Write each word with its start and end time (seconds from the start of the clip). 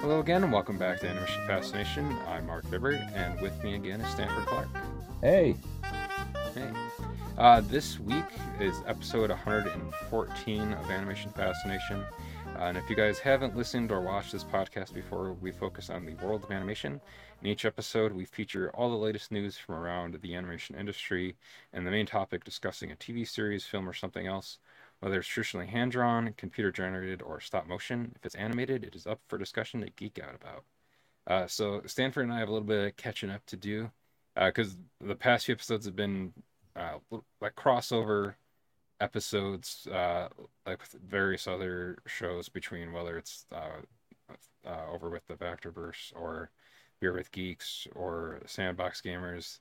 Hello 0.00 0.20
again, 0.20 0.42
and 0.42 0.50
welcome 0.50 0.78
back 0.78 0.98
to 1.00 1.08
Animation 1.08 1.46
Fascination. 1.46 2.16
I'm 2.26 2.46
Marc 2.46 2.64
Vibbert, 2.68 3.14
and 3.14 3.38
with 3.38 3.62
me 3.62 3.74
again 3.74 4.00
is 4.00 4.10
Stanford 4.10 4.46
Clark. 4.46 4.68
Hey. 5.20 5.56
Hey. 6.54 6.70
Uh, 7.36 7.60
this 7.60 8.00
week 8.00 8.24
is 8.58 8.80
episode 8.86 9.28
114 9.28 10.72
of 10.72 10.90
Animation 10.90 11.30
Fascination. 11.32 12.02
Uh, 12.56 12.60
and 12.60 12.78
if 12.78 12.88
you 12.88 12.96
guys 12.96 13.18
haven't 13.18 13.54
listened 13.54 13.92
or 13.92 14.00
watched 14.00 14.32
this 14.32 14.42
podcast 14.42 14.94
before, 14.94 15.34
we 15.34 15.52
focus 15.52 15.90
on 15.90 16.06
the 16.06 16.14
world 16.24 16.44
of 16.44 16.50
animation. 16.50 16.98
In 17.42 17.48
each 17.48 17.66
episode, 17.66 18.12
we 18.12 18.24
feature 18.24 18.70
all 18.70 18.88
the 18.88 18.96
latest 18.96 19.30
news 19.30 19.58
from 19.58 19.74
around 19.74 20.18
the 20.22 20.34
animation 20.34 20.76
industry 20.76 21.36
and 21.74 21.86
the 21.86 21.90
main 21.90 22.06
topic 22.06 22.42
discussing 22.42 22.90
a 22.90 22.96
TV 22.96 23.28
series, 23.28 23.66
film, 23.66 23.86
or 23.86 23.92
something 23.92 24.26
else. 24.26 24.60
Whether 25.00 25.18
it's 25.18 25.28
traditionally 25.28 25.66
hand 25.66 25.92
drawn, 25.92 26.34
computer 26.36 26.70
generated, 26.70 27.22
or 27.22 27.40
stop 27.40 27.66
motion, 27.66 28.12
if 28.16 28.26
it's 28.26 28.34
animated, 28.34 28.84
it 28.84 28.94
is 28.94 29.06
up 29.06 29.20
for 29.28 29.38
discussion 29.38 29.80
to 29.80 29.90
geek 29.90 30.18
out 30.22 30.34
about. 30.34 30.64
Uh, 31.26 31.46
so, 31.46 31.80
Stanford 31.86 32.24
and 32.24 32.32
I 32.32 32.38
have 32.38 32.48
a 32.48 32.52
little 32.52 32.66
bit 32.66 32.86
of 32.86 32.96
catching 32.96 33.30
up 33.30 33.44
to 33.46 33.56
do 33.56 33.90
because 34.34 34.74
uh, 34.74 35.06
the 35.06 35.14
past 35.14 35.46
few 35.46 35.54
episodes 35.54 35.86
have 35.86 35.96
been 35.96 36.32
uh, 36.76 36.98
like 37.40 37.56
crossover 37.56 38.34
episodes, 39.00 39.86
uh, 39.92 40.28
like 40.66 40.80
with 40.80 40.96
various 41.06 41.46
other 41.46 41.98
shows 42.06 42.48
between 42.48 42.92
whether 42.92 43.16
it's 43.16 43.46
uh, 43.52 43.80
uh, 44.66 44.92
over 44.92 45.08
with 45.08 45.26
the 45.26 45.34
Vectorverse 45.34 46.12
or 46.14 46.50
Beer 47.00 47.12
with 47.12 47.32
Geeks 47.32 47.86
or 47.94 48.40
Sandbox 48.46 49.00
Gamers. 49.00 49.60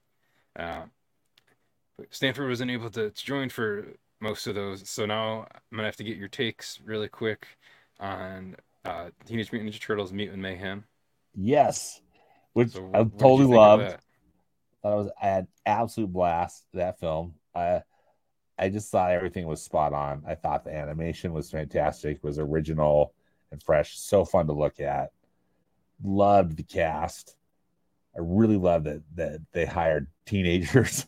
Stanford 2.11 2.47
wasn't 2.47 2.71
able 2.71 2.89
to, 2.89 3.09
to 3.09 3.25
join 3.25 3.49
for 3.49 3.85
most 4.21 4.47
of 4.47 4.55
those. 4.55 4.87
So 4.89 5.05
now 5.05 5.47
I'm 5.51 5.77
gonna 5.77 5.87
have 5.87 5.95
to 5.97 6.03
get 6.03 6.17
your 6.17 6.27
takes 6.27 6.79
really 6.83 7.07
quick 7.07 7.47
on 7.99 8.55
uh, 8.85 9.09
Teenage 9.25 9.51
Mutant 9.51 9.73
Ninja 9.73 9.79
Turtles: 9.79 10.13
Mutant 10.13 10.41
Mayhem. 10.41 10.83
Yes, 11.35 12.01
which 12.53 12.71
so 12.71 12.89
I 12.93 13.03
totally 13.03 13.45
loved. 13.45 13.83
I 13.83 13.97
thought 14.81 14.93
it 14.93 14.97
was 14.97 15.11
I 15.21 15.25
had 15.25 15.47
absolute 15.65 16.11
blast 16.11 16.65
that 16.73 16.99
film. 16.99 17.35
I 17.55 17.81
I 18.57 18.69
just 18.69 18.91
thought 18.91 19.11
everything 19.11 19.47
was 19.47 19.61
spot 19.61 19.93
on. 19.93 20.23
I 20.27 20.35
thought 20.35 20.65
the 20.65 20.75
animation 20.75 21.31
was 21.31 21.49
fantastic, 21.49 22.23
was 22.23 22.39
original 22.39 23.13
and 23.51 23.63
fresh, 23.63 23.97
so 23.97 24.25
fun 24.25 24.47
to 24.47 24.53
look 24.53 24.79
at. 24.79 25.11
Loved 26.03 26.57
the 26.57 26.63
cast. 26.63 27.35
I 28.15 28.19
really 28.21 28.57
love 28.57 28.83
that 28.83 29.01
that 29.15 29.41
they 29.53 29.65
hired 29.65 30.07
teenagers 30.25 31.05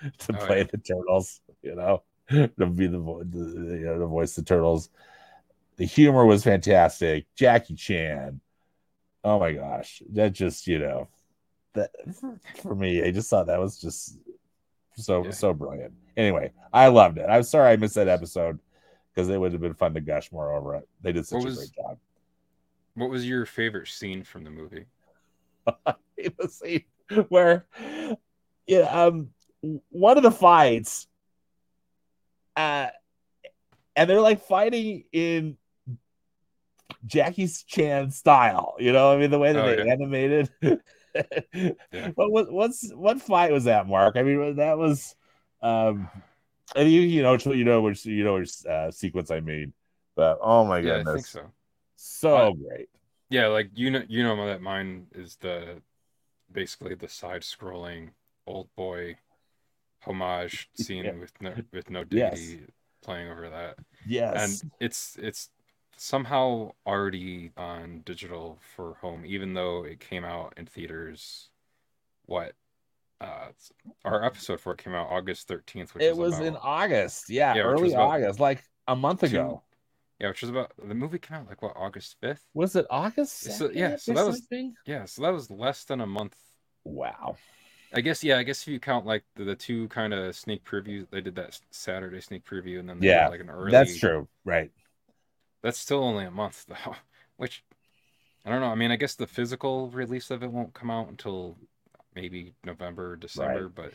to 0.18 0.34
oh, 0.34 0.46
play 0.46 0.58
yeah. 0.58 0.64
the 0.64 0.78
turtles. 0.78 1.40
You 1.62 1.76
know, 1.76 2.02
to 2.30 2.66
be 2.66 2.86
the, 2.86 2.98
the, 2.98 3.78
you 3.78 3.86
know, 3.86 3.98
the 3.98 4.06
voice 4.06 4.36
of 4.36 4.44
the 4.44 4.48
turtles. 4.48 4.90
The 5.76 5.86
humor 5.86 6.26
was 6.26 6.44
fantastic. 6.44 7.26
Jackie 7.34 7.74
Chan. 7.74 8.40
Oh 9.24 9.38
my 9.38 9.52
gosh, 9.52 10.02
that 10.12 10.32
just 10.32 10.66
you 10.66 10.78
know, 10.78 11.08
that 11.74 11.90
for 12.62 12.74
me, 12.74 13.02
I 13.02 13.10
just 13.10 13.30
thought 13.30 13.46
that 13.46 13.60
was 13.60 13.80
just 13.80 14.18
so 14.96 15.24
yeah. 15.24 15.30
so 15.30 15.52
brilliant. 15.52 15.94
Anyway, 16.16 16.52
I 16.72 16.88
loved 16.88 17.18
it. 17.18 17.26
I'm 17.28 17.42
sorry 17.42 17.72
I 17.72 17.76
missed 17.76 17.94
that 17.94 18.08
episode 18.08 18.58
because 19.14 19.28
it 19.30 19.38
would 19.38 19.52
have 19.52 19.60
been 19.60 19.74
fun 19.74 19.94
to 19.94 20.00
gush 20.00 20.30
more 20.30 20.54
over 20.54 20.76
it. 20.76 20.88
They 21.02 21.12
did 21.12 21.26
such 21.26 21.44
was, 21.44 21.54
a 21.54 21.56
great 21.56 21.72
job. 21.74 21.98
What 22.94 23.10
was 23.10 23.26
your 23.26 23.46
favorite 23.46 23.88
scene 23.88 24.22
from 24.24 24.44
the 24.44 24.50
movie? 24.50 24.86
the 26.16 26.48
scene 26.48 26.84
where, 27.28 27.66
yeah, 28.66 28.80
um, 28.90 29.30
one 29.90 30.16
of 30.16 30.22
the 30.22 30.30
fights 30.30 31.06
uh, 32.58 32.88
and 33.94 34.10
they're 34.10 34.20
like 34.20 34.44
fighting 34.44 35.04
in 35.12 35.56
Jackie 37.06 37.48
Chan 37.48 38.10
style. 38.10 38.74
You 38.80 38.92
know, 38.92 39.12
I 39.12 39.16
mean, 39.16 39.30
the 39.30 39.38
way 39.38 39.52
that 39.52 39.64
oh, 39.64 39.76
they 39.76 39.86
yeah. 39.86 39.92
animated. 39.92 40.50
yeah. 41.92 42.10
What 42.16 42.32
was 42.32 42.46
what's 42.50 42.92
what 42.92 43.22
fight 43.22 43.52
was 43.52 43.64
that, 43.64 43.86
Marc? 43.86 44.16
I 44.16 44.24
mean, 44.24 44.56
that 44.56 44.76
was, 44.76 45.14
um, 45.62 46.08
and 46.74 46.90
you 46.90 47.00
you 47.00 47.22
know 47.22 47.38
you 47.38 47.64
know 47.64 47.80
which 47.80 48.04
you 48.04 48.24
know 48.24 48.34
which 48.34 48.66
uh, 48.66 48.90
sequence 48.90 49.30
I 49.30 49.38
mean, 49.38 49.72
but 50.16 50.38
oh 50.42 50.64
my 50.64 50.78
yeah, 50.78 50.98
goodness, 50.98 51.08
I 51.08 51.14
think 51.14 51.26
so. 51.26 51.42
So 51.94 52.36
uh, 52.36 52.50
great. 52.52 52.88
Yeah, 53.30 53.46
like 53.46 53.70
you 53.74 53.92
know 53.92 54.02
you 54.08 54.24
know 54.24 54.46
that 54.46 54.62
mine 54.62 55.06
is 55.14 55.36
the 55.36 55.80
basically 56.50 56.96
the 56.96 57.08
side 57.08 57.42
scrolling 57.42 58.10
old 58.46 58.68
boy 58.74 59.16
homage 60.06 60.68
scene 60.74 61.04
yeah. 61.04 61.12
with 61.12 61.32
no 61.40 61.54
with 61.72 61.90
No 61.90 62.04
Diggity 62.04 62.42
yes. 62.42 62.70
playing 63.02 63.30
over 63.30 63.48
that. 63.50 63.76
Yes, 64.06 64.62
and 64.62 64.72
it's 64.80 65.16
it's 65.20 65.50
somehow 65.96 66.70
already 66.86 67.50
on 67.56 68.02
digital 68.04 68.58
for 68.74 68.94
home, 69.00 69.24
even 69.26 69.54
though 69.54 69.84
it 69.84 70.00
came 70.00 70.24
out 70.24 70.54
in 70.56 70.66
theaters. 70.66 71.50
What? 72.26 72.52
Uh, 73.20 73.48
our 74.04 74.24
episode 74.24 74.60
for 74.60 74.72
it 74.74 74.78
came 74.78 74.94
out 74.94 75.08
August 75.10 75.48
thirteenth. 75.48 75.94
Which 75.94 76.04
it 76.04 76.16
was 76.16 76.34
about, 76.34 76.46
in 76.46 76.56
August, 76.56 77.28
yeah, 77.28 77.54
yeah 77.54 77.62
early 77.62 77.94
August, 77.94 78.38
like 78.38 78.62
a 78.86 78.94
month 78.94 79.24
ago. 79.24 79.62
yeah, 80.20 80.28
which 80.28 80.42
was 80.42 80.50
about 80.50 80.72
the 80.82 80.94
movie 80.94 81.18
came 81.18 81.38
out 81.38 81.48
like 81.48 81.60
what 81.60 81.72
August 81.76 82.16
fifth. 82.20 82.44
Was 82.54 82.76
it 82.76 82.86
August? 82.90 83.40
So, 83.58 83.70
yeah, 83.72 83.96
so 83.96 84.12
that 84.12 84.24
was 84.24 84.46
yeah, 84.86 85.04
so 85.04 85.22
that 85.22 85.32
was 85.32 85.50
less 85.50 85.84
than 85.84 86.00
a 86.00 86.06
month. 86.06 86.36
Wow. 86.84 87.36
I 87.92 88.00
guess 88.00 88.22
yeah. 88.22 88.38
I 88.38 88.42
guess 88.42 88.62
if 88.62 88.68
you 88.68 88.80
count 88.80 89.06
like 89.06 89.24
the, 89.34 89.44
the 89.44 89.54
two 89.54 89.88
kind 89.88 90.12
of 90.12 90.36
sneak 90.36 90.64
previews, 90.64 91.06
they 91.10 91.20
did 91.20 91.34
that 91.36 91.58
Saturday 91.70 92.20
sneak 92.20 92.44
preview, 92.44 92.80
and 92.80 92.88
then 92.88 92.98
yeah, 93.00 93.28
like 93.28 93.40
an 93.40 93.50
early. 93.50 93.70
That's 93.70 93.96
true, 93.96 94.28
right? 94.44 94.70
That's 95.62 95.78
still 95.78 96.04
only 96.04 96.24
a 96.24 96.30
month 96.30 96.66
though, 96.68 96.94
which 97.36 97.64
I 98.44 98.50
don't 98.50 98.60
know. 98.60 98.68
I 98.68 98.74
mean, 98.74 98.90
I 98.90 98.96
guess 98.96 99.14
the 99.14 99.26
physical 99.26 99.88
release 99.90 100.30
of 100.30 100.42
it 100.42 100.50
won't 100.50 100.74
come 100.74 100.90
out 100.90 101.08
until 101.08 101.56
maybe 102.14 102.54
November, 102.64 103.16
December, 103.16 103.64
right. 103.64 103.74
but 103.74 103.94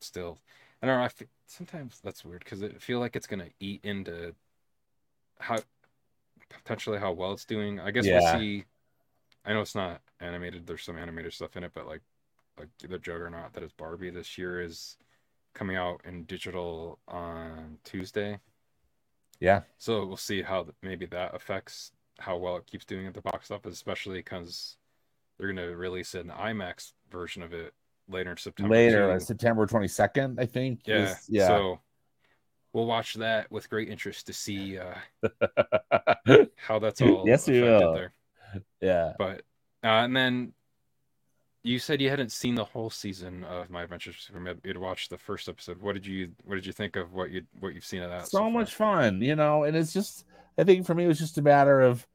still, 0.00 0.38
I 0.82 0.86
don't 0.86 0.98
know. 0.98 1.04
I 1.04 1.08
feel, 1.08 1.28
sometimes 1.46 2.00
that's 2.04 2.24
weird 2.24 2.44
because 2.44 2.62
I 2.62 2.68
feel 2.70 3.00
like 3.00 3.16
it's 3.16 3.26
gonna 3.26 3.48
eat 3.60 3.80
into 3.82 4.34
how 5.38 5.58
potentially 6.50 6.98
how 6.98 7.12
well 7.12 7.32
it's 7.32 7.44
doing. 7.44 7.80
I 7.80 7.90
guess 7.90 8.06
yeah. 8.06 8.20
we'll 8.20 8.40
see. 8.40 8.64
I 9.44 9.52
know 9.52 9.60
it's 9.60 9.74
not 9.74 10.00
animated. 10.20 10.66
There's 10.66 10.82
some 10.82 10.98
animated 10.98 11.32
stuff 11.32 11.56
in 11.56 11.64
it, 11.64 11.72
but 11.74 11.86
like 11.86 12.02
like 12.58 12.68
the 12.78 12.98
juggernaut 12.98 13.52
that 13.52 13.62
is 13.62 13.72
Barbie 13.72 14.10
this 14.10 14.38
year 14.38 14.62
is 14.62 14.96
coming 15.54 15.76
out 15.76 16.00
in 16.04 16.24
digital 16.24 16.98
on 17.08 17.78
Tuesday. 17.84 18.38
Yeah. 19.40 19.62
So 19.78 20.04
we'll 20.06 20.16
see 20.16 20.42
how 20.42 20.66
maybe 20.82 21.06
that 21.06 21.34
affects 21.34 21.92
how 22.18 22.36
well 22.36 22.56
it 22.56 22.66
keeps 22.66 22.84
doing 22.84 23.06
at 23.06 23.14
the 23.14 23.22
box 23.22 23.50
office, 23.50 23.74
especially 23.74 24.18
because 24.18 24.76
they're 25.38 25.52
going 25.52 25.68
to 25.68 25.76
release 25.76 26.14
an 26.14 26.28
IMAX 26.28 26.92
version 27.10 27.42
of 27.42 27.52
it 27.52 27.74
later 28.08 28.30
in 28.30 28.36
September. 28.36 28.74
Later, 28.74 29.12
uh, 29.12 29.18
September 29.18 29.66
22nd, 29.66 30.40
I 30.40 30.46
think. 30.46 30.80
Yeah. 30.86 31.10
Is, 31.10 31.26
yeah. 31.28 31.46
So 31.46 31.80
we'll 32.72 32.86
watch 32.86 33.14
that 33.14 33.50
with 33.50 33.68
great 33.68 33.88
interest 33.88 34.26
to 34.28 34.32
see 34.32 34.78
uh, 35.22 36.44
how 36.56 36.78
that's 36.78 37.00
all 37.00 37.24
yes, 37.26 37.46
will. 37.48 37.94
there. 37.94 38.12
Yeah. 38.80 39.12
But, 39.18 39.42
uh, 39.84 40.04
and 40.04 40.16
then 40.16 40.52
you 41.66 41.78
said 41.80 42.00
you 42.00 42.08
hadn't 42.08 42.30
seen 42.30 42.54
the 42.54 42.64
whole 42.64 42.90
season 42.90 43.42
of 43.44 43.70
My 43.70 43.82
Adventures 43.82 44.16
Superman. 44.18 44.60
You'd 44.62 44.76
watched 44.76 45.10
the 45.10 45.18
first 45.18 45.48
episode. 45.48 45.80
What 45.80 45.94
did 45.94 46.06
you 46.06 46.30
What 46.44 46.54
did 46.54 46.64
you 46.64 46.72
think 46.72 46.96
of 46.96 47.12
what 47.12 47.30
you 47.30 47.42
what 47.58 47.74
you've 47.74 47.84
seen 47.84 48.02
of 48.02 48.10
that? 48.10 48.28
So, 48.28 48.38
so 48.38 48.50
much 48.50 48.74
fun, 48.74 49.20
you 49.20 49.34
know. 49.34 49.64
And 49.64 49.76
it's 49.76 49.92
just, 49.92 50.24
I 50.56 50.64
think 50.64 50.86
for 50.86 50.94
me, 50.94 51.04
it 51.04 51.08
was 51.08 51.18
just 51.18 51.38
a 51.38 51.42
matter 51.42 51.80
of 51.80 52.06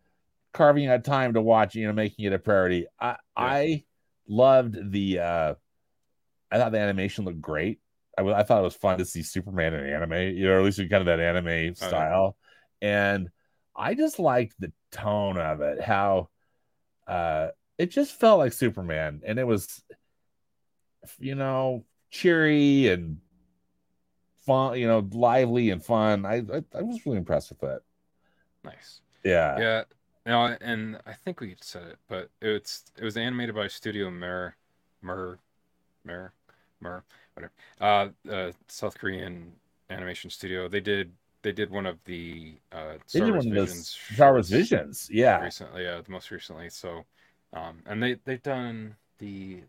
carving 0.54 0.88
out 0.88 1.04
time 1.04 1.34
to 1.34 1.42
watch, 1.42 1.76
you 1.76 1.86
know, 1.86 1.94
making 1.94 2.26
it 2.26 2.34
a 2.34 2.40
priority. 2.40 2.88
I 3.00 3.08
yeah. 3.08 3.16
I 3.36 3.84
loved 4.28 4.92
the. 4.92 5.20
uh 5.20 5.54
I 6.50 6.58
thought 6.58 6.72
the 6.72 6.80
animation 6.80 7.26
looked 7.26 7.42
great. 7.42 7.80
I, 8.18 8.24
I 8.24 8.44
thought 8.44 8.60
it 8.60 8.64
was 8.64 8.76
fun 8.76 8.98
to 9.00 9.06
see 9.06 9.24
Superman 9.24 9.74
in 9.74 9.86
anime, 9.86 10.36
you 10.38 10.46
know, 10.46 10.54
or 10.54 10.60
at 10.60 10.66
least 10.66 10.80
in 10.80 10.90
kind 10.90 11.02
of 11.02 11.08
that 11.08 11.20
anime 11.20 11.76
style. 11.76 12.36
Oh, 12.36 12.36
yeah. 12.82 13.14
And 13.14 13.30
I 13.76 13.96
just 13.96 14.20
liked 14.20 14.56
the 14.60 14.72
tone 14.92 15.38
of 15.38 15.62
it, 15.62 15.82
how 15.82 16.30
uh 17.08 17.50
it 17.82 17.90
just 17.90 18.20
felt 18.20 18.38
like 18.38 18.54
Superman, 18.54 19.24
and 19.26 19.40
it 19.40 19.48
was, 19.48 19.82
you 21.20 21.34
know, 21.34 21.84
cheery 22.12 22.90
and 22.90 23.18
fun, 24.46 24.78
you 24.78 24.88
know, 24.88 25.08
lively 25.12 25.72
and 25.72 25.84
fun. 25.84 26.24
I 26.24 26.44
I, 26.54 26.64
I 26.78 26.82
was 26.84 27.04
really 27.08 27.18
impressed 27.18 27.50
with 27.50 27.60
that. 27.62 27.82
Nice. 28.64 29.02
Yeah. 29.24 29.60
Yeah. 29.60 29.84
Know, 30.28 30.56
and 30.62 31.00
I 31.08 31.14
think 31.14 31.40
we 31.40 31.56
said 31.62 31.88
it, 31.88 31.98
but 32.08 32.30
it's 32.40 32.84
it 33.00 33.04
was 33.04 33.18
animated 33.18 33.56
by 33.56 33.68
Studio 33.68 34.12
Mir, 34.12 34.56
Mir, 35.02 35.40
Mir, 36.06 36.34
Mir, 36.80 37.04
whatever. 37.34 37.54
Uh, 37.80 38.10
uh, 38.32 38.52
South 38.68 38.96
Korean 38.96 39.54
animation 39.90 40.30
studio. 40.30 40.68
They 40.68 40.82
did 40.82 41.14
they 41.42 41.52
did 41.52 41.72
one 41.72 41.88
of 41.88 41.98
the 42.06 42.60
uh 42.72 42.98
Star 43.08 43.32
Wars 43.32 43.46
Visions. 43.46 43.98
Star 44.14 44.34
Wars 44.34 44.50
Visions, 44.52 45.10
yeah. 45.12 45.42
Recently, 45.42 45.82
yeah, 45.82 46.00
the 46.00 46.12
most 46.12 46.30
recently. 46.30 46.70
So 46.70 47.04
um, 47.54 47.80
and 47.86 48.02
they 48.02 48.16
they've 48.26 48.44
done 48.44 48.96
the 49.20 49.62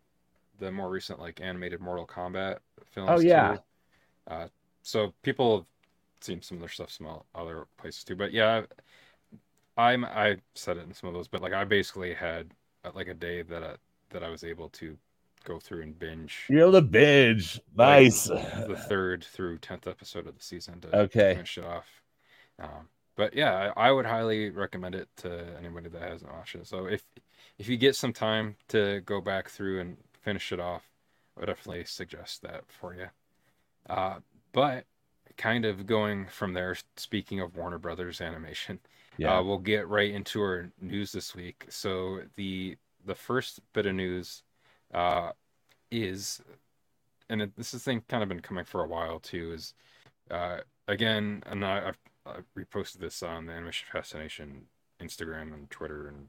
the 0.59 0.71
more 0.71 0.91
recent 0.91 1.19
like 1.19 1.41
animated 1.41 1.81
Mortal 1.81 2.07
Kombat 2.07 2.59
films. 2.91 3.11
Oh 3.13 3.21
yeah. 3.21 3.57
Too. 3.57 3.61
Uh, 4.35 4.49
so 4.83 5.13
people 5.23 5.59
have 5.59 5.67
seen 6.21 6.43
some 6.43 6.57
of 6.57 6.61
their 6.61 6.69
stuff 6.69 6.91
some 6.91 7.09
other 7.35 7.67
places 7.77 8.05
too, 8.05 8.17
but 8.17 8.33
yeah, 8.33 8.63
I'm 9.77 10.05
I 10.05 10.37
said 10.55 10.77
it 10.77 10.87
in 10.87 10.95
some 10.95 11.09
of 11.09 11.15
those, 11.15 11.29
but 11.29 11.43
like 11.43 11.53
I 11.53 11.65
basically 11.65 12.15
had 12.15 12.51
uh, 12.85 12.91
like 12.95 13.09
a 13.09 13.15
day 13.15 13.43
that 13.43 13.63
I, 13.63 13.75
that 14.11 14.23
I 14.23 14.29
was 14.29 14.45
able 14.45 14.69
to 14.71 14.97
go 15.45 15.59
through 15.59 15.83
and 15.83 15.99
binge. 15.99 16.45
You're 16.49 16.61
able 16.61 16.73
to 16.73 16.83
binge. 16.83 17.61
Nice. 17.77 18.29
Like, 18.29 18.69
the 18.69 18.77
third 18.77 19.25
through 19.25 19.59
tenth 19.59 19.87
episode 19.89 20.27
of 20.27 20.37
the 20.37 20.43
season 20.43 20.81
to 20.83 20.97
okay. 21.01 21.35
finish 21.35 21.59
it 21.59 21.65
off. 21.65 21.87
Um, 22.61 22.89
but 23.17 23.35
yeah, 23.35 23.73
I, 23.77 23.89
I, 23.89 23.93
would 23.93 24.07
highly 24.07 24.51
recommend 24.51 24.95
it 24.95 25.09
to 25.19 25.47
anybody 25.59 25.89
that 25.89 26.03
hasn't 26.03 26.33
watched 26.33 26.55
it. 26.55 26.67
So 26.67 26.87
if 26.87 27.03
if 27.59 27.69
you 27.69 27.77
get 27.77 27.97
some 27.97 28.13
time 28.13 28.57
to 28.69 29.01
go 29.05 29.21
back 29.21 29.49
through 29.49 29.81
and 29.81 29.97
finish 30.21 30.53
it 30.53 30.61
off, 30.61 30.89
I 31.37 31.41
would 31.41 31.47
definitely 31.47 31.85
suggest 31.85 32.43
that 32.43 32.65
for 32.69 32.95
you. 32.95 33.07
Uh, 33.89 34.21
but 34.53 34.85
kind 35.37 35.65
of 35.65 35.87
going 35.87 36.27
from 36.27 36.53
there, 36.53 36.77
speaking 36.97 37.41
of 37.41 37.57
Warner 37.57 37.79
Brothers 37.79 38.21
animation, 38.21 38.79
yeah. 39.19 39.39
Uh, 39.39 39.43
we'll 39.43 39.59
get 39.59 39.89
right 39.89 40.11
into 40.11 40.41
our 40.41 40.71
news 40.81 41.13
this 41.13 41.35
week. 41.35 41.67
So 41.69 42.23
the 42.37 42.77
the 43.05 43.15
first 43.15 43.61
bit 43.73 43.87
of 43.87 43.95
news 43.95 44.43
uh, 44.95 45.33
is, 45.91 46.41
and 47.29 47.43
it, 47.43 47.57
this 47.57 47.73
has 47.73 47.83
thing 47.83 48.03
kind 48.09 48.23
of 48.23 48.29
been 48.29 48.41
coming 48.41 48.65
for 48.65 48.83
a 48.83 48.89
while 48.89 49.21
too. 49.21 49.53
Is 49.53 49.75
uh, 50.31 50.59
again, 50.89 51.43
and 51.47 51.65
I, 51.65 51.89
I've, 51.89 51.99
I've 52.25 52.55
reposted 52.57 52.99
this 52.99 53.23
on 53.23 53.47
the 53.47 53.53
Animation 53.53 53.89
Fascination 53.93 54.63
Instagram 55.01 55.53
and 55.53 55.69
Twitter 55.71 56.07
and 56.07 56.29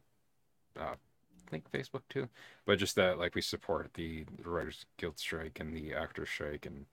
uh, 0.80 0.96
I 0.96 1.50
think 1.50 1.72
Facebook 1.72 2.02
too. 2.10 2.28
But 2.66 2.80
just 2.80 2.96
that, 2.96 3.20
like, 3.20 3.36
we 3.36 3.42
support 3.42 3.94
the 3.94 4.26
Writers 4.44 4.86
Guild 4.98 5.20
strike 5.20 5.60
and 5.60 5.76
the 5.76 5.94
Actors 5.94 6.30
strike, 6.30 6.66
and 6.66 6.86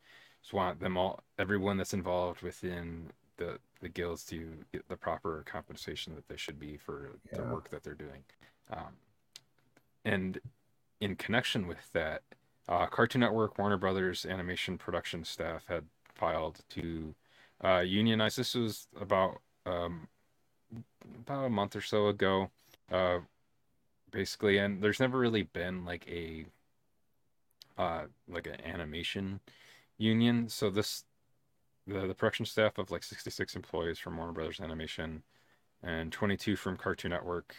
just 0.42 0.52
want 0.52 0.80
them 0.80 0.96
all, 0.96 1.20
everyone 1.38 1.76
that's 1.76 1.94
involved 1.94 2.42
within 2.42 3.10
the 3.36 3.58
the 3.80 3.88
guilds 3.88 4.24
to 4.26 4.52
get 4.72 4.86
the 4.88 4.96
proper 4.96 5.42
compensation 5.46 6.14
that 6.14 6.28
they 6.28 6.36
should 6.36 6.58
be 6.58 6.76
for 6.76 7.18
yeah. 7.32 7.38
the 7.38 7.44
work 7.44 7.70
that 7.70 7.82
they're 7.82 7.94
doing. 7.94 8.22
Um, 8.70 8.96
and 10.04 10.38
in 11.00 11.16
connection 11.16 11.66
with 11.66 11.90
that, 11.94 12.22
uh, 12.68 12.86
Cartoon 12.86 13.20
Network, 13.20 13.58
Warner 13.58 13.78
Brothers 13.78 14.26
animation 14.26 14.76
production 14.76 15.24
staff 15.24 15.64
had 15.66 15.84
filed 16.14 16.60
to 16.70 17.14
uh, 17.64 17.78
unionize. 17.78 18.36
This 18.36 18.54
was 18.54 18.86
about 19.00 19.40
um, 19.66 20.08
about 21.26 21.46
a 21.46 21.50
month 21.50 21.74
or 21.74 21.80
so 21.80 22.08
ago, 22.08 22.50
uh, 22.92 23.18
basically. 24.10 24.58
And 24.58 24.82
there's 24.82 25.00
never 25.00 25.18
really 25.18 25.42
been 25.42 25.84
like 25.84 26.06
a 26.08 26.46
uh, 27.78 28.04
like 28.28 28.46
an 28.46 28.60
animation 28.64 29.40
union. 29.98 30.48
So 30.48 30.70
this 30.70 31.04
the, 31.86 32.06
the 32.06 32.14
production 32.14 32.46
staff 32.46 32.78
of 32.78 32.90
like 32.90 33.02
66 33.02 33.56
employees 33.56 33.98
from 33.98 34.16
Warner 34.16 34.32
Brothers 34.32 34.60
Animation 34.60 35.22
and 35.82 36.12
22 36.12 36.56
from 36.56 36.76
Cartoon 36.76 37.10
Network 37.10 37.54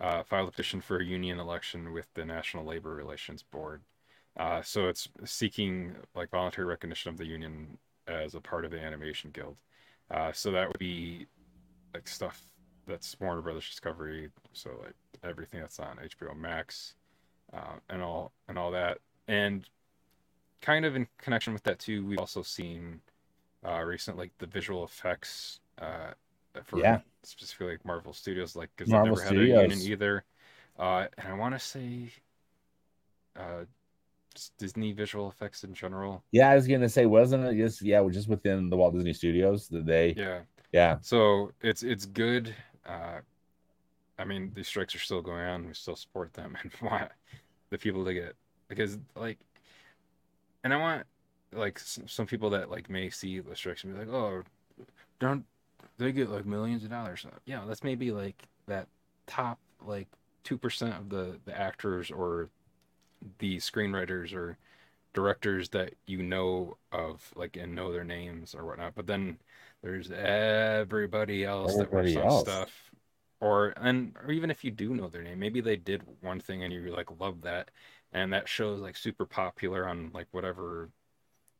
uh, 0.00 0.22
filed 0.22 0.48
a 0.48 0.50
petition 0.50 0.80
for 0.80 0.98
a 0.98 1.04
union 1.04 1.38
election 1.38 1.92
with 1.92 2.06
the 2.14 2.24
National 2.24 2.64
Labor 2.64 2.94
Relations 2.94 3.42
Board. 3.42 3.82
Uh, 4.36 4.60
so 4.62 4.88
it's 4.88 5.08
seeking 5.24 5.94
like 6.14 6.30
voluntary 6.30 6.66
recognition 6.66 7.10
of 7.10 7.16
the 7.16 7.26
union 7.26 7.78
as 8.06 8.34
a 8.34 8.40
part 8.40 8.64
of 8.64 8.70
the 8.70 8.80
Animation 8.80 9.30
Guild. 9.30 9.56
Uh, 10.10 10.32
so 10.32 10.50
that 10.50 10.68
would 10.68 10.78
be 10.78 11.26
like 11.94 12.08
stuff 12.08 12.42
that's 12.86 13.16
Warner 13.20 13.40
Brothers 13.40 13.68
Discovery, 13.68 14.28
so 14.52 14.70
like 14.82 14.94
everything 15.24 15.60
that's 15.60 15.78
on 15.78 15.96
HBO 15.96 16.36
Max, 16.36 16.94
uh, 17.52 17.78
and 17.88 18.02
all 18.02 18.32
and 18.48 18.58
all 18.58 18.70
that. 18.72 18.98
And 19.28 19.68
kind 20.60 20.84
of 20.84 20.96
in 20.96 21.06
connection 21.18 21.52
with 21.52 21.62
that 21.64 21.78
too, 21.78 22.04
we've 22.06 22.18
also 22.18 22.42
seen 22.42 23.00
uh, 23.66 23.80
recent, 23.82 24.16
like 24.16 24.32
the 24.38 24.46
visual 24.46 24.84
effects 24.84 25.60
uh, 25.78 26.12
for 26.62 26.78
yeah. 26.78 27.00
specifically 27.22 27.72
like 27.72 27.84
Marvel 27.84 28.12
Studios, 28.12 28.56
like 28.56 28.70
because 28.76 28.90
they 28.90 28.98
never 28.98 29.16
Studios. 29.16 29.60
had 29.60 29.70
a 29.70 29.74
union 29.74 29.92
either. 29.92 30.24
Uh, 30.78 31.06
and 31.18 31.28
I 31.28 31.34
want 31.34 31.54
to 31.54 31.58
say 31.60 32.10
uh, 33.38 33.64
Disney 34.58 34.92
visual 34.92 35.28
effects 35.28 35.64
in 35.64 35.74
general. 35.74 36.24
Yeah, 36.32 36.50
I 36.50 36.56
was 36.56 36.66
gonna 36.66 36.88
say, 36.88 37.06
wasn't 37.06 37.44
it 37.44 37.56
just 37.56 37.82
yeah, 37.82 38.06
just 38.10 38.28
within 38.28 38.70
the 38.70 38.76
Walt 38.76 38.94
Disney 38.94 39.12
Studios 39.12 39.68
that 39.68 39.86
they 39.86 40.14
yeah 40.16 40.40
yeah. 40.74 40.96
So 41.00 41.52
it's 41.62 41.82
it's 41.82 42.04
good. 42.04 42.54
Uh, 42.84 43.20
I 44.18 44.24
mean, 44.24 44.52
these 44.54 44.68
strikes 44.68 44.94
are 44.94 45.00
still 45.00 45.22
going 45.22 45.44
on. 45.44 45.66
We 45.66 45.74
still 45.74 45.96
support 45.96 46.32
them 46.34 46.56
and 46.62 46.72
want 46.90 47.10
the 47.70 47.78
people 47.78 48.04
to 48.04 48.14
get 48.14 48.34
because 48.68 48.98
like, 49.16 49.38
and 50.62 50.72
I 50.72 50.76
want 50.76 51.06
like 51.52 51.78
some 51.78 52.26
people 52.26 52.50
that 52.50 52.70
like 52.70 52.90
may 52.90 53.10
see 53.10 53.40
the 53.40 53.56
strikes 53.56 53.84
and 53.84 53.94
be 53.94 54.00
like, 54.00 54.08
oh, 54.08 54.42
don't 55.18 55.44
they 55.98 56.12
get 56.12 56.30
like 56.30 56.46
millions 56.46 56.84
of 56.84 56.90
dollars? 56.90 57.26
Uh, 57.26 57.36
yeah, 57.44 57.62
that's 57.66 57.84
maybe 57.84 58.10
like 58.10 58.48
that 58.66 58.88
top 59.26 59.58
like 59.84 60.08
two 60.42 60.58
percent 60.58 60.94
of 60.94 61.08
the 61.08 61.38
the 61.44 61.58
actors 61.58 62.10
or 62.10 62.48
the 63.38 63.56
screenwriters 63.56 64.34
or 64.34 64.58
directors 65.14 65.68
that 65.70 65.94
you 66.06 66.22
know 66.22 66.76
of 66.92 67.30
like 67.36 67.56
and 67.56 67.74
know 67.74 67.92
their 67.92 68.04
names 68.04 68.54
or 68.54 68.64
whatnot. 68.64 68.94
But 68.94 69.06
then 69.06 69.38
there's 69.82 70.10
everybody 70.10 71.44
else 71.44 71.74
everybody 71.74 72.14
that 72.14 72.24
works 72.24 72.34
on 72.34 72.40
stuff. 72.40 72.90
Or 73.44 73.74
and 73.76 74.16
or 74.24 74.32
even 74.32 74.50
if 74.50 74.64
you 74.64 74.70
do 74.70 74.94
know 74.94 75.08
their 75.08 75.22
name, 75.22 75.38
maybe 75.38 75.60
they 75.60 75.76
did 75.76 76.02
one 76.22 76.40
thing 76.40 76.64
and 76.64 76.72
you 76.72 76.90
like 76.90 77.10
love 77.20 77.42
that 77.42 77.70
and 78.14 78.32
that 78.32 78.48
show's 78.48 78.80
like 78.80 78.96
super 78.96 79.26
popular 79.26 79.86
on 79.86 80.10
like 80.14 80.28
whatever 80.32 80.88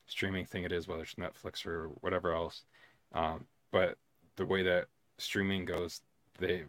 streaming 0.06 0.46
thing 0.46 0.64
it 0.64 0.72
is, 0.72 0.88
whether 0.88 1.02
it's 1.02 1.16
Netflix 1.16 1.66
or 1.66 1.88
whatever 2.00 2.32
else. 2.32 2.64
Um, 3.12 3.44
but 3.70 3.98
the 4.36 4.46
way 4.46 4.62
that 4.62 4.86
streaming 5.18 5.66
goes, 5.66 6.00
they 6.38 6.64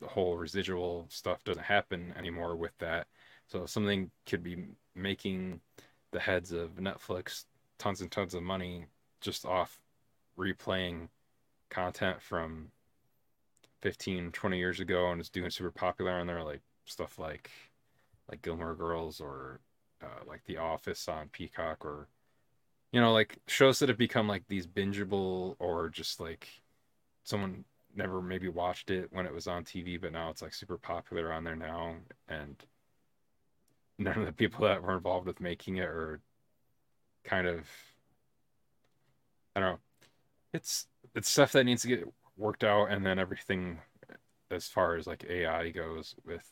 the 0.00 0.08
whole 0.08 0.36
residual 0.36 1.06
stuff 1.10 1.44
doesn't 1.44 1.62
happen 1.62 2.12
anymore 2.18 2.56
with 2.56 2.76
that. 2.78 3.06
So 3.46 3.66
something 3.66 4.10
could 4.26 4.42
be 4.42 4.64
making 4.96 5.60
the 6.10 6.18
heads 6.18 6.50
of 6.50 6.70
Netflix 6.74 7.44
tons 7.78 8.00
and 8.00 8.10
tons 8.10 8.34
of 8.34 8.42
money 8.42 8.86
just 9.20 9.46
off 9.46 9.78
replaying 10.36 11.06
content 11.70 12.20
from 12.20 12.72
15 13.82 14.32
20 14.32 14.58
years 14.58 14.80
ago 14.80 15.10
and 15.10 15.20
it's 15.20 15.28
doing 15.28 15.50
super 15.50 15.70
popular 15.70 16.12
on 16.12 16.26
there 16.26 16.42
like 16.42 16.62
stuff 16.86 17.18
like 17.18 17.50
like 18.30 18.42
Gilmore 18.42 18.74
Girls 18.74 19.20
or 19.20 19.60
uh, 20.02 20.24
like 20.26 20.44
The 20.46 20.56
Office 20.56 21.08
on 21.08 21.28
Peacock 21.28 21.84
or 21.84 22.08
you 22.92 23.00
know, 23.00 23.12
like 23.12 23.38
shows 23.46 23.78
that 23.78 23.88
have 23.88 23.98
become 23.98 24.28
like 24.28 24.44
these 24.48 24.66
bingeable 24.66 25.56
or 25.58 25.88
just 25.88 26.20
like 26.20 26.48
someone 27.24 27.64
never 27.94 28.22
maybe 28.22 28.48
watched 28.48 28.90
it 28.90 29.08
when 29.12 29.26
it 29.26 29.34
was 29.34 29.46
on 29.46 29.64
TV, 29.64 30.00
but 30.00 30.12
now 30.12 30.30
it's 30.30 30.42
like 30.42 30.54
super 30.54 30.78
popular 30.78 31.32
on 31.32 31.44
there 31.44 31.56
now, 31.56 31.94
and 32.28 32.56
none 33.98 34.18
of 34.18 34.26
the 34.26 34.32
people 34.32 34.64
that 34.64 34.82
were 34.82 34.94
involved 34.94 35.26
with 35.26 35.40
making 35.40 35.76
it 35.76 35.84
are 35.88 36.20
kind 37.24 37.46
of 37.46 37.66
I 39.54 39.60
don't 39.60 39.72
know. 39.72 39.78
It's 40.52 40.86
it's 41.14 41.28
stuff 41.28 41.52
that 41.52 41.64
needs 41.64 41.82
to 41.82 41.88
get 41.88 42.12
worked 42.36 42.64
out, 42.64 42.90
and 42.90 43.04
then 43.04 43.18
everything 43.18 43.78
as 44.50 44.68
far 44.68 44.96
as 44.96 45.06
like 45.06 45.24
AI 45.28 45.70
goes 45.70 46.14
with 46.24 46.48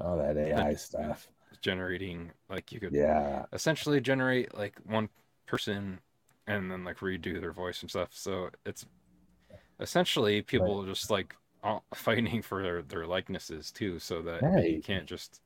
oh 0.00 0.16
that 0.16 0.36
AI 0.36 0.74
stuff 0.74 1.28
generating 1.60 2.30
like 2.48 2.72
you 2.72 2.78
could 2.78 2.94
yeah 2.94 3.44
essentially 3.52 4.00
generate 4.00 4.56
like 4.56 4.74
one 4.86 5.08
person 5.46 5.98
and 6.46 6.70
then 6.70 6.84
like 6.84 6.98
redo 6.98 7.40
their 7.40 7.52
voice 7.52 7.82
and 7.82 7.90
stuff. 7.90 8.08
So 8.12 8.50
it's 8.66 8.86
essentially 9.80 10.42
people 10.42 10.80
right. 10.80 10.88
just 10.88 11.10
like 11.10 11.34
fighting 11.94 12.42
for 12.42 12.62
their, 12.62 12.82
their 12.82 13.06
likenesses 13.06 13.70
too, 13.70 13.98
so 13.98 14.22
that 14.22 14.42
right. 14.42 14.70
you 14.70 14.82
can't 14.82 15.06
just 15.06 15.40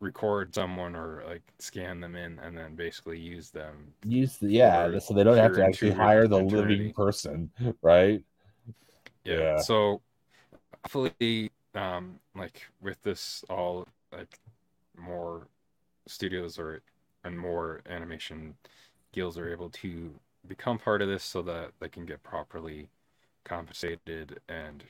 record 0.00 0.54
someone 0.54 0.94
or 0.94 1.24
like 1.26 1.42
scan 1.58 2.00
them 2.00 2.14
in 2.14 2.38
and 2.38 2.56
then 2.56 2.74
basically 2.74 3.18
use 3.18 3.50
them. 3.50 3.92
Use 4.04 4.36
the 4.36 4.48
yeah, 4.48 4.98
so 4.98 5.14
they 5.14 5.24
don't 5.24 5.36
have 5.36 5.54
to 5.54 5.64
actually 5.64 5.92
hire 5.92 6.28
the 6.28 6.38
living 6.38 6.92
person, 6.92 7.50
right? 7.82 8.22
Yeah. 9.28 9.38
yeah. 9.38 9.58
So 9.58 10.00
hopefully, 10.84 11.50
um, 11.74 12.18
like 12.34 12.62
with 12.80 13.00
this 13.02 13.44
all 13.48 13.86
like 14.12 14.38
more 14.96 15.46
studios 16.06 16.58
or 16.58 16.80
and 17.24 17.38
more 17.38 17.80
animation 17.88 18.54
guilds 19.12 19.38
are 19.38 19.50
able 19.50 19.70
to 19.70 20.14
become 20.46 20.78
part 20.78 21.02
of 21.02 21.08
this 21.08 21.22
so 21.22 21.42
that 21.42 21.72
they 21.80 21.88
can 21.88 22.06
get 22.06 22.22
properly 22.22 22.88
compensated 23.44 24.40
and 24.48 24.84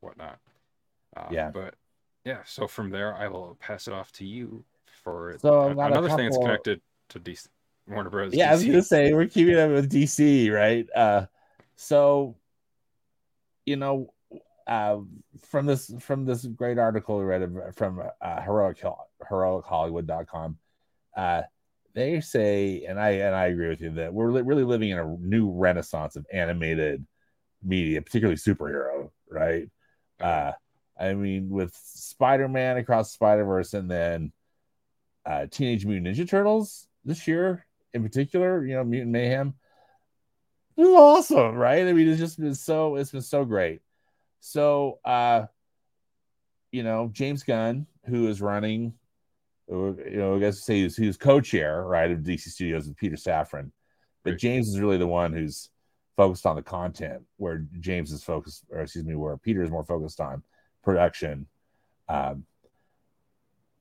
whatnot. 0.00 0.38
Uh, 1.16 1.26
yeah. 1.30 1.50
But 1.50 1.74
yeah, 2.24 2.38
so 2.44 2.66
from 2.66 2.90
there, 2.90 3.14
I 3.14 3.28
will 3.28 3.56
pass 3.60 3.88
it 3.88 3.94
off 3.94 4.12
to 4.12 4.24
you 4.24 4.64
for 5.02 5.36
so 5.40 5.68
another 5.68 6.08
couple... 6.08 6.16
thing 6.16 6.26
that's 6.26 6.38
connected 6.38 6.80
to 7.10 7.20
DC, 7.20 7.48
Warner 7.88 8.10
Bros. 8.10 8.32
Yeah, 8.34 8.46
DC. 8.46 8.50
I 8.50 8.54
was 8.54 8.64
gonna 8.64 8.82
say 8.82 9.12
we're 9.12 9.26
keeping 9.26 9.56
it 9.56 9.70
with 9.70 9.90
DC, 9.90 10.52
right? 10.52 10.86
Uh, 10.94 11.26
so 11.82 12.36
you 13.66 13.76
know, 13.76 14.12
uh, 14.66 14.98
from 15.48 15.66
this 15.66 15.92
from 16.00 16.24
this 16.24 16.44
great 16.44 16.78
article 16.78 17.18
we 17.18 17.24
read 17.24 17.74
from 17.74 18.02
uh, 18.20 18.40
heroic 18.40 18.82
heroichollywood.com, 19.30 20.58
uh, 21.16 21.42
they 21.94 22.20
say, 22.20 22.84
and 22.88 22.98
I 22.98 23.10
and 23.10 23.34
I 23.34 23.46
agree 23.46 23.68
with 23.68 23.80
you 23.80 23.90
that 23.94 24.12
we're 24.12 24.32
li- 24.32 24.42
really 24.42 24.64
living 24.64 24.90
in 24.90 24.98
a 24.98 25.16
new 25.20 25.50
renaissance 25.50 26.16
of 26.16 26.26
animated 26.32 27.04
media, 27.62 28.02
particularly 28.02 28.36
superhero, 28.36 29.10
right? 29.30 29.68
Uh, 30.20 30.52
I 30.98 31.14
mean, 31.14 31.48
with 31.48 31.74
Spider 31.74 32.48
Man 32.48 32.76
across 32.76 33.12
Spider 33.12 33.44
Verse, 33.44 33.74
and 33.74 33.90
then 33.90 34.32
uh, 35.26 35.46
Teenage 35.50 35.84
Mutant 35.84 36.16
Ninja 36.16 36.28
Turtles 36.28 36.86
this 37.04 37.26
year 37.26 37.66
in 37.94 38.02
particular, 38.02 38.64
you 38.64 38.74
know, 38.74 38.84
Mutant 38.84 39.12
Mayhem. 39.12 39.54
This 40.82 40.90
is 40.90 40.96
awesome, 40.96 41.54
right? 41.54 41.86
I 41.86 41.92
mean, 41.92 42.08
it's 42.08 42.18
just 42.18 42.40
been 42.40 42.56
so 42.56 42.96
it's 42.96 43.12
been 43.12 43.22
so 43.22 43.44
great. 43.44 43.82
So, 44.40 44.98
uh, 45.04 45.46
you 46.72 46.82
know, 46.82 47.08
James 47.12 47.44
Gunn, 47.44 47.86
who 48.06 48.26
is 48.26 48.42
running, 48.42 48.92
you 49.68 49.96
know, 50.10 50.34
I 50.34 50.40
guess 50.40 50.56
to 50.56 50.62
say 50.62 50.82
he's, 50.82 50.96
he's 50.96 51.16
co-chair, 51.16 51.84
right, 51.84 52.10
of 52.10 52.18
DC 52.18 52.48
Studios 52.48 52.88
with 52.88 52.96
Peter 52.96 53.14
Safran, 53.14 53.70
but. 54.24 54.38
James 54.38 54.70
is 54.70 54.80
really 54.80 54.98
the 54.98 55.06
one 55.06 55.32
who's 55.32 55.70
focused 56.16 56.46
on 56.46 56.56
the 56.56 56.62
content, 56.62 57.22
where 57.36 57.64
James 57.78 58.10
is 58.10 58.24
focused, 58.24 58.64
or 58.68 58.80
excuse 58.80 59.04
me, 59.04 59.14
where 59.14 59.36
Peter 59.36 59.62
is 59.62 59.70
more 59.70 59.84
focused 59.84 60.20
on 60.20 60.42
production, 60.82 61.46
um, 62.08 62.44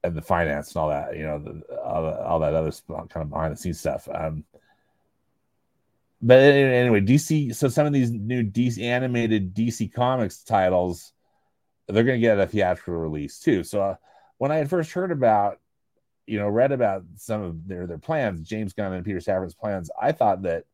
and 0.04 0.16
the 0.16 0.22
finance 0.22 0.68
and 0.70 0.78
all 0.78 0.90
that, 0.90 1.18
you 1.18 1.24
know, 1.24 1.40
the, 1.40 1.78
all, 1.84 2.04
the, 2.04 2.24
all 2.24 2.40
that 2.42 2.54
other 2.54 2.72
kind 2.88 3.24
of 3.24 3.30
behind 3.32 3.54
the 3.54 3.58
scenes 3.58 3.80
stuff. 3.80 4.08
Um, 4.14 4.44
but 6.22 6.40
anyway, 6.40 7.02
DC. 7.02 7.56
So 7.56 7.68
some 7.68 7.88
of 7.88 7.94
these 7.94 8.12
new 8.12 8.44
DC 8.44 8.82
animated 8.82 9.56
DC 9.56 9.92
Comics 9.92 10.44
titles, 10.44 11.14
they're 11.88 12.04
going 12.04 12.22
to 12.22 12.28
get 12.28 12.40
a 12.40 12.46
theatrical 12.46 12.94
release 12.96 13.40
too. 13.40 13.64
So 13.64 13.82
uh, 13.82 13.96
when 14.38 14.52
I 14.52 14.58
had 14.58 14.70
first 14.70 14.92
heard 14.92 15.12
about, 15.12 15.60
you 16.28 16.38
know, 16.38 16.48
read 16.48 16.72
about 16.72 17.04
some 17.16 17.42
of 17.42 17.68
their 17.68 17.88
their 17.88 17.98
plans, 17.98 18.48
James 18.48 18.74
Gunn 18.74 18.94
and 18.94 19.06
Peter 19.06 19.20
Safran's 19.20 19.56
plans, 19.56 19.90
I 20.00 20.12
thought 20.12 20.44
that 20.44 20.66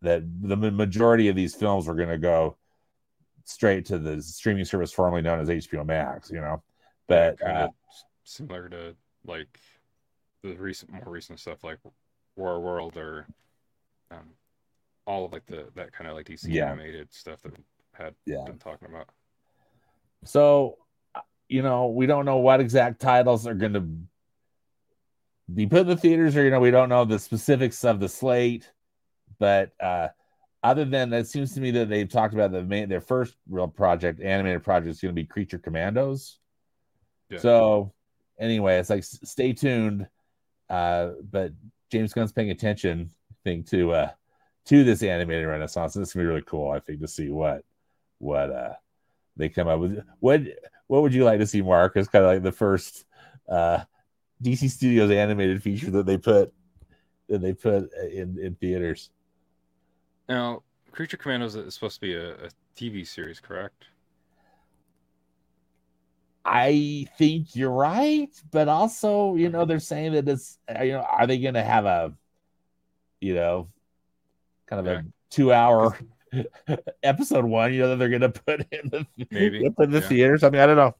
that 0.00 0.22
the 0.40 0.56
majority 0.56 1.28
of 1.28 1.36
these 1.36 1.54
films 1.54 1.86
were 1.86 1.94
going 1.94 2.08
to 2.08 2.18
go 2.18 2.56
straight 3.44 3.86
to 3.86 3.98
the 3.98 4.22
streaming 4.22 4.64
service 4.64 4.92
formerly 4.92 5.22
known 5.22 5.40
as 5.40 5.48
HBO 5.48 5.84
Max. 5.84 6.30
You 6.30 6.40
know, 6.40 6.62
but 7.08 7.36
yeah, 7.42 7.64
uh, 7.64 7.68
similar 8.24 8.70
to 8.70 8.96
like 9.26 9.60
the 10.42 10.54
recent, 10.54 10.92
more 10.92 11.12
recent 11.12 11.40
stuff 11.40 11.62
like 11.62 11.78
War 12.36 12.58
World 12.58 12.96
or 12.96 13.26
um, 14.10 14.30
all 15.12 15.26
of 15.26 15.32
like 15.32 15.46
the 15.46 15.68
that 15.74 15.92
kind 15.92 16.08
of 16.08 16.16
like 16.16 16.26
DC 16.26 16.46
yeah. 16.48 16.70
animated 16.70 17.12
stuff 17.12 17.42
that 17.42 17.52
we 17.52 17.62
had 17.92 18.14
yeah. 18.24 18.42
been 18.46 18.58
talking 18.58 18.88
about. 18.88 19.08
So, 20.24 20.78
you 21.48 21.62
know, 21.62 21.88
we 21.88 22.06
don't 22.06 22.24
know 22.24 22.38
what 22.38 22.60
exact 22.60 23.00
titles 23.00 23.46
are 23.46 23.54
going 23.54 23.74
to 23.74 23.86
be 25.52 25.66
put 25.66 25.80
in 25.80 25.88
the 25.88 25.96
theaters, 25.96 26.36
or 26.36 26.44
you 26.44 26.50
know, 26.50 26.60
we 26.60 26.70
don't 26.70 26.88
know 26.88 27.04
the 27.04 27.18
specifics 27.18 27.84
of 27.84 28.00
the 28.00 28.08
slate. 28.08 28.70
But 29.38 29.72
uh, 29.80 30.08
other 30.62 30.84
than 30.84 31.12
it 31.12 31.26
seems 31.26 31.52
to 31.54 31.60
me 31.60 31.72
that 31.72 31.88
they've 31.88 32.08
talked 32.08 32.32
about 32.32 32.52
the 32.52 32.62
main 32.62 32.88
their 32.88 33.00
first 33.00 33.34
real 33.50 33.68
project, 33.68 34.20
animated 34.20 34.62
project, 34.62 34.92
is 34.92 35.00
going 35.00 35.14
to 35.14 35.20
be 35.20 35.26
Creature 35.26 35.58
Commandos. 35.58 36.38
Yeah. 37.28 37.38
So, 37.38 37.92
anyway, 38.38 38.78
it's 38.78 38.90
like 38.90 39.04
stay 39.04 39.52
tuned. 39.52 40.08
Uh, 40.70 41.10
but 41.30 41.52
James 41.90 42.14
Gunn's 42.14 42.32
paying 42.32 42.50
attention, 42.50 43.10
I 43.30 43.34
think, 43.44 43.68
to 43.70 43.92
uh, 43.92 44.10
to 44.66 44.84
this 44.84 45.02
animated 45.02 45.46
renaissance. 45.46 45.96
And 45.96 46.02
it's 46.02 46.12
gonna 46.12 46.24
be 46.24 46.28
really 46.28 46.42
cool, 46.42 46.70
I 46.70 46.80
think, 46.80 47.00
to 47.00 47.08
see 47.08 47.30
what 47.30 47.64
what 48.18 48.50
uh 48.50 48.74
they 49.36 49.48
come 49.48 49.68
up 49.68 49.80
with. 49.80 50.04
What 50.20 50.42
what 50.86 51.02
would 51.02 51.14
you 51.14 51.24
like 51.24 51.40
to 51.40 51.46
see, 51.46 51.62
Mark? 51.62 51.96
It's 51.96 52.08
kind 52.08 52.24
of 52.24 52.30
like 52.30 52.42
the 52.42 52.52
first 52.52 53.04
uh 53.48 53.80
DC 54.42 54.70
Studios 54.70 55.10
animated 55.10 55.62
feature 55.62 55.90
that 55.92 56.06
they 56.06 56.18
put 56.18 56.52
that 57.28 57.40
they 57.40 57.52
put 57.52 57.92
in 58.12 58.38
in 58.38 58.54
theaters. 58.56 59.10
Now, 60.28 60.62
Creature 60.92 61.16
Commandos 61.16 61.56
is 61.56 61.74
supposed 61.74 61.96
to 61.96 62.00
be 62.00 62.14
a, 62.14 62.32
a 62.32 62.48
TV 62.76 63.06
series, 63.06 63.40
correct? 63.40 63.86
I 66.44 67.06
think 67.18 67.54
you're 67.54 67.70
right, 67.70 68.30
but 68.50 68.68
also, 68.68 69.36
you 69.36 69.48
know, 69.48 69.64
they're 69.64 69.78
saying 69.78 70.12
that 70.12 70.28
it's, 70.28 70.58
you 70.80 70.92
know, 70.92 71.00
are 71.00 71.26
they 71.26 71.38
going 71.38 71.54
to 71.54 71.62
have 71.62 71.84
a, 71.84 72.12
you 73.20 73.34
know, 73.34 73.68
kind 74.66 74.80
of 74.80 74.86
yeah. 74.86 75.00
a 75.00 75.02
two 75.30 75.52
hour 75.52 75.98
episode 77.02 77.44
one, 77.44 77.72
you 77.72 77.80
know, 77.80 77.90
that 77.90 77.96
they're 77.96 78.08
gonna 78.08 78.30
put 78.30 78.66
in 78.72 78.88
the 78.88 79.06
maybe 79.30 79.68
put 79.70 79.86
in 79.86 79.90
the 79.92 80.00
yeah. 80.00 80.08
theaters. 80.08 80.42
I 80.42 80.50
mean, 80.50 80.60
I 80.60 80.66
don't 80.66 80.76
know. 80.76 80.94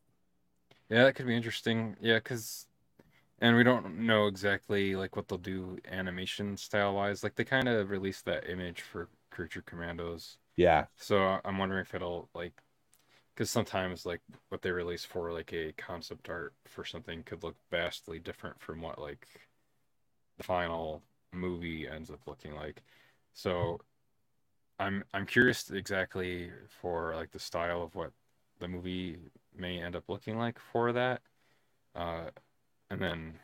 Yeah, 0.88 1.04
that 1.04 1.14
could 1.14 1.26
be 1.26 1.37
interesting. 1.37 1.97
Yeah, 2.00 2.16
because 2.16 2.66
and 3.40 3.57
we 3.57 3.64
don't 3.64 3.99
know 3.99 4.26
exactly 4.26 4.95
like 4.95 5.16
what 5.16 5.28
they'll 5.28 5.38
do 5.38 5.78
animation 5.90 6.57
style 6.57 6.95
wise. 6.95 7.25
Like 7.25 7.35
they 7.35 7.45
kind 7.45 7.69
of 7.69 7.90
released 7.90 8.25
that 8.26 8.49
image 8.49 8.83
for 8.83 9.09
Creature 9.31 9.62
Commandos. 9.62 10.38
Yeah. 10.57 10.87
So 10.97 11.40
I'm 11.45 11.59
wondering 11.59 11.83
if 11.83 11.95
it'll 11.95 12.28
like 12.35 12.52
because 13.35 13.50
sometimes 13.50 14.07
like 14.07 14.21
what 14.50 14.62
they 14.62 14.71
release 14.71 15.04
for 15.04 15.33
like 15.33 15.52
a 15.52 15.73
concept 15.73 16.28
art 16.28 16.54
for 16.66 16.85
something 16.85 17.23
could 17.25 17.42
look 17.42 17.57
vastly 17.71 18.19
different 18.19 18.61
from 18.61 18.81
what 18.81 18.99
like 19.00 19.26
the 20.37 20.45
final 20.45 21.02
movie 21.33 21.88
ends 21.88 22.11
up 22.11 22.21
looking 22.26 22.54
like. 22.54 22.83
So 23.33 23.81
I'm 24.79 25.05
I'm 25.15 25.27
curious 25.27 25.71
exactly 25.71 26.51
for 26.81 27.15
like 27.15 27.31
the 27.31 27.39
style 27.39 27.83
of 27.83 27.95
what 27.95 28.12
the 28.59 28.69
movie 28.69 29.19
may 29.57 29.81
end 29.81 29.97
up 29.97 30.05
looking 30.09 30.39
like 30.39 30.59
for 30.59 30.93
that. 30.93 31.21
Uh, 31.95 32.31
and 32.91 33.01
then 33.01 33.35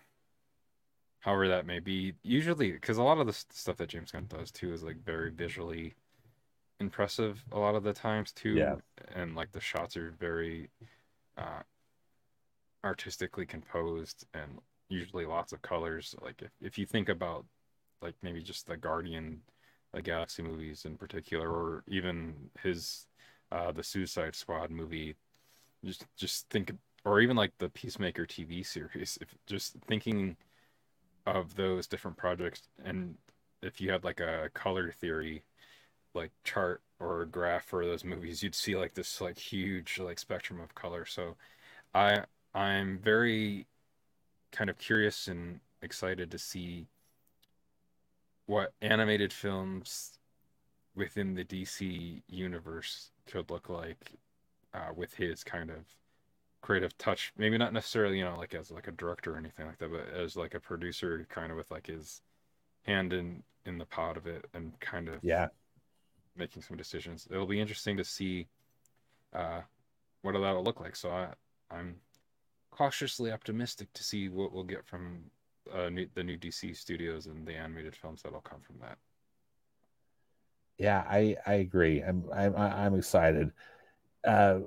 however 1.21 1.49
that 1.49 1.67
may 1.67 1.81
be 1.81 2.15
usually 2.23 2.73
because 2.73 2.99
a 2.99 3.03
lot 3.03 3.19
of 3.19 3.27
the 3.27 3.33
stuff 3.33 3.77
that 3.77 3.89
james 3.89 4.13
gunn 4.13 4.27
does 4.29 4.51
too 4.51 4.73
is 4.73 4.83
like 4.83 4.97
very 5.05 5.31
visually 5.31 5.95
impressive 6.81 7.45
a 7.53 7.59
lot 7.59 7.75
of 7.75 7.83
the 7.83 7.93
times 7.93 8.33
too. 8.33 8.55
Yeah. 8.55 8.77
And 9.15 9.35
like 9.35 9.53
the 9.53 9.61
shots 9.61 9.97
are 9.97 10.15
very 10.19 10.71
uh 11.37 11.63
artistically 12.85 13.47
composed 13.47 14.27
and 14.35 14.59
usually 14.89 15.27
lots 15.27 15.53
of 15.53 15.61
colors. 15.63 16.15
Like 16.23 16.43
if, 16.43 16.51
if 16.61 16.79
you 16.79 16.87
think 16.87 17.09
about 17.09 17.45
like 18.01 18.15
maybe 18.23 18.43
just 18.43 18.67
the 18.67 18.77
guardian 18.77 19.41
the 19.93 20.03
Galaxy 20.03 20.43
movies 20.43 20.85
in 20.85 20.97
particular, 20.97 21.51
or 21.51 21.85
even 21.89 22.51
his 22.63 23.07
uh, 23.53 23.73
the 23.73 23.83
Suicide 23.83 24.35
Squad 24.35 24.71
movie. 24.71 25.17
Just 25.85 26.07
just 26.17 26.49
think, 26.51 26.73
or 27.05 27.21
even 27.21 27.37
like 27.37 27.53
the 27.59 27.69
Peacemaker 27.71 28.27
TV 28.27 28.65
series. 28.67 29.19
If 29.21 29.35
just 29.47 29.77
thinking 29.87 30.37
of 31.27 31.55
those 31.57 31.87
different 31.87 32.17
projects, 32.17 32.63
and 32.85 33.17
if 33.63 33.81
you 33.81 33.91
had 33.91 34.05
like 34.05 34.21
a 34.21 34.51
color 34.55 34.93
theory 34.93 35.45
like 36.15 36.33
chart 36.45 36.83
or 37.01 37.25
graph 37.27 37.65
for 37.65 37.87
those 37.87 38.05
movies, 38.05 38.43
you'd 38.43 38.55
see 38.55 38.77
like 38.77 38.95
this 38.95 39.21
like 39.21 39.39
huge 39.39 39.99
like 39.99 40.19
spectrum 40.19 40.61
of 40.61 40.75
color. 40.75 41.05
So 41.07 41.37
I 41.95 42.25
I'm 42.55 42.99
very 42.99 43.67
kind 44.53 44.71
of 44.71 44.79
curious 44.79 45.29
and 45.29 45.61
excited 45.83 46.31
to 46.31 46.39
see 46.39 46.87
what 48.49 48.73
animated 48.81 49.31
films 49.31 50.19
within 50.97 51.35
the 51.35 51.45
DC 51.45 52.23
universe 52.29 53.11
could 53.27 53.51
look 53.51 53.69
like 53.69 54.15
uh, 54.73 54.89
with 54.97 55.13
his 55.15 55.45
kind 55.45 55.69
of 55.71 55.85
creative 56.63 56.97
touch. 56.97 57.31
Maybe 57.37 57.59
not 57.59 57.75
necessarily, 57.75 58.19
you 58.19 58.25
know, 58.25 58.39
like 58.39 58.55
as 58.55 58.71
like 58.71 58.89
a 58.89 58.93
director 58.93 59.35
or 59.35 59.37
anything 59.37 59.67
like 59.67 59.77
that, 59.79 59.91
but 59.93 60.09
as 60.19 60.35
like 60.35 60.55
a 60.55 60.61
producer, 60.61 61.27
kind 61.29 61.51
of 61.51 61.59
with 61.59 61.71
like 61.71 61.87
his 61.89 62.23
hand 62.85 63.13
in 63.13 63.43
in 63.67 63.77
the 63.77 63.85
pot 63.85 64.17
of 64.17 64.27
it 64.27 64.47
and 64.55 64.81
kind 64.81 65.09
of 65.09 65.17
yeah 65.23 65.49
making 66.35 66.63
some 66.63 66.79
decisions. 66.79 67.29
It'll 67.31 67.47
be 67.47 67.61
interesting 67.61 67.99
to 67.99 68.05
see 68.05 68.49
uh, 69.35 69.61
what 70.23 70.33
that'll 70.33 70.65
look 70.65 70.81
like. 70.81 70.97
So 70.97 71.11
I 71.11 71.29
I'm 71.71 71.97
cautiously 72.71 73.31
optimistic 73.31 73.93
to 73.93 74.03
see 74.03 74.31
what 74.31 74.55
we'll 74.55 74.65
get 74.65 74.87
from 74.87 75.25
uh, 75.75 75.89
new, 75.89 76.09
the 76.15 76.23
new 76.23 76.37
DC 76.37 76.77
studios 76.77 77.27
and 77.27 77.47
the 77.47 77.55
animated 77.55 77.95
films 77.97 78.23
that'll 78.23 78.41
come 78.41 78.61
from 78.61 78.77
that. 78.81 78.99
Yeah, 80.79 81.05
I 81.09 81.37
I 81.47 81.55
agree. 81.55 82.01
I'm 82.01 82.25
I'm 82.33 82.57
I'm 82.57 82.95
excited. 82.97 83.53
Uh, 84.25 84.61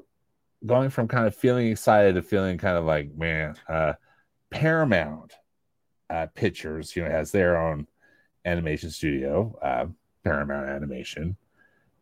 going 0.65 0.89
from 0.89 1.07
kind 1.07 1.25
of 1.25 1.35
feeling 1.35 1.67
excited 1.67 2.15
to 2.15 2.21
feeling 2.21 2.57
kind 2.57 2.77
of 2.77 2.83
like 2.83 3.15
man, 3.15 3.55
uh, 3.69 3.93
Paramount 4.49 5.33
uh, 6.09 6.27
Pictures, 6.35 6.95
you 6.95 7.03
know, 7.03 7.09
has 7.09 7.31
their 7.31 7.57
own 7.57 7.87
animation 8.43 8.89
studio, 8.91 9.57
uh, 9.61 9.85
Paramount 10.23 10.67
Animation, 10.67 11.37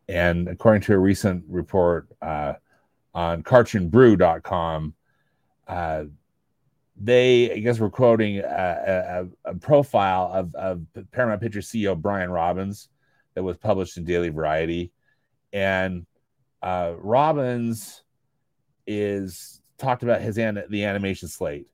and 0.08 0.48
according 0.48 0.82
to 0.82 0.94
a 0.94 0.98
recent 0.98 1.44
report 1.48 2.08
uh, 2.22 2.54
on 3.14 3.44
CartoonBrew.com, 3.44 4.96
uh, 5.68 6.04
they, 7.00 7.52
I 7.52 7.60
guess, 7.60 7.80
we're 7.80 7.90
quoting 7.90 8.40
a, 8.40 9.26
a, 9.46 9.52
a 9.52 9.56
profile 9.56 10.32
of, 10.34 10.54
of 10.56 10.82
Paramount 11.12 11.42
Pictures 11.42 11.70
CEO 11.70 12.00
Brian 12.00 12.30
Robbins 12.30 12.90
that 13.36 13.44
was 13.44 13.58
published 13.58 13.98
in 13.98 14.04
Daily 14.04 14.30
Variety, 14.30 14.92
and 15.54 16.06
uh, 16.62 16.94
Robbins 16.98 18.04
is 18.86 19.62
talked 19.78 20.04
about 20.04 20.22
his 20.22 20.38
an, 20.38 20.64
the 20.70 20.84
animation 20.84 21.30
slate, 21.30 21.68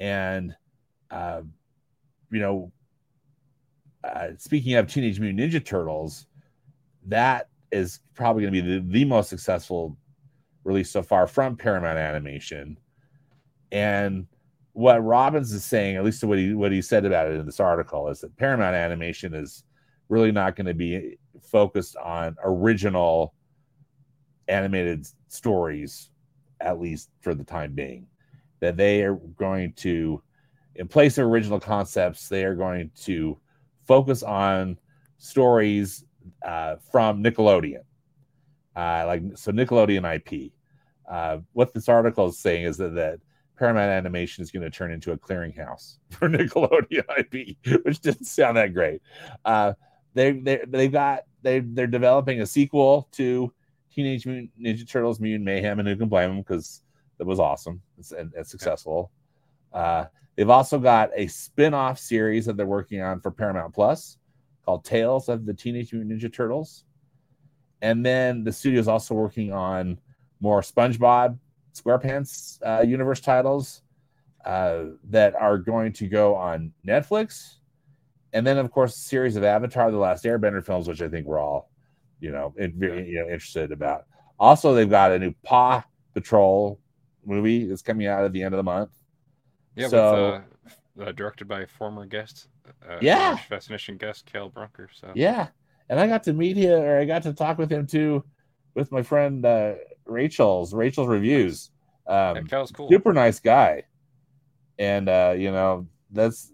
and 0.00 0.54
uh, 1.10 1.42
you 2.30 2.40
know, 2.40 2.72
uh, 4.02 4.28
speaking 4.38 4.74
of 4.74 4.88
Teenage 4.88 5.20
Mutant 5.20 5.52
Ninja 5.52 5.64
Turtles, 5.64 6.26
that 7.06 7.48
is 7.70 8.00
probably 8.14 8.42
going 8.42 8.54
to 8.54 8.62
be 8.62 8.78
the, 8.78 8.92
the 8.92 9.04
most 9.04 9.28
successful 9.28 9.96
release 10.64 10.90
so 10.90 11.02
far 11.02 11.26
from 11.26 11.56
Paramount 11.56 11.98
Animation. 11.98 12.78
And 13.70 14.26
what 14.76 15.02
Robbins 15.02 15.54
is 15.54 15.64
saying, 15.64 15.96
at 15.96 16.04
least 16.04 16.22
what 16.22 16.36
he 16.36 16.52
what 16.52 16.70
he 16.70 16.82
said 16.82 17.06
about 17.06 17.28
it 17.28 17.40
in 17.40 17.46
this 17.46 17.60
article, 17.60 18.08
is 18.10 18.20
that 18.20 18.36
Paramount 18.36 18.76
Animation 18.76 19.32
is 19.32 19.64
really 20.10 20.30
not 20.30 20.54
going 20.54 20.66
to 20.66 20.74
be 20.74 21.16
focused 21.40 21.96
on 21.96 22.36
original 22.44 23.32
animated 24.48 25.06
stories, 25.28 26.10
at 26.60 26.78
least 26.78 27.08
for 27.22 27.34
the 27.34 27.42
time 27.42 27.72
being. 27.72 28.06
That 28.60 28.76
they 28.76 29.02
are 29.02 29.14
going 29.14 29.72
to, 29.78 30.22
in 30.74 30.88
place 30.88 31.16
of 31.16 31.26
original 31.26 31.58
concepts, 31.58 32.28
they 32.28 32.44
are 32.44 32.54
going 32.54 32.90
to 33.04 33.38
focus 33.86 34.22
on 34.22 34.78
stories 35.16 36.04
uh, 36.44 36.76
from 36.92 37.24
Nickelodeon, 37.24 37.80
uh, 38.76 39.04
like 39.06 39.22
so 39.36 39.52
Nickelodeon 39.52 40.16
IP. 40.16 40.52
Uh, 41.10 41.38
what 41.54 41.72
this 41.72 41.88
article 41.88 42.26
is 42.26 42.38
saying 42.38 42.64
is 42.64 42.76
that, 42.76 42.94
that 42.94 43.20
Paramount 43.58 43.90
Animation 43.90 44.42
is 44.42 44.50
going 44.50 44.62
to 44.62 44.70
turn 44.70 44.92
into 44.92 45.12
a 45.12 45.18
clearinghouse 45.18 45.98
for 46.10 46.28
Nickelodeon 46.28 47.04
IP, 47.18 47.56
which 47.84 48.00
didn't 48.00 48.24
sound 48.24 48.56
that 48.56 48.74
great. 48.74 49.00
Uh, 49.44 49.72
they 50.14 50.32
they 50.32 50.60
they've 50.66 50.92
got 50.92 51.24
they 51.42 51.60
they're 51.60 51.86
developing 51.86 52.40
a 52.40 52.46
sequel 52.46 53.08
to 53.12 53.52
Teenage 53.92 54.26
Mutant 54.26 54.50
Ninja 54.60 54.88
Turtles: 54.88 55.20
Mutant 55.20 55.44
Mayhem, 55.44 55.78
and 55.78 55.88
who 55.88 55.96
can 55.96 56.08
blame 56.08 56.30
them 56.30 56.38
because 56.38 56.82
that 57.18 57.26
was 57.26 57.40
awesome 57.40 57.80
and, 58.16 58.32
and 58.34 58.46
successful. 58.46 59.10
Uh, 59.72 60.06
they've 60.36 60.50
also 60.50 60.78
got 60.78 61.10
a 61.14 61.26
spin-off 61.26 61.98
series 61.98 62.46
that 62.46 62.56
they're 62.56 62.66
working 62.66 63.00
on 63.00 63.20
for 63.20 63.30
Paramount 63.30 63.74
Plus 63.74 64.18
called 64.64 64.84
Tales 64.84 65.28
of 65.28 65.46
the 65.46 65.54
Teenage 65.54 65.92
Mutant 65.92 66.20
Ninja 66.20 66.32
Turtles. 66.32 66.84
And 67.82 68.04
then 68.04 68.42
the 68.42 68.52
studio 68.52 68.80
is 68.80 68.88
also 68.88 69.14
working 69.14 69.52
on 69.52 69.98
more 70.40 70.60
SpongeBob 70.60 71.38
SquarePants 71.82 72.58
uh, 72.64 72.82
universe 72.82 73.20
titles 73.20 73.82
uh, 74.44 74.84
that 75.10 75.34
are 75.34 75.58
going 75.58 75.92
to 75.94 76.06
go 76.06 76.34
on 76.34 76.72
Netflix. 76.86 77.56
And 78.32 78.46
then, 78.46 78.58
of 78.58 78.70
course, 78.70 78.96
a 78.96 79.00
series 79.00 79.36
of 79.36 79.44
Avatar: 79.44 79.90
The 79.90 79.98
Last 79.98 80.24
Airbender 80.24 80.64
films, 80.64 80.88
which 80.88 81.02
I 81.02 81.08
think 81.08 81.26
we're 81.26 81.38
all, 81.38 81.70
you 82.20 82.32
know, 82.32 82.54
in, 82.56 82.78
you 82.80 83.20
know, 83.20 83.26
interested 83.26 83.72
about. 83.72 84.04
Also, 84.38 84.74
they've 84.74 84.90
got 84.90 85.12
a 85.12 85.18
new 85.18 85.34
Paw 85.42 85.82
Patrol 86.12 86.78
movie 87.24 87.66
that's 87.66 87.82
coming 87.82 88.06
out 88.06 88.24
at 88.24 88.32
the 88.32 88.42
end 88.42 88.54
of 88.54 88.58
the 88.58 88.64
month. 88.64 88.90
Yeah, 89.74 89.88
so, 89.88 90.42
with, 90.94 91.02
uh, 91.06 91.10
uh, 91.10 91.12
directed 91.12 91.48
by 91.48 91.66
former 91.66 92.06
guest 92.06 92.48
uh, 92.88 92.98
yeah, 93.00 93.36
fascination 93.36 93.96
guest 93.96 94.26
Cal 94.30 94.48
Brunker. 94.48 94.88
So 94.92 95.12
yeah, 95.14 95.48
and 95.88 96.00
I 96.00 96.06
got 96.06 96.22
to 96.24 96.32
meet 96.32 96.56
him, 96.56 96.80
or 96.80 96.98
I 96.98 97.04
got 97.04 97.22
to 97.24 97.32
talk 97.32 97.58
with 97.58 97.70
him 97.70 97.86
too, 97.86 98.24
with 98.74 98.92
my 98.92 99.02
friend 99.02 99.44
uh, 99.44 99.74
Rachel's 100.06 100.72
Rachel's 100.74 101.08
reviews. 101.08 101.70
Um, 102.06 102.36
yeah, 102.36 102.42
Cal's 102.42 102.70
cool. 102.70 102.88
Super 102.88 103.12
nice 103.12 103.40
guy, 103.40 103.84
and 104.78 105.08
uh, 105.08 105.34
you 105.36 105.50
know 105.50 105.86
that's 106.10 106.52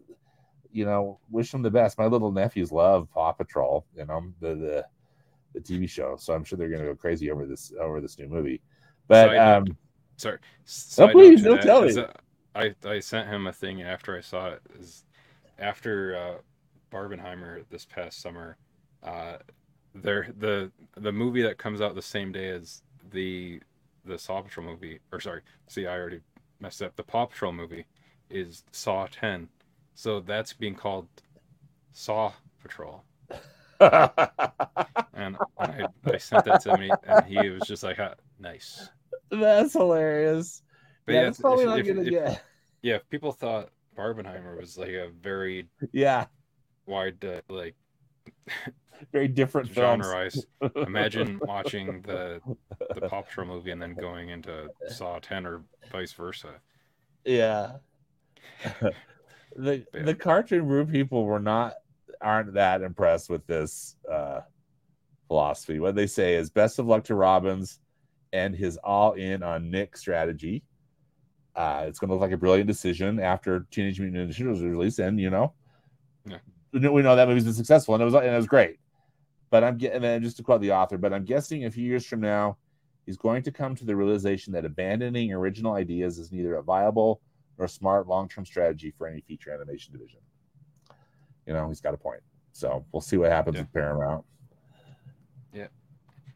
you 0.72 0.84
know 0.84 1.18
wish 1.30 1.52
him 1.52 1.62
the 1.62 1.70
best. 1.70 1.98
My 1.98 2.06
little 2.06 2.32
nephews 2.32 2.72
love 2.72 3.08
Paw 3.10 3.32
Patrol, 3.32 3.86
you 3.96 4.06
know 4.06 4.32
the 4.40 4.54
the 4.54 4.86
the 5.54 5.60
TV 5.60 5.88
show, 5.88 6.16
so 6.18 6.32
I'm 6.32 6.44
sure 6.44 6.56
they're 6.56 6.68
going 6.68 6.80
to 6.80 6.86
go 6.86 6.94
crazy 6.94 7.30
over 7.30 7.46
this 7.46 7.72
over 7.78 8.00
this 8.00 8.18
new 8.18 8.28
movie. 8.28 8.62
But 9.08 9.28
Side 9.28 9.38
um, 9.38 9.76
sorry, 10.16 10.38
Side 10.64 11.10
oh 11.10 11.12
please 11.12 11.42
don't 11.42 11.62
tell 11.62 11.82
me. 11.82 12.04
I 12.54 12.74
I 12.84 13.00
sent 13.00 13.28
him 13.28 13.46
a 13.46 13.52
thing 13.52 13.82
after 13.82 14.16
I 14.16 14.20
saw 14.20 14.50
it. 14.50 14.62
Is 14.78 15.04
after 15.58 16.16
uh, 16.16 16.34
Barbenheimer 16.94 17.64
this 17.70 17.84
past 17.84 18.20
summer, 18.20 18.56
uh, 19.02 19.36
there 19.94 20.28
the 20.38 20.70
the 20.96 21.12
movie 21.12 21.42
that 21.42 21.58
comes 21.58 21.80
out 21.80 21.94
the 21.94 22.02
same 22.02 22.32
day 22.32 22.50
as 22.50 22.82
the 23.10 23.60
the 24.04 24.18
Saw 24.18 24.42
Patrol 24.42 24.66
movie, 24.66 25.00
or 25.12 25.20
sorry, 25.20 25.42
see, 25.68 25.86
I 25.86 25.98
already 25.98 26.20
messed 26.60 26.82
up. 26.82 26.96
The 26.96 27.02
Paw 27.02 27.26
Patrol 27.26 27.52
movie 27.52 27.86
is 28.30 28.64
Saw 28.72 29.06
Ten, 29.06 29.48
so 29.94 30.20
that's 30.20 30.52
being 30.52 30.74
called 30.74 31.08
Saw 31.92 32.32
Patrol. 32.60 33.04
and 33.80 35.36
I, 35.58 35.86
I 36.04 36.16
sent 36.18 36.44
that 36.44 36.60
to 36.62 36.76
me, 36.78 36.90
and 37.04 37.26
he 37.26 37.50
was 37.50 37.62
just 37.66 37.82
like, 37.82 37.98
"Nice." 38.38 38.88
That's 39.30 39.72
hilarious. 39.72 40.62
But 41.06 41.12
yeah, 41.12 41.18
yeah 41.18 41.24
that's 41.24 41.40
probably 41.40 41.64
if, 41.64 41.70
not 41.70 41.86
gonna 41.86 42.02
if, 42.02 42.10
get. 42.10 42.44
Yeah, 42.82 42.94
if 42.96 43.08
people 43.08 43.32
thought 43.32 43.70
Barbenheimer 43.96 44.58
was 44.58 44.76
like 44.78 44.90
a 44.90 45.08
very 45.20 45.68
yeah 45.92 46.26
wide 46.86 47.24
uh, 47.24 47.40
like 47.48 47.74
very 49.12 49.28
different 49.28 49.72
genre. 49.72 50.30
Imagine 50.76 51.40
watching 51.42 52.02
the 52.02 52.40
the 52.94 53.08
Paw 53.08 53.22
Patrol 53.22 53.46
movie 53.46 53.70
and 53.70 53.80
then 53.80 53.94
going 53.94 54.30
into 54.30 54.68
Saw 54.88 55.18
Ten 55.18 55.46
or 55.46 55.62
vice 55.90 56.12
versa. 56.12 56.54
Yeah. 57.24 57.72
the 59.56 59.84
yeah. 59.94 60.02
the 60.02 60.14
Cartoon 60.14 60.66
Brew 60.66 60.86
people 60.86 61.24
were 61.24 61.40
not 61.40 61.74
aren't 62.20 62.54
that 62.54 62.82
impressed 62.82 63.28
with 63.28 63.46
this 63.46 63.96
uh, 64.10 64.40
philosophy. 65.28 65.80
What 65.80 65.94
they 65.94 66.06
say 66.06 66.34
is 66.34 66.50
best 66.50 66.78
of 66.78 66.86
luck 66.86 67.04
to 67.04 67.14
Robbins 67.14 67.80
and 68.32 68.54
his 68.54 68.76
all 68.78 69.12
in 69.12 69.42
on 69.42 69.70
Nick 69.70 69.96
strategy. 69.96 70.62
Uh, 71.54 71.84
it's 71.86 71.98
going 71.98 72.08
to 72.08 72.14
look 72.14 72.22
like 72.22 72.32
a 72.32 72.36
brilliant 72.36 72.66
decision 72.66 73.20
after 73.20 73.66
Teenage 73.70 74.00
Mutant 74.00 74.30
Ninja 74.30 74.36
Turtles 74.36 74.62
was 74.62 74.70
released, 74.70 74.98
and 74.98 75.20
you 75.20 75.28
know, 75.28 75.52
yeah. 76.26 76.38
We 76.72 77.02
know 77.02 77.16
that 77.16 77.28
movie's 77.28 77.44
been 77.44 77.52
successful, 77.52 77.94
and 77.94 78.02
it 78.02 78.04
was 78.04 78.14
and 78.14 78.26
it 78.26 78.36
was 78.36 78.46
great. 78.46 78.78
But 79.50 79.64
I'm 79.64 79.76
getting, 79.76 80.02
and 80.04 80.24
just 80.24 80.38
to 80.38 80.42
quote 80.42 80.62
the 80.62 80.72
author, 80.72 80.96
but 80.96 81.12
I'm 81.12 81.24
guessing 81.24 81.66
a 81.66 81.70
few 81.70 81.84
years 81.84 82.06
from 82.06 82.20
now, 82.20 82.56
he's 83.04 83.18
going 83.18 83.42
to 83.42 83.52
come 83.52 83.74
to 83.76 83.84
the 83.84 83.94
realization 83.94 84.52
that 84.54 84.64
abandoning 84.64 85.32
original 85.32 85.74
ideas 85.74 86.18
is 86.18 86.32
neither 86.32 86.54
a 86.54 86.62
viable 86.62 87.20
nor 87.58 87.68
smart 87.68 88.08
long-term 88.08 88.46
strategy 88.46 88.94
for 88.96 89.06
any 89.06 89.20
feature 89.20 89.52
animation 89.52 89.92
division. 89.92 90.20
You 91.46 91.52
know, 91.52 91.68
he's 91.68 91.82
got 91.82 91.92
a 91.92 91.98
point. 91.98 92.20
So 92.52 92.84
we'll 92.92 93.02
see 93.02 93.18
what 93.18 93.30
happens 93.30 93.56
yeah. 93.56 93.62
with 93.62 93.72
Paramount. 93.72 94.24
Yeah, 95.52 95.66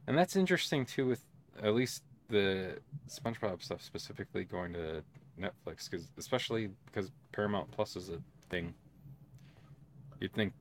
and 0.07 0.19
that's 0.19 0.37
interesting 0.37 0.85
too, 0.85 1.07
with 1.07 1.25
at 1.63 1.75
least 1.75 2.03
the 2.29 2.79
SpongeBob 3.09 3.63
stuff 3.63 3.81
specifically 3.83 4.45
going 4.45 4.73
to 4.75 5.03
Netflix 5.41 5.91
because 5.91 6.09
especially 6.19 6.71
because 6.87 7.11
Paramount 7.33 7.71
Plus 7.71 7.97
is 7.97 8.09
a 8.11 8.19
thing. 8.51 8.75
You'd 10.21 10.33
think. 10.33 10.53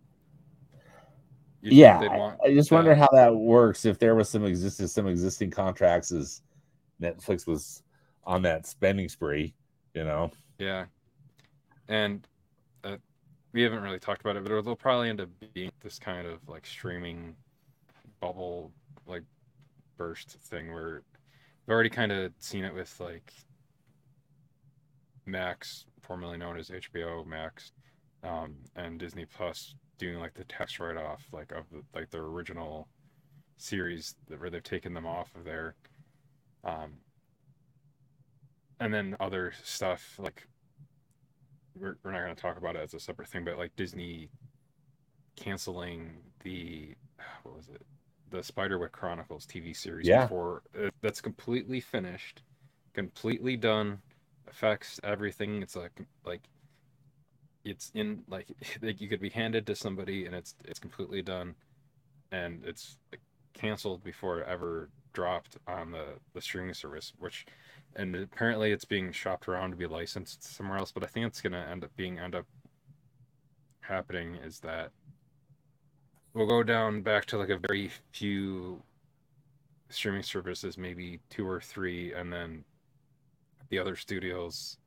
You'd 1.61 1.73
yeah, 1.73 1.99
think 1.99 2.13
want, 2.13 2.39
I 2.45 2.53
just 2.53 2.71
wonder 2.71 2.93
how 2.93 3.09
that 3.13 3.35
works. 3.35 3.85
If 3.85 3.97
there 3.97 4.15
was 4.15 4.29
some 4.29 4.45
existing 4.45 4.87
some 4.87 5.07
existing 5.07 5.49
contracts 5.51 6.11
as 6.11 6.41
Netflix 7.01 7.47
was 7.47 7.81
on 8.23 8.41
that 8.43 8.67
spending 8.67 9.09
spree, 9.09 9.55
you 9.93 10.03
know. 10.03 10.31
Yeah, 10.59 10.85
and 11.87 12.27
uh, 12.83 12.97
we 13.53 13.61
haven't 13.61 13.81
really 13.81 13.99
talked 13.99 14.21
about 14.21 14.35
it, 14.35 14.43
but 14.43 14.51
it'll 14.51 14.75
probably 14.75 15.09
end 15.09 15.21
up 15.21 15.29
being 15.53 15.71
this 15.81 15.97
kind 15.97 16.27
of 16.27 16.39
like 16.47 16.65
streaming 16.65 17.35
bubble, 18.19 18.71
like 19.07 19.23
burst 19.97 20.31
thing 20.31 20.73
where 20.73 21.03
I've 21.67 21.73
already 21.73 21.89
kind 21.89 22.11
of 22.11 22.31
seen 22.39 22.63
it 22.63 22.73
with 22.73 22.95
like 22.99 23.33
Max, 25.25 25.85
formerly 26.01 26.37
known 26.37 26.57
as 26.57 26.69
HBO 26.69 27.25
Max, 27.25 27.71
um, 28.25 28.55
and 28.75 28.99
Disney 28.99 29.25
Plus 29.25 29.75
doing 29.97 30.19
like 30.19 30.33
the 30.33 30.43
tax 30.45 30.79
write 30.79 30.97
off 30.97 31.25
like 31.31 31.51
of 31.51 31.65
the, 31.71 31.81
like 31.93 32.09
their 32.09 32.23
original 32.23 32.87
series 33.57 34.15
that, 34.27 34.39
where 34.39 34.49
they've 34.49 34.63
taken 34.63 34.93
them 34.93 35.05
off 35.05 35.33
of 35.35 35.45
their 35.45 35.75
Um, 36.63 36.93
and 38.79 38.93
then 38.93 39.15
other 39.19 39.53
stuff 39.63 40.19
like 40.19 40.47
we're, 41.79 41.97
we're 42.03 42.11
not 42.11 42.23
going 42.23 42.35
to 42.35 42.41
talk 42.41 42.57
about 42.57 42.75
it 42.75 42.81
as 42.83 42.93
a 42.93 42.99
separate 42.99 43.29
thing, 43.29 43.45
but 43.45 43.57
like 43.57 43.75
Disney 43.75 44.29
canceling 45.35 46.11
the 46.43 46.95
what 47.43 47.55
was 47.55 47.69
it 47.69 47.81
the 48.31 48.37
Spiderwick 48.39 48.91
Chronicles 48.91 49.45
TV 49.45 49.75
series 49.75 50.07
yeah. 50.07 50.23
before. 50.23 50.63
Uh, 50.77 50.89
that's 51.01 51.21
completely 51.21 51.79
finished, 51.79 52.41
completely 52.93 53.55
done, 53.55 53.99
effects, 54.47 54.99
everything. 55.03 55.61
It's 55.61 55.75
like 55.75 56.01
like 56.25 56.41
it's 57.65 57.91
in 57.93 58.23
like 58.29 58.47
like 58.81 59.01
you 59.01 59.09
could 59.09 59.19
be 59.19 59.29
handed 59.29 59.67
to 59.67 59.75
somebody 59.75 60.25
and 60.25 60.35
it's 60.35 60.55
it's 60.63 60.79
completely 60.79 61.21
done, 61.21 61.55
and 62.31 62.63
it's 62.65 62.97
canceled 63.53 64.03
before 64.03 64.39
it 64.39 64.47
ever 64.47 64.89
dropped 65.13 65.57
on 65.67 65.91
the 65.91 66.05
the 66.33 66.41
streaming 66.41 66.73
service, 66.73 67.13
which 67.17 67.45
and 67.95 68.15
apparently 68.15 68.71
it's 68.71 68.85
being 68.85 69.11
shopped 69.11 69.47
around 69.47 69.71
to 69.71 69.77
be 69.77 69.87
licensed 69.87 70.43
somewhere 70.43 70.77
else. 70.77 70.91
But 70.91 71.03
I 71.03 71.07
think 71.07 71.25
it's 71.25 71.41
gonna 71.41 71.67
end 71.69 71.83
up 71.83 71.95
being 71.97 72.19
end 72.19 72.35
up 72.35 72.45
happening 73.81 74.35
is 74.35 74.59
that 74.59 74.91
we'll 76.33 76.47
go 76.47 76.63
down 76.63 77.01
back 77.01 77.25
to 77.25 77.37
like 77.37 77.49
a 77.49 77.57
very 77.57 77.89
few 78.11 78.81
streaming 79.89 80.23
services, 80.23 80.77
maybe 80.77 81.19
two 81.29 81.47
or 81.47 81.61
three, 81.61 82.13
and 82.13 82.31
then 82.31 82.63
the 83.69 83.79
other 83.79 83.95
studios 83.95 84.77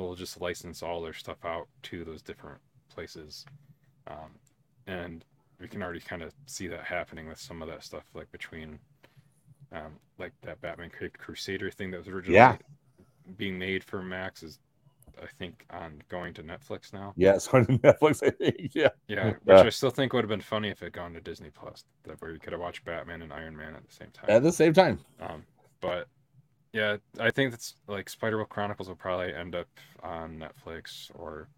will 0.00 0.14
just 0.14 0.40
license 0.40 0.82
all 0.82 1.02
their 1.02 1.12
stuff 1.12 1.44
out 1.44 1.68
to 1.82 2.04
those 2.04 2.22
different 2.22 2.58
places. 2.88 3.44
Um, 4.06 4.30
and 4.86 5.24
we 5.60 5.68
can 5.68 5.82
already 5.82 6.00
kind 6.00 6.22
of 6.22 6.32
see 6.46 6.66
that 6.68 6.84
happening 6.84 7.28
with 7.28 7.38
some 7.38 7.62
of 7.62 7.68
that 7.68 7.84
stuff, 7.84 8.04
like 8.14 8.30
between, 8.32 8.78
um, 9.72 9.92
like 10.18 10.32
that 10.42 10.60
Batman 10.60 10.90
Crusader 11.18 11.70
thing 11.70 11.90
that 11.90 11.98
was 11.98 12.08
originally 12.08 12.36
yeah. 12.36 12.56
being 13.36 13.58
made 13.58 13.84
for 13.84 14.02
Max 14.02 14.42
is, 14.42 14.58
I 15.22 15.26
think, 15.38 15.64
on 15.70 16.02
going 16.08 16.34
to 16.34 16.42
Netflix 16.42 16.92
now. 16.92 17.12
Yeah, 17.16 17.34
it's 17.34 17.46
going 17.46 17.66
to 17.66 17.72
Netflix. 17.78 18.26
I 18.26 18.30
think. 18.30 18.74
Yeah. 18.74 18.88
Yeah, 19.08 19.34
which 19.44 19.56
uh, 19.56 19.64
I 19.64 19.68
still 19.68 19.90
think 19.90 20.12
would 20.12 20.24
have 20.24 20.30
been 20.30 20.40
funny 20.40 20.68
if 20.68 20.82
it 20.82 20.86
had 20.86 20.92
gone 20.94 21.12
to 21.14 21.20
Disney 21.20 21.50
Plus, 21.50 21.84
that 22.04 22.20
where 22.20 22.32
you 22.32 22.40
could 22.40 22.52
have 22.52 22.60
watched 22.60 22.84
Batman 22.84 23.22
and 23.22 23.32
Iron 23.32 23.56
Man 23.56 23.74
at 23.74 23.86
the 23.86 23.94
same 23.94 24.08
time. 24.12 24.26
At 24.28 24.42
the 24.42 24.52
same 24.52 24.72
time. 24.72 24.98
Um, 25.20 25.44
but 25.80 26.08
yeah, 26.72 26.96
I 27.20 27.30
think 27.30 27.50
that's 27.50 27.74
like 27.86 28.08
Spider-Man 28.08 28.46
Chronicles 28.48 28.88
will 28.88 28.96
probably 28.96 29.34
end 29.34 29.54
up 29.54 29.68
on 30.02 30.38
Netflix 30.38 31.10
or 31.14 31.48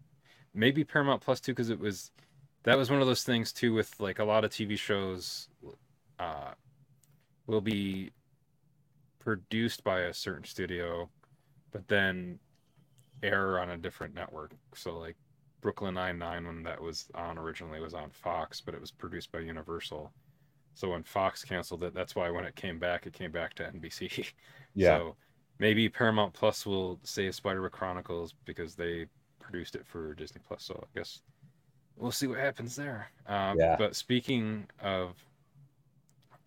maybe 0.53 0.83
Paramount 0.83 1.21
Plus 1.21 1.39
too, 1.39 1.53
because 1.53 1.69
it 1.69 1.79
was 1.79 2.11
that 2.63 2.77
was 2.77 2.89
one 2.89 2.99
of 3.01 3.07
those 3.07 3.23
things 3.23 3.53
too 3.53 3.73
with 3.73 3.93
like 3.99 4.19
a 4.19 4.25
lot 4.25 4.43
of 4.43 4.51
TV 4.51 4.77
shows 4.77 5.47
uh, 6.19 6.51
will 7.47 7.61
be 7.61 8.11
produced 9.19 9.83
by 9.83 10.01
a 10.01 10.13
certain 10.13 10.43
studio, 10.43 11.09
but 11.71 11.87
then 11.87 12.39
air 13.23 13.59
on 13.59 13.69
a 13.69 13.77
different 13.77 14.13
network. 14.13 14.51
So 14.73 14.97
like 14.97 15.15
Brooklyn 15.61 15.93
Nine 15.93 16.19
Nine, 16.19 16.45
when 16.45 16.63
that 16.63 16.81
was 16.81 17.07
on 17.15 17.37
originally, 17.37 17.79
was 17.79 17.93
on 17.93 18.09
Fox, 18.09 18.61
but 18.61 18.73
it 18.73 18.81
was 18.81 18.91
produced 18.91 19.31
by 19.31 19.39
Universal. 19.39 20.11
So 20.75 20.91
when 20.91 21.03
Fox 21.03 21.43
canceled 21.43 21.83
it, 21.83 21.93
that's 21.93 22.15
why 22.15 22.29
when 22.29 22.45
it 22.45 22.55
came 22.55 22.77
back, 22.79 23.07
it 23.07 23.13
came 23.13 23.31
back 23.31 23.53
to 23.55 23.63
NBC. 23.63 24.31
Yeah. 24.77 24.97
So 24.97 25.15
maybe 25.57 25.87
Paramount 25.87 26.33
Plus 26.33 26.65
will 26.65 26.99
save 27.03 27.33
Spider-Man 27.33 27.69
Chronicles 27.69 28.33
because 28.43 28.75
they 28.75 29.05
produced 29.39 29.73
it 29.75 29.87
for 29.87 30.13
Disney 30.15 30.41
Plus. 30.45 30.63
So 30.65 30.77
I 30.83 30.99
guess 30.99 31.21
we'll 31.95 32.11
see 32.11 32.27
what 32.27 32.39
happens 32.39 32.75
there. 32.75 33.07
Um, 33.25 33.57
yeah. 33.57 33.77
But 33.77 33.95
speaking 33.95 34.67
of 34.81 35.15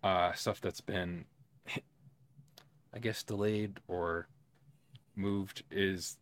uh, 0.03 0.33
stuff 0.33 0.61
that's 0.61 0.79
been, 0.79 1.25
I 2.93 2.99
guess, 2.99 3.23
delayed 3.23 3.79
or 3.87 4.27
moved 5.15 5.63
is, 5.71 6.17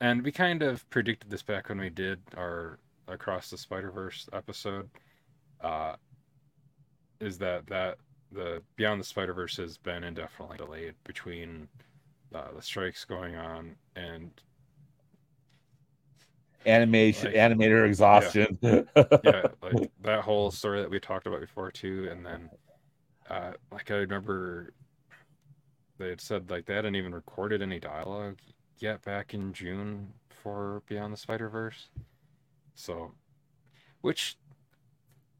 and 0.00 0.22
we 0.22 0.32
kind 0.32 0.62
of 0.62 0.88
predicted 0.88 1.30
this 1.30 1.42
back 1.42 1.68
when 1.68 1.78
we 1.78 1.90
did 1.90 2.20
our 2.38 2.78
Across 3.06 3.50
the 3.50 3.58
Spider 3.58 3.90
Verse 3.90 4.28
episode. 4.32 4.88
Uh, 5.60 5.96
is 7.20 7.38
that 7.38 7.66
that 7.66 7.98
the 8.32 8.62
Beyond 8.76 9.00
the 9.00 9.04
Spider 9.04 9.34
Verse 9.34 9.56
has 9.56 9.76
been 9.76 10.04
indefinitely 10.04 10.56
delayed 10.56 10.94
between 11.04 11.68
uh, 12.34 12.52
the 12.54 12.62
strikes 12.62 13.04
going 13.04 13.36
on 13.36 13.74
and 13.96 14.30
animation 16.66 17.32
like, 17.32 17.34
animator 17.34 17.86
exhaustion. 17.86 18.58
Yeah, 18.62 18.82
yeah, 19.24 19.46
like 19.62 19.90
that 20.02 20.20
whole 20.22 20.50
story 20.50 20.80
that 20.80 20.90
we 20.90 21.00
talked 21.00 21.26
about 21.26 21.40
before 21.40 21.70
too 21.70 22.08
and 22.10 22.24
then 22.24 22.50
uh 23.30 23.52
like 23.72 23.90
i 23.90 23.94
remember 23.94 24.72
they 25.98 26.10
had 26.10 26.20
said 26.20 26.50
like 26.50 26.66
they 26.66 26.74
hadn't 26.74 26.96
even 26.96 27.14
recorded 27.14 27.62
any 27.62 27.78
dialogue 27.80 28.38
yet 28.78 29.02
back 29.02 29.32
in 29.32 29.52
june 29.52 30.12
for 30.42 30.82
beyond 30.86 31.12
the 31.12 31.16
spider 31.16 31.48
verse 31.48 31.88
so 32.74 33.12
which 34.02 34.36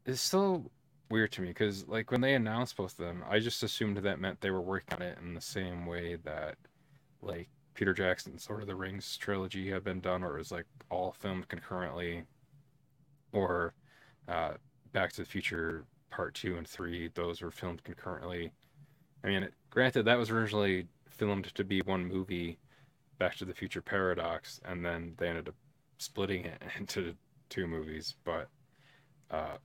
is 0.05 0.19
still 0.19 0.71
weird 1.11 1.31
to 1.31 1.41
me 1.41 1.49
because 1.49 1.87
like 1.87 2.09
when 2.09 2.21
they 2.21 2.33
announced 2.33 2.77
both 2.77 2.93
of 2.93 3.05
them 3.05 3.23
i 3.29 3.37
just 3.37 3.63
assumed 3.63 3.97
that 3.97 4.19
meant 4.19 4.39
they 4.41 4.49
were 4.51 4.61
working 4.61 4.95
on 4.95 5.01
it 5.01 5.17
in 5.21 5.33
the 5.33 5.41
same 5.41 5.85
way 5.85 6.15
that 6.23 6.55
like 7.21 7.49
Peter 7.73 7.93
Jackson's 7.93 8.49
Lord 8.49 8.61
of 8.61 8.67
the 8.67 8.75
Rings 8.75 9.17
trilogy 9.17 9.69
had 9.69 9.83
been 9.83 10.01
done, 10.01 10.21
where 10.21 10.35
it 10.35 10.39
was 10.39 10.51
like 10.51 10.65
all 10.89 11.13
filmed 11.13 11.47
concurrently, 11.47 12.23
or 13.31 13.73
uh, 14.27 14.53
Back 14.91 15.13
to 15.13 15.21
the 15.21 15.27
Future 15.27 15.85
Part 16.09 16.35
Two 16.35 16.57
and 16.57 16.67
Three, 16.67 17.09
those 17.13 17.41
were 17.41 17.51
filmed 17.51 17.83
concurrently. 17.83 18.51
I 19.23 19.27
mean, 19.27 19.47
granted, 19.69 20.03
that 20.05 20.17
was 20.17 20.29
originally 20.29 20.87
filmed 21.09 21.53
to 21.55 21.63
be 21.63 21.81
one 21.81 22.05
movie, 22.05 22.57
Back 23.19 23.37
to 23.37 23.45
the 23.45 23.53
Future 23.53 23.81
Paradox, 23.81 24.59
and 24.65 24.85
then 24.85 25.13
they 25.17 25.27
ended 25.29 25.47
up 25.47 25.55
splitting 25.97 26.45
it 26.45 26.61
into 26.77 27.15
two 27.49 27.67
movies. 27.67 28.15
But 28.25 28.49
uh, 29.29 29.57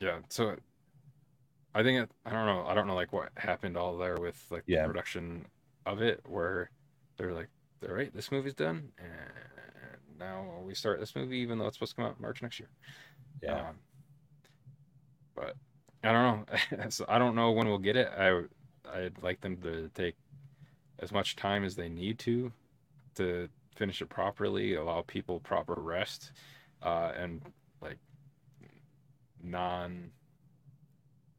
yeah, 0.00 0.18
so 0.28 0.56
I 1.74 1.82
think 1.82 2.02
it, 2.02 2.10
I 2.24 2.30
don't 2.30 2.46
know. 2.46 2.64
I 2.66 2.74
don't 2.74 2.86
know 2.86 2.94
like 2.94 3.12
what 3.12 3.30
happened 3.36 3.76
all 3.76 3.96
there 3.98 4.16
with 4.16 4.42
like 4.50 4.64
yeah. 4.66 4.82
the 4.82 4.88
production 4.88 5.46
of 5.84 6.02
it, 6.02 6.20
where 6.26 6.70
they're 7.16 7.34
like, 7.34 7.48
all 7.86 7.94
right, 7.94 8.14
this 8.14 8.32
movie's 8.32 8.54
done, 8.54 8.90
and 8.98 10.18
now 10.18 10.46
we 10.64 10.74
start 10.74 11.00
this 11.00 11.14
movie, 11.14 11.38
even 11.38 11.58
though 11.58 11.66
it's 11.66 11.76
supposed 11.76 11.92
to 11.92 11.96
come 11.96 12.06
out 12.06 12.20
March 12.20 12.42
next 12.42 12.58
year. 12.58 12.70
Yeah. 13.42 13.68
Um, 13.68 13.76
but 15.34 15.54
I 16.02 16.12
don't 16.12 16.50
know. 16.80 16.88
so 16.88 17.04
I 17.08 17.18
don't 17.18 17.34
know 17.34 17.52
when 17.52 17.68
we'll 17.68 17.78
get 17.78 17.96
it. 17.96 18.08
I 18.16 18.42
I'd 18.92 19.22
like 19.22 19.40
them 19.40 19.56
to 19.58 19.90
take 19.94 20.16
as 21.00 21.12
much 21.12 21.36
time 21.36 21.64
as 21.64 21.76
they 21.76 21.88
need 21.88 22.18
to 22.20 22.52
to 23.16 23.48
finish 23.76 24.00
it 24.00 24.08
properly, 24.08 24.74
allow 24.74 25.02
people 25.02 25.40
proper 25.40 25.74
rest, 25.74 26.32
uh, 26.82 27.12
and 27.16 27.42
like 27.82 27.98
non 29.46 30.10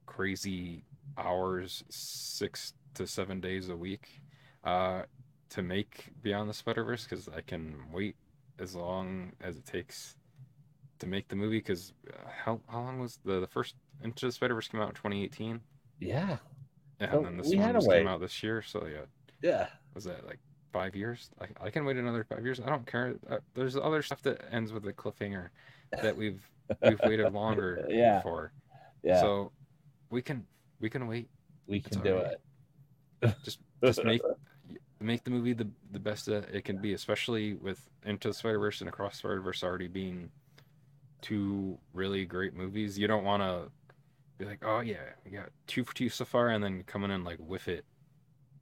crazy 0.06 0.84
hours, 1.18 1.84
six 1.90 2.74
to 2.96 3.06
seven 3.06 3.40
days 3.40 3.70
a 3.70 3.76
week. 3.76 4.22
Uh, 4.64 5.04
to 5.50 5.62
make 5.62 6.10
Beyond 6.22 6.50
the 6.50 6.54
Spider 6.54 6.84
Verse 6.84 7.06
because 7.06 7.30
I 7.30 7.42
can 7.42 7.76
wait 7.92 8.16
as 8.60 8.76
long 8.76 9.32
as 9.42 9.58
it 9.58 9.66
takes 9.66 10.16
to 11.00 11.08
make 11.08 11.28
the 11.30 11.36
movie. 11.36 11.60
Because 11.60 11.94
uh, 12.10 12.18
how 12.44 12.60
how 12.68 12.82
long 12.82 13.00
was 13.00 13.20
the 13.24 13.40
the 13.40 13.48
first 13.48 13.76
Into 14.04 14.26
the 14.26 14.32
Spider 14.32 14.56
Verse 14.56 14.68
came 14.68 14.82
out 14.82 14.90
in 14.90 14.96
2018? 14.96 15.62
Yeah. 16.00 16.38
Yeah, 17.00 17.16
and 17.16 17.26
then 17.26 17.38
this 17.38 17.54
one 17.54 17.74
just 17.74 17.90
came 17.90 18.08
out 18.08 18.20
this 18.20 18.42
year, 18.42 18.62
so 18.62 18.88
yeah. 18.92 19.06
Yeah. 19.42 19.68
Was 19.94 20.06
that 20.06 20.26
like 20.26 20.40
five 20.74 20.96
years? 20.96 21.30
I, 21.40 21.68
I 21.68 21.70
can 21.70 21.86
wait 21.86 21.98
another 21.98 22.24
five 22.24 22.44
years. 22.44 22.60
I 22.60 22.70
don't 22.70 22.88
care. 22.88 23.16
Uh, 23.30 23.38
there's 23.54 23.78
other 23.78 24.02
stuff 24.02 24.22
that 24.24 24.44
ends 24.52 24.74
with 24.74 24.86
a 24.88 24.94
cliffhanger 24.94 25.50
that 26.02 26.18
we've 26.22 26.42
we've 26.82 27.00
waited 27.04 27.34
longer 27.34 27.86
yeah. 27.90 28.22
for. 28.22 28.52
Yeah. 29.04 29.20
So 29.20 29.52
we 30.10 30.22
can 30.22 30.46
we 30.80 30.90
can 30.90 31.08
wait. 31.08 31.30
We 31.68 31.82
can 31.82 32.02
do 32.02 32.16
right. 32.16 32.36
it. 33.22 33.36
Just 33.44 33.60
just 33.84 34.04
make 34.04 34.22
make 35.00 35.24
the 35.24 35.32
movie 35.32 35.54
the 35.54 35.68
the 35.92 36.00
best 36.00 36.26
that 36.28 36.54
it 36.54 36.64
can 36.66 36.78
be, 36.78 36.94
especially 36.94 37.54
with 37.56 37.90
Into 38.06 38.30
the 38.30 38.34
Spider 38.34 38.60
Verse 38.60 38.82
and 38.82 38.90
Across 38.90 39.14
the 39.14 39.18
Spider 39.20 39.42
Verse 39.42 39.64
already 39.64 39.88
being 39.88 40.30
two 41.22 41.78
really 41.94 42.26
great 42.26 42.54
movies. 42.54 42.98
You 42.98 43.08
don't 43.08 43.24
want 43.24 43.42
to 43.44 43.72
be 44.38 44.46
like, 44.46 44.64
oh 44.64 44.80
yeah, 44.82 44.98
we 45.26 45.32
got 45.32 45.50
two 45.66 45.84
for 45.84 45.96
two 45.96 46.10
so 46.10 46.26
far, 46.26 46.50
and 46.50 46.64
then 46.64 46.84
coming 46.84 47.12
in 47.12 47.24
like 47.24 47.40
with 47.40 47.68
it 47.68 47.86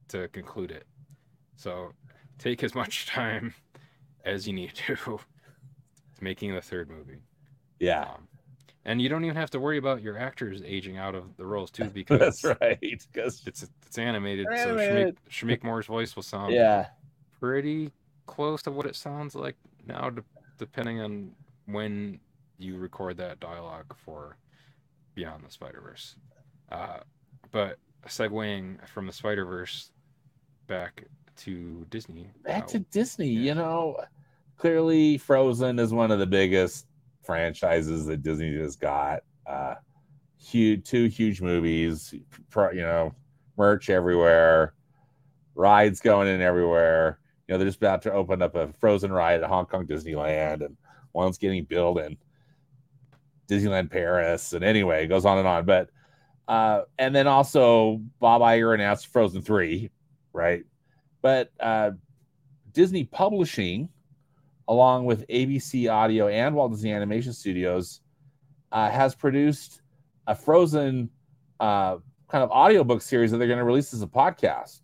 to 0.10 0.28
conclude 0.30 0.72
it. 0.72 0.86
So 1.56 1.92
take 2.38 2.64
as 2.64 2.76
much 2.76 3.06
time 3.08 3.54
as 4.24 4.48
you 4.48 4.54
need 4.54 4.74
to 4.74 5.20
making 6.22 6.54
the 6.54 6.62
third 6.62 6.90
movie. 6.90 7.20
Yeah. 7.80 8.02
Um, 8.02 8.28
and 8.86 9.02
you 9.02 9.10
don't 9.10 9.26
even 9.26 9.36
have 9.36 9.50
to 9.52 9.60
worry 9.60 9.78
about 9.78 10.02
your 10.04 10.18
actors 10.18 10.62
aging 10.64 10.98
out 10.98 11.16
of 11.16 11.36
the 11.38 11.46
roles 11.46 11.72
too, 11.72 11.86
because 11.94 12.20
that's 12.20 12.44
right. 12.62 12.80
Because 12.80 13.42
it's 13.46 13.64
it's 13.86 13.98
animated, 13.98 14.48
animated. 14.48 15.18
so 15.30 15.46
Shameik, 15.48 15.58
Shameik 15.58 15.64
Moore's 15.64 15.88
voice 15.88 16.16
will 16.16 16.24
sound 16.24 16.54
yeah 16.54 16.88
pretty 17.40 17.92
close 18.26 18.62
to 18.64 18.72
what 18.72 18.86
it 18.86 18.96
sounds 18.96 19.36
like 19.36 19.56
now, 19.86 20.10
de- 20.10 20.24
depending 20.58 21.02
on 21.02 21.32
when 21.66 22.20
you 22.58 22.78
record 22.78 23.18
that 23.18 23.40
dialogue 23.40 23.96
for 24.06 24.38
Beyond 25.16 25.44
the 25.46 25.52
Spider 25.52 25.82
Verse. 25.82 26.16
Uh, 26.72 27.00
but 27.52 27.78
segueing 28.08 28.78
from 28.88 29.08
the 29.08 29.14
Spider 29.14 29.46
Verse 29.46 29.92
back 30.68 31.06
to 31.38 31.86
Disney. 31.90 32.30
Back 32.44 32.64
uh, 32.64 32.68
to 32.68 32.80
Disney, 32.80 33.30
yeah. 33.30 33.42
you 33.42 33.56
know, 33.56 33.98
clearly 34.58 35.18
Frozen 35.18 35.80
is 35.80 35.94
one 35.94 36.12
of 36.12 36.20
the 36.20 36.26
biggest 36.26 36.88
franchises 37.26 38.06
that 38.06 38.24
Disney 38.24 38.52
just 38.56 38.80
got. 38.80 39.22
Uh, 39.46 39.76
huge, 40.40 40.84
two 40.86 41.06
huge 41.06 41.42
movies, 41.42 42.14
pro, 42.50 42.72
you 42.72 42.82
know, 42.82 43.14
merch 43.58 43.90
everywhere, 43.90 44.74
rides 45.56 46.00
going 46.00 46.28
in 46.28 46.42
everywhere. 46.42 47.20
You 47.48 47.54
know, 47.54 47.58
they're 47.60 47.68
just 47.68 47.78
about 47.78 48.02
to 48.04 48.12
open 48.12 48.42
up 48.42 48.56
a 48.56 48.72
Frozen 48.74 49.12
ride 49.12 49.42
at 49.42 49.50
Hong 49.50 49.66
Kong 49.66 49.86
Disneyland, 49.86 50.66
and 50.66 50.78
one's 51.14 51.38
getting 51.38 51.64
built 51.64 52.00
in 52.00 52.18
Disneyland 53.48 53.92
Paris. 53.92 54.54
And 54.54 54.64
anyway, 54.64 55.06
it 55.06 55.08
goes 55.08 55.26
on 55.26 55.38
and 55.38 55.48
on. 55.48 55.66
But 55.66 55.90
uh, 56.48 56.82
and 56.98 57.16
then 57.16 57.28
also 57.28 58.02
Bob 58.20 58.42
Iger 58.42 58.74
announced 58.74 59.08
Frozen 59.08 59.42
three, 59.42 59.92
right? 60.34 60.64
But 61.22 61.52
uh, 61.60 61.92
Disney 62.72 63.04
Publishing 63.04 63.90
along 64.68 65.06
with 65.06 65.28
ABC 65.28 65.92
Audio 65.92 66.28
and 66.28 66.56
Walt 66.56 66.72
Disney 66.72 66.92
Animation 66.92 67.34
Studios, 67.34 68.02
uh, 68.72 68.90
has 68.90 69.16
produced 69.16 69.82
a 70.28 70.36
Frozen 70.36 71.10
uh, 71.60 71.98
kind 72.28 72.44
of 72.44 72.50
audiobook 72.50 73.02
series 73.02 73.32
that 73.32 73.38
they're 73.38 73.48
going 73.48 73.60
to 73.60 73.66
release 73.66 73.94
as 73.94 74.02
a 74.02 74.08
podcast. 74.08 74.82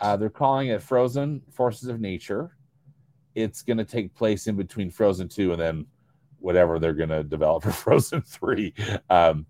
Uh, 0.00 0.16
they're 0.16 0.30
calling 0.30 0.68
it 0.68 0.82
Frozen 0.82 1.42
Forces 1.50 1.88
of 1.88 2.00
Nature. 2.00 2.56
It's 3.34 3.62
going 3.62 3.78
to 3.78 3.84
take 3.84 4.14
place 4.14 4.46
in 4.46 4.56
between 4.56 4.90
Frozen 4.90 5.28
2 5.28 5.52
and 5.52 5.60
then 5.60 5.86
whatever 6.38 6.78
they're 6.78 6.94
going 6.94 7.10
to 7.10 7.22
develop 7.22 7.62
for 7.62 7.70
Frozen 7.72 8.22
3. 8.22 8.74
Um, 9.08 9.46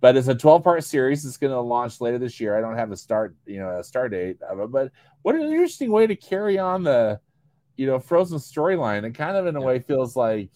but 0.00 0.16
it's 0.16 0.28
a 0.28 0.34
12 0.34 0.62
part 0.62 0.84
series. 0.84 1.24
It's 1.24 1.36
going 1.36 1.52
to 1.52 1.60
launch 1.60 2.00
later 2.00 2.18
this 2.18 2.38
year. 2.38 2.56
I 2.56 2.60
don't 2.60 2.76
have 2.76 2.92
a 2.92 2.96
start, 2.96 3.34
you 3.46 3.58
know, 3.58 3.78
a 3.78 3.84
start 3.84 4.12
date 4.12 4.40
of 4.42 4.60
it, 4.60 4.70
but 4.70 4.92
what 5.22 5.34
an 5.34 5.42
interesting 5.42 5.90
way 5.90 6.06
to 6.06 6.14
carry 6.14 6.58
on 6.58 6.84
the, 6.84 7.20
you 7.78 7.86
know, 7.86 7.98
Frozen 7.98 8.38
storyline. 8.38 9.04
It 9.04 9.14
kind 9.14 9.36
of, 9.36 9.46
in 9.46 9.56
a 9.56 9.60
yeah. 9.60 9.66
way, 9.66 9.78
feels 9.78 10.16
like 10.16 10.50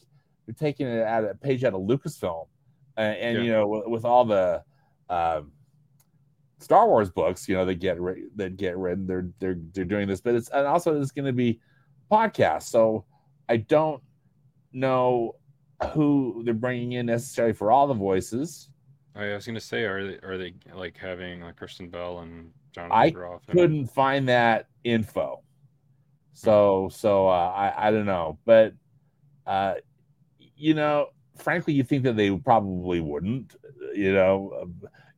you're 0.47 0.55
taking 0.55 0.87
it 0.87 1.01
at 1.01 1.25
a 1.25 1.35
page 1.35 1.65
out 1.65 1.73
of 1.73 1.81
Lucasfilm, 1.81 2.49
and, 2.99 3.17
and 3.17 3.39
yeah. 3.39 3.45
you 3.45 3.53
know, 3.53 3.67
with, 3.69 3.87
with 3.87 4.05
all 4.05 4.27
the 4.27 4.63
um, 5.09 5.53
Star 6.59 6.87
Wars 6.87 7.11
books, 7.11 7.49
you 7.49 7.55
know, 7.55 7.65
they 7.65 7.77
get 7.77 7.97
that 8.37 8.57
get 8.59 8.77
written. 8.77 9.07
They're 9.07 9.29
they're 9.39 9.59
they're 9.73 9.85
doing 9.85 10.09
this, 10.09 10.21
but 10.21 10.35
it's 10.35 10.49
and 10.51 10.67
also 10.67 11.01
it's 11.01 11.13
going 11.13 11.25
to 11.25 11.33
be 11.33 11.61
podcast. 12.11 12.65
So 12.65 13.05
I 13.49 13.59
don't 13.59 14.03
know 14.73 15.37
who 15.95 16.43
they're 16.45 16.55
bringing 16.55 16.93
in 16.93 17.07
necessarily 17.07 17.55
for 17.55 17.71
all 17.71 17.87
the 17.87 17.95
voices. 17.95 18.69
I 19.15 19.35
was 19.35 19.47
going 19.47 19.55
to 19.55 19.61
say, 19.61 19.85
are 19.85 20.07
they 20.07 20.19
are 20.27 20.39
they 20.39 20.55
like 20.75 20.97
having 20.97 21.43
like 21.43 21.57
Kristen 21.57 21.89
Bell 21.89 22.21
and 22.21 22.51
Jonathan 22.73 22.99
I 22.99 23.11
Groff 23.11 23.47
couldn't 23.47 23.87
find 23.87 24.29
that 24.29 24.67
info. 24.83 25.43
So 26.33 26.89
so 26.93 27.29
uh, 27.29 27.53
I 27.55 27.89
I 27.89 27.91
don't 27.91 28.07
know, 28.07 28.39
but 28.45 28.75
uh, 29.47 29.75
you 30.57 30.75
know, 30.75 31.09
frankly, 31.37 31.75
you 31.75 31.85
think 31.85 32.05
that 32.05 32.17
they 32.17 32.31
probably 32.31 33.01
wouldn't, 33.01 33.55
you 33.95 34.13
know, 34.13 34.69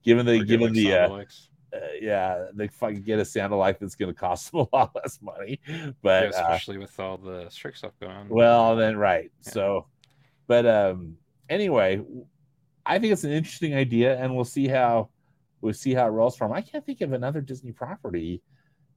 given 0.03 0.27
the 0.27 0.45
given 0.45 0.69
like 0.69 0.75
the 0.75 0.95
uh, 0.95 1.25
uh, 1.75 1.79
yeah, 2.01 2.47
they 2.55 2.69
fucking 2.69 3.03
get 3.03 3.19
a 3.19 3.25
sound 3.25 3.53
alike 3.53 3.79
that's 3.79 3.95
going 3.95 4.13
to 4.13 4.19
cost 4.19 4.53
them 4.53 4.67
a 4.73 4.77
lot 4.77 4.95
less 4.95 5.21
money. 5.21 5.61
But 6.03 6.31
yeah, 6.33 6.39
uh, 6.39 6.43
especially 6.43 6.79
with 6.79 6.99
all 6.99 7.17
the 7.17 7.49
strict 7.51 7.79
stuff 7.79 7.93
going 8.01 8.13
on. 8.13 8.29
Well, 8.29 8.77
then 8.77 8.97
right. 8.97 9.31
Yeah. 9.45 9.53
So, 9.53 9.87
but 10.47 10.67
um, 10.67 11.17
anyway, 11.49 12.03
I 12.87 12.99
think 12.99 13.13
it's 13.13 13.25
an 13.25 13.33
interesting 13.33 13.75
idea, 13.75 14.17
and 14.17 14.35
we'll 14.35 14.45
see 14.45 14.69
how 14.69 15.11
we'll 15.61 15.75
see 15.75 15.95
how 15.95 16.07
it 16.07 16.11
rolls 16.11 16.37
from. 16.37 16.53
I 16.53 16.61
can't 16.61 16.85
think 16.85 17.01
of 17.01 17.13
another 17.13 17.41
Disney 17.41 17.73
property 17.73 18.43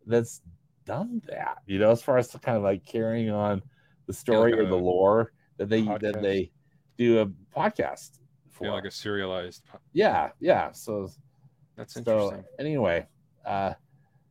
that's 0.06 0.42
done 0.88 1.22
that. 1.28 1.58
You 1.68 1.80
know, 1.80 1.92
as 1.92 2.02
far 2.02 2.18
as 2.18 2.30
kind 2.42 2.58
of 2.58 2.64
like 2.64 2.86
carrying 2.86 3.30
on 3.30 3.62
the 4.08 4.14
story 4.14 4.54
like 4.54 4.62
or 4.62 4.66
the 4.66 4.76
lore 4.76 5.34
that 5.58 5.70
they 5.70 5.84
podcast. 5.84 6.02
that 6.02 6.22
they 6.22 6.52
do 6.98 7.20
a 7.20 7.28
podcast 7.56 8.20
for. 8.50 8.66
Yeah, 8.66 8.74
like 8.74 8.86
a 8.86 8.92
serialized. 8.92 9.64
Yeah, 9.94 10.30
yeah. 10.40 10.72
So 10.72 11.10
that's 11.76 11.96
interesting. 11.98 12.40
So, 12.40 12.46
anyway, 12.60 13.06
uh, 13.46 13.74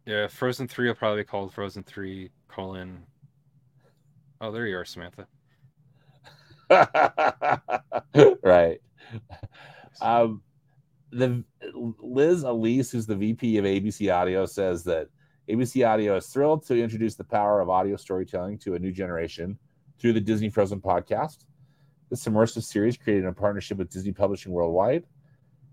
yeah, 0.06 0.26
Frozen 0.26 0.68
Three 0.68 0.88
will 0.88 0.94
probably 0.94 1.20
be 1.22 1.26
called 1.26 1.52
Frozen 1.52 1.84
Three 1.84 2.30
colon. 2.48 3.04
Oh, 4.40 4.50
there 4.50 4.66
you 4.66 4.76
are, 4.76 4.84
Samantha. 4.84 5.26
right. 8.42 8.80
Um, 10.02 10.42
the 11.10 11.42
Liz 11.72 12.42
Alesse, 12.42 12.90
who's 12.90 13.06
the 13.06 13.16
VP 13.16 13.56
of 13.56 13.64
ABC 13.64 14.14
Audio, 14.14 14.44
says 14.44 14.84
that 14.84 15.08
ABC 15.48 15.86
Audio 15.86 16.16
is 16.16 16.26
thrilled 16.26 16.66
to 16.66 16.80
introduce 16.80 17.14
the 17.14 17.22
power 17.22 17.60
of 17.60 17.70
audio 17.70 17.94
storytelling 17.96 18.58
to 18.58 18.74
a 18.74 18.78
new 18.78 18.90
generation 18.90 19.56
through 19.98 20.12
the 20.12 20.20
Disney 20.20 20.48
Frozen 20.48 20.80
podcast. 20.80 21.44
This 22.10 22.24
immersive 22.24 22.64
series, 22.64 22.96
created 22.96 23.24
in 23.24 23.34
partnership 23.34 23.78
with 23.78 23.88
Disney 23.88 24.10
Publishing 24.12 24.50
Worldwide 24.50 25.04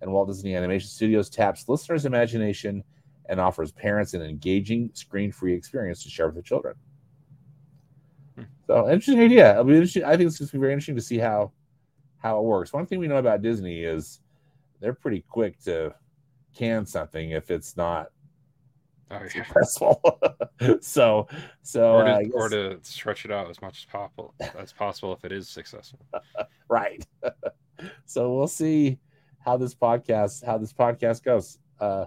and 0.02 0.12
Walt 0.12 0.28
Disney 0.28 0.56
Animation 0.56 0.90
Studios, 0.90 1.28
taps 1.28 1.68
listeners' 1.68 2.06
imagination 2.06 2.84
and 3.30 3.40
offers 3.40 3.72
parents 3.72 4.14
an 4.14 4.22
engaging, 4.22 4.92
screen-free 4.94 5.54
experience 5.54 6.04
to 6.04 6.10
share 6.10 6.28
with 6.28 6.36
their 6.36 6.44
children. 6.44 6.76
Hmm. 8.36 8.44
So, 8.68 8.90
interesting 8.90 9.22
idea. 9.22 9.60
I, 9.60 9.64
mean, 9.64 9.82
I 9.82 9.86
think 9.86 10.04
it's 10.04 10.38
going 10.38 10.48
to 10.48 10.52
be 10.52 10.60
very 10.60 10.74
interesting 10.74 10.96
to 10.96 11.02
see 11.02 11.18
how 11.18 11.52
how 12.18 12.38
it 12.38 12.44
works. 12.44 12.72
One 12.72 12.86
thing 12.86 13.00
we 13.00 13.08
know 13.08 13.18
about 13.18 13.42
Disney 13.42 13.84
is 13.84 14.20
they're 14.80 14.94
pretty 14.94 15.26
quick 15.28 15.60
to 15.64 15.94
can 16.56 16.86
something 16.86 17.32
if 17.32 17.52
it's 17.52 17.76
not 17.76 18.12
oh, 19.22 19.24
yeah. 19.24 19.44
successful. 19.46 20.20
so, 20.82 21.28
so 21.62 21.94
or 21.94 22.04
to, 22.04 22.12
uh, 22.12 22.22
guess... 22.22 22.32
or 22.34 22.50
to, 22.50 22.80
stretch 22.82 23.26
it 23.26 23.32
out 23.32 23.50
as 23.50 23.62
much 23.62 23.80
as 23.80 23.86
possible 23.86 24.34
as 24.58 24.74
possible 24.74 25.14
if 25.14 25.24
it 25.26 25.32
is 25.32 25.50
successful. 25.50 26.00
right. 26.70 27.06
so 28.06 28.34
we'll 28.34 28.48
see 28.48 29.00
how 29.40 29.58
this 29.58 29.76
podcast 29.76 30.44
how 30.46 30.58
this 30.58 30.74
podcast 30.74 31.24
goes. 31.24 31.60
Uh, 31.80 32.06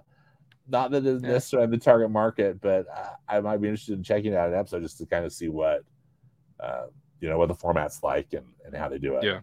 not 0.68 0.90
that 0.90 1.06
it's 1.06 1.22
yeah. 1.22 1.30
necessarily 1.30 1.70
the 1.70 1.78
target 1.78 2.10
market, 2.10 2.60
but 2.60 2.86
I, 3.28 3.36
I, 3.36 3.40
might 3.40 3.58
be 3.58 3.68
interested 3.68 3.96
in 3.96 4.02
checking 4.02 4.34
out 4.34 4.48
an 4.48 4.58
episode 4.58 4.82
just 4.82 4.98
to 4.98 5.06
kind 5.06 5.24
of 5.24 5.32
see 5.32 5.48
what 5.48 5.82
uh, 6.58 6.86
you 7.20 7.28
know 7.28 7.38
what 7.38 7.48
the 7.48 7.54
format's 7.54 8.02
like 8.02 8.32
and, 8.32 8.46
and 8.64 8.74
how 8.74 8.88
they 8.88 8.98
do 8.98 9.16
it. 9.16 9.24
Yeah, 9.24 9.40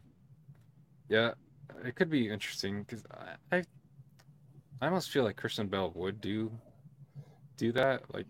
yeah, 1.08 1.32
it 1.86 1.96
could 1.96 2.10
be 2.10 2.30
interesting 2.30 2.84
because 2.84 3.04
I, 3.12 3.58
I 3.58 3.64
I 4.82 4.88
almost 4.88 5.12
feel 5.12 5.24
like 5.24 5.38
Kristen 5.38 5.68
Bell 5.68 5.94
would 5.96 6.20
do 6.20 6.52
do 7.58 7.72
that, 7.74 8.04
like, 8.14 8.28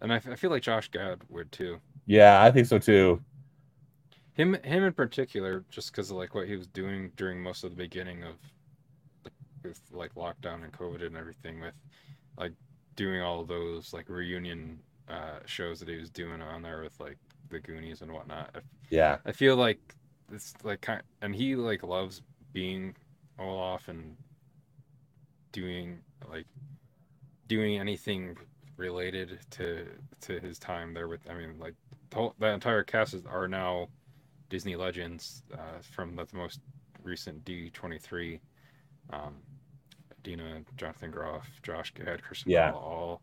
and 0.00 0.12
I, 0.12 0.16
I 0.16 0.36
feel 0.36 0.50
like 0.50 0.62
Josh 0.62 0.90
Gad 0.90 1.20
would 1.28 1.50
too. 1.52 1.80
Yeah, 2.06 2.42
I 2.42 2.50
think 2.50 2.66
so 2.66 2.78
too. 2.78 3.22
Him, 4.34 4.54
him 4.62 4.84
in 4.84 4.92
particular, 4.92 5.64
just 5.70 5.90
because 5.90 6.10
of 6.10 6.16
like 6.16 6.34
what 6.34 6.46
he 6.46 6.56
was 6.56 6.66
doing 6.66 7.10
during 7.16 7.42
most 7.42 7.64
of 7.64 7.70
the 7.70 7.76
beginning 7.76 8.22
of 8.22 8.34
with 9.62 9.80
like 9.90 10.14
lockdown 10.14 10.62
and 10.62 10.72
COVID 10.72 11.04
and 11.04 11.16
everything, 11.16 11.60
with 11.60 11.74
like 12.38 12.52
doing 12.94 13.20
all 13.20 13.44
those 13.44 13.92
like 13.92 14.08
reunion 14.08 14.78
uh, 15.08 15.38
shows 15.46 15.80
that 15.80 15.88
he 15.88 15.96
was 15.96 16.10
doing 16.10 16.42
on 16.42 16.62
there 16.62 16.82
with 16.82 16.98
like 17.00 17.18
the 17.48 17.60
Goonies 17.60 18.02
and 18.02 18.12
whatnot. 18.12 18.50
I, 18.54 18.58
yeah, 18.90 19.18
I 19.24 19.32
feel 19.32 19.56
like 19.56 19.78
it's 20.32 20.54
like 20.62 20.80
kind, 20.80 21.02
and 21.22 21.34
he 21.34 21.56
like 21.56 21.82
loves 21.82 22.22
being 22.52 22.94
Olaf 23.38 23.88
and 23.88 24.16
doing 25.52 26.00
like 26.30 26.46
doing 27.48 27.78
anything 27.78 28.36
related 28.76 29.38
to 29.50 29.86
to 30.22 30.40
his 30.40 30.58
time 30.58 30.92
there 30.94 31.08
with. 31.08 31.20
I 31.30 31.34
mean, 31.34 31.58
like 31.58 31.74
the, 32.10 32.16
whole, 32.16 32.34
the 32.38 32.48
entire 32.48 32.82
cast 32.82 33.14
is, 33.14 33.24
are 33.26 33.48
now 33.48 33.88
Disney 34.48 34.76
legends 34.76 35.42
uh, 35.52 35.80
from 35.82 36.16
the 36.16 36.26
most 36.32 36.60
recent 37.02 37.44
D 37.44 37.70
twenty 37.70 37.98
three. 37.98 38.40
Um, 39.10 39.36
Dina, 40.22 40.62
Jonathan 40.76 41.12
Groff, 41.12 41.48
Josh 41.62 41.94
Gad, 41.94 42.20
Kristen 42.22 42.50
yeah. 42.50 42.72
Bell, 42.72 42.80
all 42.80 43.22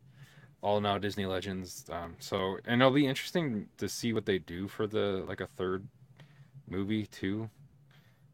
all 0.62 0.80
now 0.80 0.98
Disney 0.98 1.26
legends. 1.26 1.86
Um, 1.92 2.16
so 2.20 2.58
and 2.66 2.82
it'll 2.82 2.94
be 2.94 3.06
interesting 3.06 3.68
to 3.78 3.90
see 3.90 4.14
what 4.14 4.26
they 4.26 4.40
do 4.40 4.68
for 4.68 4.88
the 4.88 5.26
like 5.28 5.42
a 5.42 5.48
third 5.48 5.86
movie 6.70 7.06
too, 7.06 7.50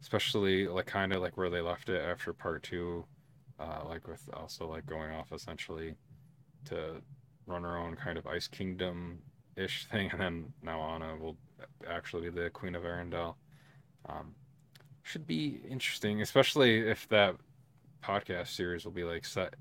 especially 0.01 0.67
like 0.67 0.85
kind 0.85 1.13
of 1.13 1.21
like 1.21 1.35
where 1.35 1.49
they 1.49 1.61
left 1.61 1.89
it 1.89 1.99
after 1.99 2.31
part 2.31 2.61
two, 2.61 3.05
uh, 3.59 3.81
like 3.87 4.07
with 4.07 4.27
Elsa 4.33 4.65
like 4.65 4.85
going 4.85 5.11
off 5.11 5.31
essentially 5.31 5.95
to 6.65 7.01
run 7.45 7.63
her 7.63 7.77
own 7.77 7.95
kind 7.95 8.17
of 8.17 8.27
Ice 8.27 8.47
Kingdom 8.47 9.19
ish 9.55 9.85
thing, 9.91 10.09
and 10.11 10.19
then 10.19 10.53
now 10.63 10.81
Anna 10.81 11.15
will 11.17 11.37
actually 11.87 12.29
be 12.29 12.41
the 12.41 12.49
Queen 12.49 12.75
of 12.75 12.83
Arendelle. 12.83 13.35
Um, 14.07 14.33
should 15.03 15.27
be 15.27 15.61
interesting, 15.67 16.21
especially 16.21 16.79
if 16.79 17.07
that 17.09 17.35
podcast 18.03 18.47
series 18.47 18.85
will 18.85 18.91
be 18.91 19.03
like 19.03 19.25
set 19.25 19.55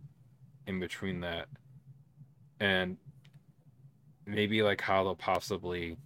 in 0.66 0.78
between 0.78 1.20
that 1.20 1.48
and 2.61 2.96
maybe 4.26 4.62
like 4.62 4.80
how 4.80 5.02
they'll 5.02 5.16
possibly 5.16 5.96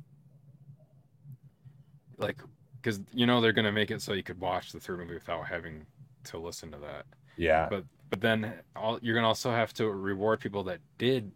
like 2.19 2.41
because 2.81 3.01
you 3.13 3.27
know 3.27 3.41
they're 3.41 3.53
gonna 3.53 3.73
make 3.73 3.91
it 3.91 4.01
so 4.01 4.13
you 4.13 4.23
could 4.23 4.41
watch 4.41 4.73
the 4.73 4.81
third 4.81 4.99
movie 4.99 5.15
without 5.15 5.47
having 5.47 5.85
to 6.25 6.39
listen 6.39 6.71
to 6.71 6.79
that 6.79 7.05
yeah 7.37 7.67
but 7.69 7.85
but 8.11 8.21
then 8.21 8.53
all, 8.77 8.99
you're 9.03 9.15
gonna 9.15 9.27
also 9.27 9.51
have 9.51 9.73
to 9.73 9.91
reward 9.91 10.41
people 10.41 10.63
that 10.65 10.81
did 10.99 11.31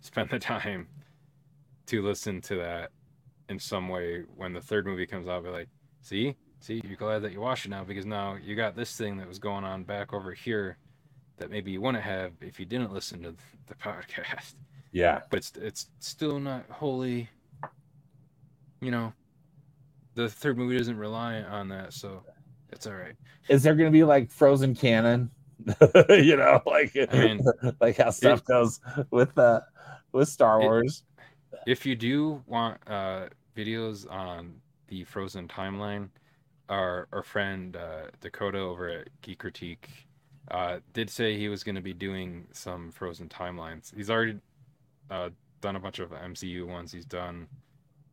spend 0.00 0.30
the 0.30 0.38
time 0.54 0.86
to 1.86 2.02
listen 2.02 2.40
to 2.40 2.56
that 2.56 2.90
in 3.48 3.58
some 3.58 3.88
way 3.88 4.22
when 4.36 4.52
the 4.52 4.60
third 4.60 4.86
movie 4.86 5.06
comes 5.06 5.28
out 5.28 5.44
be 5.44 5.50
like 5.50 5.68
see 6.00 6.34
See, 6.64 6.80
you're 6.82 6.96
glad 6.96 7.20
that 7.24 7.32
you 7.32 7.42
watched 7.42 7.66
it 7.66 7.68
now 7.68 7.84
because 7.84 8.06
now 8.06 8.38
you 8.42 8.56
got 8.56 8.74
this 8.74 8.96
thing 8.96 9.18
that 9.18 9.28
was 9.28 9.38
going 9.38 9.64
on 9.64 9.84
back 9.84 10.14
over 10.14 10.32
here 10.32 10.78
that 11.36 11.50
maybe 11.50 11.70
you 11.70 11.82
wouldn't 11.82 12.02
have 12.02 12.32
if 12.40 12.58
you 12.58 12.64
didn't 12.64 12.90
listen 12.90 13.22
to 13.24 13.34
the 13.66 13.74
podcast. 13.84 14.54
Yeah. 14.90 15.20
But 15.28 15.40
it's 15.40 15.52
it's 15.56 15.90
still 15.98 16.40
not 16.40 16.64
wholly 16.70 17.28
you 18.80 18.90
know 18.90 19.12
the 20.14 20.26
third 20.26 20.56
movie 20.56 20.78
doesn't 20.78 20.96
rely 20.96 21.42
on 21.42 21.68
that, 21.68 21.92
so 21.92 22.22
it's 22.70 22.86
all 22.86 22.94
right. 22.94 23.14
Is 23.48 23.62
there 23.62 23.74
gonna 23.74 23.90
be 23.90 24.04
like 24.04 24.30
frozen 24.30 24.74
canon? 24.74 25.30
you 26.08 26.36
know, 26.36 26.60
like 26.66 26.96
I 26.96 27.16
mean 27.16 27.44
like 27.80 27.96
how 27.96 28.10
stuff 28.10 28.40
it, 28.40 28.46
goes 28.46 28.80
with 29.10 29.36
uh 29.38 29.60
with 30.12 30.28
Star 30.28 30.60
Wars. 30.60 31.04
It, 31.52 31.58
if 31.66 31.86
you 31.86 31.94
do 31.94 32.42
want 32.46 32.78
uh 32.86 33.26
videos 33.56 34.10
on 34.10 34.54
the 34.88 35.04
frozen 35.04 35.48
timeline, 35.48 36.08
our 36.68 37.08
our 37.12 37.22
friend 37.22 37.76
uh, 37.76 38.06
Dakota 38.20 38.58
over 38.58 38.88
at 38.88 39.08
Geek 39.22 39.38
Critique 39.38 39.88
uh, 40.50 40.78
did 40.92 41.08
say 41.08 41.36
he 41.36 41.48
was 41.48 41.64
going 41.64 41.74
to 41.74 41.80
be 41.80 41.94
doing 41.94 42.46
some 42.52 42.90
Frozen 42.90 43.28
timelines. 43.28 43.94
He's 43.94 44.10
already 44.10 44.38
uh, 45.10 45.30
done 45.60 45.76
a 45.76 45.80
bunch 45.80 45.98
of 45.98 46.10
MCU 46.10 46.66
ones. 46.66 46.92
He's 46.92 47.06
done 47.06 47.46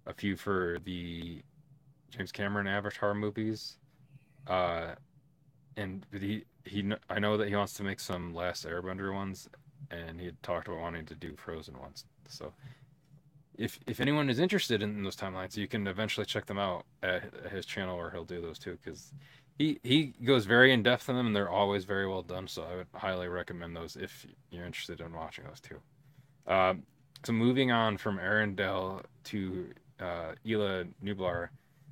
a 0.06 0.14
few 0.14 0.36
for 0.36 0.78
the 0.86 1.42
James 2.10 2.32
Cameron 2.32 2.68
Avatar 2.68 3.14
movies. 3.14 3.78
Uh, 4.48 4.96
and 5.78 6.06
he 6.12 6.46
he 6.66 6.92
I 7.10 7.20
know 7.20 7.38
that 7.38 7.48
he 7.48 7.56
wants 7.56 7.74
to 7.74 7.84
make 7.84 8.00
some 8.00 8.34
Last 8.34 8.66
Airbender 8.66 9.14
ones, 9.14 9.50
and 9.90 10.20
he 10.20 10.26
had 10.26 10.42
talked 10.44 10.68
about 10.68 10.80
wanting 10.80 11.06
to 11.08 11.16
do 11.16 11.36
Frozen 11.36 11.80
ones. 11.80 12.06
So 12.28 12.54
if 13.58 13.80
if 13.88 14.00
anyone 14.00 14.30
is 14.30 14.40
interested 14.40 14.82
in 14.82 15.04
those 15.04 15.16
timelines, 15.16 15.58
you 15.58 15.68
can 15.68 15.88
eventually 15.88 16.26
check 16.26 16.46
them 16.46 16.58
out 16.58 16.86
at 17.04 17.24
his 17.52 17.66
channel, 17.66 17.98
or 17.98 18.10
he'll 18.12 18.26
do 18.26 18.42
those 18.42 18.60
too, 18.60 18.78
because 18.84 19.14
he 19.58 19.80
he 19.84 20.14
goes 20.24 20.46
very 20.46 20.74
in 20.74 20.84
depth 20.84 21.10
in 21.10 21.16
them, 21.16 21.28
and 21.28 21.36
they're 21.36 21.50
always 21.50 21.86
very 21.86 22.08
well 22.08 22.24
done. 22.24 22.48
So 22.48 22.64
I 22.64 22.76
would 22.78 22.88
highly 22.96 23.28
recommend 23.28 23.76
those 23.76 23.96
if 23.96 24.26
you're 24.50 24.66
interested 24.66 25.00
in 25.02 25.14
watching 25.14 25.46
those 25.46 25.62
too. 25.62 25.80
Um, 26.48 26.84
so 27.24 27.34
moving 27.34 27.72
on 27.72 27.98
from 27.98 28.18
Arendelle 28.18 29.04
to 29.26 29.70
uh, 30.00 30.34
Isla 30.44 30.86
Nublar, 31.04 31.50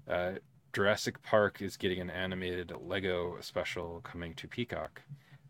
uh, 0.09 0.31
Jurassic 0.73 1.21
Park 1.23 1.62
is 1.62 1.77
getting 1.77 1.99
an 1.99 2.10
animated 2.10 2.71
Lego 2.82 3.38
special 3.41 4.01
coming 4.03 4.34
to 4.36 4.47
Peacock. 4.47 5.01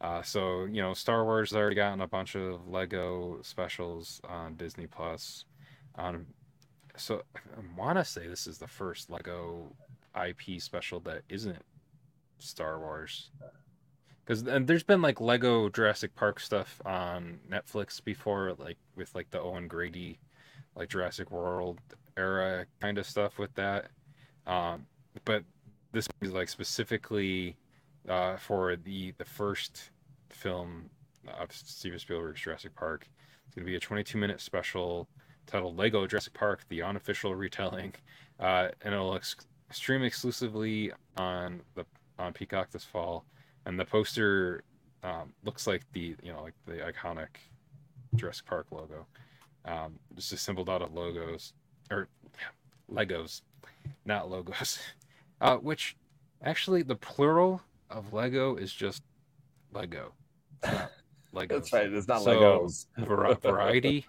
Uh, 0.02 0.22
so 0.22 0.66
you 0.66 0.82
know, 0.82 0.94
Star 0.94 1.26
Wars 1.26 1.54
already 1.54 1.76
gotten 1.76 2.02
a 2.02 2.08
bunch 2.08 2.36
of 2.36 2.68
Lego 2.68 3.40
specials 3.42 4.22
on 4.28 4.56
Disney 4.56 4.88
Plus. 4.88 5.46
Um, 5.96 6.28
so 6.96 7.24
I 7.36 7.78
want 7.78 7.98
to 7.98 8.06
say 8.06 8.28
this 8.28 8.48
is 8.48 8.58
the 8.58 8.68
first 8.68 9.10
Lego 9.10 9.76
IP 10.16 10.62
special 10.62 11.00
that 11.02 11.24
isn't 11.30 11.62
Star 12.40 12.80
Wars. 12.80 13.30
Because 14.24 14.44
there's 14.44 14.84
been 14.84 15.02
like 15.02 15.20
Lego 15.20 15.70
Jurassic 15.70 16.16
Park 16.16 16.40
stuff 16.40 16.80
on 16.86 17.40
Netflix 17.50 18.04
before, 18.04 18.54
like 18.60 18.78
with 18.96 19.14
like 19.16 19.32
the 19.32 19.42
Owen 19.42 19.68
Grady, 19.68 20.20
like 20.76 20.90
Jurassic 20.90 21.32
World 21.32 21.80
era 22.16 22.66
kind 22.80 22.98
of 22.98 23.08
stuff 23.08 23.40
with 23.40 23.54
that. 23.56 23.90
Um, 24.46 24.86
but 25.26 25.44
this 25.92 26.08
is 26.22 26.32
like 26.32 26.50
specifically 26.50 27.58
uh, 28.08 28.38
for 28.38 28.76
the 28.76 29.14
the 29.18 29.26
first 29.26 29.92
film 30.30 30.90
of 31.40 31.52
Steven 31.52 32.00
Spielberg's 32.00 32.42
Jurassic 32.42 32.76
Park. 32.76 33.08
It's 33.46 33.56
going 33.56 33.66
to 33.66 33.70
be 33.70 33.76
a 33.76 33.80
22 33.80 34.18
minute 34.18 34.42
special 34.42 35.08
titled 35.48 35.78
Lego 35.78 36.06
Jurassic 36.08 36.34
Park: 36.34 36.62
The 36.70 36.82
Unofficial 36.82 37.36
Retelling, 37.36 37.94
uh, 38.40 38.70
and 38.82 38.94
it'll 38.94 39.16
ex- 39.16 39.36
stream 39.72 40.04
exclusively 40.04 40.92
on 41.18 41.62
the 41.76 41.86
on 42.18 42.34
Peacock 42.34 42.70
this 42.72 42.86
fall. 42.86 43.26
And 43.66 43.80
the 43.80 43.86
poster 43.86 44.64
um, 45.04 45.34
looks 45.44 45.68
like 45.68 45.84
the 45.94 46.16
you 46.24 46.32
know 46.32 46.44
like 46.44 46.56
the 46.66 46.78
iconic 46.78 47.28
Jurassic 48.16 48.46
Park 48.46 48.68
logo, 48.72 49.06
um, 49.66 50.00
just 50.16 50.34
assembled 50.34 50.70
out 50.70 50.82
of 50.82 50.94
logos 50.94 51.54
or 51.92 52.08
Legos, 52.92 53.42
not 54.06 54.30
logos. 54.30 54.80
Uh, 55.42 55.58
which 55.58 55.96
actually 56.44 56.82
the 56.82 56.96
plural 56.96 57.62
of 57.90 58.14
Lego 58.14 58.56
is 58.56 58.74
just 58.74 59.04
Lego. 59.74 60.14
Legos. 61.34 61.50
That's 61.50 61.74
right. 61.74 61.92
It's 61.92 62.08
not 62.08 62.22
so, 62.22 62.40
Legos. 62.40 62.86
var- 62.98 63.36
variety. 63.42 64.06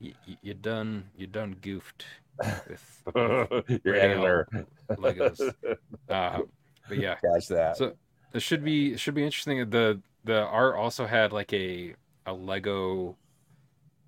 You, 0.00 0.12
you 0.42 0.54
done 0.54 1.04
you 1.16 1.26
done 1.28 1.56
goofed 1.60 2.04
with, 2.38 3.02
with 3.14 3.80
your 3.84 3.94
editor 3.94 4.48
Legos. 4.90 5.54
Uh, 6.08 6.40
but 6.88 6.98
yeah, 6.98 7.16
catch 7.16 7.48
that. 7.48 7.76
So 7.76 7.92
this 8.32 8.42
should 8.42 8.64
be 8.64 8.92
it 8.92 9.00
should 9.00 9.14
be 9.14 9.24
interesting. 9.24 9.70
The 9.70 10.00
the 10.24 10.42
art 10.42 10.76
also 10.76 11.06
had 11.06 11.32
like 11.32 11.52
a 11.52 11.94
a 12.26 12.32
Lego 12.32 13.16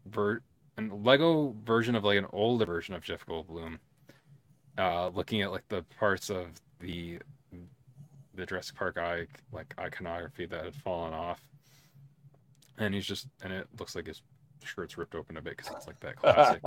ver 0.06 0.42
an 0.76 1.02
Lego 1.02 1.54
version 1.64 1.94
of 1.94 2.04
like 2.04 2.18
an 2.18 2.26
older 2.32 2.66
version 2.66 2.94
of 2.94 3.02
Jeff 3.02 3.24
Goldblum 3.26 3.78
uh, 4.78 5.08
looking 5.08 5.42
at 5.42 5.50
like 5.50 5.68
the 5.68 5.84
parts 5.98 6.30
of 6.30 6.46
the 6.80 7.18
the 8.34 8.46
Jurassic 8.46 8.76
Park 8.76 8.96
eye 8.96 9.26
like 9.52 9.74
iconography 9.78 10.46
that 10.46 10.64
had 10.64 10.74
fallen 10.74 11.12
off, 11.12 11.42
and 12.78 12.94
he's 12.94 13.06
just 13.06 13.26
and 13.42 13.52
it 13.52 13.66
looks 13.78 13.94
like 13.94 14.06
his 14.06 14.22
shirt's 14.64 14.96
ripped 14.96 15.14
open 15.14 15.36
a 15.36 15.42
bit 15.42 15.56
because 15.56 15.72
it's 15.74 15.86
like 15.86 16.00
that 16.00 16.16
classic, 16.16 16.62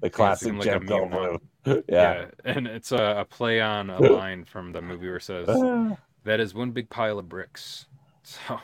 the 0.00 0.10
classic 0.10 0.54
like 0.54 0.64
Jeff 0.64 0.82
Goldblum. 0.82 1.38
Yeah. 1.66 1.82
yeah, 1.88 2.26
and 2.46 2.66
it's 2.66 2.90
a, 2.90 3.16
a, 3.18 3.24
play 3.26 3.60
on 3.60 3.90
a 3.90 4.00
line 4.12 4.44
from 4.44 4.72
the 4.72 4.80
movie 4.80 5.08
where 5.08 5.16
it 5.16 5.22
says, 5.22 5.46
"That 6.24 6.40
is 6.40 6.54
one 6.54 6.70
big 6.70 6.88
pile 6.88 7.18
of 7.18 7.28
bricks." 7.28 7.86
So. 8.22 8.60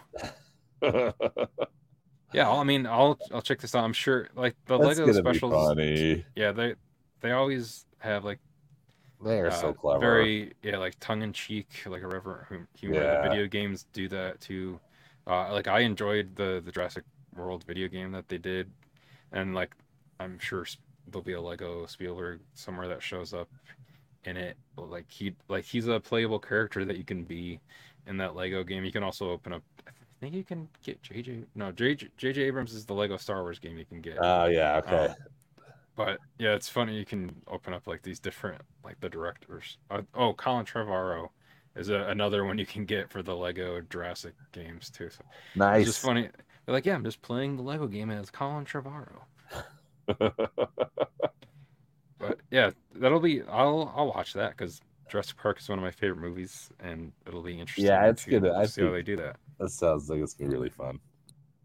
yeah, 2.32 2.50
I 2.50 2.64
mean, 2.64 2.86
I'll 2.86 3.18
I'll 3.32 3.42
check 3.42 3.60
this 3.60 3.74
out. 3.74 3.84
I'm 3.84 3.92
sure, 3.92 4.28
like 4.34 4.56
the 4.64 4.78
That's 4.78 4.98
Lego 4.98 5.12
specials. 5.12 5.76
Yeah, 6.34 6.52
they 6.52 6.76
they 7.20 7.32
always 7.32 7.84
have 7.98 8.24
like 8.24 8.38
they 9.26 9.40
are 9.40 9.48
uh, 9.48 9.50
so 9.50 9.72
clever. 9.72 10.00
Very 10.00 10.52
yeah, 10.62 10.78
like 10.78 10.94
tongue 11.00 11.22
in 11.22 11.32
cheek, 11.32 11.68
like 11.86 12.02
a 12.02 12.08
reverent 12.08 12.68
humor. 12.78 13.02
Yeah. 13.02 13.22
The 13.22 13.28
video 13.30 13.46
games 13.46 13.86
do 13.92 14.08
that 14.08 14.40
too. 14.40 14.80
Uh, 15.26 15.52
like 15.52 15.68
I 15.68 15.80
enjoyed 15.80 16.36
the 16.36 16.62
the 16.64 16.70
Jurassic 16.70 17.04
World 17.34 17.64
video 17.64 17.88
game 17.88 18.12
that 18.12 18.28
they 18.28 18.38
did, 18.38 18.70
and 19.32 19.54
like 19.54 19.74
I'm 20.20 20.38
sure 20.38 20.66
there'll 21.08 21.24
be 21.24 21.34
a 21.34 21.40
Lego 21.40 21.86
Spielberg 21.86 22.40
somewhere 22.54 22.88
that 22.88 23.02
shows 23.02 23.34
up 23.34 23.48
in 24.24 24.36
it. 24.36 24.56
But, 24.76 24.90
like 24.90 25.10
he 25.10 25.34
like 25.48 25.64
he's 25.64 25.88
a 25.88 26.00
playable 26.00 26.38
character 26.38 26.84
that 26.84 26.96
you 26.96 27.04
can 27.04 27.24
be 27.24 27.60
in 28.06 28.16
that 28.18 28.36
Lego 28.36 28.62
game. 28.62 28.84
You 28.84 28.92
can 28.92 29.02
also 29.02 29.30
open 29.30 29.52
up. 29.52 29.62
I 29.86 29.90
think 30.20 30.34
you 30.34 30.44
can 30.44 30.68
get 30.82 31.02
JJ. 31.02 31.44
No, 31.54 31.72
JJ, 31.72 32.10
JJ 32.18 32.38
Abrams 32.38 32.72
is 32.72 32.86
the 32.86 32.94
Lego 32.94 33.16
Star 33.16 33.42
Wars 33.42 33.58
game 33.58 33.76
you 33.76 33.84
can 33.84 34.00
get. 34.00 34.16
Oh 34.20 34.46
yeah, 34.46 34.76
okay. 34.78 35.06
Um, 35.06 35.14
but 35.96 36.18
yeah, 36.38 36.54
it's 36.54 36.68
funny. 36.68 36.96
You 36.96 37.04
can 37.04 37.34
open 37.48 37.72
up 37.72 37.86
like 37.86 38.02
these 38.02 38.20
different, 38.20 38.60
like 38.84 39.00
the 39.00 39.08
directors. 39.08 39.78
Uh, 39.90 40.02
oh, 40.14 40.34
Colin 40.34 40.66
Trevorrow 40.66 41.28
is 41.74 41.88
a, 41.88 42.02
another 42.02 42.44
one 42.44 42.58
you 42.58 42.66
can 42.66 42.84
get 42.84 43.10
for 43.10 43.22
the 43.22 43.34
Lego 43.34 43.80
Jurassic 43.80 44.34
games 44.52 44.90
too. 44.90 45.08
So 45.10 45.24
nice. 45.54 45.80
It's 45.80 45.90
just 45.90 46.04
funny. 46.04 46.28
They're 46.64 46.74
like, 46.74 46.86
yeah, 46.86 46.94
I'm 46.94 47.04
just 47.04 47.22
playing 47.22 47.56
the 47.56 47.62
Lego 47.62 47.86
game 47.86 48.10
as 48.10 48.30
Colin 48.30 48.64
Trevorrow. 48.64 49.22
but 52.18 52.38
yeah, 52.50 52.70
that'll 52.94 53.20
be. 53.20 53.42
I'll 53.42 53.92
I'll 53.96 54.08
watch 54.08 54.34
that 54.34 54.50
because 54.56 54.80
Jurassic 55.08 55.38
Park 55.38 55.60
is 55.60 55.68
one 55.68 55.78
of 55.78 55.82
my 55.82 55.90
favorite 55.90 56.20
movies, 56.20 56.70
and 56.80 57.12
it'll 57.26 57.42
be 57.42 57.58
interesting. 57.58 57.86
Yeah, 57.86 58.08
it's 58.08 58.24
good. 58.24 58.46
I 58.46 58.66
see 58.66 58.82
how 58.82 58.90
they 58.90 59.02
do 59.02 59.16
that. 59.16 59.36
That 59.58 59.70
sounds 59.70 60.10
like 60.10 60.20
it's 60.20 60.34
gonna 60.34 60.50
be 60.50 60.56
really 60.56 60.70
fun. 60.70 60.98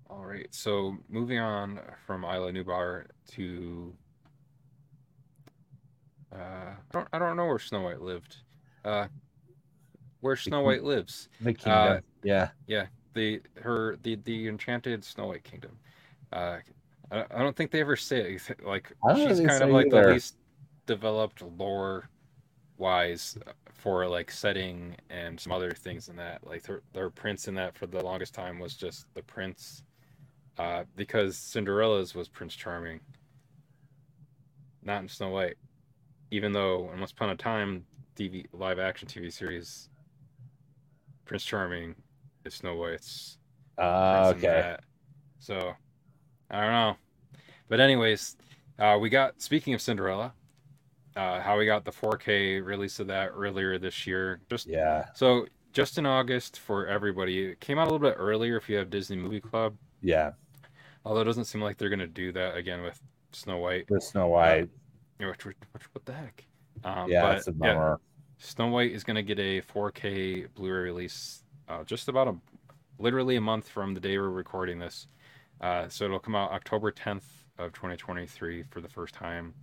All 0.09 0.25
right, 0.25 0.47
so 0.51 0.97
moving 1.09 1.39
on 1.39 1.79
from 2.05 2.23
Isla 2.23 2.51
Nublar 2.51 3.05
to 3.31 3.93
uh, 6.33 6.37
I 6.37 6.75
don't 6.91 7.07
I 7.13 7.19
don't 7.19 7.35
know 7.35 7.45
where 7.45 7.59
Snow 7.59 7.81
White 7.81 8.01
lived. 8.01 8.37
Uh, 8.85 9.07
where 10.21 10.35
Snow 10.35 10.61
White 10.61 10.83
lives. 10.83 11.29
The 11.41 11.53
kingdom. 11.53 11.97
Uh, 11.97 11.99
yeah. 12.23 12.49
Yeah. 12.67 12.85
The 13.13 13.41
her 13.61 13.97
the 14.03 14.15
the 14.15 14.47
enchanted 14.47 15.03
Snow 15.03 15.27
White 15.27 15.43
kingdom. 15.43 15.71
Uh, 16.31 16.57
I, 17.11 17.25
I 17.31 17.39
don't 17.39 17.55
think 17.55 17.71
they 17.71 17.81
ever 17.81 17.95
say 17.95 18.39
it. 18.49 18.65
Like 18.65 18.93
she's 19.15 19.39
kind 19.39 19.63
of 19.63 19.69
like 19.69 19.87
either. 19.87 20.03
the 20.03 20.13
least 20.13 20.37
developed 20.85 21.41
lore 21.41 22.09
wise 22.77 23.37
for 23.73 24.07
like 24.07 24.31
setting 24.31 24.95
and 25.09 25.39
some 25.39 25.51
other 25.51 25.71
things 25.71 26.07
in 26.07 26.15
that. 26.15 26.45
Like 26.47 26.63
their, 26.63 26.81
their 26.93 27.09
prince 27.09 27.47
in 27.47 27.55
that 27.55 27.75
for 27.75 27.87
the 27.87 28.03
longest 28.03 28.33
time 28.33 28.59
was 28.59 28.75
just 28.75 29.05
the 29.13 29.23
prince. 29.23 29.83
Uh, 30.57 30.83
because 30.95 31.37
Cinderella's 31.37 32.13
was 32.13 32.27
Prince 32.27 32.53
Charming, 32.55 32.99
not 34.83 35.01
in 35.01 35.07
Snow 35.07 35.29
White 35.29 35.55
even 36.31 36.51
though 36.51 36.89
Once 36.97 37.11
Upon 37.11 37.29
a 37.29 37.35
Time 37.35 37.85
TV 38.15 38.45
live 38.53 38.79
action 38.79 39.07
TV 39.07 39.31
series, 39.31 39.89
Prince 41.25 41.43
Charming 41.43 41.95
is 42.45 42.55
Snow 42.55 42.75
White's. 42.75 43.37
Uh, 43.77 44.33
okay. 44.35 44.75
So 45.39 45.73
I 46.49 46.61
don't 46.61 46.71
know, 46.71 46.95
but 47.67 47.79
anyways, 47.79 48.37
uh, 48.79 48.97
we 48.99 49.09
got 49.09 49.41
speaking 49.41 49.73
of 49.73 49.81
Cinderella, 49.81 50.33
uh, 51.15 51.39
how 51.41 51.57
we 51.57 51.65
got 51.65 51.85
the 51.85 51.91
4K 51.91 52.63
release 52.63 52.99
of 52.99 53.07
that 53.07 53.31
earlier 53.35 53.77
this 53.77 54.07
year. 54.07 54.41
Just 54.49 54.67
yeah. 54.67 55.05
So 55.13 55.45
just 55.73 55.97
in 55.97 56.05
August 56.05 56.59
for 56.59 56.87
everybody. 56.87 57.45
It 57.45 57.59
came 57.59 57.77
out 57.77 57.87
a 57.87 57.91
little 57.91 57.99
bit 57.99 58.15
earlier 58.17 58.57
if 58.57 58.69
you 58.69 58.77
have 58.77 58.89
Disney 58.89 59.15
Movie 59.15 59.39
Club. 59.39 59.75
Yeah. 60.01 60.31
Although 61.05 61.21
it 61.21 61.25
doesn't 61.25 61.45
seem 61.45 61.61
like 61.61 61.77
they're 61.77 61.89
gonna 61.89 62.07
do 62.07 62.31
that 62.33 62.57
again 62.57 62.81
with 62.81 63.01
Snow 63.31 63.57
White. 63.57 63.89
With 63.89 64.03
Snow 64.03 64.27
White. 64.27 64.69
Uh, 65.23 65.29
which, 65.29 65.45
which, 65.45 65.83
what 65.93 66.05
the 66.05 66.13
heck? 66.13 66.45
Um, 66.83 67.09
yeah, 67.09 67.21
but, 67.21 67.47
a 67.47 67.51
bummer. 67.51 67.99
Yeah, 67.99 68.45
Snow 68.45 68.67
White 68.67 68.91
is 68.91 69.03
going 69.03 69.15
to 69.15 69.23
get 69.23 69.39
a 69.39 69.61
4K 69.61 70.47
Blu-ray 70.55 70.83
release 70.83 71.43
uh, 71.69 71.83
just 71.83 72.07
about 72.07 72.27
a 72.27 72.35
literally 72.99 73.35
a 73.35 73.41
month 73.41 73.67
from 73.67 73.93
the 73.93 73.99
day 73.99 74.17
we're 74.17 74.29
recording 74.29 74.79
this. 74.79 75.07
Uh, 75.59 75.87
so 75.89 76.05
it'll 76.05 76.19
come 76.19 76.35
out 76.35 76.51
October 76.51 76.91
10th 76.91 77.23
of 77.57 77.73
2023 77.73 78.63
for 78.69 78.81
the 78.81 78.89
first 78.89 79.13
time. 79.13 79.53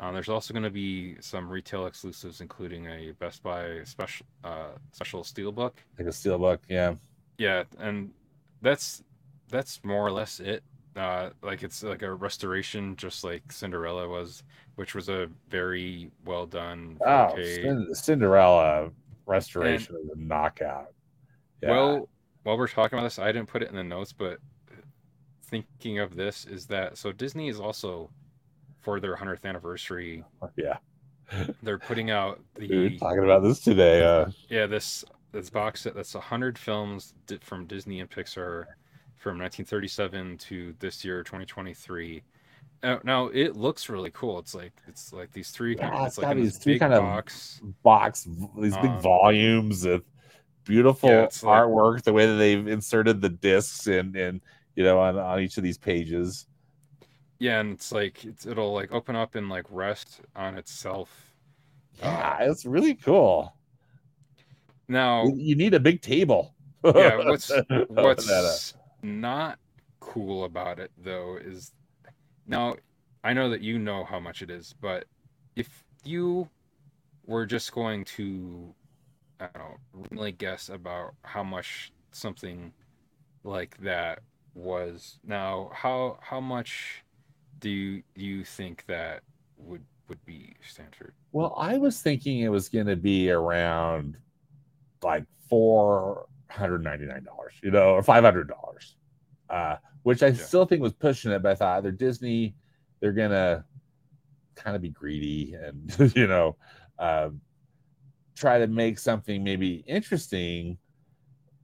Um, 0.00 0.14
there's 0.14 0.28
also 0.28 0.54
going 0.54 0.64
to 0.64 0.70
be 0.70 1.16
some 1.20 1.48
retail 1.48 1.86
exclusives, 1.86 2.40
including 2.40 2.86
a 2.86 3.12
Best 3.18 3.42
Buy 3.42 3.80
special 3.84 4.26
uh, 4.44 4.70
special 4.92 5.22
steelbook. 5.22 5.72
Like 5.98 6.06
a 6.06 6.10
steelbook, 6.10 6.58
yeah. 6.68 6.94
Yeah, 7.36 7.64
and 7.78 8.12
that's 8.62 9.02
that's 9.48 9.82
more 9.82 10.06
or 10.06 10.12
less 10.12 10.38
it 10.38 10.62
uh, 10.96 11.30
like 11.42 11.62
it's 11.62 11.82
like 11.82 12.02
a 12.02 12.12
restoration, 12.12 12.96
just 12.96 13.24
like 13.24 13.52
Cinderella 13.52 14.08
was, 14.08 14.42
which 14.76 14.94
was 14.94 15.08
a 15.08 15.28
very 15.48 16.10
well 16.24 16.46
done. 16.46 16.98
4K. 17.00 17.88
Oh, 17.90 17.92
Cinderella 17.94 18.90
restoration 19.26 19.94
and, 19.94 20.04
is 20.04 20.10
a 20.16 20.20
knockout. 20.20 20.92
Yeah. 21.62 21.70
Well, 21.70 22.08
while 22.42 22.56
we're 22.56 22.68
talking 22.68 22.98
about 22.98 23.06
this, 23.06 23.18
I 23.18 23.32
didn't 23.32 23.48
put 23.48 23.62
it 23.62 23.70
in 23.70 23.76
the 23.76 23.84
notes, 23.84 24.12
but 24.12 24.38
thinking 25.44 25.98
of 25.98 26.14
this 26.14 26.44
is 26.46 26.66
that 26.66 26.98
so 26.98 27.12
Disney 27.12 27.48
is 27.48 27.58
also 27.60 28.10
for 28.80 29.00
their 29.00 29.16
100th 29.16 29.44
anniversary. 29.44 30.24
Yeah. 30.56 30.78
They're 31.62 31.78
putting 31.78 32.10
out 32.10 32.40
the 32.54 32.68
we 32.68 32.96
talking 32.96 33.22
about 33.22 33.42
this 33.42 33.60
today. 33.60 34.02
Uh 34.02 34.30
yeah, 34.48 34.66
this 34.66 35.04
this 35.30 35.50
box 35.50 35.82
set 35.82 35.94
that's 35.94 36.14
100 36.14 36.58
films 36.58 37.12
from 37.42 37.66
Disney 37.66 38.00
and 38.00 38.10
Pixar 38.10 38.64
from 39.18 39.38
1937 39.38 40.38
to 40.38 40.74
this 40.78 41.04
year 41.04 41.22
2023. 41.22 42.22
Now, 42.82 43.00
now 43.02 43.26
it 43.26 43.56
looks 43.56 43.88
really 43.88 44.10
cool. 44.12 44.38
It's 44.38 44.54
like 44.54 44.72
it's 44.86 45.12
like 45.12 45.32
these 45.32 45.50
three. 45.50 45.76
Yeah, 45.76 46.04
it's, 46.04 46.16
it's 46.16 46.24
like 46.24 46.36
these 46.36 46.58
three 46.58 46.78
kind 46.78 46.92
box. 46.92 47.60
of 47.62 47.82
box, 47.82 48.28
these 48.58 48.76
big 48.76 48.90
um, 48.90 49.00
volumes 49.00 49.84
of 49.84 50.04
beautiful 50.64 51.10
yeah, 51.10 51.26
artwork. 51.26 51.94
Like, 51.94 52.04
the 52.04 52.12
way 52.12 52.26
that 52.26 52.34
they've 52.34 52.68
inserted 52.68 53.20
the 53.20 53.30
discs 53.30 53.88
and 53.88 54.14
and 54.14 54.40
you 54.76 54.84
know 54.84 55.00
on 55.00 55.18
on 55.18 55.40
each 55.40 55.56
of 55.56 55.64
these 55.64 55.78
pages. 55.78 56.46
Yeah, 57.40 57.60
and 57.60 57.72
it's 57.72 57.90
like 57.90 58.24
it's, 58.24 58.46
it'll 58.46 58.72
like 58.72 58.92
open 58.92 59.16
up 59.16 59.34
and 59.34 59.48
like 59.48 59.66
rest 59.70 60.20
on 60.36 60.56
itself. 60.56 61.32
Yeah, 61.98 62.36
uh, 62.40 62.50
it's 62.50 62.64
really 62.64 62.94
cool. 62.94 63.52
Now 64.86 65.26
you 65.26 65.56
need 65.56 65.74
a 65.74 65.80
big 65.80 66.00
table. 66.00 66.54
yeah, 66.84 67.16
what's 67.24 67.50
what's 67.88 68.74
not 69.02 69.58
cool 70.00 70.44
about 70.44 70.78
it 70.78 70.90
though 70.98 71.36
is 71.36 71.72
now 72.46 72.76
I 73.24 73.32
know 73.32 73.50
that 73.50 73.60
you 73.60 73.78
know 73.78 74.04
how 74.04 74.20
much 74.20 74.42
it 74.42 74.50
is, 74.50 74.74
but 74.80 75.04
if 75.56 75.84
you 76.04 76.48
were 77.26 77.46
just 77.46 77.72
going 77.72 78.04
to 78.04 78.74
I 79.40 79.48
don't 79.54 79.62
know, 79.62 80.06
really 80.10 80.32
guess 80.32 80.68
about 80.68 81.14
how 81.22 81.42
much 81.42 81.92
something 82.12 82.72
like 83.44 83.76
that 83.78 84.20
was 84.54 85.18
now 85.24 85.70
how 85.72 86.18
how 86.20 86.40
much 86.40 87.04
do 87.60 87.70
you, 87.70 88.02
do 88.14 88.24
you 88.24 88.44
think 88.44 88.84
that 88.86 89.22
would 89.56 89.84
would 90.08 90.24
be 90.24 90.54
standard? 90.66 91.12
Well, 91.32 91.54
I 91.56 91.76
was 91.78 92.00
thinking 92.00 92.40
it 92.40 92.48
was 92.48 92.68
going 92.68 92.86
to 92.86 92.96
be 92.96 93.30
around 93.30 94.16
like 95.02 95.24
four 95.48 96.26
hundred 96.48 96.84
ninety 96.84 97.06
nine 97.06 97.24
dollars, 97.24 97.54
you 97.62 97.70
know, 97.70 97.90
or 97.90 98.02
five 98.02 98.24
hundred 98.24 98.48
dollars, 98.48 98.96
uh, 99.50 99.76
which 100.02 100.22
I 100.22 100.28
yeah. 100.28 100.42
still 100.42 100.66
think 100.66 100.82
was 100.82 100.92
pushing 100.92 101.30
it. 101.32 101.42
But 101.42 101.52
I 101.52 101.54
thought 101.54 101.82
they're 101.82 101.92
Disney, 101.92 102.54
they're 103.00 103.12
gonna 103.12 103.64
kind 104.54 104.74
of 104.74 104.82
be 104.82 104.90
greedy 104.90 105.54
and 105.54 106.12
you 106.16 106.26
know 106.26 106.56
um, 106.98 107.40
try 108.36 108.58
to 108.58 108.66
make 108.66 108.98
something 108.98 109.42
maybe 109.42 109.84
interesting, 109.86 110.78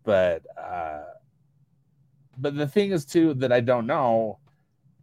but 0.04 0.42
uh, 0.58 1.02
but 2.38 2.56
the 2.56 2.66
thing 2.66 2.92
is 2.92 3.04
too 3.04 3.34
that 3.34 3.52
I 3.52 3.60
don't 3.60 3.86
know 3.86 4.38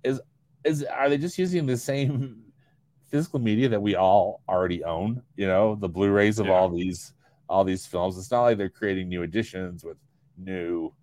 is 0.03 0.21
is 0.63 0.84
are 0.84 1.09
they 1.09 1.17
just 1.17 1.38
using 1.38 1.65
the 1.65 1.77
same 1.77 2.43
physical 3.07 3.39
media 3.39 3.69
that 3.69 3.82
we 3.82 3.95
all 3.95 4.41
already 4.47 4.84
own? 4.84 5.21
You 5.36 5.47
know, 5.47 5.75
the 5.75 5.89
Blu-rays 5.89 6.39
of 6.39 6.47
yeah. 6.47 6.53
all 6.53 6.69
these 6.69 7.13
all 7.51 7.65
these 7.65 7.85
films. 7.85 8.17
It's 8.17 8.31
not 8.31 8.43
like 8.43 8.57
they're 8.57 8.69
creating 8.69 9.09
new 9.09 9.23
editions 9.23 9.83
with 9.83 9.97
new, 10.37 10.93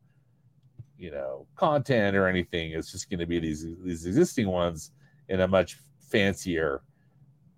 you 0.97 1.11
know, 1.11 1.47
content 1.57 2.17
or 2.17 2.27
anything. 2.27 2.73
It's 2.73 2.91
just 2.91 3.11
going 3.11 3.21
to 3.21 3.27
be 3.27 3.39
these 3.39 3.67
these 3.85 4.07
existing 4.07 4.49
ones 4.49 4.93
in 5.29 5.41
a 5.41 5.47
much 5.47 5.79
fancier 6.01 6.81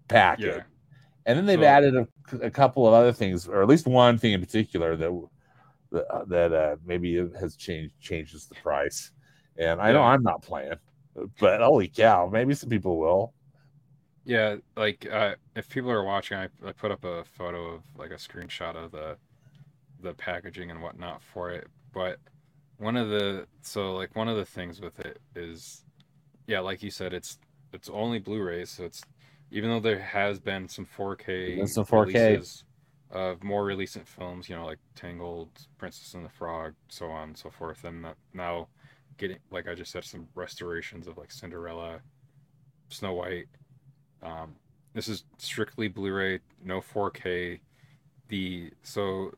package. 0.08 0.56
Yeah. 0.56 0.62
And 1.26 1.38
then 1.38 1.46
they've 1.46 1.60
so, 1.60 1.64
added 1.64 1.94
a, 1.94 2.08
a, 2.42 2.50
couple 2.50 2.88
of 2.88 2.92
other 2.92 3.12
things, 3.12 3.46
or 3.46 3.62
at 3.62 3.68
least 3.68 3.86
one 3.86 4.18
thing 4.18 4.32
in 4.32 4.40
particular 4.40 4.96
that 4.96 5.28
that, 5.92 6.28
that 6.28 6.52
uh, 6.52 6.76
maybe 6.84 7.14
has 7.38 7.54
changed 7.54 7.94
changes 8.00 8.46
the 8.46 8.56
price. 8.56 9.12
And 9.56 9.80
I 9.80 9.88
yeah. 9.88 9.92
know 9.92 10.02
I'm 10.02 10.22
not 10.24 10.42
playing, 10.42 10.74
but 11.38 11.60
holy 11.60 11.88
cow, 11.88 12.28
maybe 12.30 12.54
some 12.54 12.70
people 12.70 12.98
will. 12.98 13.34
Yeah, 14.24 14.56
like 14.76 15.06
uh, 15.10 15.34
if 15.56 15.68
people 15.68 15.90
are 15.90 16.04
watching, 16.04 16.38
I, 16.38 16.48
I 16.64 16.72
put 16.72 16.90
up 16.90 17.04
a 17.04 17.24
photo 17.24 17.74
of 17.74 17.82
like 17.96 18.10
a 18.10 18.16
screenshot 18.16 18.76
of 18.76 18.92
the 18.92 19.16
the 20.02 20.14
packaging 20.14 20.70
and 20.70 20.82
whatnot 20.82 21.22
for 21.22 21.50
it. 21.50 21.68
But 21.92 22.18
one 22.78 22.96
of 22.96 23.08
the 23.08 23.46
so 23.62 23.94
like 23.94 24.14
one 24.16 24.28
of 24.28 24.36
the 24.36 24.44
things 24.44 24.80
with 24.80 24.98
it 25.00 25.18
is, 25.34 25.84
yeah, 26.46 26.60
like 26.60 26.82
you 26.82 26.90
said, 26.90 27.12
it's 27.12 27.38
it's 27.72 27.88
only 27.88 28.18
Blu-rays, 28.18 28.70
so 28.70 28.84
it's 28.84 29.02
even 29.50 29.70
though 29.70 29.80
there 29.80 29.98
has 29.98 30.38
been 30.38 30.68
some 30.68 30.86
4K, 30.86 31.66
some 31.68 31.84
4K. 31.84 32.14
releases 32.14 32.64
of 33.10 33.42
more 33.42 33.64
recent 33.64 34.06
films, 34.06 34.48
you 34.48 34.54
know, 34.54 34.64
like 34.64 34.78
Tangled, 34.94 35.48
Princess 35.78 36.14
and 36.14 36.24
the 36.24 36.30
Frog, 36.30 36.74
so 36.88 37.06
on 37.06 37.28
and 37.28 37.38
so 37.38 37.50
forth, 37.50 37.84
and 37.84 38.06
now 38.32 38.68
getting 39.18 39.38
like 39.50 39.66
I 39.68 39.74
just 39.74 39.92
said, 39.92 40.04
some 40.04 40.28
restorations 40.34 41.06
of 41.06 41.16
like 41.16 41.32
Cinderella, 41.32 42.00
Snow 42.88 43.14
White 43.14 43.48
um, 44.22 44.56
this 44.94 45.08
is 45.08 45.24
strictly 45.38 45.88
Blu-ray, 45.88 46.40
no 46.64 46.80
4K. 46.80 47.60
The 48.28 48.72
so, 48.82 49.32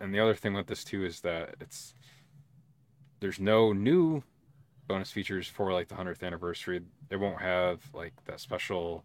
and 0.00 0.14
the 0.14 0.20
other 0.20 0.34
thing 0.34 0.54
with 0.54 0.66
this 0.66 0.84
too 0.84 1.04
is 1.04 1.20
that 1.20 1.54
it's 1.60 1.94
there's 3.20 3.38
no 3.38 3.72
new 3.72 4.22
bonus 4.88 5.12
features 5.12 5.46
for 5.46 5.72
like 5.72 5.88
the 5.88 5.94
hundredth 5.94 6.22
anniversary. 6.22 6.80
They 7.08 7.16
won't 7.16 7.40
have 7.40 7.80
like 7.94 8.12
that 8.26 8.40
special 8.40 9.04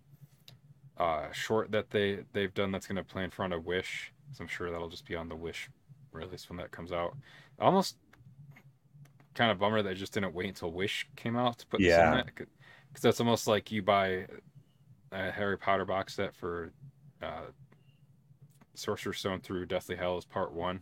uh, 0.98 1.32
short 1.32 1.72
that 1.72 1.92
they 1.92 2.20
they've 2.34 2.54
done 2.54 2.72
that's 2.72 2.88
going 2.88 2.96
to 2.96 3.04
play 3.04 3.24
in 3.24 3.30
front 3.30 3.54
of 3.54 3.66
Wish. 3.66 4.12
So 4.34 4.44
I'm 4.44 4.48
sure 4.48 4.72
that'll 4.72 4.90
just 4.90 5.06
be 5.06 5.16
on 5.16 5.30
the 5.30 5.36
Wish 5.36 5.70
release 6.12 6.50
when 6.50 6.58
that 6.58 6.72
comes 6.72 6.92
out. 6.92 7.16
Almost 7.60 7.98
kind 9.36 9.52
of 9.52 9.60
bummer 9.60 9.84
that 9.84 9.90
I 9.90 9.94
just 9.94 10.14
didn't 10.14 10.34
wait 10.34 10.48
until 10.48 10.72
Wish 10.72 11.08
came 11.16 11.36
out 11.36 11.60
to 11.60 11.68
put 11.68 11.80
yeah. 11.80 11.98
this 11.98 12.14
in 12.14 12.20
it 12.20 12.26
because 12.36 13.02
that's 13.02 13.20
almost 13.20 13.48
like 13.48 13.72
you 13.72 13.84
buy 13.84 14.26
a 15.12 15.32
Harry 15.32 15.58
Potter 15.58 15.86
box 15.86 16.16
set 16.16 16.36
for 16.36 16.72
uh, 17.22 17.46
Sorcerer's 18.76 19.20
Stone 19.20 19.42
through 19.42 19.66
Deathly 19.66 19.96
Hallows 19.96 20.26
Part 20.26 20.54
One, 20.54 20.82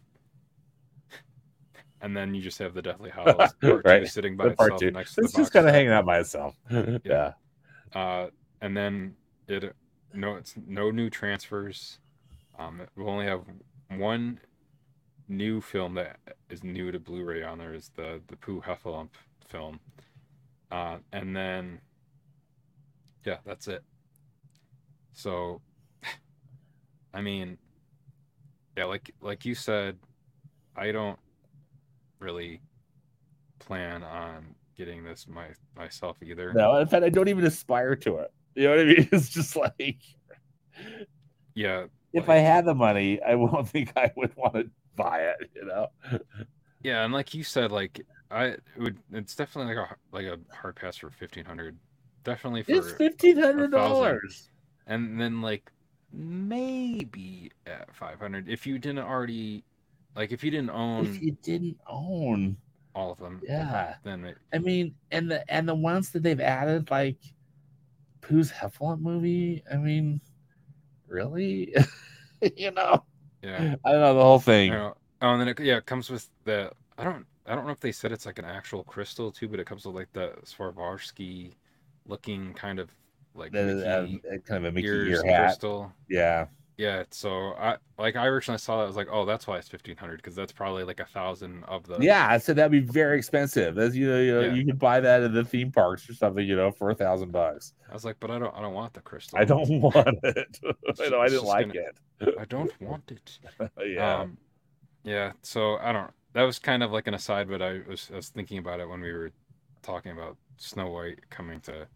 and 2.02 2.16
then 2.16 2.34
you 2.36 2.42
just 2.42 2.60
have 2.60 2.74
the 2.74 2.82
Deathly 2.82 3.10
Hallows 3.16 3.54
Part 3.62 3.82
right. 3.86 4.02
Two 4.02 4.08
sitting 4.08 4.36
by 4.36 4.48
itself 4.48 4.80
two. 4.80 4.92
next 4.92 5.16
to 5.16 5.22
it's 5.22 5.34
the 5.34 5.40
just 5.40 5.54
kind 5.54 5.68
of 5.68 5.74
hanging 5.74 5.92
out 5.92 6.06
by 6.06 6.20
itself. 6.20 6.56
yeah. 6.70 6.98
yeah. 7.04 7.32
Uh, 7.94 8.30
and 8.62 8.76
then 8.76 9.16
it 9.48 9.76
no, 10.14 10.36
it's 10.36 10.56
no 10.68 10.92
new 10.92 11.10
transfers. 11.10 12.00
Um, 12.58 12.82
we'll 12.96 13.10
only 13.10 13.26
have 13.26 13.42
one 13.90 14.40
new 15.28 15.62
film 15.62 15.96
that 15.96 16.18
is 16.50 16.64
new 16.64 16.92
to 16.92 17.00
Blu-ray 17.00 17.44
on 17.44 17.58
there 17.58 17.74
is 17.74 17.92
the 17.96 18.22
the 18.28 18.36
Pooh 18.38 18.62
Heffalump 18.62 19.10
film, 19.48 19.80
uh, 20.72 20.98
and 21.12 21.36
then 21.36 21.80
yeah, 23.26 23.38
that's 23.46 23.68
it. 23.68 23.84
So, 25.16 25.62
I 27.14 27.22
mean, 27.22 27.58
yeah, 28.78 28.84
like 28.84 29.12
like 29.22 29.46
you 29.46 29.56
said, 29.56 29.98
I 30.76 30.92
don't 30.92 31.18
really 32.20 32.62
plan 33.60 34.04
on 34.04 34.56
getting 34.78 35.06
this 35.06 35.26
my 35.28 35.48
myself 35.76 36.18
either. 36.22 36.54
No, 36.54 36.78
in 36.78 36.88
fact, 36.88 37.06
I 37.06 37.10
don't 37.10 37.30
even 37.30 37.46
aspire 37.46 37.96
to 37.96 38.18
it. 38.18 38.34
You 38.56 38.64
know 38.66 38.70
what 38.72 38.80
I 38.80 38.84
mean? 38.84 39.10
It's 39.14 39.30
just 39.30 39.56
like, 39.56 40.02
yeah. 41.56 41.86
If 42.12 42.28
like, 42.28 42.38
I 42.38 42.40
had 42.40 42.66
the 42.66 42.76
money, 42.76 43.22
I 43.22 43.36
won't 43.36 43.70
think 43.70 43.94
I 43.96 44.12
would 44.18 44.36
want 44.36 44.56
to 44.56 44.70
buy 44.98 45.22
it. 45.22 45.50
You 45.56 45.66
know. 45.66 45.88
Yeah, 46.84 47.06
and 47.06 47.14
like 47.14 47.34
you 47.34 47.46
said, 47.46 47.72
like 47.72 48.02
I 48.30 48.48
it 48.48 48.62
would. 48.78 48.98
It's 49.14 49.34
definitely 49.34 49.76
like 49.76 49.90
a 49.90 49.96
like 50.12 50.26
a 50.26 50.54
hard 50.54 50.76
pass 50.76 50.98
for 50.98 51.10
fifteen 51.10 51.46
hundred. 51.46 51.78
Definitely 52.26 52.64
for 52.64 52.74
it's 52.74 52.92
fifteen 52.92 53.38
hundred 53.38 53.72
dollars 53.72 54.50
and 54.88 55.20
then 55.20 55.42
like 55.42 55.72
maybe 56.12 57.52
at 57.66 57.94
500 57.96 58.48
if 58.48 58.66
you 58.66 58.80
didn't 58.80 59.00
already 59.00 59.64
like 60.16 60.32
if 60.32 60.44
you 60.44 60.52
didn't 60.52 60.70
own 60.70 61.06
if 61.06 61.22
you 61.22 61.36
didn't 61.44 61.78
own. 61.88 62.56
all 62.94 63.12
of 63.12 63.18
them 63.18 63.42
yeah. 63.44 63.96
then 64.04 64.24
it, 64.24 64.38
i 64.54 64.58
mean 64.58 64.96
and 65.12 65.30
the 65.30 65.50
and 65.54 65.68
the 65.68 65.76
ones 65.76 66.12
that 66.12 66.24
they've 66.24 66.40
added 66.40 66.90
like 66.90 67.18
Pooh's 68.22 68.52
Heffalump 68.52 69.02
movie 69.02 69.64
i 69.72 69.76
mean 69.76 70.22
really? 71.08 71.74
You 72.58 72.72
know? 72.72 73.04
Yeah. 73.42 73.76
I 73.84 73.92
don't 73.92 74.02
know 74.02 74.14
the 74.14 74.22
whole 74.22 74.40
thing. 74.40 74.72
Oh 74.74 74.94
and 75.22 75.42
then 75.42 75.48
it, 75.48 75.60
yeah 75.60 75.78
it 75.78 75.86
comes 75.86 76.10
with 76.10 76.30
the 76.44 76.70
i 76.98 77.04
don't 77.04 77.26
i 77.48 77.56
don't 77.56 77.66
know 77.66 77.72
if 77.72 77.80
they 77.80 77.92
said 77.92 78.12
it's 78.12 78.26
like 78.26 78.38
an 78.38 78.46
actual 78.46 78.84
crystal 78.84 79.32
too 79.32 79.48
but 79.48 79.60
it 79.60 79.66
comes 79.66 79.86
with 79.86 79.96
like 79.96 80.12
the 80.14 80.34
Swarovski 80.44 81.54
looking 82.06 82.54
kind 82.54 82.80
of 82.80 82.90
like 83.36 83.52
the, 83.52 83.88
uh, 83.88 84.38
kind 84.48 84.66
of 84.66 84.66
a 84.66 84.72
Mickey 84.72 84.88
ear 84.88 85.24
hat. 85.26 85.46
Crystal. 85.46 85.92
Yeah. 86.10 86.48
Yeah, 86.78 87.04
so 87.10 87.54
I 87.54 87.78
like 87.98 88.18
I 88.18 88.26
originally 88.26 88.58
saw 88.58 88.78
that 88.78 88.84
I 88.84 88.88
was 88.88 88.98
like, 88.98 89.08
oh, 89.10 89.24
that's 89.24 89.48
why 89.48 89.58
it's 89.58 89.70
fifteen 89.70 89.96
hundred 89.96 90.18
because 90.18 90.36
that's 90.36 90.52
probably 90.52 90.84
like 90.84 91.00
a 91.00 91.06
thousand 91.06 91.64
of 91.66 91.86
the. 91.88 91.98
Yeah, 92.02 92.28
I 92.30 92.38
said 92.38 92.58
that'd 92.58 92.72
be 92.72 92.82
very 92.82 93.18
expensive. 93.18 93.78
As 93.78 93.96
you 93.96 94.10
know, 94.10 94.20
you 94.20 94.34
know, 94.34 94.42
yeah. 94.42 94.54
you 94.54 94.66
could 94.66 94.78
buy 94.78 95.00
that 95.00 95.24
at 95.24 95.34
the 95.34 95.46
theme 95.46 95.72
parks 95.72 96.10
or 96.10 96.14
something, 96.14 96.46
you 96.46 96.56
know, 96.56 96.72
for 96.72 96.90
a 96.90 96.96
thousand 96.96 97.32
bucks. 97.32 97.74
I 97.90 97.94
was 97.94 98.04
like, 98.04 98.18
but 98.20 98.30
I 98.30 98.40
don't, 98.40 98.54
I 98.54 98.62
don't 98.62 98.74
want 98.74 98.94
the 98.94 99.00
crystal. 99.00 99.40
I 99.40 99.46
don't 99.46 99.70
want 99.82 100.20
it. 100.24 100.60
I 101.02 101.08
know 101.08 101.22
I 101.22 101.30
didn't 101.30 101.46
like 101.46 101.68
gonna, 101.68 101.80
it. 102.20 102.36
I 102.38 102.46
don't 102.46 102.72
want 102.82 103.10
it. 103.10 103.40
yeah. 103.86 104.20
Um, 104.20 104.38
yeah. 105.06 105.32
So 105.44 105.78
I 105.78 105.94
don't. 105.94 106.12
That 106.34 106.44
was 106.44 106.60
kind 106.60 106.84
of 106.84 106.92
like 106.92 107.08
an 107.08 107.14
aside, 107.14 107.48
but 107.48 107.62
I 107.62 107.84
was, 107.88 108.10
I 108.12 108.18
was 108.18 108.28
thinking 108.28 108.58
about 108.58 108.82
it 108.82 108.90
when 108.90 109.00
we 109.00 109.14
were 109.14 109.32
talking 109.82 110.12
about 110.12 110.36
Snow 110.58 110.90
White 110.90 111.30
coming 111.30 111.62
to. 111.62 111.88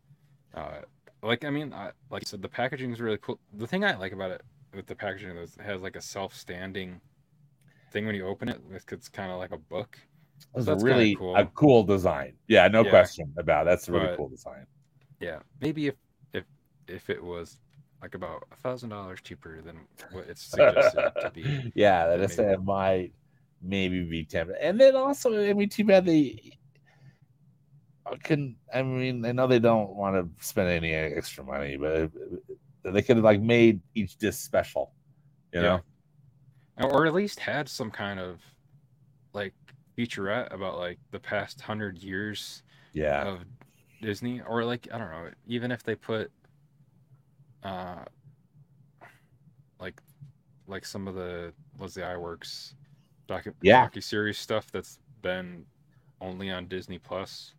Uh, 0.56 0.80
like 1.22 1.46
I 1.46 1.50
mean, 1.50 1.74
I, 1.74 1.92
like 2.10 2.24
I 2.24 2.26
said, 2.26 2.42
the 2.42 2.50
packaging 2.50 2.92
is 2.92 3.02
really 3.02 3.18
cool. 3.18 3.40
The 3.54 3.68
thing 3.68 3.84
I 3.84 3.96
like 3.96 4.14
about 4.14 4.32
it 4.32 4.42
with 4.74 4.88
the 4.88 4.96
packaging 4.96 5.30
is 5.38 5.56
it 5.58 5.64
has 5.64 5.82
like 5.82 5.96
a 5.96 6.02
self-standing 6.02 7.02
thing 7.92 8.06
when 8.06 8.16
you 8.16 8.28
open 8.28 8.50
it. 8.50 8.62
It's 8.92 9.10
kind 9.10 9.32
of 9.32 9.40
like 9.40 9.52
a 9.52 9.58
book. 9.58 9.98
It's 10.56 10.66
so 10.66 10.76
really 10.76 11.16
cool. 11.16 11.36
a 11.36 11.46
cool 11.46 11.84
design. 11.84 12.34
Yeah, 12.48 12.68
no 12.68 12.84
yeah. 12.84 12.90
question 12.90 13.34
about 13.38 13.68
it. 13.68 13.72
that's 13.72 13.88
a 13.90 13.92
really 13.92 14.08
but, 14.08 14.18
cool 14.18 14.30
design. 14.30 14.66
Yeah, 15.20 15.40
maybe 15.60 15.88
if 15.88 15.96
if 16.34 16.46
if 16.88 17.10
it 17.10 17.22
was 17.22 17.60
like 18.02 18.16
about 18.16 18.44
a 18.52 18.56
thousand 18.56 18.90
dollars 18.90 19.20
cheaper 19.22 19.62
than 19.62 19.82
what 20.12 20.28
it's 20.30 20.44
suggested 20.44 21.12
to 21.22 21.32
be. 21.32 21.72
Yeah, 21.76 22.08
that 22.08 22.22
is 22.22 22.40
it 22.40 22.64
might 22.64 23.12
maybe 23.62 24.04
be 24.04 24.24
tempted. 24.24 24.56
And 24.62 24.80
then 24.80 24.96
also, 24.96 25.50
I 25.50 25.54
mean, 25.54 25.70
too 25.70 25.84
bad 25.84 26.06
they 26.06 26.58
can. 28.18 28.56
I 28.74 28.82
mean, 28.82 29.26
I 29.26 29.32
know 29.32 29.48
they 29.48 29.60
don't 29.60 29.96
want 29.96 30.16
to 30.16 30.46
spend 30.46 30.70
any 30.70 30.94
extra 30.94 31.44
money, 31.44 31.78
but 31.78 32.12
they 32.84 33.02
could 33.02 33.18
have 33.18 33.26
like 33.26 33.42
made 33.42 33.82
each 33.96 34.18
disc 34.18 34.44
special, 34.44 34.94
you 35.54 35.62
know, 35.62 35.82
or 36.78 37.06
at 37.06 37.14
least 37.14 37.40
had 37.40 37.68
some 37.68 37.92
kind 37.92 38.20
of 38.20 38.40
like 39.34 39.54
featurette 39.98 40.54
about 40.54 40.78
like 40.78 41.00
the 41.12 41.20
past 41.20 41.62
hundred 41.62 41.98
years, 42.00 42.64
yeah, 42.94 43.26
of 43.26 43.40
Disney, 44.02 44.42
or 44.42 44.64
like 44.64 44.88
I 44.94 44.98
don't 44.98 45.10
know, 45.10 45.30
even 45.48 45.72
if 45.72 45.84
they 45.84 45.96
put, 45.96 46.32
uh, 47.64 48.04
like, 49.80 50.02
like 50.68 50.86
some 50.86 51.08
of 51.08 51.16
the 51.16 51.54
was 51.78 51.94
the 51.94 52.02
iWorks 52.02 52.74
docu 53.28 53.54
yeah. 53.62 53.88
docu 53.88 54.04
series 54.04 54.38
stuff 54.38 54.72
that's 54.72 55.00
been 55.22 55.66
only 56.22 56.50
on 56.52 56.68
Disney 56.68 56.98
Plus 56.98 57.54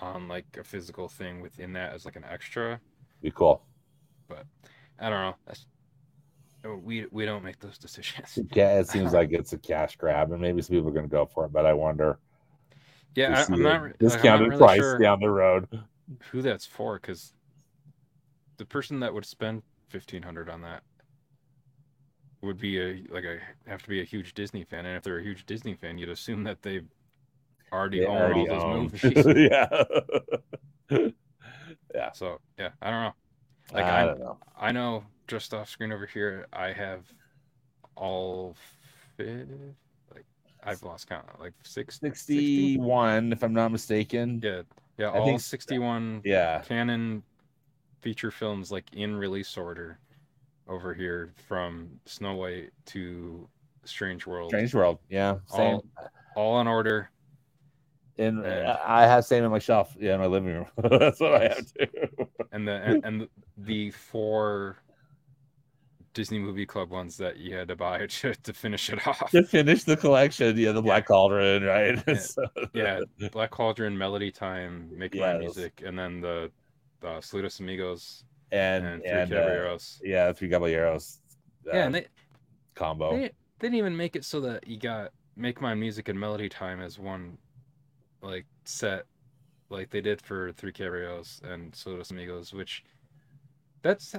on 0.00 0.28
like 0.28 0.46
a 0.58 0.64
physical 0.64 1.08
thing 1.08 1.40
within 1.40 1.72
that 1.74 1.92
as 1.92 2.04
like 2.04 2.16
an 2.16 2.24
extra. 2.24 2.80
Be 3.22 3.30
cool. 3.30 3.62
But 4.28 4.44
I 4.98 5.08
don't 5.08 5.20
know. 5.20 5.34
That's 5.46 5.66
we 6.74 7.06
we 7.10 7.24
don't 7.24 7.44
make 7.44 7.60
those 7.60 7.78
decisions. 7.86 8.38
Yeah, 8.52 8.78
it 8.78 8.88
seems 8.88 9.12
like 9.12 9.32
it's 9.32 9.52
a 9.52 9.58
cash 9.58 9.96
grab, 9.96 10.32
and 10.32 10.40
maybe 10.40 10.62
some 10.62 10.74
people 10.74 10.88
are 10.88 10.92
going 10.92 11.08
to 11.08 11.10
go 11.10 11.26
for 11.26 11.46
it. 11.46 11.52
But 11.52 11.66
I 11.66 11.72
wonder. 11.72 12.18
Yeah, 13.14 13.44
I, 13.48 13.52
am 13.52 13.62
not 13.62 13.98
discounted 13.98 14.50
not 14.50 14.58
really 14.58 14.58
price 14.58 14.78
sure 14.78 14.98
down 14.98 15.20
the 15.20 15.30
road. 15.30 15.66
Who 16.30 16.42
that's 16.42 16.66
for? 16.66 16.98
Because 16.98 17.32
the 18.58 18.66
person 18.66 19.00
that 19.00 19.14
would 19.14 19.24
spend 19.24 19.62
fifteen 19.88 20.22
hundred 20.22 20.50
on 20.50 20.60
that 20.62 20.82
would 22.42 22.58
be 22.58 22.78
a 22.78 23.04
like 23.10 23.24
a 23.24 23.38
have 23.66 23.82
to 23.82 23.88
be 23.88 24.00
a 24.00 24.04
huge 24.04 24.34
Disney 24.34 24.64
fan, 24.64 24.84
and 24.84 24.96
if 24.96 25.02
they're 25.02 25.18
a 25.18 25.22
huge 25.22 25.46
Disney 25.46 25.74
fan, 25.74 25.96
you'd 25.96 26.10
assume 26.10 26.44
that 26.44 26.62
they 26.62 26.82
already 27.72 28.00
they 28.00 28.06
own 28.06 28.16
already 28.16 28.48
all 28.48 28.62
own. 28.62 28.88
those 28.88 29.04
movies. 29.04 29.50
yeah. 29.50 29.68
yeah. 31.94 32.10
So 32.12 32.38
yeah, 32.58 32.70
I 32.82 32.90
don't 32.90 33.02
know. 33.02 33.14
Like 33.72 33.84
I, 33.84 34.02
I 34.02 34.06
don't 34.06 34.20
know. 34.20 34.38
I 34.58 34.72
know 34.72 35.04
just 35.26 35.52
off 35.54 35.68
screen 35.68 35.92
over 35.92 36.06
here, 36.06 36.46
I 36.52 36.72
have 36.72 37.04
all 37.96 38.54
five, 39.16 39.48
like 40.14 40.24
I've 40.62 40.82
lost 40.82 41.08
count, 41.08 41.26
like 41.40 41.54
six, 41.64 41.98
61, 42.00 43.30
60? 43.30 43.32
if 43.32 43.42
I'm 43.42 43.54
not 43.54 43.72
mistaken. 43.72 44.40
Yeah, 44.42 44.62
yeah, 44.98 45.08
I 45.08 45.18
all 45.18 45.26
think, 45.26 45.40
61. 45.40 46.22
Yeah, 46.24 46.62
canon 46.62 47.22
feature 48.00 48.30
films 48.30 48.70
like 48.70 48.84
in 48.92 49.16
release 49.16 49.56
order 49.56 49.98
over 50.68 50.94
here 50.94 51.32
from 51.48 51.88
Snow 52.04 52.34
White 52.34 52.70
to 52.86 53.48
Strange 53.84 54.26
World. 54.26 54.50
Strange 54.50 54.74
World, 54.74 54.98
yeah, 55.08 55.36
same. 55.46 55.80
All, 55.96 56.10
all 56.36 56.60
in 56.60 56.66
order. 56.66 57.10
And, 58.18 58.44
and 58.44 58.66
I 58.66 59.06
have 59.06 59.24
same 59.24 59.44
in 59.44 59.50
my 59.50 59.58
shelf, 59.58 59.94
yeah, 60.00 60.14
in 60.14 60.20
my 60.20 60.26
living 60.26 60.48
room. 60.48 60.66
That's 60.76 61.20
what 61.20 61.34
I 61.34 61.48
have 61.48 61.66
too. 61.72 62.08
and 62.52 62.66
the 62.66 62.72
and, 62.72 63.04
and 63.04 63.28
the 63.58 63.90
four 63.90 64.78
Disney 66.16 66.38
Movie 66.38 66.64
Club 66.64 66.88
ones 66.88 67.18
that 67.18 67.36
you 67.36 67.54
had 67.54 67.68
to 67.68 67.76
buy 67.76 68.06
to, 68.06 68.34
to 68.34 68.52
finish 68.54 68.88
it 68.88 69.06
off. 69.06 69.30
To 69.32 69.44
finish 69.44 69.84
the 69.84 69.98
collection, 69.98 70.56
yeah, 70.56 70.72
the 70.72 70.80
Black 70.80 71.02
yeah. 71.04 71.06
Cauldron, 71.06 71.62
right? 71.62 72.02
Yeah. 72.08 72.14
so, 72.18 72.42
yeah. 72.72 73.00
Black 73.32 73.50
Cauldron, 73.50 73.96
Melody 73.96 74.32
Time, 74.32 74.90
Make 74.96 75.14
yeah, 75.14 75.34
My 75.34 75.38
Music, 75.38 75.82
and 75.84 75.96
then 75.96 76.22
the, 76.22 76.50
the 77.00 77.08
Saludos 77.18 77.60
Amigos 77.60 78.24
and, 78.50 78.86
and 78.86 79.02
Three 79.02 79.10
and, 79.10 79.32
uh, 79.32 79.36
Caballeros. 79.36 80.00
Uh, 80.02 80.08
yeah, 80.08 80.32
Three 80.32 80.48
Caballeros. 80.48 81.18
Uh, 81.66 81.76
yeah, 81.76 81.84
and 81.84 81.94
they 81.94 82.06
combo. 82.74 83.14
They, 83.14 83.22
they 83.24 83.30
didn't 83.60 83.74
even 83.74 83.94
make 83.94 84.16
it 84.16 84.24
so 84.24 84.40
that 84.40 84.66
you 84.66 84.78
got 84.78 85.12
Make 85.36 85.60
My 85.60 85.74
Music 85.74 86.08
and 86.08 86.18
Melody 86.18 86.48
Time 86.48 86.80
as 86.80 86.98
one 86.98 87.36
like 88.22 88.46
set 88.64 89.04
like 89.68 89.90
they 89.90 90.00
did 90.00 90.20
for 90.20 90.52
Three 90.52 90.72
Caballeros 90.72 91.40
and 91.44 91.72
Saludos 91.72 92.10
Amigos, 92.10 92.52
which 92.52 92.84
that's 93.82 94.14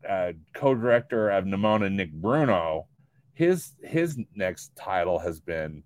uh, 0.08 0.32
co-director 0.54 1.30
of 1.30 1.44
Nimona, 1.44 1.92
Nick 1.92 2.14
Bruno, 2.14 2.88
his 3.34 3.74
his 3.84 4.18
next 4.34 4.74
title 4.78 5.20
has 5.20 5.42
been 5.42 5.84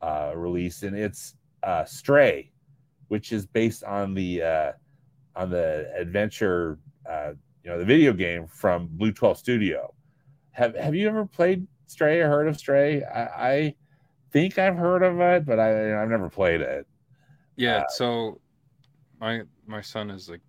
uh, 0.00 0.32
released, 0.36 0.84
and 0.84 0.96
it's 0.96 1.34
uh, 1.64 1.84
Stray, 1.84 2.52
which 3.08 3.32
is 3.32 3.44
based 3.44 3.82
on 3.82 4.14
the 4.14 4.42
uh, 4.42 4.72
on 5.34 5.50
the 5.50 5.92
adventure, 5.96 6.78
uh, 7.10 7.32
you 7.64 7.70
know, 7.70 7.78
the 7.78 7.84
video 7.84 8.12
game 8.12 8.46
from 8.46 8.86
Blue 8.92 9.10
Twelve 9.10 9.36
Studio. 9.36 9.92
Have 10.52 10.76
Have 10.76 10.94
you 10.94 11.08
ever 11.08 11.26
played 11.26 11.66
Stray 11.86 12.20
or 12.20 12.28
heard 12.28 12.46
of 12.46 12.56
Stray? 12.56 13.02
I, 13.02 13.22
I 13.22 13.74
think 14.30 14.58
I've 14.58 14.76
heard 14.76 15.02
of 15.02 15.18
it, 15.20 15.44
but 15.44 15.58
I 15.58 16.00
I've 16.00 16.08
never 16.08 16.28
played 16.28 16.60
it. 16.60 16.86
Yeah, 17.56 17.78
uh, 17.78 17.88
so 17.88 18.40
my 19.20 19.42
my 19.66 19.80
son 19.80 20.10
is 20.10 20.28
like 20.28 20.40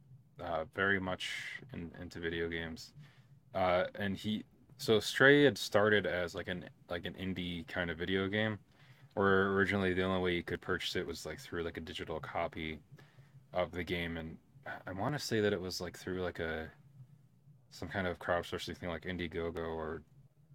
uh, 0.42 0.66
very 0.76 1.00
much 1.00 1.32
in, 1.74 1.92
into 2.02 2.20
video 2.20 2.50
games, 2.50 2.94
uh, 3.56 3.86
and 3.96 4.16
he 4.18 4.44
so 4.78 5.00
Stray 5.00 5.44
had 5.44 5.58
started 5.58 6.06
as 6.06 6.36
like 6.36 6.48
an 6.48 6.66
like 6.90 7.06
an 7.06 7.14
indie 7.14 7.68
kind 7.68 7.90
of 7.92 7.98
video 7.98 8.28
game, 8.28 8.58
where 9.14 9.52
originally 9.54 9.94
the 9.94 10.04
only 10.04 10.22
way 10.22 10.36
you 10.36 10.44
could 10.44 10.62
purchase 10.62 10.96
it 10.96 11.06
was 11.06 11.26
like 11.26 11.40
through 11.40 11.64
like 11.64 11.78
a 11.78 11.82
digital 11.82 12.20
copy 12.20 12.80
of 13.54 13.72
the 13.72 13.84
game, 13.84 14.18
and 14.18 14.38
I 14.88 14.92
want 14.94 15.18
to 15.18 15.20
say 15.20 15.42
that 15.42 15.54
it 15.54 15.62
was 15.62 15.82
like 15.82 15.98
through 15.98 16.22
like 16.22 16.40
a 16.40 16.70
some 17.72 17.88
kind 17.88 18.08
of 18.08 18.20
crowdsourcing 18.20 18.78
thing 18.78 18.90
like 18.90 19.04
Indiegogo 19.04 19.58
or 19.58 20.02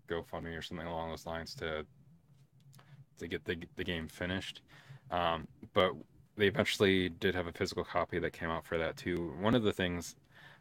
GoFundMe 0.08 0.56
or 0.56 0.62
something 0.62 0.86
along 0.86 1.10
those 1.10 1.26
lines 1.26 1.54
to 1.56 1.84
to 3.18 3.28
get 3.28 3.44
the 3.44 3.56
the 3.76 3.84
game 3.84 4.08
finished. 4.08 4.62
Um, 5.10 5.46
but 5.74 5.92
they 6.36 6.46
eventually 6.46 7.08
did 7.08 7.34
have 7.34 7.46
a 7.46 7.52
physical 7.52 7.84
copy 7.84 8.18
that 8.18 8.32
came 8.32 8.50
out 8.50 8.66
for 8.66 8.78
that 8.78 8.96
too. 8.96 9.34
One 9.40 9.54
of 9.54 9.62
the 9.62 9.72
things 9.72 10.16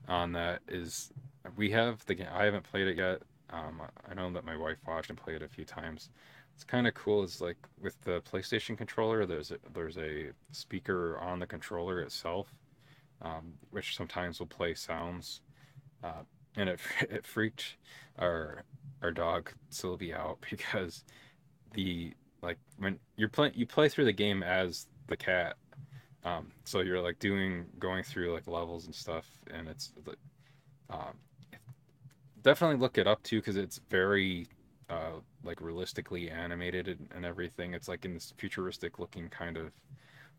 on 0.07 0.31
that 0.33 0.61
is 0.67 1.11
we 1.55 1.71
have 1.71 2.05
the 2.05 2.15
game. 2.15 2.27
I 2.31 2.45
haven't 2.45 2.63
played 2.63 2.87
it 2.87 2.97
yet. 2.97 3.21
Um, 3.49 3.81
I 4.09 4.13
know 4.13 4.31
that 4.31 4.45
my 4.45 4.57
wife 4.57 4.77
watched 4.87 5.09
and 5.09 5.17
played 5.17 5.37
it 5.37 5.41
a 5.41 5.47
few 5.47 5.65
times. 5.65 6.09
It's 6.55 6.63
kind 6.63 6.87
of 6.87 6.93
cool. 6.93 7.23
Is 7.23 7.41
like 7.41 7.57
with 7.81 7.99
the 8.01 8.21
PlayStation 8.21 8.77
controller, 8.77 9.25
there's 9.25 9.51
a, 9.51 9.57
there's 9.73 9.97
a 9.97 10.31
speaker 10.51 11.17
on 11.19 11.39
the 11.39 11.47
controller 11.47 12.01
itself, 12.01 12.53
um, 13.21 13.53
which 13.71 13.95
sometimes 13.95 14.39
will 14.39 14.47
play 14.47 14.73
sounds. 14.73 15.41
Uh, 16.03 16.23
and 16.55 16.69
it 16.69 16.79
it 17.01 17.25
freaked 17.25 17.77
our 18.19 18.63
our 19.01 19.11
dog 19.11 19.51
Sylvie 19.69 20.13
out 20.13 20.37
because 20.49 21.03
the 21.73 22.13
like 22.41 22.57
when 22.77 22.99
you're 23.15 23.29
playing 23.29 23.53
you 23.55 23.65
play 23.65 23.89
through 23.89 24.05
the 24.05 24.13
game 24.13 24.43
as 24.43 24.87
the 25.07 25.17
cat 25.17 25.55
um, 26.25 26.47
so 26.63 26.79
you're 26.79 27.01
like 27.01 27.19
doing 27.19 27.65
going 27.79 28.03
through 28.03 28.33
like 28.33 28.47
levels 28.47 28.85
and 28.85 28.95
stuff 28.95 29.27
and 29.51 29.67
it's 29.67 29.93
um, 30.89 31.13
definitely 32.43 32.77
look 32.77 32.97
it 32.97 33.07
up 33.07 33.21
too 33.23 33.39
because 33.39 33.57
it's 33.57 33.79
very 33.89 34.47
uh, 34.89 35.19
like 35.43 35.61
realistically 35.61 36.29
animated 36.29 36.87
and, 36.87 37.09
and, 37.15 37.25
everything. 37.25 37.73
It's 37.73 37.87
like 37.87 38.05
in 38.05 38.13
this 38.13 38.33
futuristic 38.37 38.99
looking 38.99 39.29
kind 39.29 39.57
of 39.57 39.71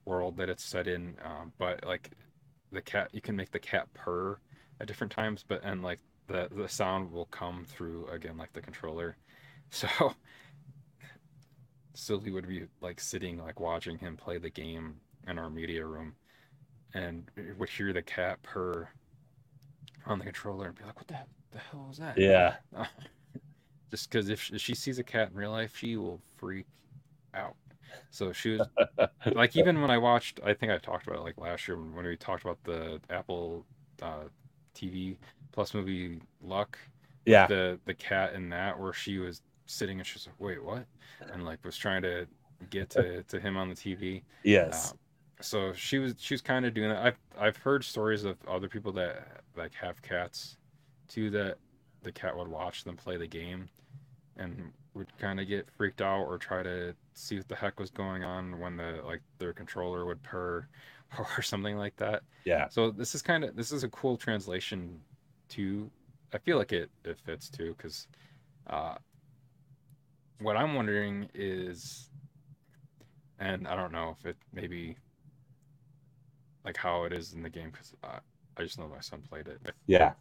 world 0.05 0.37
that 0.37 0.49
it's 0.49 0.65
set 0.65 0.87
in 0.87 1.17
um, 1.25 1.53
but 1.59 1.85
like 1.85 2.11
the 2.71 2.83
cat 2.83 3.09
you 3.13 3.21
can 3.21 3.35
make 3.35 3.51
the 3.51 3.59
cat 3.59 3.89
purr 3.95 4.39
at 4.81 4.87
different 4.87 5.11
times 5.11 5.45
but 5.47 5.63
and 5.65 5.83
like 5.83 5.99
the 6.27 6.49
the 6.55 6.69
sound 6.69 7.11
will 7.11 7.27
come 7.27 7.65
through 7.65 8.07
again 8.09 8.37
like 8.37 8.53
the 8.53 8.63
controller. 8.63 9.17
So 9.71 10.15
Sylvie 11.95 12.31
would 12.31 12.47
be 12.47 12.67
like 12.81 13.01
sitting 13.01 13.39
like 13.39 13.59
watching 13.59 13.99
him 13.99 14.17
play 14.17 14.39
the 14.39 14.51
game 14.51 15.01
in 15.29 15.39
our 15.39 15.51
media 15.51 15.85
room 15.85 16.15
and 16.95 17.31
would 17.59 17.69
hear 17.69 17.93
the 17.93 18.03
cat 18.03 18.43
purr 18.43 18.89
on 20.07 20.19
the 20.19 20.25
controller 20.25 20.67
and 20.67 20.77
be 20.77 20.85
like, 20.85 20.97
"What 20.97 21.09
the, 21.09 21.19
the 21.53 21.59
hell 21.59 21.87
was 21.89 21.99
that?" 21.99 22.19
Yeah. 22.19 22.57
Just 23.91 24.11
because 24.11 24.29
if 24.29 24.43
she 24.57 24.75
sees 24.75 24.99
a 24.99 25.05
cat 25.05 25.31
in 25.31 25.37
real 25.37 25.53
life, 25.53 25.77
she 25.77 25.97
will 25.97 26.21
freak 26.37 26.67
out. 27.33 27.55
So 28.11 28.33
she 28.33 28.51
was 28.57 28.69
like, 29.35 29.57
even 29.57 29.81
when 29.81 29.91
I 29.91 29.99
watched, 29.99 30.41
I 30.45 30.53
think 30.53 30.73
I 30.73 30.79
talked 30.79 31.07
about 31.07 31.21
it 31.21 31.23
like 31.23 31.39
last 31.39 31.69
year 31.69 31.77
when 31.77 32.05
we 32.05 32.17
talked 32.17 32.43
about 32.43 32.59
the 32.65 33.01
Apple 33.09 33.65
uh, 34.03 34.25
TV 34.75 35.17
Plus 35.53 35.75
movie 35.75 36.21
Luck. 36.43 36.79
Yeah. 37.25 37.47
The 37.47 37.79
the 37.85 37.95
cat 37.95 38.35
in 38.35 38.51
that 38.51 38.79
where 38.79 38.93
she 38.93 39.19
was 39.19 39.43
sitting 39.67 39.99
and 39.99 40.07
she's 40.07 40.27
like, 40.27 40.39
"Wait, 40.39 40.63
what?" 40.63 40.85
and 41.33 41.45
like 41.45 41.65
was 41.65 41.77
trying 41.77 42.03
to 42.03 42.27
get 42.71 42.91
to, 42.91 43.23
to 43.25 43.41
him 43.41 43.57
on 43.57 43.69
the 43.69 43.75
TV. 43.75 44.23
Yes. 44.43 44.93
Um, 44.93 44.99
so 45.41 45.73
she 45.73 45.99
was 45.99 46.15
she 46.19 46.35
was 46.35 46.41
kind 46.41 46.65
of 46.65 46.75
doing 46.75 46.91
that. 46.91 47.05
I've 47.05 47.19
I've 47.39 47.57
heard 47.57 47.85
stories 47.85 48.25
of 48.25 48.37
other 48.47 48.69
people 48.69 48.93
that 48.93 49.43
like 49.57 49.75
have 49.75 50.01
cats 50.03 50.57
too 51.09 51.31
that 51.31 51.59
the 52.03 52.13
cat 52.13 52.37
would 52.37 52.49
watch 52.49 52.85
them 52.85 52.97
play 52.97 53.17
the 53.17 53.27
game 53.27 53.69
and 54.37 54.73
would 54.95 55.17
kind 55.19 55.41
of 55.41 55.49
get 55.49 55.69
freaked 55.77 56.01
out 56.01 56.25
or 56.25 56.39
try 56.39 56.63
to 56.63 56.95
see 57.15 57.37
what 57.37 57.49
the 57.49 57.57
heck 57.57 57.81
was 57.81 57.91
going 57.91 58.23
on 58.23 58.59
when 58.61 58.77
the 58.77 59.01
like 59.05 59.23
their 59.39 59.53
controller 59.53 60.05
would 60.05 60.23
purr 60.23 60.67
or 61.19 61.43
something 61.43 61.77
like 61.77 61.97
that. 61.97 62.23
Yeah. 62.45 62.69
So 62.69 62.91
this 62.91 63.15
is 63.15 63.23
kind 63.23 63.45
of 63.45 63.57
this 63.57 63.73
is 63.73 63.85
a 63.85 63.89
cool 63.89 64.17
translation 64.17 65.01
to 65.51 65.91
I 66.33 66.39
feel 66.39 66.59
like 66.59 66.73
it 66.73 66.91
it 67.05 67.19
fits 67.19 67.49
too 67.49 67.75
cuz 67.79 68.07
uh 68.69 68.97
what 70.41 70.57
I'm 70.57 70.75
wondering 70.75 71.29
is 71.35 72.11
and 73.39 73.67
I 73.67 73.75
don't 73.75 73.93
know 73.93 74.17
if 74.19 74.27
it 74.27 74.37
maybe 74.53 74.97
like 76.65 76.77
how 76.77 77.05
it 77.05 77.13
is 77.13 77.33
in 77.33 77.43
the 77.43 77.51
game 77.51 77.71
because 77.71 77.93
I, 78.03 78.19
I 78.57 78.63
just 78.63 78.79
know 78.79 78.89
my 78.89 79.01
son 79.01 79.23
played 79.29 79.49
it. 79.49 79.61
Yeah. 79.87 80.13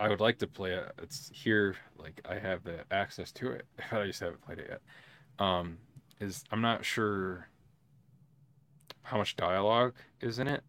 I 0.00 0.08
would 0.08 0.20
like 0.20 0.38
to 0.38 0.46
play 0.46 0.72
it. 0.72 0.92
It's 1.02 1.30
here, 1.34 1.76
like 1.96 2.20
I 2.28 2.38
have 2.38 2.62
the 2.62 2.84
access 2.90 3.32
to 3.32 3.50
it. 3.50 3.66
I 3.92 4.06
just 4.06 4.20
haven't 4.20 4.42
played 4.42 4.58
it 4.58 4.68
yet. 4.70 4.80
Um, 5.44 5.78
is 6.20 6.44
I'm 6.50 6.60
not 6.60 6.84
sure 6.84 7.48
how 9.02 9.16
much 9.18 9.36
dialogue 9.36 9.94
is 10.20 10.38
in 10.38 10.48
it. 10.48 10.62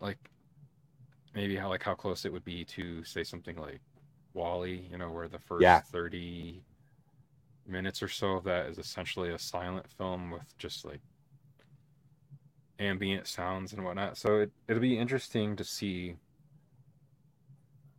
Like 0.00 0.18
maybe 1.34 1.56
how 1.56 1.68
like 1.68 1.82
how 1.82 1.94
close 1.94 2.24
it 2.24 2.32
would 2.32 2.44
be 2.44 2.64
to 2.64 3.04
say 3.04 3.24
something 3.24 3.56
like 3.56 3.80
WALL-E, 4.34 4.88
you 4.90 4.98
know, 4.98 5.10
where 5.10 5.28
the 5.28 5.38
first 5.38 5.62
yeah. 5.62 5.80
thirty 5.80 6.62
minutes 7.66 8.02
or 8.02 8.08
so 8.08 8.32
of 8.32 8.44
that 8.44 8.66
is 8.66 8.78
essentially 8.78 9.30
a 9.30 9.38
silent 9.38 9.86
film 9.96 10.30
with 10.30 10.56
just 10.58 10.84
like 10.84 11.00
ambient 12.78 13.26
sounds 13.26 13.72
and 13.72 13.84
whatnot. 13.84 14.16
So 14.16 14.40
it, 14.40 14.50
it'll 14.68 14.82
be 14.82 14.98
interesting 14.98 15.56
to 15.56 15.64
see. 15.64 16.16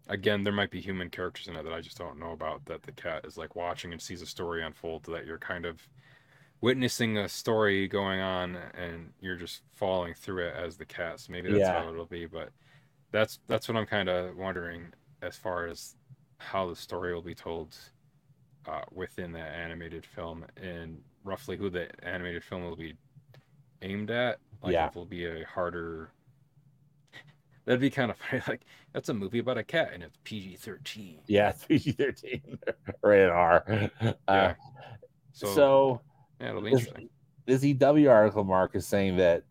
Again, 0.08 0.44
there 0.44 0.54
might 0.54 0.72
be 0.72 0.82
human 0.82 1.12
characters 1.12 1.48
in 1.48 1.56
it 1.56 1.64
that 1.64 1.74
I 1.74 1.82
just 1.82 1.98
don't 1.98 2.20
know 2.20 2.32
about 2.32 2.66
that 2.66 2.82
the 2.82 2.92
cat 2.92 3.26
is 3.26 3.38
like 3.38 3.56
watching 3.56 3.92
and 3.92 4.02
sees 4.02 4.24
a 4.24 4.26
story 4.26 4.64
unfold 4.64 5.04
that 5.04 5.28
you're 5.28 5.38
kind 5.38 5.66
of 5.68 5.88
witnessing 6.62 7.18
a 7.18 7.30
story 7.30 7.88
going 7.88 8.20
on 8.20 8.58
and 8.74 9.12
you're 9.22 9.36
just 9.36 9.62
following 9.76 10.14
through 10.14 10.48
it 10.48 10.56
as 10.56 10.78
the 10.78 10.86
cat. 10.86 11.20
So 11.20 11.32
maybe 11.32 11.50
that's 11.50 11.62
yeah. 11.62 11.84
how 11.84 11.90
it'll 11.90 12.06
be. 12.06 12.26
But 12.26 12.50
that's 13.12 13.40
that's 13.48 13.68
what 13.68 13.78
I'm 13.78 13.86
kind 13.86 14.10
of 14.10 14.36
wondering 14.36 14.94
as 15.22 15.36
far 15.36 15.68
as 15.68 15.96
how 16.38 16.68
the 16.70 16.76
story 16.76 17.14
will 17.14 17.22
be 17.22 17.36
told 17.36 17.78
uh, 18.68 18.82
within 18.92 19.32
that 19.34 19.54
animated 19.54 20.06
film 20.06 20.46
and 20.62 21.02
roughly 21.24 21.58
who 21.58 21.70
the 21.70 21.88
animated 22.04 22.44
film 22.44 22.64
will 22.64 22.76
be 22.76 22.96
aimed 23.82 24.12
at. 24.12 24.40
Like 24.62 24.74
yeah. 24.74 24.88
it'll 24.88 25.06
be 25.06 25.26
a 25.26 25.46
harder. 25.46 26.12
That'd 27.66 27.82
be 27.82 27.90
kind 27.90 28.12
of 28.12 28.18
funny. 28.30 28.42
Like 28.48 28.66
that's 28.94 29.10
a 29.10 29.14
movie 29.14 29.40
about 29.40 29.58
a 29.58 29.64
cat 29.64 29.92
and 29.94 30.04
it's 30.04 30.18
PG 30.24 30.58
thirteen. 30.58 31.20
Yeah, 31.28 31.54
PG 31.68 31.94
thirteen. 31.94 32.60
Rated 33.02 33.30
R. 33.30 33.90
Yeah. 34.02 34.14
Uh, 34.28 34.54
so, 35.34 35.48
so 35.54 36.02
yeah, 36.42 36.50
it'll 36.50 36.62
be 36.62 36.72
this, 36.72 36.80
interesting. 36.80 37.10
This 37.46 37.64
EW 37.64 38.10
article, 38.10 38.44
Marc, 38.44 38.76
is 38.76 38.86
saying 38.86 39.18
that 39.18 39.44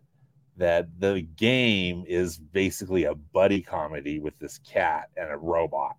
that 0.57 0.89
the 0.99 1.23
game 1.37 2.05
is 2.07 2.37
basically 2.37 3.05
a 3.05 3.15
buddy 3.15 3.63
comedy 3.63 4.19
with 4.19 4.37
this 4.39 4.59
cat 4.59 5.09
and 5.17 5.31
a 5.31 5.37
robot. 5.37 5.97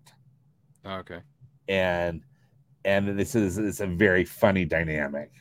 Oh, 0.84 0.96
okay. 0.96 1.20
And 1.68 2.22
and 2.84 3.18
this 3.18 3.34
is 3.34 3.58
it's 3.58 3.80
a 3.80 3.86
very 3.86 4.24
funny 4.24 4.64
dynamic. 4.64 5.32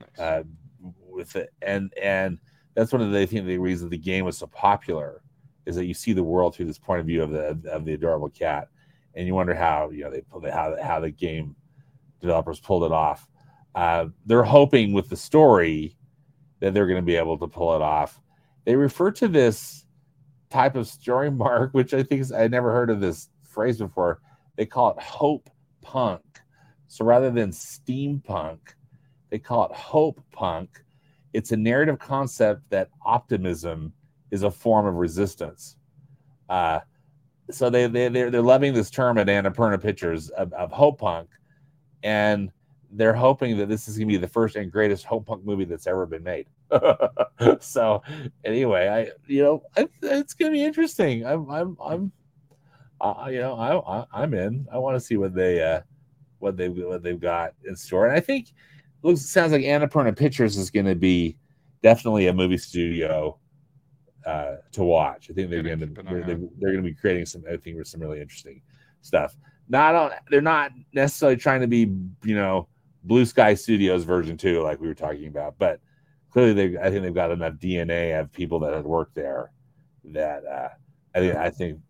Nice. 0.00 0.18
Uh, 0.18 0.42
with 1.08 1.36
it, 1.36 1.52
and 1.62 1.92
and 2.00 2.38
that's 2.76 2.92
one 2.92 3.00
of 3.00 3.10
the 3.10 3.18
I 3.18 3.26
think 3.26 3.46
the 3.46 3.58
reasons 3.58 3.90
the 3.90 3.98
game 3.98 4.26
was 4.26 4.38
so 4.38 4.46
popular 4.46 5.22
is 5.64 5.74
that 5.74 5.86
you 5.86 5.94
see 5.94 6.12
the 6.12 6.22
world 6.22 6.54
through 6.54 6.66
this 6.66 6.78
point 6.78 7.00
of 7.00 7.06
view 7.06 7.22
of 7.22 7.30
the 7.30 7.58
of 7.72 7.84
the 7.84 7.94
adorable 7.94 8.28
cat, 8.28 8.68
and 9.14 9.26
you 9.26 9.34
wonder 9.34 9.54
how 9.54 9.90
you 9.90 10.04
know 10.04 10.10
they 10.10 10.50
how 10.50 10.76
how 10.80 11.00
the 11.00 11.10
game 11.10 11.56
developers 12.20 12.60
pulled 12.60 12.84
it 12.84 12.92
off. 12.92 13.26
Uh, 13.74 14.06
they're 14.26 14.44
hoping 14.44 14.92
with 14.92 15.08
the 15.08 15.16
story 15.16 15.96
that 16.60 16.74
they're 16.74 16.86
going 16.86 17.00
to 17.00 17.06
be 17.06 17.16
able 17.16 17.38
to 17.38 17.46
pull 17.46 17.74
it 17.74 17.82
off. 17.82 18.20
They 18.64 18.76
refer 18.76 19.10
to 19.12 19.28
this 19.28 19.84
type 20.50 20.76
of 20.76 20.86
story, 20.86 21.30
Marc, 21.32 21.72
which 21.72 21.94
I 21.94 22.02
think 22.02 22.20
is, 22.20 22.32
I 22.32 22.46
never 22.48 22.72
heard 22.72 22.90
of 22.90 23.00
this 23.00 23.28
phrase 23.42 23.78
before. 23.78 24.20
They 24.56 24.66
call 24.66 24.90
it 24.92 25.02
hope 25.02 25.50
punk. 25.82 26.22
So 26.88 27.04
rather 27.04 27.30
than 27.30 27.50
steampunk, 27.50 28.58
they 29.30 29.38
call 29.38 29.66
it 29.66 29.72
hope 29.72 30.22
punk 30.32 30.82
it's 31.36 31.52
a 31.52 31.56
narrative 31.56 31.98
concept 31.98 32.62
that 32.70 32.88
optimism 33.04 33.92
is 34.30 34.42
a 34.42 34.50
form 34.50 34.86
of 34.86 34.94
resistance. 34.94 35.76
Uh, 36.48 36.80
so 37.50 37.68
they, 37.68 37.86
they 37.86 38.08
they're, 38.08 38.30
they're 38.30 38.40
loving 38.40 38.72
this 38.72 38.88
term 38.88 39.18
at 39.18 39.26
Annapurna 39.26 39.80
Pictures 39.80 40.30
of, 40.30 40.50
of 40.54 40.72
hope 40.72 40.98
punk, 40.98 41.28
and 42.02 42.50
they're 42.90 43.12
hoping 43.12 43.58
that 43.58 43.68
this 43.68 43.86
is 43.86 43.98
going 43.98 44.08
to 44.08 44.14
be 44.14 44.16
the 44.16 44.26
first 44.26 44.56
and 44.56 44.72
greatest 44.72 45.04
hope 45.04 45.26
punk 45.26 45.44
movie 45.44 45.66
that's 45.66 45.86
ever 45.86 46.06
been 46.06 46.22
made. 46.22 46.46
so 47.60 48.02
anyway, 48.46 48.88
I 48.88 49.30
you 49.30 49.42
know 49.42 49.62
I, 49.76 49.88
it's 50.02 50.32
going 50.32 50.52
to 50.52 50.56
be 50.56 50.64
interesting. 50.64 51.26
I'm 51.26 51.50
I'm 51.50 51.76
I'm 51.84 52.12
you 53.30 53.40
know 53.40 53.56
I, 53.58 54.20
I 54.20 54.22
am 54.22 54.32
in. 54.32 54.66
I 54.72 54.78
want 54.78 54.96
to 54.96 55.00
see 55.00 55.18
what 55.18 55.34
they 55.34 55.62
uh 55.62 55.82
what 56.38 56.56
they 56.56 56.70
what 56.70 57.02
they've 57.02 57.20
got 57.20 57.52
in 57.66 57.76
store, 57.76 58.06
and 58.06 58.16
I 58.16 58.20
think 58.20 58.54
looks 59.02 59.22
sounds 59.22 59.52
like 59.52 59.62
Annapurna 59.62 60.16
Pictures 60.16 60.56
is 60.56 60.70
going 60.70 60.86
to 60.86 60.94
be 60.94 61.36
definitely 61.82 62.26
a 62.26 62.32
movie 62.32 62.58
studio 62.58 63.38
uh, 64.26 64.56
to 64.72 64.82
watch. 64.82 65.28
I 65.30 65.34
think 65.34 65.50
they're 65.50 65.62
going 65.62 65.80
to 65.80 65.86
they're, 65.86 66.22
they're, 66.24 66.38
they're 66.58 66.72
going 66.72 66.82
to 66.82 66.82
be 66.82 66.94
creating 66.94 67.26
some 67.26 67.44
I 67.50 67.56
think 67.56 67.84
some 67.86 68.00
really 68.00 68.20
interesting 68.20 68.60
stuff. 69.02 69.36
Not 69.68 69.94
on 69.94 70.10
they're 70.30 70.40
not 70.40 70.72
necessarily 70.92 71.36
trying 71.36 71.60
to 71.60 71.66
be 71.66 71.92
you 72.24 72.34
know 72.34 72.68
Blue 73.04 73.24
Sky 73.24 73.54
Studios 73.54 74.04
version 74.04 74.36
two, 74.36 74.62
like 74.62 74.80
we 74.80 74.88
were 74.88 74.94
talking 74.94 75.28
about. 75.28 75.54
But 75.58 75.80
clearly, 76.30 76.52
they 76.52 76.78
I 76.78 76.90
think 76.90 77.02
they've 77.02 77.14
got 77.14 77.30
enough 77.30 77.54
DNA 77.54 78.18
of 78.18 78.32
people 78.32 78.60
that 78.60 78.74
had 78.74 78.84
worked 78.84 79.14
there 79.14 79.52
that 80.04 80.44
uh, 80.44 80.68
I 81.14 81.18
think 81.20 81.36
I 81.36 81.50
think 81.50 81.80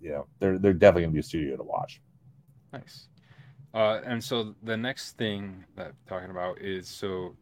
you 0.00 0.10
know 0.10 0.26
they're 0.38 0.58
they're 0.58 0.72
definitely 0.72 1.02
gonna 1.02 1.12
be 1.12 1.20
a 1.20 1.24
studio 1.24 1.56
to 1.56 1.62
watch. 1.62 2.00
Nice. 2.72 3.08
Uh, 3.76 4.00
and 4.06 4.24
so 4.24 4.54
the 4.62 4.74
next 4.76 5.18
thing 5.18 5.62
that 5.76 5.88
I'm 5.88 5.92
talking 6.08 6.30
about 6.30 6.62
is 6.62 6.88
so 6.88 7.36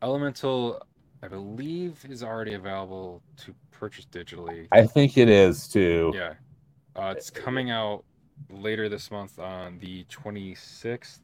Elemental, 0.00 0.80
I 1.24 1.26
believe, 1.26 2.04
is 2.08 2.22
already 2.22 2.54
available 2.54 3.20
to 3.38 3.52
purchase 3.72 4.06
digitally. 4.06 4.68
I 4.70 4.86
think 4.86 5.18
it 5.18 5.28
is 5.28 5.66
too. 5.66 6.12
Yeah, 6.14 6.34
uh, 6.94 7.14
it's 7.16 7.30
coming 7.30 7.72
out 7.72 8.04
later 8.48 8.88
this 8.88 9.10
month 9.10 9.40
on 9.40 9.80
the 9.80 10.04
26th 10.04 11.18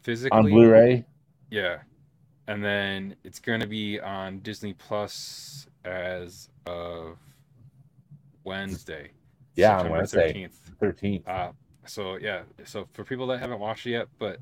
physically 0.00 0.38
on 0.38 0.48
Blu-ray. 0.48 1.04
Yeah, 1.50 1.80
and 2.46 2.64
then 2.64 3.14
it's 3.24 3.40
going 3.40 3.60
to 3.60 3.66
be 3.66 4.00
on 4.00 4.38
Disney 4.38 4.72
Plus 4.72 5.66
as 5.84 6.48
of 6.64 7.18
Wednesday. 8.44 9.10
Yeah, 9.54 9.76
September 9.76 9.92
on 9.92 9.98
Wednesday, 9.98 10.48
13th. 10.80 11.22
13th. 11.26 11.28
Uh, 11.28 11.52
so 11.88 12.16
yeah, 12.16 12.42
so 12.64 12.86
for 12.92 13.04
people 13.04 13.26
that 13.28 13.40
haven't 13.40 13.58
watched 13.58 13.86
it 13.86 13.90
yet, 13.90 14.08
but 14.18 14.38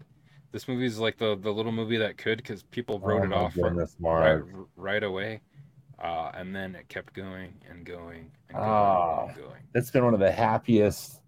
this 0.52 0.68
movie 0.68 0.86
is 0.86 0.98
like 0.98 1.18
the 1.18 1.36
the 1.36 1.52
little 1.52 1.72
movie 1.72 1.96
that 1.98 2.18
could 2.18 2.38
because 2.38 2.62
people 2.64 2.98
wrote 3.00 3.22
oh 3.22 3.24
it 3.24 3.32
off 3.32 3.54
goodness, 3.54 3.96
right, 4.00 4.40
right 4.76 5.02
away. 5.02 5.40
Uh, 5.98 6.30
and 6.34 6.54
then 6.54 6.74
it 6.74 6.88
kept 6.88 7.14
going 7.14 7.54
and 7.70 7.86
going 7.86 8.30
and 8.48 8.58
going, 8.58 8.68
oh, 8.68 9.26
and 9.28 9.36
going. 9.36 9.62
It's 9.74 9.90
been 9.90 10.04
one 10.04 10.12
of 10.12 10.20
the 10.20 10.30
happiest 10.30 11.22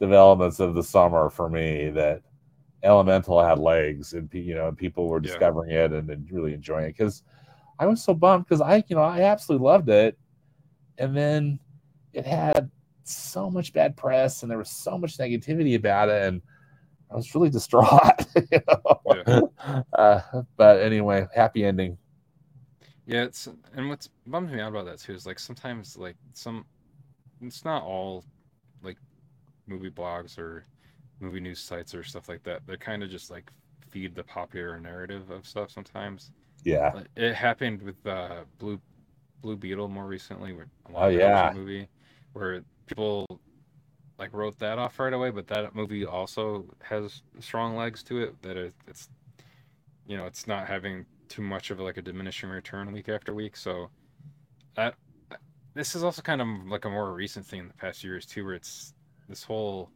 developments 0.00 0.60
of 0.60 0.74
the 0.74 0.82
summer 0.82 1.30
for 1.30 1.48
me 1.48 1.90
that 1.90 2.22
Elemental 2.82 3.42
had 3.42 3.58
legs 3.58 4.12
and 4.12 4.28
you 4.32 4.54
know 4.54 4.70
people 4.72 5.08
were 5.08 5.18
discovering 5.18 5.70
yeah. 5.70 5.84
it 5.84 5.92
and, 5.92 6.10
and 6.10 6.30
really 6.30 6.52
enjoying 6.52 6.84
it 6.84 6.96
because 6.96 7.22
I 7.78 7.86
was 7.86 8.02
so 8.02 8.12
bummed 8.12 8.44
because 8.44 8.60
I 8.60 8.84
you 8.88 8.96
know 8.96 9.02
I 9.02 9.22
absolutely 9.22 9.64
loved 9.64 9.88
it 9.88 10.18
and 10.98 11.16
then 11.16 11.58
it 12.12 12.26
had 12.26 12.70
so 13.04 13.50
much 13.50 13.72
bad 13.72 13.96
press 13.96 14.42
and 14.42 14.50
there 14.50 14.58
was 14.58 14.70
so 14.70 14.96
much 14.98 15.18
negativity 15.18 15.76
about 15.76 16.08
it 16.08 16.26
and 16.26 16.42
I 17.10 17.16
was 17.16 17.34
really 17.34 17.50
distraught. 17.58 18.26
you 18.52 18.60
know? 18.68 19.00
yeah. 19.26 19.80
uh, 19.92 20.20
but 20.56 20.80
anyway, 20.80 21.26
happy 21.34 21.64
ending. 21.64 21.96
Yeah, 23.06 23.24
it's 23.24 23.48
and 23.74 23.88
what's 23.88 24.08
bums 24.26 24.50
me 24.50 24.60
out 24.60 24.70
about 24.70 24.86
that 24.86 24.98
too 24.98 25.12
is 25.12 25.26
like 25.26 25.38
sometimes 25.38 25.96
like 25.96 26.16
some 26.32 26.64
it's 27.42 27.64
not 27.64 27.82
all 27.82 28.24
like 28.82 28.96
movie 29.66 29.90
blogs 29.90 30.38
or 30.38 30.64
movie 31.20 31.40
news 31.40 31.60
sites 31.60 31.94
or 31.94 32.02
stuff 32.02 32.28
like 32.28 32.42
that. 32.44 32.62
They're 32.66 32.78
kind 32.78 33.02
of 33.02 33.10
just 33.10 33.30
like 33.30 33.50
feed 33.90 34.14
the 34.14 34.24
popular 34.24 34.80
narrative 34.80 35.30
of 35.30 35.46
stuff 35.46 35.70
sometimes. 35.70 36.30
Yeah. 36.64 37.02
It 37.16 37.34
happened 37.34 37.82
with 37.82 38.06
uh 38.06 38.44
Blue 38.58 38.80
Blue 39.42 39.56
Beetle 39.56 39.88
more 39.88 40.06
recently 40.06 40.54
with 40.54 40.68
oh 40.94 41.08
yeah 41.08 41.52
movie 41.54 41.88
where 42.32 42.64
people 42.86 43.26
like 44.18 44.32
wrote 44.32 44.58
that 44.58 44.78
off 44.78 44.98
right 44.98 45.12
away, 45.12 45.30
but 45.30 45.46
that 45.48 45.74
movie 45.74 46.04
also 46.04 46.66
has 46.82 47.22
strong 47.40 47.76
legs 47.76 48.02
to 48.04 48.22
it. 48.22 48.40
That 48.42 48.56
it's, 48.86 49.08
you 50.06 50.16
know, 50.16 50.26
it's 50.26 50.46
not 50.46 50.66
having 50.66 51.04
too 51.28 51.42
much 51.42 51.70
of 51.70 51.80
like 51.80 51.96
a 51.96 52.02
diminishing 52.02 52.50
return 52.50 52.92
week 52.92 53.08
after 53.08 53.34
week. 53.34 53.56
So 53.56 53.90
that 54.76 54.94
this 55.74 55.94
is 55.94 56.04
also 56.04 56.22
kind 56.22 56.40
of 56.40 56.48
like 56.66 56.84
a 56.84 56.90
more 56.90 57.12
recent 57.12 57.44
thing 57.44 57.60
in 57.60 57.68
the 57.68 57.74
past 57.74 58.04
years 58.04 58.24
too, 58.26 58.44
where 58.44 58.54
it's 58.54 58.94
this 59.28 59.42
whole 59.42 59.90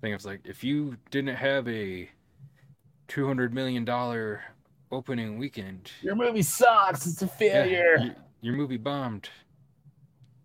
thing 0.00 0.14
of 0.14 0.24
like 0.24 0.40
if 0.44 0.64
you 0.64 0.96
didn't 1.10 1.36
have 1.36 1.68
a 1.68 2.08
two 3.08 3.26
hundred 3.26 3.52
million 3.52 3.84
dollar 3.84 4.40
opening 4.90 5.38
weekend, 5.38 5.90
your 6.00 6.14
movie 6.14 6.42
sucks. 6.42 7.06
It's 7.06 7.22
a 7.22 7.26
failure. 7.26 7.96
Yeah, 7.98 8.04
your, 8.04 8.14
your 8.40 8.54
movie 8.54 8.78
bombed. 8.78 9.28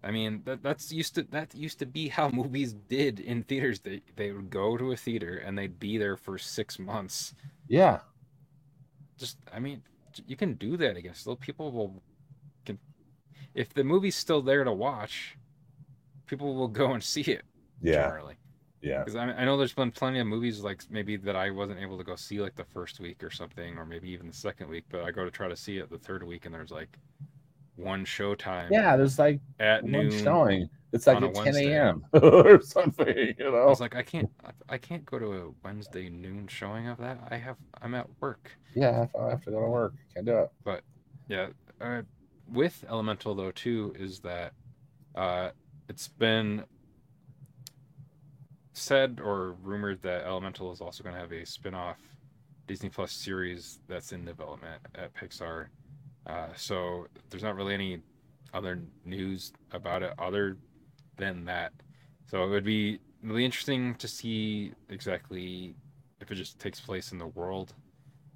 I 0.04 0.12
mean, 0.12 0.42
that 0.46 0.62
that's 0.62 0.92
used 0.92 1.16
to 1.16 1.24
that 1.24 1.56
used 1.56 1.80
to 1.80 1.86
be 1.86 2.08
how 2.08 2.30
movies 2.34 2.74
did 2.74 3.20
in 3.20 3.44
theaters. 3.44 3.80
They 3.80 4.02
they 4.16 4.32
would 4.32 4.50
go 4.50 4.78
to 4.78 4.92
a 4.92 4.96
theater 4.96 5.38
and 5.38 5.58
they'd 5.58 5.80
be 5.80 5.98
there 5.98 6.18
for 6.18 6.38
six 6.38 6.80
months. 6.80 7.34
Yeah. 7.68 8.00
Just 9.18 9.38
I 9.54 9.60
mean, 9.60 9.82
you 10.28 10.36
can 10.36 10.54
do 10.54 10.78
that 10.78 10.98
again. 10.98 11.14
Still, 11.14 11.36
people 11.36 11.72
will. 11.72 12.02
Can, 12.66 12.80
if 13.54 13.74
the 13.74 13.84
movie's 13.84 14.16
still 14.16 14.42
there 14.42 14.64
to 14.64 14.72
watch, 14.72 15.38
people 16.28 16.56
will 16.56 16.68
go 16.68 16.94
and 16.94 17.04
see 17.04 17.22
it. 17.22 17.44
Yeah. 17.82 18.04
Generally. 18.04 18.36
Yeah. 18.82 19.00
Because 19.00 19.16
I, 19.16 19.24
I 19.24 19.46
know 19.46 19.58
there's 19.58 19.74
been 19.74 19.92
plenty 19.92 20.20
of 20.20 20.28
movies 20.28 20.62
like 20.62 20.84
maybe 20.90 21.18
that 21.18 21.36
I 21.36 21.50
wasn't 21.50 21.80
able 21.80 21.98
to 21.98 22.04
go 22.04 22.16
see 22.16 22.40
like 22.40 22.56
the 22.56 22.64
first 22.64 23.00
week 23.00 23.24
or 23.24 23.32
something, 23.32 23.78
or 23.78 23.86
maybe 23.86 24.10
even 24.10 24.28
the 24.28 24.34
second 24.34 24.70
week, 24.70 24.86
but 24.90 25.04
I 25.04 25.12
go 25.12 25.26
to 25.26 25.32
try 25.32 25.48
to 25.48 25.56
see 25.56 25.80
it 25.80 25.90
the 25.90 25.98
third 25.98 26.24
week 26.24 26.46
and 26.46 26.54
there's 26.54 26.72
like 26.72 26.98
one 27.78 28.06
showtime. 28.06 28.70
Yeah, 28.72 28.96
there's 28.96 29.20
like 29.20 29.40
at 29.60 29.86
noon 29.86 30.12
showing. 30.12 30.70
It's 30.94 31.06
like 31.06 31.22
at 31.22 31.36
10 31.36 31.56
a.m. 31.56 32.06
or 32.14 32.62
something. 32.62 33.36
You 33.38 33.52
know, 33.52 33.56
I 33.56 33.66
was 33.66 33.82
like, 33.82 33.96
I 33.96 34.04
can't, 34.04 34.30
I 34.70 34.78
can't 34.78 35.06
go 35.06 35.20
to 35.20 35.34
a 35.34 35.50
Wednesday 35.64 36.10
noon 36.10 36.48
showing 36.48 36.88
of 36.88 36.98
that. 37.00 37.20
I 37.30 37.36
have, 37.36 37.58
I'm 37.82 37.94
at 37.94 38.08
work. 38.22 38.52
Yeah, 38.74 39.08
I 39.20 39.30
have 39.30 39.44
to 39.44 39.52
go 39.52 39.60
to 39.62 39.68
work. 39.68 39.94
Can't 40.14 40.26
do 40.26 40.38
it. 40.38 40.52
But 40.64 40.82
yeah, 41.28 41.48
uh, 41.82 42.04
with 42.52 42.86
Elemental 42.90 43.36
though 43.36 43.52
too 43.52 43.94
is 44.00 44.20
that 44.22 44.54
uh, 45.16 45.50
it's 45.90 46.08
been 46.08 46.64
said 48.74 49.20
or 49.22 49.56
rumored 49.64 50.02
that 50.04 50.24
Elemental 50.24 50.72
is 50.72 50.82
also 50.82 51.04
going 51.04 51.16
to 51.16 51.22
have 51.22 51.32
a 51.32 51.46
spin-off 51.46 51.98
Disney 52.68 52.90
Plus 52.90 53.12
series 53.12 53.80
that's 53.88 54.12
in 54.12 54.24
development 54.24 54.82
at 54.96 55.14
Pixar 55.16 55.68
uh, 56.28 56.48
so 56.56 57.08
there's 57.30 57.44
not 57.44 57.56
really 57.56 57.74
any 57.74 58.00
other 58.54 58.80
news 59.06 59.54
about 59.72 60.04
it 60.04 60.14
other 60.20 60.58
than 61.18 61.46
that. 61.46 61.72
So 62.30 62.44
it 62.44 62.50
would 62.50 62.66
be 62.66 63.00
really 63.24 63.46
interesting 63.46 63.96
to 63.96 64.08
see 64.08 64.74
exactly 64.90 65.76
if 66.20 66.32
it 66.32 66.36
just 66.36 66.60
takes 66.60 66.80
place 66.80 67.12
in 67.12 67.18
the 67.18 67.28
world 67.28 67.74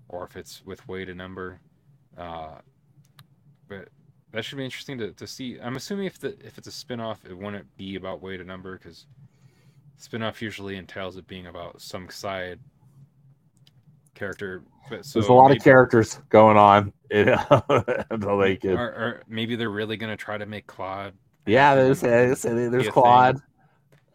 or 0.10 0.24
if 0.24 0.36
it's 0.36 0.66
with 0.66 0.88
Wade 0.88 1.10
and 1.10 1.22
Ember. 1.22 1.60
Uh, 2.18 2.56
but 3.68 3.90
that 4.32 4.46
should 4.46 4.58
be 4.58 4.66
interesting 4.66 4.98
to, 4.98 5.12
to 5.14 5.28
see. 5.28 5.60
I'm 5.62 5.76
assuming 5.76 6.06
if 6.06 6.20
the 6.20 6.38
if 6.46 6.58
it's 6.58 6.68
a 6.68 6.72
spin-off, 6.72 7.26
it 7.26 7.38
wouldn't 7.38 7.76
be 7.78 7.96
about 7.96 8.22
Wade 8.22 8.42
and 8.42 8.52
Ember 8.52 8.78
because 8.78 9.06
spin-off 9.98 10.42
usually 10.42 10.78
entails 10.78 11.18
it 11.18 11.28
being 11.28 11.48
about 11.48 11.82
some 11.82 12.10
side 12.10 12.60
character. 14.16 14.64
But 14.90 15.06
so 15.06 15.20
there's 15.20 15.30
a 15.30 15.34
lot 15.34 15.50
maybe, 15.50 15.58
of 15.58 15.64
characters 15.64 16.20
going 16.30 16.58
on 16.58 16.94
in 17.10 17.26
the 17.28 18.36
lake. 18.38 18.66
Or, 18.66 18.78
or, 18.78 19.24
maybe 19.28 19.56
they're 19.56 19.70
really 19.70 19.98
going 19.98 20.12
to 20.12 20.18
try 20.18 20.38
to 20.38 20.46
make 20.46 20.68
Claude. 20.68 21.14
Yeah, 21.46 21.76
there's 21.76 22.02
there's, 22.02 22.42
there's 22.42 22.90
Claude. 22.90 23.42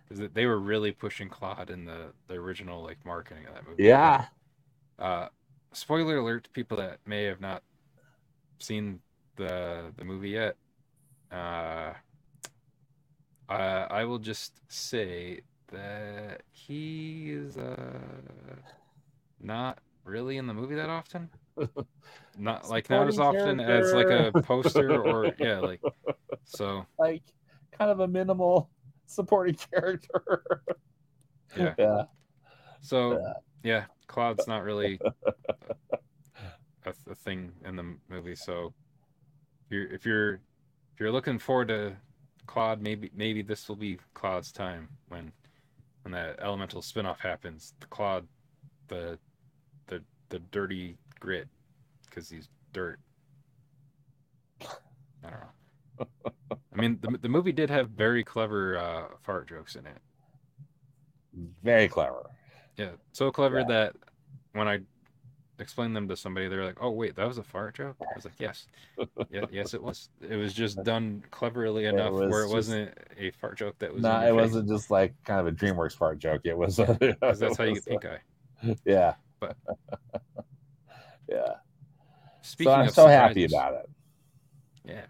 Because 0.09 0.31
they 0.33 0.47
were 0.47 0.61
really 0.61 0.93
pushing 0.93 1.29
Claude 1.29 1.71
in 1.71 1.85
the 1.85 2.13
the 2.29 2.35
original 2.35 2.83
like 2.83 2.99
marketing 3.05 3.47
of 3.47 3.55
that 3.55 3.69
movie. 3.69 3.85
Yeah. 3.85 4.27
Uh, 4.99 5.29
spoiler 5.73 6.19
alert 6.19 6.45
to 6.45 6.51
people 6.51 6.77
that 6.79 6.99
may 7.07 7.25
have 7.25 7.41
not 7.41 7.63
seen 8.59 9.01
the 9.37 9.93
the 9.97 10.05
movie 10.05 10.31
yet. 10.31 10.57
Uh, 11.31 11.93
uh, 13.49 13.87
I 13.91 14.05
will 14.05 14.19
just 14.19 14.61
say 14.69 15.41
that 15.73 16.43
he 16.51 17.31
is 17.33 17.57
uh, 17.57 17.99
not 19.41 19.79
really 20.05 20.37
in 20.37 20.47
the 20.47 20.55
movie 20.55 20.77
that 20.77 20.89
often. 20.89 21.31
Not 22.39 22.69
like 22.69 22.91
not 22.91 23.09
as 23.09 23.19
often 23.19 23.59
character. 23.59 23.87
as 23.87 23.95
like 23.95 24.11
a 24.11 24.43
poster 24.43 25.03
or 25.03 25.35
yeah, 25.39 25.59
like 25.59 25.81
so 26.45 26.85
like 26.99 27.23
kind 27.73 27.91
of 27.91 28.01
a 28.01 28.07
minimal 28.07 28.69
supporting 29.07 29.57
character. 29.73 30.43
yeah. 31.57 31.75
Yeah. 31.79 32.03
So 32.83 33.13
yeah, 33.13 33.33
yeah 33.63 33.85
Claude's 34.07 34.47
not 34.47 34.65
really 34.65 35.01
a, 36.85 36.93
a, 37.11 37.15
thing 37.15 37.53
in 37.65 37.77
the 37.77 37.97
movie. 38.11 38.35
So 38.35 38.75
if 39.65 39.73
you're 39.73 39.87
if 39.87 40.05
you're 40.05 40.35
if 40.35 41.01
you're 41.01 41.13
looking 41.13 41.39
forward 41.39 41.69
to 41.69 41.97
Claude, 42.47 42.83
maybe 42.83 43.11
maybe 43.15 43.41
this 43.41 43.67
will 43.67 43.77
be 43.77 43.99
Claude's 44.13 44.53
time 44.53 44.89
when 45.09 45.33
when 46.03 46.13
that 46.13 46.39
elemental 46.41 46.83
spinoff 46.83 47.19
happens. 47.19 47.75
The 47.81 47.87
Claude, 47.87 48.27
the 48.89 49.19
the 50.29 50.39
dirty 50.39 50.97
grit 51.21 51.49
because 52.09 52.29
he's 52.29 52.49
dirt. 52.73 52.99
I 54.63 54.67
don't 55.23 55.33
know. 55.33 56.07
I 56.73 56.81
mean, 56.81 56.99
the, 57.01 57.19
the 57.19 57.29
movie 57.29 57.53
did 57.53 57.71
have 57.71 57.91
very 57.91 58.23
clever 58.23 58.79
uh, 58.79 59.05
fart 59.23 59.49
jokes 59.49 59.77
in 59.77 59.87
it. 59.87 59.99
Very 61.63 61.89
clever. 61.89 62.31
Yeah, 62.77 62.91
so 63.13 63.31
clever 63.31 63.61
yeah. 63.61 63.67
that 63.69 63.97
when 64.53 64.69
I 64.69 64.81
explained 65.59 65.97
them 65.97 66.09
to 66.09 66.17
somebody, 66.17 66.49
they're 66.49 66.65
like, 66.65 66.79
"Oh, 66.81 66.91
wait, 66.91 67.17
that 67.17 67.27
was 67.27 67.39
a 67.39 67.43
fart 67.43 67.77
joke." 67.77 67.97
I 68.01 68.07
was 68.15 68.25
like, 68.25 68.35
"Yes, 68.39 68.67
yeah, 69.31 69.45
yes, 69.51 69.75
it 69.75 69.83
was. 69.83 70.11
It 70.21 70.37
was 70.37 70.53
just 70.53 70.83
done 70.83 71.23
cleverly 71.31 71.87
enough 71.87 72.13
it 72.13 72.29
where 72.29 72.43
it 72.43 72.51
wasn't 72.51 72.93
a 73.19 73.31
fart 73.33 73.59
joke 73.59 73.79
that 73.79 73.93
was. 73.93 74.03
No, 74.03 74.13
nah, 74.13 74.27
it 74.27 74.35
wasn't 74.35 74.69
just 74.69 74.91
like 74.91 75.15
kind 75.25 75.41
of 75.41 75.47
a 75.47 75.53
DreamWorks 75.53 75.97
fart 75.97 76.19
joke. 76.19 76.43
It 76.45 76.57
was. 76.57 76.79
Yeah, 76.79 76.95
that's 77.21 77.57
how 77.57 77.65
you 77.65 77.75
get 77.75 77.87
pink 77.87 78.05
eye. 78.05 78.21
Yeah. 78.85 79.15
But 79.41 79.57
yeah. 81.29 81.55
Speaking 82.43 82.73
so 82.73 82.79
I'm 82.79 82.89
so 82.91 83.07
happy 83.07 83.45
about 83.45 83.75
it. 83.75 83.91
Yeah. 84.85 85.07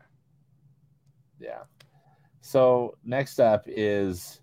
Yeah. 1.39 1.63
So 2.41 2.97
next 3.05 3.41
up 3.41 3.65
is, 3.67 4.41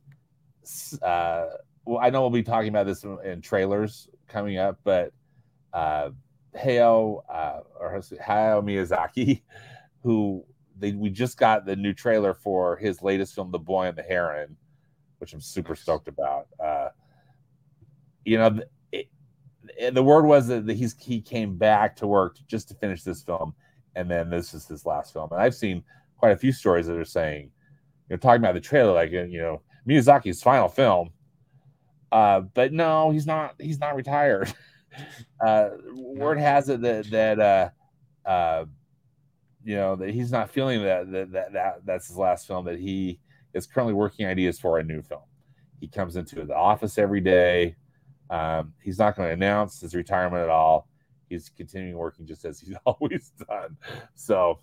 uh, 1.01 1.45
well, 1.85 1.99
I 2.01 2.09
know 2.09 2.21
we'll 2.21 2.29
be 2.29 2.43
talking 2.43 2.69
about 2.69 2.85
this 2.85 3.03
in, 3.03 3.17
in 3.23 3.41
trailers 3.41 4.07
coming 4.27 4.57
up, 4.57 4.79
but 4.83 5.11
uh, 5.73 6.09
Hayao 6.55 7.23
uh, 7.29 7.59
or 7.79 7.99
Hayao 7.99 8.63
Miyazaki, 8.63 9.41
who 10.03 10.45
they 10.77 10.91
we 10.91 11.09
just 11.09 11.37
got 11.37 11.65
the 11.65 11.75
new 11.75 11.93
trailer 11.93 12.33
for 12.33 12.75
his 12.77 13.01
latest 13.01 13.35
film, 13.35 13.51
The 13.51 13.59
Boy 13.59 13.87
and 13.87 13.97
the 13.97 14.03
Heron, 14.03 14.55
which 15.19 15.33
I'm 15.33 15.41
super 15.41 15.75
stoked 15.75 16.07
about. 16.07 16.47
Uh, 16.63 16.89
you 18.25 18.37
know, 18.37 18.49
th- 18.49 18.61
it, 18.61 18.65
it- 18.65 18.69
the 19.91 20.03
word 20.03 20.25
was 20.25 20.47
that 20.47 20.69
he's 20.69 20.95
he 20.99 21.21
came 21.21 21.57
back 21.57 21.95
to 21.97 22.07
work 22.07 22.37
just 22.47 22.67
to 22.69 22.75
finish 22.75 23.03
this 23.03 23.21
film, 23.21 23.53
and 23.95 24.09
then 24.09 24.29
this 24.29 24.53
is 24.53 24.67
his 24.67 24.85
last 24.85 25.13
film. 25.13 25.29
And 25.31 25.41
I've 25.41 25.55
seen 25.55 25.83
quite 26.17 26.31
a 26.31 26.37
few 26.37 26.51
stories 26.51 26.87
that 26.87 26.97
are 26.97 27.05
saying, 27.05 27.51
you 28.09 28.15
know, 28.15 28.17
talking 28.17 28.41
about 28.41 28.53
the 28.53 28.61
trailer, 28.61 28.93
like 28.93 29.11
you 29.11 29.39
know, 29.39 29.61
Miyazaki's 29.87 30.41
final 30.41 30.67
film. 30.67 31.09
Uh, 32.11 32.41
but 32.41 32.71
no, 32.71 33.11
he's 33.11 33.25
not. 33.25 33.55
He's 33.59 33.79
not 33.79 33.95
retired. 33.95 34.53
uh, 35.45 35.69
word 35.95 36.37
has 36.37 36.69
it 36.69 36.81
that 36.81 37.09
that 37.11 37.39
uh, 37.39 37.69
uh, 38.27 38.65
you 39.63 39.75
know 39.75 39.95
that 39.95 40.11
he's 40.11 40.31
not 40.31 40.49
feeling 40.49 40.83
that, 40.83 41.11
that 41.11 41.31
that 41.31 41.53
that 41.53 41.85
that's 41.85 42.07
his 42.07 42.17
last 42.17 42.47
film. 42.47 42.65
That 42.65 42.79
he 42.79 43.19
is 43.53 43.65
currently 43.65 43.93
working 43.93 44.25
ideas 44.25 44.59
for 44.59 44.79
a 44.79 44.83
new 44.83 45.01
film. 45.01 45.21
He 45.79 45.87
comes 45.87 46.15
into 46.15 46.45
the 46.45 46.55
office 46.55 46.97
every 46.97 47.21
day. 47.21 47.75
Um, 48.29 48.73
he's 48.81 48.99
not 48.99 49.15
going 49.15 49.29
to 49.29 49.33
announce 49.33 49.81
his 49.81 49.95
retirement 49.95 50.43
at 50.43 50.49
all. 50.49 50.87
He's 51.29 51.49
continuing 51.49 51.97
working 51.97 52.25
just 52.25 52.45
as 52.45 52.59
he's 52.59 52.75
always 52.85 53.31
done. 53.47 53.77
So 54.15 54.59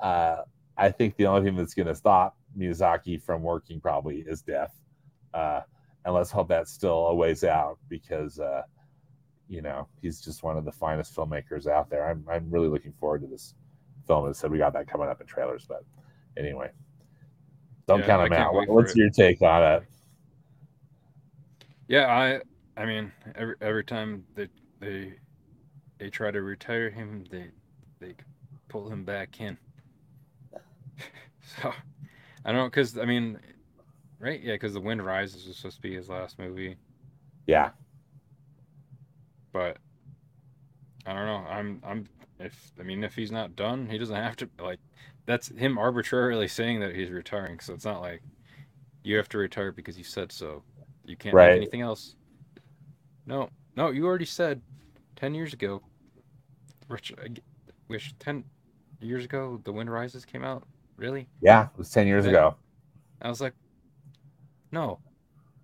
uh, 0.00 0.36
I 0.76 0.90
think 0.90 1.16
the 1.16 1.26
only 1.26 1.42
thing 1.42 1.56
that's 1.56 1.74
going 1.74 1.86
to 1.88 1.94
stop 1.94 2.36
Miyazaki 2.58 3.20
from 3.22 3.42
working 3.42 3.80
probably 3.80 4.20
is 4.26 4.42
death. 4.42 4.74
Uh, 5.32 5.60
and 6.04 6.14
let's 6.14 6.30
hope 6.30 6.48
that's 6.48 6.72
still 6.72 7.06
a 7.08 7.14
ways 7.14 7.44
out 7.44 7.78
because, 7.88 8.38
uh, 8.38 8.62
you 9.48 9.62
know, 9.62 9.86
he's 10.00 10.20
just 10.20 10.42
one 10.42 10.56
of 10.56 10.64
the 10.64 10.72
finest 10.72 11.14
filmmakers 11.14 11.66
out 11.66 11.90
there. 11.90 12.08
I'm, 12.08 12.24
I'm 12.30 12.50
really 12.50 12.68
looking 12.68 12.92
forward 12.98 13.20
to 13.22 13.26
this 13.26 13.54
film. 14.06 14.28
As 14.28 14.38
I 14.38 14.40
said, 14.42 14.50
we 14.50 14.58
got 14.58 14.72
that 14.72 14.86
coming 14.86 15.08
up 15.08 15.20
in 15.20 15.26
trailers, 15.26 15.66
but 15.68 15.84
anyway, 16.38 16.70
don't 17.86 18.00
Yeah, 18.00 18.06
count 18.06 18.26
him 18.26 18.32
out. 18.32 18.54
What's 18.68 18.92
it. 18.92 18.98
your 18.98 19.10
take 19.10 19.42
on 19.42 19.62
it? 19.62 19.82
Yeah, 21.88 22.06
I 22.06 22.40
I 22.76 22.86
mean 22.86 23.12
every 23.36 23.56
every 23.60 23.84
time 23.84 24.24
they 24.34 24.48
they 24.80 25.14
they 26.00 26.10
try 26.10 26.30
to 26.30 26.42
retire 26.42 26.90
him, 26.90 27.24
they 27.30 27.48
they 28.00 28.14
pull 28.68 28.90
him 28.90 29.04
back 29.04 29.40
in. 29.40 29.58
so 31.62 31.72
I 32.44 32.52
don't 32.52 32.62
know 32.62 32.66
because 32.66 32.98
I 32.98 33.04
mean, 33.06 33.40
right? 34.20 34.40
Yeah, 34.42 34.54
because 34.54 34.74
The 34.74 34.80
Wind 34.80 35.04
Rises 35.04 35.46
was 35.46 35.58
supposed 35.58 35.76
to 35.76 35.82
be 35.82 35.94
his 35.94 36.08
last 36.08 36.38
movie, 36.38 36.78
Yeah, 37.46 37.70
but 39.52 39.78
I 41.06 41.12
don't 41.14 41.26
know. 41.26 41.48
I'm 41.50 41.80
I'm 41.84 42.08
if 42.38 42.72
I 42.78 42.82
mean 42.84 43.04
if 43.04 43.14
he's 43.14 43.32
not 43.32 43.56
done, 43.56 43.88
he 43.90 43.98
doesn't 43.98 44.16
have 44.16 44.36
to 44.36 44.50
like. 44.60 44.80
That's 45.26 45.48
him 45.48 45.78
arbitrarily 45.78 46.48
saying 46.48 46.80
that 46.80 46.94
he's 46.96 47.10
retiring. 47.10 47.60
So 47.60 47.74
it's 47.74 47.84
not 47.84 48.00
like 48.02 48.22
you 49.04 49.16
have 49.18 49.28
to 49.30 49.38
retire 49.38 49.72
because 49.72 49.98
you 49.98 50.04
said 50.04 50.32
so. 50.32 50.64
You 51.04 51.16
can't 51.16 51.38
Right. 51.38 51.54
anything 51.54 51.82
else. 51.82 52.16
No, 53.30 53.48
no, 53.76 53.90
you 53.90 54.06
already 54.06 54.26
said 54.26 54.60
ten 55.16 55.34
years 55.34 55.54
ago. 55.54 55.82
Which, 56.88 57.14
I 57.22 57.28
g- 57.28 57.42
which 57.86 58.18
ten 58.18 58.44
years 59.00 59.24
ago, 59.24 59.60
The 59.64 59.72
Wind 59.72 59.90
Rises 59.90 60.24
came 60.26 60.44
out. 60.44 60.66
Really? 60.96 61.28
yeah, 61.40 61.64
it 61.66 61.78
was 61.78 61.90
ten 61.90 62.06
years 62.06 62.26
Yeah. 62.26 62.30
ago. 62.30 62.56
I 63.22 63.28
was 63.28 63.40
like, 63.40 63.54
no, 64.72 64.98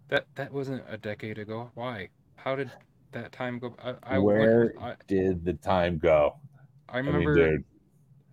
that 0.08 0.26
that 0.36 0.52
wasn't 0.52 0.84
a 0.88 0.96
decade 0.96 1.38
ago. 1.38 1.70
Why? 1.74 2.10
How 2.36 2.56
did 2.56 2.70
that 3.12 3.32
time 3.32 3.58
go? 3.58 3.76
I, 3.82 3.96
I 4.16 4.18
Where 4.18 4.74
I, 4.80 4.96
did 5.08 5.44
the 5.44 5.54
time 5.54 5.98
go? 5.98 6.36
I 6.88 7.00
I 7.08 7.12
mean, 7.12 7.14
remember 7.14 7.64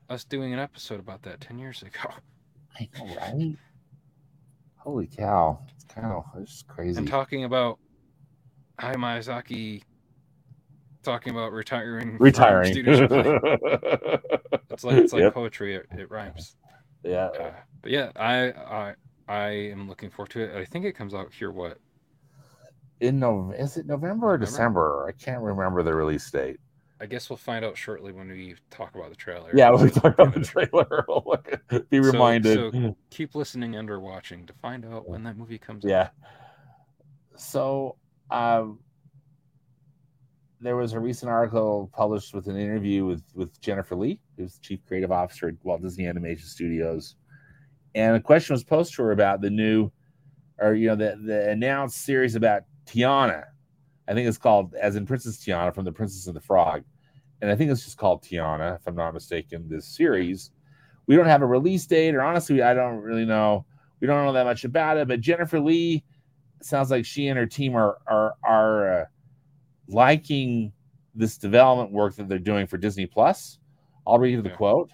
us 0.09 0.23
doing 0.25 0.53
an 0.53 0.59
episode 0.59 0.99
about 0.99 1.23
that 1.23 1.41
ten 1.41 1.59
years 1.59 1.81
ago. 1.81 2.09
I 2.79 2.89
know, 2.97 3.15
right? 3.15 3.57
Holy 4.77 5.07
cow! 5.07 5.59
It's 5.75 5.85
kind 5.85 6.05
of 6.07 6.25
it's 6.37 6.63
crazy. 6.63 6.97
and 6.97 7.07
talking 7.07 7.43
about 7.45 7.79
Hayao 8.79 8.95
Miyazaki 8.95 9.83
talking 11.03 11.31
about 11.33 11.51
retiring. 11.51 12.17
Retiring. 12.19 12.85
It's 14.71 14.83
like 14.83 14.97
it's 14.97 15.13
like 15.13 15.21
Yep. 15.21 15.33
poetry. 15.35 15.75
It, 15.75 15.85
it 15.91 16.09
rhymes. 16.09 16.55
yeah, 17.03 17.25
Uh, 17.27 17.53
but 17.83 17.91
yeah, 17.91 18.11
I 18.15 18.51
I 18.51 18.93
I 19.27 19.47
am 19.49 19.87
looking 19.87 20.09
forward 20.09 20.31
to 20.31 20.41
it. 20.41 20.55
I 20.59 20.65
think 20.65 20.85
it 20.85 20.93
comes 20.93 21.13
out 21.13 21.31
here. 21.33 21.51
What? 21.51 21.77
in 22.99 23.19
November. 23.19 23.55
Is 23.55 23.77
it 23.77 23.85
November 23.85 24.27
or 24.27 24.37
November? 24.37 24.45
December? 24.45 25.05
I 25.07 25.11
can't 25.23 25.41
remember 25.43 25.83
the 25.83 25.93
release 25.93 26.29
date. 26.31 26.59
I 27.01 27.05
guess 27.05 27.29
we'll 27.29 27.37
find 27.37 27.63
out 27.65 27.77
shortly 27.77 28.13
when 28.13 28.29
we 28.29 28.55
talk 28.71 28.95
about 28.95 29.09
the 29.09 29.15
trailer. 29.15 29.51
Yeah, 29.53 29.69
when 29.71 29.83
we 29.83 29.89
So- 29.89 29.99
talk 29.99 30.13
about 30.13 30.33
the 30.33 30.39
trailer, 30.41 31.03
we'll 31.07 31.23
look- 31.25 31.89
be 31.89 31.99
reminded. 31.99 32.73
so 32.73 32.95
keep 33.11 33.35
listening 33.35 33.75
and 33.75 33.89
or 33.91 33.99
watching 33.99 34.45
to 34.47 34.53
find 34.53 34.85
out 34.85 35.07
when 35.07 35.21
that 35.23 35.37
movie 35.37 35.57
comes 35.59 35.83
out. 35.85 35.89
yeah. 35.89 36.09
So, 37.35 37.97
um, 38.31 38.79
there 40.63 40.75
was 40.77 40.93
a 40.93 40.99
recent 40.99 41.29
article 41.29 41.89
published 41.93 42.33
with 42.33 42.47
an 42.47 42.57
interview 42.57 43.05
with 43.05 43.23
with 43.35 43.59
Jennifer 43.61 43.95
Lee, 43.95 44.19
who's 44.37 44.55
the 44.55 44.61
chief 44.61 44.79
creative 44.87 45.11
officer 45.11 45.49
at 45.49 45.55
Walt 45.63 45.81
Disney 45.81 46.07
Animation 46.07 46.47
Studios, 46.47 47.15
and 47.95 48.15
a 48.15 48.19
question 48.19 48.53
was 48.53 48.63
posed 48.63 48.93
to 48.95 49.03
her 49.03 49.11
about 49.11 49.41
the 49.41 49.49
new, 49.49 49.91
or 50.59 50.73
you 50.73 50.87
know, 50.87 50.95
the 50.95 51.19
the 51.25 51.49
announced 51.49 52.05
series 52.05 52.35
about 52.35 52.63
Tiana. 52.85 53.43
I 54.07 54.13
think 54.13 54.27
it's 54.27 54.37
called, 54.37 54.73
as 54.75 54.95
in 54.95 55.05
Princess 55.05 55.37
Tiana 55.37 55.73
from 55.73 55.85
The 55.85 55.91
Princess 55.91 56.27
and 56.27 56.35
the 56.35 56.41
Frog, 56.41 56.83
and 57.41 57.51
I 57.51 57.55
think 57.55 57.71
it's 57.71 57.83
just 57.83 57.97
called 57.97 58.23
Tiana, 58.23 58.75
if 58.75 58.87
I'm 58.87 58.95
not 58.95 59.13
mistaken. 59.13 59.67
This 59.69 59.85
series, 59.85 60.51
we 61.07 61.15
don't 61.15 61.25
have 61.25 61.41
a 61.41 61.45
release 61.45 61.85
date, 61.85 62.15
or 62.15 62.21
honestly, 62.21 62.61
I 62.61 62.73
don't 62.73 62.97
really 62.97 63.25
know. 63.25 63.65
We 63.99 64.07
don't 64.07 64.25
know 64.25 64.33
that 64.33 64.45
much 64.45 64.63
about 64.63 64.97
it, 64.97 65.07
but 65.07 65.21
Jennifer 65.21 65.59
Lee 65.59 66.03
sounds 66.65 66.91
like 66.91 67.05
she 67.05 67.27
and 67.27 67.37
her 67.37 67.45
team 67.45 67.75
are 67.75 67.97
are 68.07 68.33
are 68.43 69.01
uh, 69.01 69.05
liking 69.87 70.71
this 71.15 71.37
development 71.37 71.91
work 71.91 72.15
that 72.15 72.27
they're 72.27 72.39
doing 72.39 72.65
for 72.67 72.77
Disney 72.77 73.05
Plus. 73.05 73.59
I'll 74.07 74.19
read 74.19 74.31
you 74.31 74.41
the 74.41 74.49
Yeah. 74.49 74.55
quote. 74.55 74.91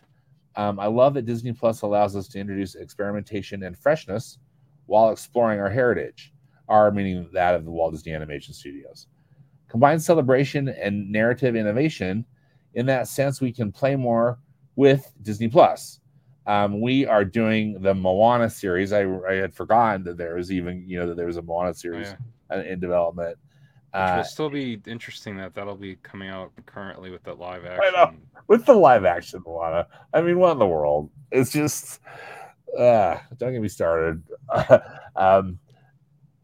Um, 0.55 0.79
I 0.79 0.87
love 0.87 1.13
that 1.13 1.25
Disney 1.25 1.53
Plus 1.53 1.81
allows 1.83 2.15
us 2.15 2.27
to 2.29 2.39
introduce 2.39 2.75
experimentation 2.75 3.63
and 3.63 3.77
freshness 3.77 4.39
while 4.87 5.11
exploring 5.11 5.59
our 5.59 5.69
heritage, 5.69 6.33
our 6.67 6.91
meaning 6.91 7.29
that 7.33 7.55
of 7.55 7.63
the 7.65 7.71
Walt 7.71 7.93
Disney 7.93 8.13
Animation 8.13 8.53
Studios. 8.53 9.07
Combine 9.69 9.99
celebration 9.99 10.67
and 10.69 11.11
narrative 11.11 11.55
innovation. 11.55 12.25
In 12.73 12.85
that 12.87 13.07
sense, 13.07 13.39
we 13.39 13.53
can 13.53 13.71
play 13.71 13.95
more 13.95 14.39
with 14.75 15.13
Disney 15.21 15.47
Plus. 15.47 15.98
Um, 16.49 16.81
we 16.81 17.05
are 17.05 17.23
doing 17.23 17.79
the 17.79 17.93
Moana 17.93 18.49
series. 18.49 18.91
I, 18.91 19.01
I 19.29 19.35
had 19.35 19.53
forgotten 19.53 20.03
that 20.05 20.17
there 20.17 20.33
was 20.33 20.51
even, 20.51 20.83
you 20.89 20.99
know, 20.99 21.05
that 21.05 21.15
there 21.15 21.27
was 21.27 21.37
a 21.37 21.43
Moana 21.43 21.69
Oh, 21.69 21.73
series 21.73 22.15
yeah. 22.49 22.61
in 22.63 22.79
development. 22.79 23.37
Which 23.91 24.01
Uh, 24.01 24.13
will 24.17 24.23
still 24.23 24.49
be 24.49 24.81
interesting 24.87 25.37
that 25.37 25.53
that'll 25.53 25.75
be 25.75 25.97
coming 25.97 26.27
out 26.29 26.51
currently 26.65 27.11
with 27.11 27.21
the 27.21 27.35
live 27.35 27.65
know. 27.65 27.77
action. 27.83 28.21
with 28.47 28.65
the 28.65 28.73
live 28.73 29.05
action 29.05 29.43
Moana. 29.45 29.85
I 30.11 30.21
mean, 30.21 30.39
what 30.39 30.53
in 30.53 30.57
the 30.57 30.65
world? 30.65 31.11
It's 31.31 31.51
just, 31.51 31.99
uh, 32.75 33.19
don't 33.37 33.53
get 33.53 33.61
me 33.61 33.67
started. 33.67 34.23
um, 35.15 35.59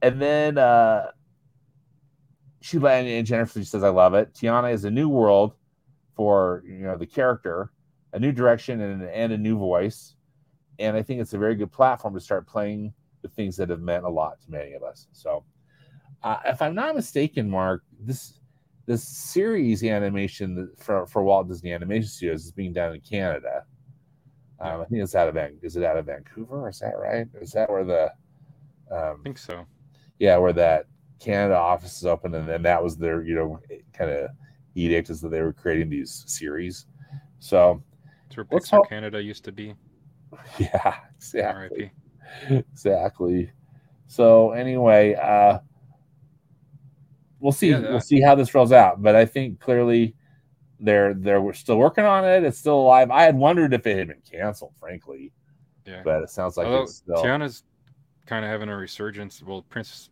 and 0.03 0.21
then 0.21 0.59
uh, 0.59 1.07
she 2.61 2.77
and 2.77 3.25
Jennifer 3.25 3.63
says, 3.63 3.83
"I 3.83 3.89
love 3.89 4.13
it." 4.13 4.35
Tiana 4.35 4.71
is 4.71 4.85
a 4.85 4.91
new 4.91 5.09
world 5.09 5.53
for 6.15 6.61
you 6.63 6.77
know 6.79 6.95
the 6.95 7.07
character, 7.07 7.71
a 8.15 8.19
new 8.19 8.31
direction 8.31 8.79
and, 8.79 9.03
and 9.03 9.33
a 9.33 9.37
new 9.37 9.57
voice, 9.57 10.15
and 10.79 10.95
I 10.95 11.03
think 11.03 11.19
it's 11.19 11.33
a 11.33 11.37
very 11.37 11.53
good 11.53 11.71
platform 11.71 12.13
to 12.13 12.19
start 12.19 12.47
playing 12.47 12.93
the 13.21 13.27
things 13.27 13.57
that 13.57 13.69
have 13.69 13.81
meant 13.81 14.05
a 14.05 14.09
lot 14.09 14.41
to 14.41 14.49
many 14.49 14.73
of 14.73 14.83
us. 14.83 15.07
So, 15.11 15.43
uh, 16.23 16.37
if 16.45 16.61
I'm 16.61 16.73
not 16.73 16.95
mistaken, 16.95 17.49
Marc, 17.49 17.83
this 17.99 18.39
this 18.85 19.05
series 19.05 19.83
animation 19.83 20.71
for, 20.77 21.07
for 21.07 21.23
Walt 21.23 21.49
Disney 21.49 21.73
Animation 21.73 22.07
Studios 22.07 22.45
is 22.45 22.51
being 22.51 22.71
done 22.71 22.93
in 22.93 23.01
Canada. 23.01 23.63
Um, 24.59 24.81
I 24.81 24.85
think 24.85 25.03
it's 25.03 25.15
out 25.15 25.27
of 25.27 25.33
Van. 25.33 25.57
Is 25.61 25.75
it 25.75 25.83
out 25.83 25.97
of 25.97 26.05
Vancouver? 26.05 26.69
Is 26.69 26.79
that 26.79 26.97
right? 26.97 27.27
Is 27.41 27.51
that 27.51 27.69
where 27.69 27.83
the 27.83 28.11
I 28.91 29.09
um, 29.09 29.23
think 29.23 29.37
so. 29.37 29.65
yeah, 30.19 30.37
where 30.37 30.53
that 30.53 30.85
Canada 31.19 31.57
office 31.57 31.97
is 31.97 32.05
open, 32.05 32.33
and 32.33 32.47
then 32.47 32.61
that 32.61 32.81
was 32.81 32.95
their 32.95 33.23
you 33.23 33.35
know 33.35 33.59
kind 33.91 34.09
of 34.09 34.29
edict 34.75 35.09
is 35.09 35.19
that 35.19 35.29
they 35.29 35.41
were 35.41 35.51
creating 35.51 35.89
these 35.89 36.23
series. 36.27 36.85
So 37.39 37.83
It's 38.27 38.37
where 38.37 38.45
Pixar 38.45 38.77
hope- 38.77 38.89
Canada 38.89 39.21
used 39.21 39.43
to 39.45 39.51
be. 39.51 39.75
yeah, 40.59 40.95
exactly. 41.15 41.91
R.I.P. 42.49 42.55
exactly. 42.71 43.51
So 44.07 44.51
anyway, 44.51 45.15
uh, 45.15 45.59
we'll 47.39 47.51
see. 47.51 47.69
Yeah, 47.69 47.79
we'll 47.79 47.99
see 48.01 48.21
how 48.21 48.35
this 48.35 48.53
rolls 48.53 48.71
out. 48.71 49.01
But 49.01 49.15
I 49.15 49.25
think 49.25 49.59
clearly 49.59 50.15
they're 50.79 51.13
they're 51.13 51.53
still 51.53 51.77
working 51.77 52.05
on 52.05 52.25
it. 52.25 52.43
It's 52.43 52.57
still 52.57 52.79
alive. 52.79 53.11
I 53.11 53.23
had 53.23 53.35
wondered 53.35 53.73
if 53.73 53.87
it 53.87 53.97
had 53.97 54.07
been 54.09 54.21
canceled, 54.29 54.73
frankly. 54.79 55.31
Yeah. 55.85 56.01
But 56.03 56.23
it 56.23 56.29
sounds 56.29 56.57
like 56.57 56.67
Although 56.67 56.83
it's 56.83 56.95
still... 56.95 57.17
Tiana's 57.17 57.63
kind 58.25 58.43
of 58.43 58.51
having 58.51 58.69
a 58.69 58.75
resurgence. 58.75 59.41
Well, 59.43 59.61
Prince, 59.69 60.09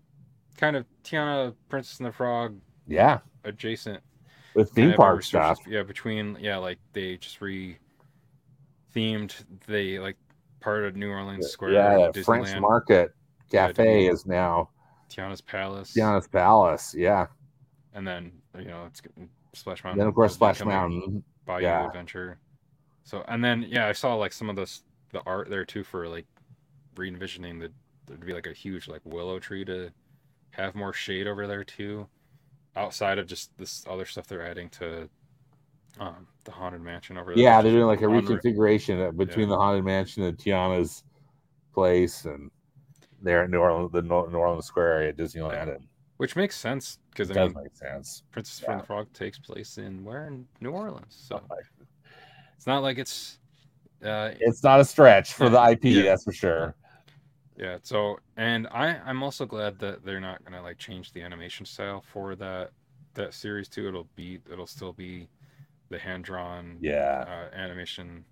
kind 0.55 0.75
of 0.75 0.85
Tiana, 1.03 1.55
Princess 1.69 1.97
and 1.97 2.07
the 2.07 2.11
Frog. 2.11 2.55
Yeah. 2.87 3.19
Adjacent. 3.43 4.01
With 4.55 4.69
theme 4.71 4.93
park 4.93 5.23
stuff. 5.23 5.57
Yeah, 5.67 5.81
between 5.81 6.37
yeah, 6.39 6.57
like 6.57 6.77
they 6.93 7.17
just 7.17 7.41
re 7.41 7.77
themed 8.95 9.33
they 9.67 9.99
like 9.99 10.17
part 10.59 10.83
of 10.83 10.95
New 10.95 11.09
Orleans 11.09 11.47
Square. 11.47 11.73
Yeah, 11.73 12.11
French 12.23 12.57
Market 12.59 13.11
Cafe 13.51 14.07
is 14.07 14.25
now 14.25 14.69
Tiana's 15.09 15.41
Palace. 15.41 15.93
Tiana's 15.93 16.27
Palace, 16.27 16.95
yeah. 16.97 17.27
And 17.93 18.07
then 18.07 18.31
you 18.57 18.65
know 18.65 18.85
it's 18.87 19.01
Splash 19.53 19.83
Mountain. 19.83 19.99
Then 19.99 20.07
of 20.07 20.15
course 20.15 20.33
Splash 20.33 20.63
Mountain. 20.63 21.23
Bayou 21.45 21.63
yeah. 21.63 21.87
Adventure. 21.87 22.39
So 23.03 23.23
and 23.27 23.43
then 23.43 23.65
yeah, 23.67 23.87
I 23.87 23.91
saw 23.91 24.15
like 24.15 24.33
some 24.33 24.49
of 24.49 24.55
the 24.55 24.71
the 25.11 25.21
art 25.25 25.49
there 25.49 25.65
too 25.65 25.83
for 25.83 26.07
like 26.07 26.25
re-envisioning 26.95 27.59
the 27.59 27.71
there'd 28.05 28.25
be 28.25 28.33
like 28.33 28.47
a 28.47 28.53
huge 28.53 28.87
like 28.87 29.01
willow 29.03 29.39
tree 29.39 29.65
to 29.65 29.91
have 30.51 30.75
more 30.75 30.93
shade 30.93 31.27
over 31.27 31.47
there 31.47 31.63
too, 31.63 32.07
outside 32.75 33.17
of 33.17 33.27
just 33.27 33.55
this 33.57 33.85
other 33.89 34.05
stuff 34.05 34.27
they're 34.27 34.45
adding 34.45 34.69
to 34.69 35.09
um, 35.99 36.27
the 36.43 36.51
haunted 36.51 36.81
mansion 36.81 37.17
over 37.17 37.33
there. 37.33 37.43
Yeah, 37.43 37.61
they're 37.61 37.71
doing 37.71 37.85
like 37.85 38.01
a 38.01 38.05
reconfiguration 38.05 39.15
between 39.15 39.47
yeah. 39.47 39.55
the 39.55 39.57
haunted 39.57 39.85
mansion 39.85 40.23
and 40.23 40.37
Tiana's 40.37 41.03
place, 41.73 42.25
and 42.25 42.49
there 43.21 43.43
in 43.43 43.51
New 43.51 43.59
Orleans, 43.59 43.91
the 43.91 44.01
New 44.01 44.37
Orleans 44.37 44.65
Square 44.65 44.93
area 44.93 45.13
Disneyland. 45.13 45.67
Yeah. 45.67 45.77
Which 46.17 46.35
makes 46.35 46.55
sense 46.55 46.99
because 47.09 47.29
it 47.29 47.33
does 47.33 47.53
mean, 47.53 47.63
make 47.63 47.75
sense. 47.75 48.23
Princess 48.31 48.63
yeah. 48.63 48.77
the 48.77 48.83
Frog 48.83 49.11
takes 49.13 49.39
place 49.39 49.77
in 49.77 50.03
where 50.03 50.27
in 50.27 50.45
New 50.61 50.71
Orleans, 50.71 51.15
so 51.27 51.41
it's 52.55 52.67
not 52.67 52.83
like 52.83 52.97
it's. 52.97 53.39
Uh, 54.03 54.31
it's 54.41 54.63
not 54.63 54.81
a 54.81 54.85
stretch 54.85 55.33
for 55.33 55.47
the 55.47 55.61
IP, 55.71 55.85
yeah. 55.85 56.01
that's 56.03 56.25
for 56.25 56.33
sure. 56.33 56.75
Yeah. 57.57 57.77
So, 57.83 58.19
and 58.35 58.67
I 58.67 58.99
I'm 59.05 59.23
also 59.23 59.45
glad 59.45 59.79
that 59.79 60.03
they're 60.03 60.19
not 60.19 60.43
gonna 60.43 60.61
like 60.61 60.77
change 60.77 61.13
the 61.13 61.21
animation 61.21 61.65
style 61.65 62.03
for 62.11 62.35
that 62.35 62.71
that 63.13 63.33
series 63.33 63.69
too. 63.69 63.87
It'll 63.87 64.07
be 64.15 64.39
it'll 64.51 64.67
still 64.67 64.93
be 64.93 65.29
the 65.93 65.99
hand 65.99 66.23
drawn 66.23 66.77
yeah 66.81 67.23
uh, 67.27 67.55
animation 67.55 68.25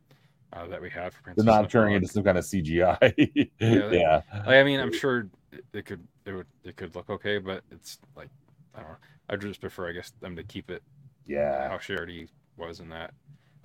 uh, 0.54 0.68
that 0.68 0.82
we 0.82 0.90
have 0.90 1.14
for 1.14 1.24
Princess. 1.24 1.46
They're 1.46 1.54
not 1.54 1.70
turning 1.70 1.96
into 1.96 2.08
some 2.08 2.24
kind 2.24 2.38
of 2.38 2.44
CGI. 2.44 3.50
yeah, 3.60 3.90
yeah. 3.90 4.22
Like, 4.34 4.48
I 4.48 4.64
mean, 4.64 4.82
I'm 4.82 4.92
sure 4.92 5.30
it 5.74 5.86
could 5.86 6.06
it 6.26 6.34
would 6.34 6.48
it 6.64 6.76
could 6.76 6.94
look 6.96 7.10
okay, 7.10 7.38
but 7.38 7.64
it's 7.72 8.00
like 8.16 8.28
I 8.76 8.80
don't 8.82 8.90
know. 8.90 8.98
I 9.30 9.36
just 9.38 9.62
prefer, 9.62 9.90
I 9.90 9.94
guess, 9.94 10.12
them 10.20 10.36
to 10.36 10.44
keep 10.44 10.70
it. 10.70 10.84
Yeah. 11.26 11.70
How 11.70 11.80
she 11.80 11.96
already 11.96 12.28
was 12.58 12.80
in 12.82 12.90
that. 12.90 13.14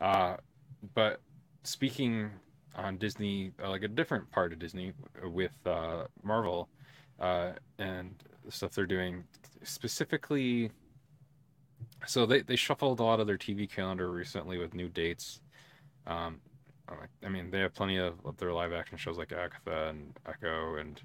Uh, 0.01 0.37
but 0.95 1.21
speaking 1.65 2.31
on 2.77 2.99
Disney, 2.99 3.53
uh, 3.63 3.71
like 3.71 3.83
a 3.83 3.89
different 3.89 4.31
part 4.31 4.53
of 4.53 4.61
Disney 4.61 4.93
with 5.25 5.57
uh, 5.67 6.05
Marvel 6.23 6.69
uh, 7.19 7.53
and 7.79 8.15
the 8.45 8.53
stuff 8.53 8.73
they're 8.73 8.87
doing, 8.87 9.25
specifically. 9.65 10.71
So 12.07 12.27
they, 12.27 12.43
they 12.43 12.57
shuffled 12.57 13.01
a 13.01 13.03
lot 13.03 13.21
of 13.21 13.27
their 13.27 13.39
TV 13.39 13.71
calendar 13.71 14.11
recently 14.11 14.59
with 14.59 14.75
new 14.75 14.89
dates. 14.89 15.41
Um, 16.07 16.41
I 17.25 17.29
mean, 17.29 17.51
they 17.51 17.61
have 17.61 17.75
plenty 17.75 17.97
of, 17.99 18.15
of 18.25 18.37
their 18.37 18.53
live 18.53 18.73
action 18.73 18.97
shows 18.97 19.19
like 19.19 19.33
Agatha 19.33 19.89
and 19.89 20.17
Echo 20.27 20.77
and 20.77 21.01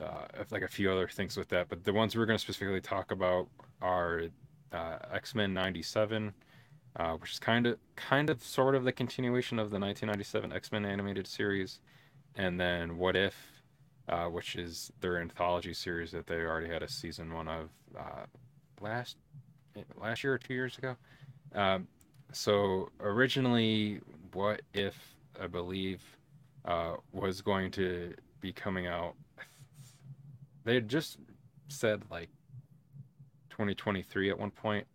uh, 0.00 0.26
like 0.50 0.62
a 0.62 0.68
few 0.68 0.90
other 0.90 1.08
things 1.08 1.36
with 1.36 1.48
that. 1.48 1.68
But 1.68 1.84
the 1.84 1.92
ones 1.92 2.16
we're 2.16 2.26
going 2.26 2.38
to 2.38 2.42
specifically 2.42 2.80
talk 2.80 3.10
about 3.10 3.48
are 3.80 4.22
uh, 4.72 4.98
X 5.12 5.34
Men 5.34 5.52
'97, 5.52 6.32
uh, 6.96 7.12
which 7.14 7.32
is 7.32 7.38
kind 7.38 7.66
of, 7.66 7.78
kind 7.96 8.30
of, 8.30 8.42
sort 8.42 8.74
of 8.74 8.84
the 8.84 8.92
continuation 8.92 9.58
of 9.58 9.70
the 9.70 9.78
1997 9.78 10.52
X 10.52 10.72
Men 10.72 10.84
animated 10.84 11.26
series, 11.26 11.80
and 12.36 12.60
then 12.60 12.96
What 12.96 13.16
If, 13.16 13.34
uh, 14.08 14.26
which 14.26 14.56
is 14.56 14.92
their 15.00 15.20
anthology 15.20 15.74
series 15.74 16.12
that 16.12 16.26
they 16.26 16.36
already 16.36 16.68
had 16.68 16.82
a 16.82 16.88
season 16.88 17.32
one 17.32 17.48
of 17.48 17.70
uh, 17.98 18.26
last 18.80 19.16
last 20.00 20.24
year 20.24 20.34
or 20.34 20.38
two 20.38 20.54
years 20.54 20.78
ago. 20.78 20.96
Um, 21.54 21.86
so 22.32 22.90
originally, 23.00 24.00
What 24.32 24.62
If 24.72 24.96
I 25.40 25.46
believe 25.46 26.02
uh, 26.64 26.94
was 27.12 27.40
going 27.40 27.70
to 27.72 28.14
be 28.40 28.52
coming 28.52 28.86
out 28.86 29.14
they 30.64 30.74
had 30.74 30.88
just 30.88 31.18
said 31.68 32.02
like 32.10 32.28
2023 33.50 34.30
at 34.30 34.38
one 34.38 34.50
point. 34.50 34.86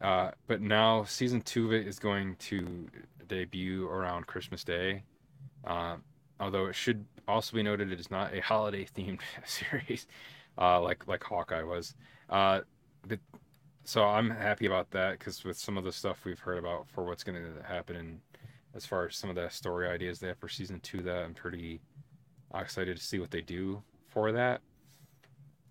Uh, 0.00 0.30
but 0.46 0.60
now 0.60 1.04
season 1.04 1.40
two 1.42 1.66
of 1.66 1.72
it 1.72 1.86
is 1.86 1.98
going 1.98 2.34
to 2.36 2.88
debut 3.28 3.88
around 3.88 4.26
Christmas 4.26 4.64
Day. 4.64 5.02
Uh, 5.64 5.96
although 6.40 6.66
it 6.66 6.74
should 6.74 7.04
also 7.28 7.54
be 7.54 7.62
noted 7.62 7.92
it 7.92 8.00
is 8.00 8.10
not 8.10 8.34
a 8.34 8.40
holiday 8.42 8.86
themed 8.96 9.20
series, 9.44 10.06
uh, 10.58 10.80
like 10.80 11.06
like 11.06 11.22
Hawkeye 11.22 11.62
was. 11.62 11.94
Uh, 12.30 12.60
so 13.84 14.04
I'm 14.04 14.30
happy 14.30 14.66
about 14.66 14.90
that 14.92 15.18
because 15.18 15.44
with 15.44 15.58
some 15.58 15.76
of 15.76 15.84
the 15.84 15.92
stuff 15.92 16.24
we've 16.24 16.38
heard 16.38 16.58
about 16.58 16.88
for 16.88 17.04
what's 17.04 17.24
going 17.24 17.42
to 17.42 17.62
happen 17.66 17.96
and 17.96 18.20
as 18.74 18.86
far 18.86 19.06
as 19.06 19.16
some 19.16 19.28
of 19.28 19.36
the 19.36 19.48
story 19.50 19.88
ideas 19.88 20.18
they 20.18 20.28
have 20.28 20.38
for 20.38 20.48
season 20.48 20.80
two, 20.80 21.02
that 21.02 21.22
I'm 21.24 21.34
pretty 21.34 21.80
excited 22.54 22.96
to 22.96 23.02
see 23.02 23.18
what 23.18 23.30
they 23.30 23.40
do 23.40 23.82
for 24.08 24.32
that 24.32 24.60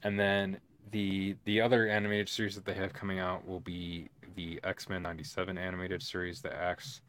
and 0.04 0.20
then 0.20 0.60
the 0.92 1.36
the 1.46 1.62
other 1.62 1.88
animated 1.88 2.28
series 2.28 2.56
that 2.56 2.66
they 2.66 2.74
have 2.74 2.94
coming 2.94 3.20
out 3.20 3.48
will 3.48 3.60
be 3.60 4.10
the 4.36 4.60
X-Men 4.64 5.04
97 5.04 5.58
animated 5.58 6.02
series 6.02 6.42
that 6.42 6.54
acts 6.54 7.02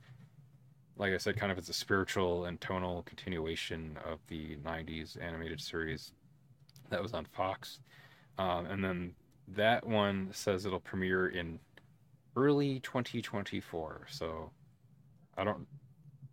like 0.96 1.12
I 1.12 1.16
said 1.16 1.36
kind 1.36 1.50
of 1.50 1.58
as 1.58 1.68
a 1.68 1.72
spiritual 1.72 2.44
and 2.44 2.60
tonal 2.60 3.02
continuation 3.02 3.98
of 4.04 4.18
the 4.28 4.56
90s 4.56 5.20
animated 5.20 5.60
series 5.60 6.12
that 6.90 7.02
was 7.02 7.14
on 7.14 7.24
Fox. 7.24 7.80
Um, 8.38 8.66
and 8.66 8.84
then 8.84 9.14
that 9.54 9.86
one 9.86 10.28
says 10.32 10.66
it'll 10.66 10.80
premiere 10.80 11.28
in 11.28 11.58
early 12.36 12.80
2024. 12.80 14.06
So 14.10 14.50
I 15.36 15.44
don't 15.44 15.66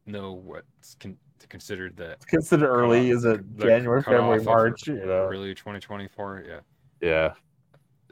know 0.06 0.34
what's 0.34 0.96
con- 1.00 1.18
considered 1.48 1.96
that 1.98 2.26
considered 2.28 2.68
early 2.68 3.12
is 3.12 3.24
it 3.24 3.42
January, 3.58 4.04
February, 4.04 4.44
March, 4.44 4.88
you 4.88 4.96
know. 4.96 5.28
early 5.30 5.56
2024. 5.56 6.46
Yeah. 6.48 6.60
Yeah. 7.02 7.34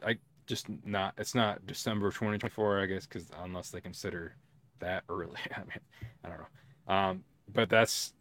I 0.06 0.16
just 0.46 0.66
not 0.84 1.14
it's 1.18 1.34
not 1.34 1.66
December 1.66 2.10
2024, 2.10 2.80
I 2.80 2.86
guess, 2.86 3.06
because 3.06 3.28
unless 3.42 3.70
they 3.70 3.80
consider 3.80 4.36
that 4.78 5.04
early. 5.08 5.38
I 5.56 5.60
mean, 5.60 5.80
I 6.24 6.28
don't 6.28 6.38
know. 6.38 6.94
Um, 6.94 7.24
but 7.52 7.68
that's 7.68 8.14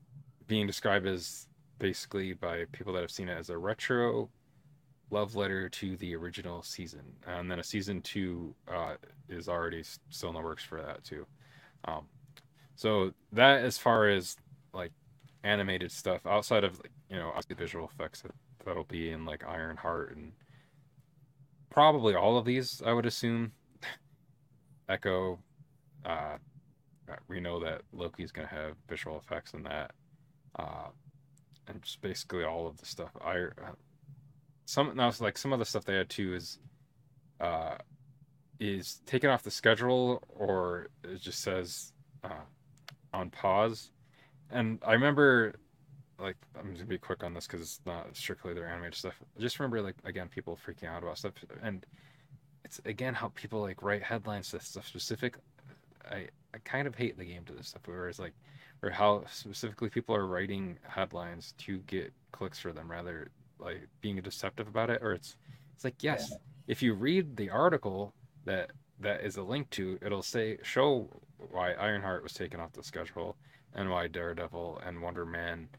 being 0.47 0.67
described 0.67 1.05
as 1.05 1.47
basically 1.79 2.33
by 2.33 2.65
people 2.71 2.93
that 2.93 3.01
have 3.01 3.11
seen 3.11 3.29
it 3.29 3.37
as 3.37 3.49
a 3.49 3.57
retro 3.57 4.29
love 5.09 5.35
letter 5.35 5.69
to 5.69 5.95
the 5.97 6.15
original 6.15 6.61
season, 6.61 7.03
and 7.25 7.49
then 7.49 7.59
a 7.59 7.63
season 7.63 8.01
two 8.01 8.53
uh, 8.71 8.95
is 9.29 9.47
already 9.47 9.83
still 10.09 10.29
in 10.29 10.35
the 10.35 10.41
works 10.41 10.63
for 10.63 10.81
that 10.81 11.03
too. 11.03 11.25
Um, 11.85 12.05
so 12.75 13.11
that 13.31 13.63
as 13.63 13.77
far 13.77 14.09
as 14.09 14.35
like 14.73 14.91
animated 15.43 15.91
stuff 15.91 16.25
outside 16.25 16.63
of 16.63 16.81
you 17.09 17.15
know 17.15 17.31
the 17.47 17.55
visual 17.55 17.89
effects 17.93 18.21
that, 18.21 18.31
that'll 18.65 18.83
be 18.85 19.11
in 19.11 19.25
like 19.25 19.45
Ironheart 19.47 20.15
and 20.15 20.31
probably 21.69 22.15
all 22.15 22.37
of 22.37 22.45
these 22.45 22.81
I 22.85 22.93
would 22.93 23.05
assume. 23.05 23.51
Echo, 24.89 25.39
uh, 26.05 26.37
we 27.27 27.39
know 27.39 27.59
that 27.59 27.81
Loki's 27.93 28.31
gonna 28.31 28.47
have 28.47 28.73
visual 28.89 29.17
effects 29.17 29.53
in 29.53 29.63
that, 29.63 29.91
uh, 30.59 30.89
and 31.67 31.81
just 31.81 32.01
basically 32.01 32.43
all 32.43 32.67
of 32.67 32.77
the 32.77 32.85
stuff. 32.85 33.11
I 33.23 33.47
some 34.67 34.95
now 34.95 35.11
like 35.19 35.37
some 35.37 35.53
of 35.53 35.59
the 35.59 35.65
stuff 35.65 35.85
they 35.85 35.95
had 35.95 36.09
too 36.09 36.35
is, 36.35 36.59
uh, 37.39 37.77
is 38.59 39.01
taken 39.05 39.29
off 39.29 39.43
the 39.43 39.51
schedule 39.51 40.21
or 40.29 40.87
it 41.03 41.19
just 41.21 41.41
says 41.41 41.93
uh, 42.23 42.45
on 43.13 43.31
pause 43.31 43.89
and 44.49 44.79
I 44.85 44.93
remember, 44.93 45.55
like, 46.19 46.37
I'm 46.57 46.73
gonna 46.73 46.85
be 46.85 46.97
quick 46.97 47.23
on 47.23 47.33
this 47.33 47.47
because 47.47 47.61
it's 47.61 47.81
not 47.85 48.15
strictly 48.15 48.53
their 48.53 48.67
animated 48.67 48.95
stuff. 48.95 49.15
I 49.37 49.41
just 49.41 49.59
remember, 49.59 49.81
like, 49.81 49.95
again, 50.05 50.29
people 50.29 50.57
freaking 50.65 50.89
out 50.89 51.03
about 51.03 51.17
stuff, 51.17 51.33
and 51.61 51.85
it's 52.63 52.79
again 52.85 53.13
how 53.13 53.29
people 53.29 53.61
like 53.61 53.81
write 53.81 54.03
headlines 54.03 54.51
to 54.51 54.59
stuff 54.59 54.87
specific. 54.87 55.35
I 56.09 56.27
I 56.53 56.59
kind 56.63 56.87
of 56.87 56.95
hate 56.95 57.17
the 57.17 57.25
game 57.25 57.43
to 57.45 57.53
this 57.53 57.69
stuff, 57.69 57.87
where 57.87 58.07
it's 58.07 58.19
like, 58.19 58.33
or 58.81 58.89
how 58.89 59.25
specifically 59.29 59.89
people 59.89 60.15
are 60.15 60.27
writing 60.27 60.77
headlines 60.87 61.53
to 61.59 61.79
get 61.79 62.13
clicks 62.31 62.59
for 62.59 62.71
them, 62.71 62.89
rather 62.89 63.29
like 63.59 63.87
being 64.01 64.17
deceptive 64.21 64.67
about 64.67 64.89
it, 64.89 65.01
or 65.01 65.13
it's 65.13 65.37
it's 65.75 65.83
like 65.83 66.03
yes, 66.03 66.29
yeah. 66.31 66.37
if 66.67 66.81
you 66.81 66.93
read 66.93 67.35
the 67.37 67.49
article 67.49 68.13
that 68.45 68.71
that 68.99 69.21
is 69.21 69.37
a 69.37 69.43
link 69.43 69.69
to, 69.71 69.97
it'll 70.01 70.23
say 70.23 70.57
show 70.63 71.09
why 71.51 71.73
Ironheart 71.73 72.23
was 72.23 72.33
taken 72.33 72.59
off 72.59 72.73
the 72.73 72.83
schedule 72.83 73.37
and 73.73 73.89
why 73.89 74.07
Daredevil 74.07 74.81
and 74.85 75.01
Wonder 75.01 75.25
Man 75.25 75.69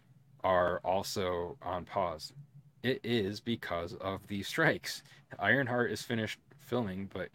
are 0.44 0.80
also 0.84 1.56
on 1.62 1.84
pause. 1.84 2.32
It 2.82 3.00
is 3.02 3.40
because 3.40 3.94
of 3.94 4.24
the 4.28 4.42
strikes. 4.42 5.02
Ironheart 5.40 5.90
is 5.90 6.02
finished 6.02 6.38
filming, 6.60 7.10
but 7.12 7.28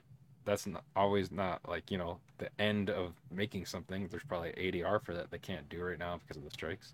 that's 0.45 0.67
not 0.67 0.83
always 0.95 1.31
not 1.31 1.61
like 1.67 1.89
you 1.91 1.97
know 1.97 2.19
the 2.37 2.49
end 2.59 2.89
of 2.89 3.13
making 3.31 3.65
something. 3.65 4.07
There's 4.07 4.23
probably 4.23 4.51
ADR 4.53 5.03
for 5.03 5.13
that 5.13 5.31
they 5.31 5.39
can't 5.39 5.67
do 5.69 5.81
right 5.81 5.99
now 5.99 6.19
because 6.19 6.37
of 6.37 6.43
the 6.43 6.51
strikes. 6.51 6.93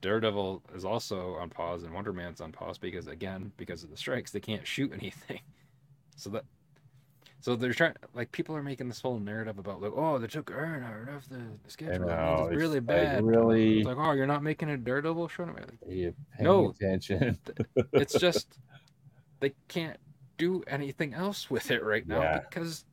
Daredevil 0.00 0.62
is 0.74 0.84
also 0.84 1.34
on 1.34 1.50
pause, 1.50 1.82
and 1.82 1.92
Wonder 1.92 2.12
Man's 2.12 2.40
on 2.40 2.52
pause 2.52 2.78
because 2.78 3.08
again 3.08 3.52
because 3.56 3.82
of 3.82 3.90
the 3.90 3.96
strikes 3.96 4.30
they 4.30 4.40
can't 4.40 4.66
shoot 4.66 4.92
anything. 4.98 5.40
So 6.16 6.30
that 6.30 6.44
so 7.40 7.54
they're 7.56 7.72
trying 7.72 7.94
like 8.14 8.32
people 8.32 8.56
are 8.56 8.62
making 8.62 8.88
this 8.88 9.00
whole 9.00 9.18
narrative 9.18 9.58
about 9.58 9.80
like 9.80 9.92
oh 9.94 10.18
they 10.18 10.26
took 10.26 10.50
Ironheart 10.50 11.08
off 11.08 11.28
the, 11.28 11.36
the 11.64 11.70
schedule. 11.70 12.06
Know, 12.06 12.48
it's 12.50 12.60
really 12.60 12.80
bad. 12.80 13.24
Really, 13.24 13.78
it's 13.78 13.86
like 13.86 13.96
oh 13.98 14.12
you're 14.12 14.26
not 14.26 14.42
making 14.42 14.70
a 14.70 14.76
Daredevil 14.76 15.28
show. 15.28 15.44
Like, 15.44 16.14
no 16.40 16.70
attention. 16.70 17.38
it's 17.92 18.18
just 18.18 18.58
they 19.40 19.54
can't 19.68 19.98
do 20.36 20.62
anything 20.66 21.14
else 21.14 21.50
with 21.50 21.70
it 21.70 21.84
right 21.84 22.06
now 22.06 22.20
yeah. 22.20 22.40
because 22.48 22.84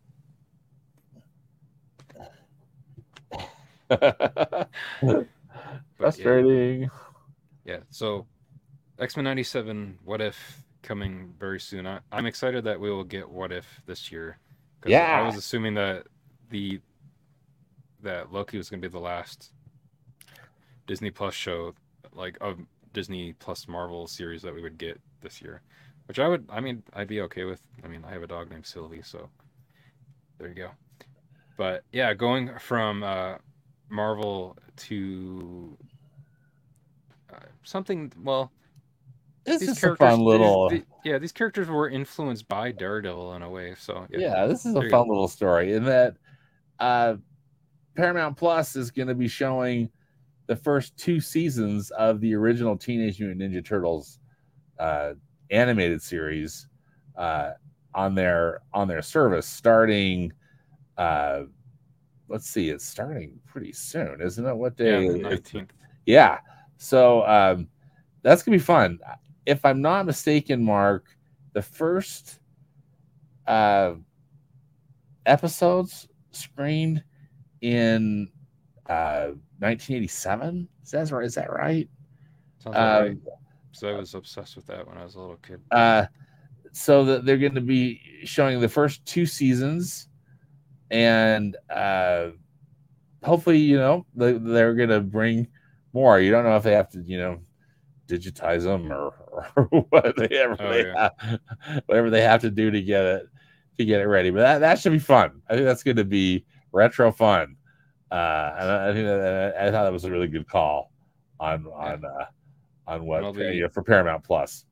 Frustrating. 5.97 6.81
Yeah. 6.81 6.89
yeah. 7.65 7.79
So 7.89 8.25
X 8.99 9.15
Men 9.15 9.25
'97. 9.25 9.99
What 10.03 10.21
if 10.21 10.63
coming 10.81 11.33
very 11.39 11.59
soon? 11.59 11.87
I, 11.87 11.99
am 12.11 12.25
excited 12.25 12.63
that 12.65 12.79
we 12.79 12.89
will 12.89 13.03
get 13.03 13.29
What 13.29 13.51
If 13.51 13.81
this 13.85 14.11
year. 14.11 14.37
Yeah. 14.85 15.21
I 15.21 15.25
was 15.25 15.35
assuming 15.35 15.73
that 15.75 16.05
the 16.49 16.79
that 18.03 18.31
Loki 18.31 18.57
was 18.57 18.69
going 18.69 18.81
to 18.81 18.87
be 18.87 18.91
the 18.91 18.99
last 18.99 19.51
Disney 20.87 21.11
Plus 21.11 21.33
show, 21.33 21.73
like 22.13 22.37
of 22.39 22.59
Disney 22.93 23.33
Plus 23.33 23.67
Marvel 23.67 24.07
series 24.07 24.41
that 24.43 24.53
we 24.53 24.61
would 24.61 24.77
get 24.77 24.99
this 25.21 25.41
year, 25.41 25.61
which 26.07 26.19
I 26.19 26.27
would. 26.27 26.45
I 26.49 26.61
mean, 26.61 26.83
I'd 26.93 27.07
be 27.07 27.21
okay 27.21 27.43
with. 27.43 27.61
I 27.83 27.87
mean, 27.87 28.03
I 28.07 28.11
have 28.11 28.23
a 28.23 28.27
dog 28.27 28.49
named 28.49 28.65
Sylvie, 28.65 29.01
so 29.03 29.29
there 30.37 30.47
you 30.47 30.55
go. 30.55 30.69
But 31.57 31.83
yeah, 31.91 32.13
going 32.13 32.51
from 32.59 33.03
uh, 33.03 33.35
Marvel 33.89 34.57
to 34.77 35.77
uh, 37.33 37.38
something. 37.63 38.11
Well, 38.21 38.51
this 39.45 39.61
is 39.61 39.83
a 39.83 39.95
fun 39.95 40.19
little. 40.19 40.69
These, 40.69 40.83
yeah, 41.03 41.17
these 41.17 41.31
characters 41.31 41.67
were 41.67 41.89
influenced 41.89 42.47
by 42.47 42.71
Daredevil 42.71 43.36
in 43.36 43.41
a 43.41 43.49
way. 43.49 43.75
So 43.77 44.07
yeah, 44.09 44.19
yeah 44.19 44.47
this 44.47 44.65
is 44.65 44.75
a 44.75 44.81
fun 44.81 44.89
go. 44.89 45.05
little 45.05 45.27
story. 45.27 45.73
In 45.73 45.86
that, 45.86 46.15
uh, 46.79 47.15
Paramount 47.95 48.38
Plus 48.38 48.75
is 48.75 48.91
going 48.91 49.07
to 49.07 49.15
be 49.15 49.27
showing 49.27 49.89
the 50.47 50.55
first 50.55 50.97
two 50.97 51.19
seasons 51.19 51.91
of 51.91 52.21
the 52.21 52.33
original 52.36 52.77
Teenage 52.77 53.19
Mutant 53.19 53.41
Ninja 53.41 53.65
Turtles 53.65 54.19
uh, 54.79 55.13
animated 55.51 56.01
series 56.01 56.67
uh, 57.17 57.51
on 57.93 58.15
their 58.15 58.61
on 58.73 58.88
their 58.88 59.01
service 59.01 59.47
starting 59.47 60.33
uh, 60.97 61.43
let's 62.28 62.49
see, 62.49 62.69
it's 62.69 62.86
starting 62.86 63.39
pretty 63.45 63.71
soon, 63.71 64.21
isn't 64.21 64.45
it? 64.45 64.55
What 64.55 64.78
day? 64.78 65.05
Yeah, 65.05 65.30
nineteenth. 65.30 65.71
Yeah. 66.05 66.39
So 66.78 67.26
um, 67.26 67.67
that's 68.21 68.43
gonna 68.43 68.57
be 68.57 68.63
fun. 68.63 68.99
If 69.45 69.63
I'm 69.65 69.82
not 69.82 70.05
mistaken, 70.05 70.63
Mark, 70.63 71.05
the 71.53 71.61
first 71.61 72.39
uh, 73.47 73.93
episodes 75.26 76.07
screened 76.32 77.03
in 77.61 78.30
uh, 78.88 79.34
1987. 79.59 80.67
Is 80.84 80.91
that 80.91 81.11
right? 81.11 81.26
Is 81.26 81.36
that 81.36 81.51
right? 81.51 81.89
Sounds 82.59 82.76
um, 82.76 83.03
right. 83.03 83.17
So 83.71 83.89
I 83.89 83.93
was 83.93 84.13
obsessed 84.13 84.55
with 84.55 84.65
that 84.67 84.88
when 84.88 84.97
I 84.97 85.03
was 85.03 85.15
a 85.15 85.19
little 85.19 85.38
kid. 85.38 85.61
Uh, 85.71 86.05
so 86.71 87.05
that 87.05 87.26
they're 87.26 87.38
going 87.38 87.55
to 87.55 87.61
be 87.61 88.01
showing 88.23 88.59
the 88.59 88.69
first 88.69 89.05
two 89.05 89.26
seasons 89.26 90.07
and 90.91 91.55
uh, 91.69 92.29
hopefully, 93.23 93.57
you 93.57 93.77
know, 93.77 94.05
they, 94.15 94.33
they're 94.33 94.75
gonna 94.75 95.01
bring 95.01 95.47
more. 95.93 96.19
You 96.19 96.31
don't 96.31 96.43
know 96.43 96.57
if 96.57 96.63
they 96.63 96.73
have 96.73 96.89
to, 96.91 97.01
you 97.01 97.17
know, 97.17 97.39
digitize 98.07 98.63
them 98.63 98.91
or, 98.91 99.13
or 99.55 99.63
what 99.89 100.15
they 100.17 100.27
ever 100.38 100.55
oh, 100.59 100.69
they 100.69 100.86
yeah. 100.88 101.09
have, 101.19 101.39
whatever 101.88 102.09
they 102.09 102.21
have 102.21 102.41
to 102.41 102.51
do 102.51 102.71
to 102.71 102.81
get 102.81 103.03
it 103.03 103.25
to 103.77 103.86
get 103.86 104.01
it 104.01 104.05
ready. 104.05 104.29
But 104.29 104.39
that, 104.39 104.59
that 104.59 104.79
should 104.79 104.93
be 104.93 104.99
fun. 104.99 105.41
I 105.49 105.53
think 105.53 105.65
that's 105.65 105.83
going 105.83 105.97
to 105.97 106.05
be 106.05 106.45
retro 106.71 107.11
fun. 107.11 107.57
Uh, 108.11 108.55
and 108.59 108.71
I, 108.71 108.89
I 108.89 108.93
think 108.93 109.07
that, 109.07 109.55
I 109.59 109.71
thought 109.71 109.83
that 109.83 109.93
was 109.93 110.05
a 110.05 110.11
really 110.11 110.27
good 110.27 110.47
call 110.47 110.91
on 111.39 111.65
on 111.67 112.05
uh, 112.05 112.25
on 112.88 113.05
what 113.05 113.36
be, 113.36 113.43
you 113.45 113.63
know, 113.63 113.69
for 113.69 113.83
Paramount 113.83 114.23
Plus. 114.23 114.65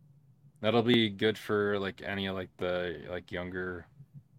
That'll 0.62 0.84
be 0.84 1.10
good 1.10 1.38
for 1.38 1.78
like 1.80 2.02
any 2.06 2.28
of 2.28 2.36
like 2.36 2.50
the 2.58 3.02
like 3.10 3.32
younger 3.32 3.88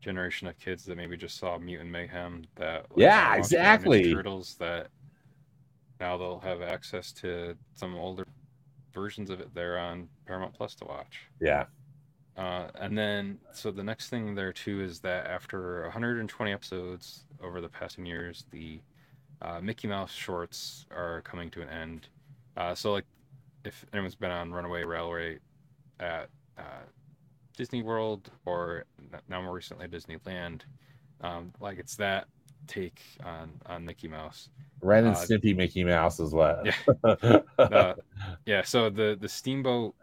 generation 0.05 0.47
of 0.47 0.59
kids 0.59 0.85
that 0.85 0.97
maybe 0.97 1.17
just 1.17 1.39
saw 1.39 1.59
Mutant 1.59 1.91
Mayhem 1.91 2.45
that 2.57 2.87
like, 2.91 2.99
yeah 2.99 3.35
exactly 3.35 4.13
Turtles 4.13 4.57
that 4.59 4.89
now 6.01 6.17
they'll 6.19 6.41
have 6.41 6.61
access 6.61 7.13
to 7.13 7.57
some 7.75 7.97
older 7.97 8.27
versions 8.93 9.31
of 9.31 9.41
it 9.41 9.53
there 9.55 9.79
on 9.79 10.09
Paramount 10.27 10.55
Plus 10.55 10.75
to 10.77 10.85
watch. 10.85 11.23
Yeah. 11.41 11.65
Uh, 12.37 12.69
and 12.77 12.97
then, 12.99 13.39
so 13.53 13.71
the 13.71 13.83
next 13.83 14.09
thing 14.09 14.35
there 14.35 14.53
too 14.53 14.83
is 14.83 15.01
that 15.01 15.27
after 15.27 15.83
120 15.83 16.53
episodes 16.53 17.25
over 17.43 17.61
the 17.61 17.69
past 17.69 17.97
few 17.97 18.05
years, 18.05 18.45
the 18.51 18.81
uh, 19.41 19.61
Mickey 19.61 19.89
Mouse 19.89 20.13
shorts 20.13 20.87
are 20.91 21.23
coming 21.23 21.51
to 21.51 21.63
an 21.63 21.69
end. 21.69 22.09
Uh, 22.57 22.75
so, 22.75 22.93
like, 22.93 23.05
if 23.65 23.85
anyone's 23.93 24.15
been 24.15 24.31
on 24.31 24.53
Runaway 24.53 24.85
Railway 24.85 25.39
at 26.01 26.29
uh, 26.59 26.83
Disney 27.57 27.83
World 27.83 28.31
or 28.45 28.85
now 29.29 29.43
more 29.43 29.55
recently 29.55 29.87
Disneyland. 29.87 30.63
Um, 31.21 31.53
like 31.61 31.79
it's 31.79 31.97
that 31.97 32.27
take 32.67 33.01
on 33.25 33.53
on 33.67 33.85
Mickey 33.85 34.09
Mouse. 34.09 34.49
Ren 34.81 35.07
and 35.07 35.17
uh, 35.17 35.55
Mickey 35.55 35.85
Mouse 35.85 36.21
as 36.21 36.33
well. 36.33 36.63
Yeah. 36.65 37.95
yeah. 38.47 38.63
So 38.63 38.91
the 38.91 39.17
the 39.21 39.29
Steamboat, 39.29 39.95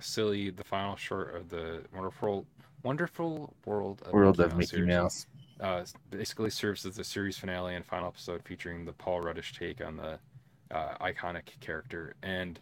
silly, 0.00 0.50
the 0.50 0.64
final 0.64 0.96
short 0.96 1.34
of 1.34 1.48
the 1.48 1.82
wonderful 1.94 2.46
wonderful 2.82 3.54
world 3.64 4.02
of 4.06 4.12
world 4.12 4.38
Mickey 4.38 4.46
of 4.46 4.52
Mouse 4.52 4.58
Mickey 4.58 4.68
series, 4.68 4.88
Mouse. 4.88 5.26
Uh, 5.60 5.84
basically 6.10 6.50
serves 6.50 6.84
as 6.84 6.96
the 6.96 7.04
series 7.04 7.38
finale 7.38 7.74
and 7.74 7.84
final 7.84 8.08
episode 8.08 8.42
featuring 8.44 8.84
the 8.84 8.92
Paul 8.92 9.22
Rudish 9.22 9.58
take 9.58 9.84
on 9.84 9.96
the 9.96 10.18
uh, 10.70 10.94
iconic 11.00 11.58
character. 11.60 12.14
And 12.22 12.58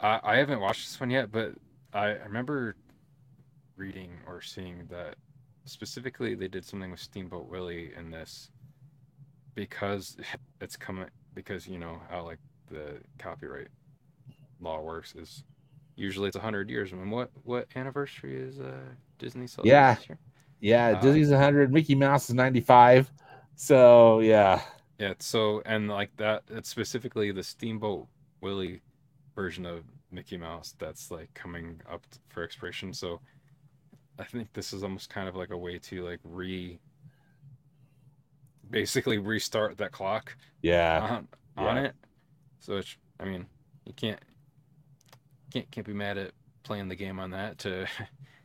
I, 0.00 0.20
I 0.22 0.36
haven't 0.36 0.60
watched 0.60 0.88
this 0.88 0.98
one 0.98 1.10
yet, 1.10 1.30
but 1.30 1.52
I 1.92 2.06
remember 2.06 2.74
reading 3.76 4.12
or 4.26 4.40
seeing 4.40 4.86
that 4.90 5.16
specifically 5.64 6.34
they 6.34 6.48
did 6.48 6.64
something 6.64 6.90
with 6.90 7.00
Steamboat 7.00 7.48
Willie 7.48 7.92
in 7.96 8.10
this 8.10 8.50
because 9.54 10.16
it's 10.60 10.76
coming 10.76 11.08
because 11.34 11.66
you 11.66 11.78
know 11.78 12.00
how 12.10 12.24
like 12.24 12.38
the 12.70 12.98
copyright 13.18 13.68
law 14.60 14.80
works 14.80 15.14
is 15.14 15.44
usually 15.96 16.28
it's 16.28 16.36
100 16.36 16.70
years. 16.70 16.92
I 16.92 16.96
mean 16.96 17.10
what 17.10 17.30
what 17.44 17.66
anniversary 17.76 18.36
is 18.36 18.60
uh 18.60 18.72
Disney 19.18 19.46
yeah. 19.64 19.96
yeah 20.60 20.98
uh, 20.98 21.00
Disney's 21.00 21.30
100 21.30 21.72
Mickey 21.72 21.94
Mouse 21.94 22.28
is 22.28 22.34
95 22.34 23.10
so 23.56 24.20
yeah. 24.20 24.60
Yeah 24.98 25.14
so 25.18 25.62
and 25.66 25.88
like 25.88 26.14
that 26.16 26.42
it's 26.50 26.68
specifically 26.68 27.32
the 27.32 27.42
Steamboat 27.42 28.06
Willie 28.40 28.82
version 29.34 29.66
of 29.66 29.84
Mickey 30.14 30.36
Mouse 30.36 30.74
that's 30.78 31.10
like 31.10 31.32
coming 31.34 31.80
up 31.90 32.06
for 32.28 32.42
expiration. 32.42 32.92
So 32.92 33.20
I 34.18 34.24
think 34.24 34.52
this 34.52 34.72
is 34.72 34.82
almost 34.82 35.10
kind 35.10 35.28
of 35.28 35.34
like 35.34 35.50
a 35.50 35.58
way 35.58 35.78
to 35.78 36.04
like 36.04 36.20
re 36.24 36.78
basically 38.70 39.18
restart 39.18 39.78
that 39.78 39.92
clock. 39.92 40.36
Yeah. 40.62 41.24
On, 41.56 41.66
on 41.66 41.76
yeah. 41.76 41.82
it. 41.82 41.94
So 42.60 42.76
it's 42.76 42.96
I 43.20 43.24
mean, 43.24 43.46
you 43.84 43.92
can't 43.92 44.20
can't 45.52 45.70
can't 45.70 45.86
be 45.86 45.92
mad 45.92 46.18
at 46.18 46.32
playing 46.62 46.88
the 46.88 46.96
game 46.96 47.18
on 47.18 47.30
that 47.30 47.58
to 47.58 47.86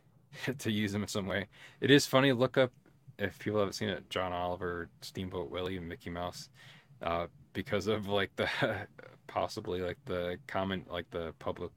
to 0.58 0.70
use 0.70 0.92
them 0.92 1.02
in 1.02 1.08
some 1.08 1.26
way. 1.26 1.46
It 1.80 1.90
is 1.90 2.06
funny, 2.06 2.32
look 2.32 2.58
up 2.58 2.72
if 3.20 3.38
people 3.38 3.58
haven't 3.58 3.74
seen 3.74 3.90
it, 3.90 4.08
John 4.08 4.32
Oliver, 4.32 4.88
Steamboat 5.02 5.50
Willie, 5.50 5.76
and 5.76 5.86
Mickey 5.88 6.10
Mouse, 6.10 6.48
uh, 7.02 7.26
because 7.52 7.86
of 7.86 8.08
like 8.08 8.34
the 8.36 8.48
possibly 9.26 9.80
like 9.80 9.98
the 10.06 10.38
comment 10.46 10.90
like 10.90 11.08
the 11.10 11.34
public 11.38 11.70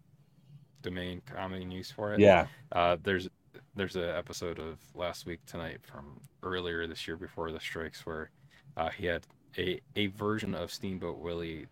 domain 0.81 1.21
common 1.25 1.69
use 1.69 1.91
for 1.91 2.13
it. 2.13 2.19
Yeah. 2.19 2.47
Uh, 2.71 2.97
there's 3.03 3.29
there's 3.75 3.95
an 3.95 4.09
episode 4.09 4.59
of 4.59 4.79
last 4.93 5.25
week 5.25 5.39
tonight 5.45 5.79
from 5.81 6.19
earlier 6.43 6.85
this 6.87 7.07
year 7.07 7.17
before 7.17 7.51
the 7.51 7.59
strikes 7.59 8.05
where 8.05 8.29
uh, 8.77 8.89
he 8.89 9.05
had 9.05 9.25
a, 9.57 9.79
a 9.95 10.07
version 10.07 10.53
of 10.55 10.71
Steamboat 10.71 11.19
Willie, 11.19 11.67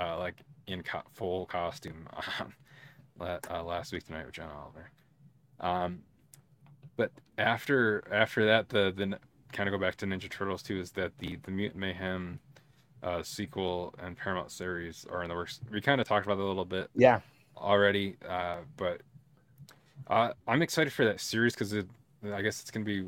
uh, 0.00 0.18
like 0.18 0.36
in 0.66 0.82
co- 0.82 1.02
full 1.12 1.46
costume, 1.46 2.08
uh, 3.20 3.62
last 3.62 3.92
week 3.92 4.04
tonight 4.04 4.26
with 4.26 4.34
John 4.34 4.50
Oliver. 4.50 4.90
Um, 5.60 6.02
but 6.96 7.12
after 7.36 8.02
after 8.12 8.44
that, 8.46 8.68
the 8.68 8.92
the 8.94 9.18
kind 9.52 9.68
of 9.68 9.72
go 9.72 9.78
back 9.78 9.96
to 9.96 10.06
Ninja 10.06 10.28
Turtles 10.28 10.62
too 10.62 10.80
is 10.80 10.92
that 10.92 11.16
the 11.18 11.36
the 11.44 11.50
Mutant 11.50 11.80
Mayhem 11.80 12.40
uh, 13.02 13.22
sequel 13.22 13.94
and 14.02 14.16
Paramount 14.16 14.50
series 14.50 15.06
are 15.10 15.22
in 15.22 15.28
the 15.28 15.34
works. 15.34 15.60
We 15.70 15.80
kind 15.80 16.00
of 16.00 16.06
talked 16.06 16.26
about 16.26 16.38
it 16.38 16.44
a 16.44 16.46
little 16.46 16.64
bit, 16.64 16.90
yeah, 16.94 17.20
already. 17.56 18.16
Uh, 18.28 18.58
but 18.76 19.02
uh, 20.08 20.32
I'm 20.46 20.62
excited 20.62 20.92
for 20.92 21.04
that 21.04 21.20
series 21.20 21.54
because 21.54 21.74
I 21.74 22.42
guess 22.42 22.60
it's 22.60 22.70
gonna 22.70 22.84
be 22.84 23.06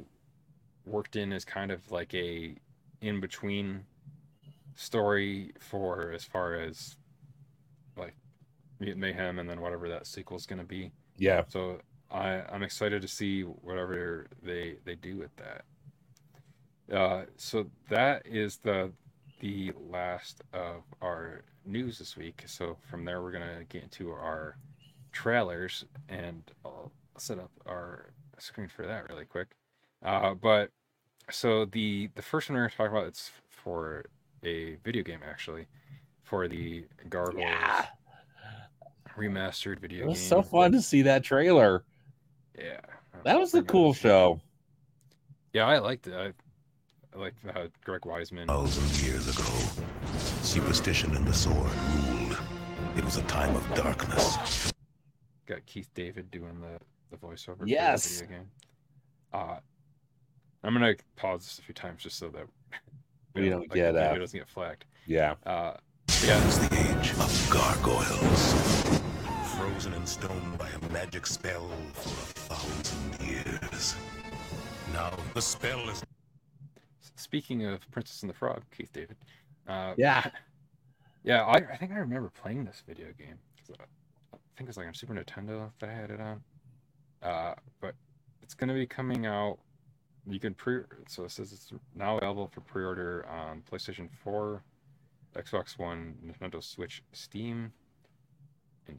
worked 0.87 1.17
in 1.17 1.33
as 1.33 1.45
kind 1.45 1.71
of 1.71 1.91
like 1.91 2.13
a 2.15 2.55
in 3.01 3.21
between 3.21 3.85
story 4.75 5.53
for 5.59 6.13
as 6.13 6.25
far 6.25 6.55
as 6.55 6.97
like 7.97 8.15
Mutant 8.79 9.01
Mayhem 9.01 9.39
and 9.39 9.49
then 9.49 9.61
whatever 9.61 9.89
that 9.89 10.07
sequel 10.07 10.37
is 10.37 10.47
gonna 10.47 10.65
be. 10.65 10.93
Yeah. 11.17 11.45
So 11.49 11.81
I 12.11 12.43
I'm 12.51 12.63
excited 12.63 13.03
to 13.03 13.09
see 13.09 13.43
whatever 13.43 14.27
they 14.43 14.77
they 14.85 14.95
do 14.95 15.17
with 15.17 15.35
that. 15.37 15.65
Uh, 16.95 17.25
so 17.37 17.67
that 17.89 18.27
is 18.27 18.59
the 18.59 18.93
the 19.41 19.73
last 19.89 20.43
of 20.53 20.83
our 21.01 21.45
news 21.65 21.99
this 21.99 22.17
week. 22.17 22.43
So 22.47 22.77
from 22.91 23.05
there, 23.05 23.23
we're 23.23 23.33
gonna 23.33 23.65
get 23.69 23.83
into 23.83 24.11
our 24.11 24.57
trailers, 25.13 25.85
and 26.09 26.43
I'll 26.65 26.93
set 27.19 27.39
up 27.39 27.51
our 27.67 28.13
screen 28.39 28.69
for 28.69 28.87
that 28.87 29.09
really 29.09 29.25
quick. 29.25 29.49
Uh, 30.05 30.35
but 30.35 30.71
so 31.31 31.65
the 31.67 32.09
the 32.15 32.23
first 32.23 32.49
one 32.49 32.57
we're 32.57 32.69
gonna 32.69 32.77
talk 32.77 32.91
about 32.91 33.07
it's 33.07 33.31
for 33.49 34.05
a 34.45 34.77
video 34.85 35.03
game 35.03 35.21
actually, 35.29 35.67
for 36.23 36.49
the 36.49 36.85
Gargoyles 37.09 37.41
yeah. 37.41 37.87
remastered 39.17 39.79
video. 39.79 40.05
It 40.05 40.09
was 40.09 40.19
game. 40.19 40.29
so 40.29 40.43
fun 40.43 40.73
to 40.73 40.83
see 40.83 41.03
that 41.03 41.23
trailer. 41.23 41.85
Yeah, 42.59 42.81
that 43.25 43.39
was 43.39 43.55
a 43.55 43.63
cool 43.63 43.93
show. 43.93 44.41
Yeah, 45.53 45.67
I 45.67 45.79
liked 45.79 46.07
it. 46.07 46.15
I, 46.15 46.33
like 47.19 47.35
uh, 47.55 47.67
Greg 47.85 48.03
Weisman. 48.03 48.47
Thousand 48.47 49.05
years 49.05 49.29
ago, 49.29 49.49
superstition 50.43 51.15
and 51.17 51.27
the 51.27 51.33
sword 51.33 51.71
ruled. 52.09 52.39
It 52.97 53.05
was 53.05 53.17
a 53.17 53.23
time 53.23 53.55
of 53.55 53.75
darkness. 53.75 54.73
Got 55.51 55.67
Keith 55.67 55.91
David 55.95 56.31
doing 56.31 56.61
the, 56.61 56.79
the 57.11 57.17
voiceover 57.17 57.63
yes. 57.65 58.07
for 58.07 58.09
the 58.09 58.21
video 58.21 58.39
game. 58.39 58.51
Uh, 59.33 59.57
I'm 60.63 60.73
gonna 60.75 60.95
pause 61.17 61.41
this 61.41 61.59
a 61.59 61.63
few 61.63 61.75
times 61.75 62.05
just 62.05 62.19
so 62.19 62.29
that 62.29 62.47
we, 63.35 63.49
don't 63.49 63.63
like, 63.63 63.73
get 63.73 63.97
uh, 63.97 64.13
it 64.15 64.19
doesn't 64.21 64.39
get 64.39 64.49
flagged. 64.49 64.85
Yeah. 65.07 65.35
Uh, 65.45 65.75
yeah. 66.25 66.41
It's 66.47 66.59
the 66.59 66.73
age 66.79 67.11
of 67.15 67.51
gargoyles, 67.51 69.01
frozen 69.57 69.93
in 69.95 70.07
stone 70.07 70.55
by 70.57 70.69
a 70.69 70.93
magic 70.93 71.27
spell 71.27 71.69
for 71.95 72.11
a 72.11 72.55
thousand 72.55 73.29
years. 73.29 73.97
Now 74.93 75.13
the 75.35 75.43
spell 75.43 75.89
is 75.89 76.01
Speaking 77.17 77.67
of 77.67 77.91
Princess 77.91 78.23
and 78.23 78.31
the 78.31 78.35
Frog, 78.35 78.63
Keith 78.77 78.93
David. 78.93 79.17
Uh, 79.67 79.95
yeah. 79.97 80.31
Yeah, 81.23 81.43
I, 81.43 81.57
I 81.57 81.77
think 81.77 81.93
I 81.93 81.97
remember 81.97 82.31
playing 82.31 82.65
this 82.65 82.83
video 82.89 83.09
game. 83.19 83.37
I 83.79 83.85
think 84.61 84.69
it 84.69 84.73
was 84.73 84.77
like 84.77 84.87
on 84.89 84.93
Super 84.93 85.15
Nintendo 85.15 85.71
that 85.81 85.89
I 85.89 85.93
had 85.95 86.11
it 86.11 86.21
on. 86.21 86.41
Uh, 87.23 87.55
but 87.81 87.95
it's 88.43 88.53
going 88.53 88.69
to 88.69 88.75
be 88.75 88.87
coming 88.87 89.25
out. 89.25 89.57
You 90.29 90.39
can 90.39 90.53
pre. 90.53 90.83
So 91.09 91.25
it 91.25 91.31
says 91.31 91.55
it's 91.55 91.73
now 91.95 92.19
available 92.19 92.47
for 92.53 92.61
pre-order 92.61 93.27
on 93.27 93.63
PlayStation 93.71 94.11
4, 94.23 94.63
Xbox 95.35 95.79
One, 95.79 96.15
Nintendo 96.23 96.63
Switch, 96.63 97.03
Steam. 97.13 97.73
And 98.87 98.99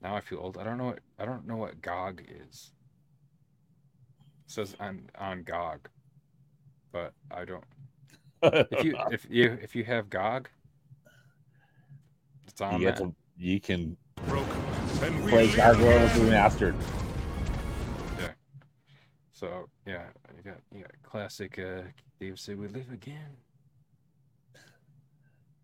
now 0.00 0.16
I 0.16 0.20
feel 0.20 0.38
old. 0.38 0.56
I 0.56 0.64
don't 0.64 0.78
know 0.78 0.86
what 0.86 1.00
I 1.18 1.26
don't 1.26 1.46
know 1.46 1.56
what 1.56 1.82
GOG 1.82 2.22
is. 2.50 2.72
It 4.46 4.50
says 4.50 4.74
on 4.80 5.10
on 5.18 5.42
GOG 5.42 5.90
but 6.92 7.12
I 7.30 7.44
don't. 7.44 7.64
if 8.42 8.84
you 8.84 8.96
if 9.10 9.26
you 9.28 9.58
if 9.60 9.76
you 9.76 9.84
have 9.84 10.08
GOG, 10.08 10.48
it's 12.46 12.60
on. 12.62 12.80
You, 12.80 12.86
that. 12.86 12.96
To, 12.98 13.14
you 13.36 13.60
can 13.60 13.98
play 15.28 15.54
Gargoyles 15.54 16.10
Remastered. 16.12 16.74
Yeah. 18.18 18.28
So 19.32 19.68
yeah, 19.86 20.04
you 20.36 20.42
got 20.50 20.60
you 20.72 20.80
got 20.82 20.90
classic. 21.02 21.58
Uh, 21.58 21.82
Dave 22.20 22.38
said 22.38 22.58
we 22.58 22.68
live 22.68 22.90
again. 22.92 23.36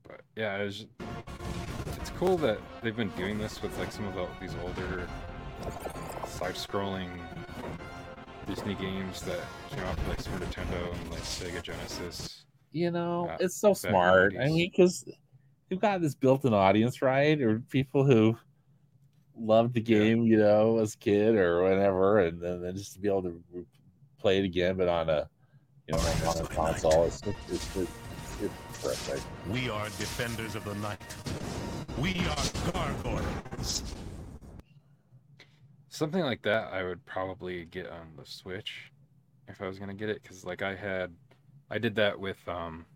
But 0.02 0.22
yeah, 0.36 0.56
it's 0.56 0.86
it's 2.00 2.10
cool 2.10 2.36
that 2.38 2.58
they've 2.82 2.96
been 2.96 3.10
doing 3.10 3.38
this 3.38 3.62
with 3.62 3.76
like 3.78 3.92
some 3.92 4.06
of 4.06 4.14
the, 4.14 4.26
these 4.40 4.54
older 4.64 5.06
side-scrolling 6.26 7.10
Disney 8.46 8.74
games 8.74 9.22
that 9.22 9.40
came 9.70 9.84
out 9.84 9.98
for 10.00 10.08
like 10.08 10.20
Super 10.20 10.38
Nintendo 10.38 10.92
and 10.92 11.10
like 11.10 11.22
Sega 11.22 11.62
Genesis. 11.62 12.44
You 12.72 12.90
know, 12.90 13.28
uh, 13.28 13.36
it's 13.40 13.56
so 13.60 13.74
smart. 13.74 14.34
I 14.40 14.46
mean, 14.46 14.70
because 14.70 15.04
you've 15.68 15.80
got 15.80 16.00
this 16.00 16.14
built-in 16.14 16.54
audience, 16.54 17.02
right? 17.02 17.40
Or 17.40 17.60
people 17.70 18.04
who 18.04 18.36
loved 19.40 19.74
the 19.74 19.80
game, 19.80 20.22
yeah. 20.24 20.30
you 20.30 20.36
know, 20.36 20.78
as 20.78 20.94
a 20.94 20.98
kid 20.98 21.34
or 21.34 21.62
whatever, 21.62 22.20
and 22.20 22.40
then, 22.40 22.62
then 22.62 22.76
just 22.76 22.92
to 22.94 22.98
be 22.98 23.08
able 23.08 23.22
to 23.22 23.42
play 24.18 24.38
it 24.38 24.44
again, 24.44 24.76
but 24.76 24.88
on 24.88 25.08
a 25.08 25.28
you 25.88 25.94
know 25.94 26.00
on 26.00 26.38
a 26.38 26.46
console, 26.48 27.04
it's 27.04 27.22
it's, 27.26 27.76
it's, 27.76 27.76
it's 27.76 28.82
perfect. 28.82 29.24
We 29.50 29.70
are 29.70 29.86
defenders 29.86 30.54
of 30.54 30.64
the 30.64 30.74
night. 30.76 31.00
We 31.98 32.14
are 32.26 32.72
gargoyles. 32.72 33.82
Something 35.88 36.22
like 36.22 36.42
that, 36.42 36.72
I 36.72 36.84
would 36.84 37.04
probably 37.04 37.64
get 37.64 37.88
on 37.88 38.12
the 38.16 38.24
Switch 38.24 38.92
if 39.48 39.60
I 39.60 39.66
was 39.66 39.78
gonna 39.78 39.94
get 39.94 40.08
it, 40.08 40.22
because 40.22 40.44
like 40.44 40.62
I 40.62 40.74
had, 40.74 41.12
I 41.70 41.78
did 41.78 41.94
that 41.96 42.18
with 42.18 42.38
um. 42.48 42.86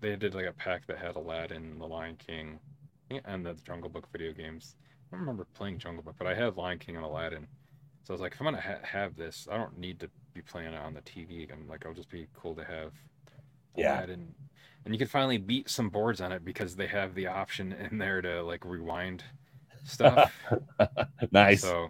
They 0.00 0.16
did 0.16 0.34
like 0.34 0.44
a 0.44 0.52
pack 0.52 0.86
that 0.88 0.98
had 0.98 1.16
Aladdin, 1.16 1.78
The 1.78 1.86
Lion 1.86 2.16
King, 2.16 2.58
and 3.24 3.44
the 3.44 3.54
Jungle 3.66 3.90
Book 3.90 4.08
video 4.12 4.32
games. 4.32 4.76
I 5.10 5.16
don't 5.16 5.20
remember 5.20 5.46
playing 5.54 5.78
Jungle 5.78 6.02
Book, 6.02 6.16
but 6.18 6.26
I 6.26 6.34
had 6.34 6.56
Lion 6.56 6.78
King 6.78 6.96
and 6.96 7.04
Aladdin. 7.04 7.46
So 8.02 8.12
I 8.12 8.14
was 8.14 8.20
like, 8.20 8.32
if 8.32 8.40
I'm 8.40 8.46
gonna 8.46 8.60
ha- 8.60 8.78
have 8.82 9.16
this, 9.16 9.48
I 9.50 9.56
don't 9.56 9.78
need 9.78 10.00
to 10.00 10.10
be 10.34 10.42
playing 10.42 10.74
it 10.74 10.78
on 10.78 10.94
the 10.94 11.00
TV. 11.00 11.50
And 11.52 11.68
like, 11.68 11.86
I'll 11.86 11.94
just 11.94 12.10
be 12.10 12.26
cool 12.34 12.54
to 12.54 12.64
have 12.64 12.92
yeah. 13.76 13.98
Aladdin. 13.98 14.34
And 14.84 14.92
you 14.94 14.98
can 14.98 15.08
finally 15.08 15.38
beat 15.38 15.70
some 15.70 15.88
boards 15.88 16.20
on 16.20 16.32
it 16.32 16.44
because 16.44 16.76
they 16.76 16.86
have 16.86 17.14
the 17.14 17.26
option 17.26 17.72
in 17.72 17.98
there 17.98 18.20
to 18.20 18.42
like 18.42 18.64
rewind 18.64 19.24
stuff. 19.84 20.32
nice. 21.30 21.62
So, 21.62 21.88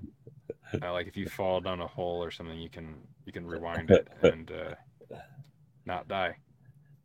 uh, 0.80 0.92
like 0.92 1.09
if 1.09 1.16
you 1.16 1.28
fall 1.28 1.60
down 1.60 1.80
a 1.80 1.86
hole 1.86 2.22
or 2.22 2.30
something, 2.30 2.59
you 2.59 2.70
can 2.70 2.94
you 3.26 3.32
can 3.32 3.46
rewind 3.46 3.90
it 3.92 4.09
and 4.22 4.51
uh, 4.52 5.16
not 5.84 6.06
die. 6.06 6.36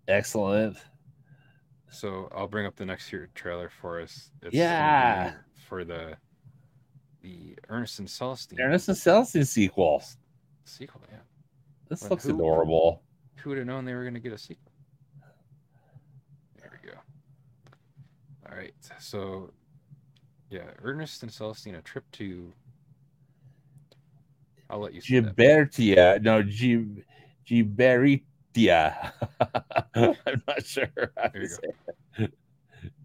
Excellent. 0.07 0.77
So 1.91 2.29
I'll 2.35 2.47
bring 2.47 2.65
up 2.65 2.75
the 2.75 2.85
next 2.85 3.11
year 3.11 3.29
trailer 3.35 3.69
for 3.69 3.99
us. 4.01 4.31
It's 4.41 4.53
yeah. 4.53 5.33
For 5.67 5.83
the 5.83 6.17
the 7.21 7.57
Ernest 7.69 7.99
and 7.99 8.07
Celestine. 8.07 8.59
Ernest 8.59 8.87
and 8.87 8.97
Celestine 8.97 9.45
sequel. 9.45 10.03
Sequel, 10.63 11.01
yeah. 11.11 11.17
This 11.89 12.01
but 12.03 12.11
looks 12.11 12.23
who, 12.25 12.35
adorable. 12.35 13.01
Who 13.37 13.49
would 13.49 13.57
have 13.57 13.67
known 13.67 13.85
they 13.85 13.93
were 13.93 14.03
going 14.03 14.13
to 14.13 14.19
get 14.19 14.31
a 14.31 14.37
sequel? 14.37 14.71
There 16.61 16.71
we 16.71 16.89
go. 16.89 16.95
All 18.49 18.57
right. 18.57 18.73
So 18.99 19.51
yeah, 20.49 20.61
Ernest 20.81 21.23
and 21.23 21.31
Celestine, 21.31 21.75
a 21.75 21.81
trip 21.81 22.09
to. 22.13 22.51
I'll 24.69 24.79
let 24.79 24.93
you. 24.93 25.01
Gibertia, 25.01 26.15
uh, 26.15 26.19
no, 26.21 26.43
G, 26.43 26.85
Giberitia. 28.53 29.11
I'm 30.26 30.43
not 30.47 30.65
sure. 30.65 30.88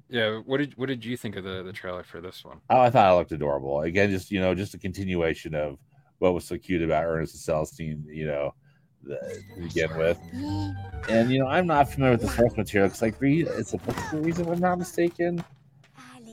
Yeah, 0.09 0.39
what 0.45 0.59
did 0.59 0.77
what 0.77 0.87
did 0.87 1.05
you 1.05 1.16
think 1.16 1.37
of 1.37 1.45
the 1.45 1.62
the 1.62 1.73
trailer 1.73 2.05
for 2.05 2.21
this 2.21 2.45
one? 2.45 2.61
Oh, 2.71 2.81
I 2.81 2.91
thought 2.91 3.12
it 3.12 3.16
looked 3.16 3.33
adorable. 3.33 3.81
Again, 3.81 4.11
just 4.11 4.31
you 4.31 4.41
know, 4.41 4.55
just 4.55 4.75
a 4.75 4.79
continuation 4.79 5.55
of 5.55 5.79
what 6.19 6.35
was 6.35 6.45
so 6.45 6.57
cute 6.57 6.83
about 6.83 7.05
Ernest 7.05 7.35
and 7.35 7.41
Celestine. 7.41 8.05
You 8.09 8.27
know, 8.27 8.55
the, 9.03 9.16
to 9.57 9.61
begin 9.62 9.97
with. 9.97 10.19
And 11.09 11.31
you 11.31 11.41
know, 11.41 11.47
I'm 11.47 11.66
not 11.66 11.91
familiar 11.91 12.16
with 12.16 12.23
the 12.23 12.29
source 12.29 12.57
material 12.57 12.89
because 12.89 13.03
like 13.03 13.16
it's 13.21 13.75
a 13.75 13.79
book 13.79 13.99
series 14.11 14.39
if 14.39 14.47
I'm 14.47 14.61
not 14.61 14.79
mistaken. 14.79 15.45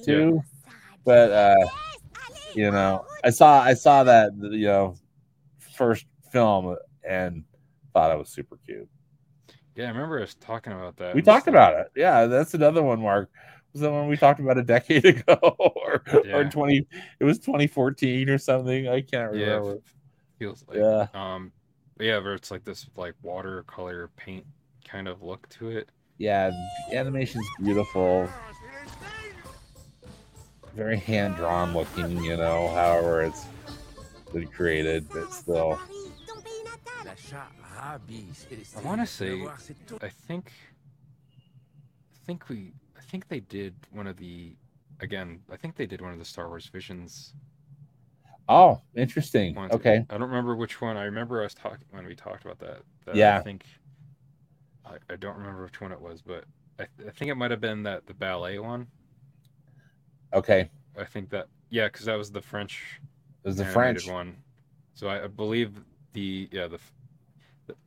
Too. 0.06 0.34
Yeah 0.36 0.42
but 1.04 1.32
uh, 1.32 1.68
you 2.54 2.72
know, 2.72 3.06
I 3.24 3.30
saw 3.30 3.62
I 3.62 3.74
saw 3.74 4.04
that 4.04 4.32
you 4.36 4.68
know 4.68 4.96
first 5.76 6.06
film 6.32 6.76
and 7.08 7.44
thought 7.94 8.12
it 8.12 8.18
was 8.18 8.30
super 8.30 8.58
cute. 8.66 8.88
Yeah, 9.76 9.86
I 9.86 9.88
remember 9.90 10.22
us 10.22 10.36
talking 10.40 10.74
about 10.74 10.98
that. 10.98 11.16
We 11.16 11.22
talked 11.22 11.48
about 11.48 11.80
it. 11.80 11.92
Yeah, 11.96 12.26
that's 12.26 12.54
another 12.54 12.84
one, 12.84 13.02
Mark. 13.02 13.30
Was 13.74 13.82
the 13.82 13.92
one 13.92 14.08
we 14.08 14.18
talked 14.18 14.40
about 14.40 14.58
a 14.58 14.64
decade 14.64 15.06
ago, 15.06 15.56
or 15.58 16.04
yeah. 16.26 16.36
or 16.36 16.50
twenty? 16.50 16.86
It 17.20 17.24
was 17.24 17.40
twenty 17.40 17.68
fourteen 17.68 18.30
or 18.30 18.38
something. 18.38 18.88
I 18.88 19.02
can't 19.02 19.32
remember. 19.32 19.74
Yeah, 19.76 19.80
feels 20.40 20.66
like 20.68 20.78
yeah. 20.78 21.08
Um, 21.14 21.52
yeah, 22.00 22.18
where 22.20 22.34
it's 22.34 22.52
like 22.52 22.66
this 22.66 22.88
like 22.98 23.16
watercolor 23.22 24.10
paint 24.18 24.46
kind 24.86 25.08
of 25.08 25.22
look 25.24 25.48
to 25.50 25.70
it. 25.70 25.90
Yeah, 26.18 26.52
animation's 26.92 27.48
beautiful 27.64 28.30
very 30.76 30.98
hand 30.98 31.36
drawn 31.36 31.74
looking, 31.74 32.24
you 32.24 32.38
know, 32.38 32.70
however 32.70 33.24
it's 33.24 33.46
been 34.34 34.48
created, 34.48 35.08
but 35.10 35.34
still. 35.34 35.80
I 37.82 37.98
want 38.84 39.02
to 39.02 39.08
say, 39.08 39.44
I 40.02 40.10
think, 40.10 40.52
I 42.14 42.26
think 42.26 42.48
we, 42.48 42.74
I 42.96 43.02
think 43.02 43.28
they 43.28 43.40
did 43.40 43.74
one 43.92 44.06
of 44.06 44.18
the, 44.18 44.56
again, 45.00 45.40
I 45.52 45.58
think 45.58 45.76
they 45.76 45.88
did 45.88 46.00
one 46.00 46.14
of 46.14 46.20
the 46.20 46.26
Star 46.26 46.48
Wars 46.48 46.68
Visions. 46.68 47.34
Oh, 48.48 48.82
interesting. 48.96 49.58
Okay. 49.58 50.06
I 50.10 50.18
don't 50.18 50.30
remember 50.30 50.56
which 50.56 50.80
one. 50.80 50.96
I 50.96 51.06
remember 51.06 51.44
us 51.44 51.56
talking 51.56 51.88
when 51.90 52.06
we 52.06 52.16
talked 52.16 52.46
about 52.46 52.60
that. 52.60 52.82
that 53.06 53.16
yeah. 53.16 53.40
I 53.40 53.42
think 53.42 53.66
I, 54.86 54.98
I 55.10 55.16
don't 55.16 55.38
remember 55.38 55.64
which 55.64 55.82
one 55.82 55.92
it 55.92 56.02
was, 56.02 56.22
but 56.22 56.44
I, 56.80 56.84
I 57.08 57.12
think 57.12 57.32
it 57.32 57.36
might 57.36 57.52
have 57.52 57.62
been 57.62 57.84
that 57.84 58.06
the 58.06 58.14
ballet 58.14 58.60
one. 58.60 58.88
Okay. 60.34 60.70
I 61.00 61.06
think 61.06 61.30
that 61.30 61.48
yeah, 61.70 61.88
because 61.88 62.06
that 62.06 62.18
was 62.18 62.32
the 62.32 62.42
French. 62.42 63.00
It 63.44 63.48
was 63.48 63.58
the 63.58 63.66
French 63.66 64.08
one. 64.08 64.36
So 64.94 65.08
I, 65.08 65.24
I 65.24 65.28
believe 65.28 65.72
the 66.14 66.50
yeah 66.52 66.68
the, 66.68 66.80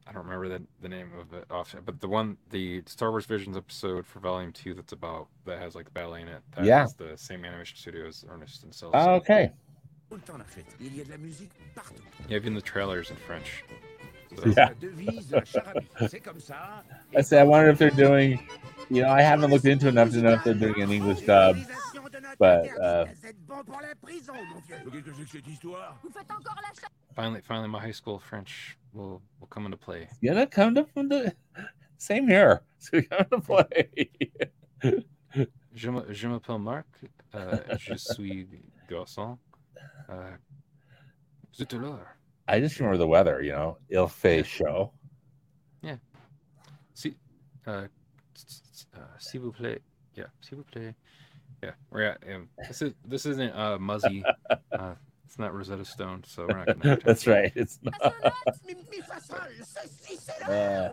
I 0.07 0.13
don't 0.13 0.25
remember 0.25 0.49
the, 0.49 0.63
the 0.81 0.89
name 0.89 1.11
of 1.19 1.33
it 1.35 1.45
offhand, 1.51 1.85
but 1.85 2.01
the 2.01 2.09
one 2.09 2.37
the 2.51 2.83
Star 2.87 3.11
Wars 3.11 3.27
Visions 3.27 3.57
episode 3.57 4.07
for 4.07 4.21
Volume 4.21 4.53
Two 4.53 4.75
that's 4.75 4.93
about 4.93 5.29
that 5.47 5.59
has 5.59 5.75
like 5.75 5.93
ballet 5.93 6.23
in 6.23 6.29
it. 6.29 6.43
That 6.57 6.65
yeah. 6.65 6.85
Is 6.85 6.95
the 6.95 7.17
same 7.17 7.45
animation 7.45 7.77
studio 7.77 8.07
as 8.07 8.25
Ernest 8.29 8.63
and 8.63 8.75
Sills. 8.75 8.93
Oh, 8.95 9.15
okay. 9.15 9.53
Yeah, 12.29 12.37
even 12.37 12.55
the 12.55 12.61
trailers 12.61 13.11
in 13.11 13.17
French. 13.17 13.65
So. 14.37 14.53
Yeah. 14.57 14.71
I 17.17 17.21
say, 17.21 17.41
I 17.41 17.45
wonder 17.45 17.69
if 17.71 17.79
they're 17.79 17.91
doing. 17.91 18.47
You 18.91 19.03
know, 19.03 19.09
I 19.11 19.23
haven't 19.23 19.51
looked 19.51 19.65
into 19.65 19.89
enough 19.89 20.11
to 20.11 20.19
know 20.19 20.33
if 20.33 20.45
they're 20.45 20.55
doing 20.55 20.81
an 20.81 20.91
English 20.91 21.23
dub, 21.23 21.57
but. 22.39 22.69
Uh, 22.81 23.07
finally, 27.15 27.41
finally, 27.43 27.69
my 27.69 27.81
high 27.81 27.93
school 27.93 28.19
French 28.19 28.77
will 28.93 29.23
will 29.41 29.47
come 29.49 29.65
into 29.65 29.77
play. 29.77 30.09
Yeah, 30.21 30.35
that 30.35 30.51
come 30.51 30.75
to 30.75 30.85
from 30.85 31.09
the 31.09 31.35
same 31.99 32.29
here. 32.29 32.63
So 32.79 33.01
come 33.01 33.27
into 33.33 33.41
play. 33.41 33.89
je, 35.75 35.91
je 36.11 36.29
m'appelle 36.29 36.59
Marc. 36.59 36.87
Uh, 37.33 37.57
je 37.79 37.95
suis 37.97 38.47
garçon. 38.91 39.39
Uh, 40.09 40.37
I 42.47 42.61
just 42.61 42.79
remember 42.79 42.99
the 42.99 43.07
weather, 43.07 43.41
you 43.43 43.53
know, 43.53 43.79
Il 43.89 44.07
fait 44.09 44.45
chaud. 44.45 44.91
Yeah. 45.83 45.97
See, 46.95 47.15
uh, 47.67 47.87
uh, 48.95 48.99
s'il 49.19 49.41
vous 49.41 49.53
plaît. 49.53 49.81
Yeah, 50.15 50.27
s'il 50.43 50.59
vous 50.59 50.65
plaît. 50.65 50.95
Yeah, 51.63 51.73
we're 51.91 52.03
at. 52.03 52.19
Um, 52.31 52.49
this 52.69 52.83
is 52.83 52.95
this 53.07 53.27
isn't 53.27 53.53
uh, 53.55 53.79
Muzzy. 53.79 54.23
Uh, 54.73 54.95
it's 55.35 55.41
not 55.41 55.53
Rosetta 55.53 55.85
Stone, 55.85 56.23
so 56.29 56.47
we're 56.47 56.65
not 56.65 56.81
gonna. 56.81 56.97
That's 57.05 57.27
right. 57.27 57.51
It's 57.57 57.81
not. 57.83 58.01
uh, 60.49 60.91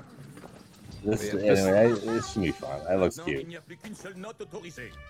this, 1.03 1.31
yeah, 1.31 1.51
anyway, 1.51 1.79
I, 1.79 1.89
this 1.89 2.33
should 2.33 2.41
be 2.41 2.51
fun. 2.51 2.83
That 2.85 2.99
looks 2.99 3.19
cute. 3.19 3.47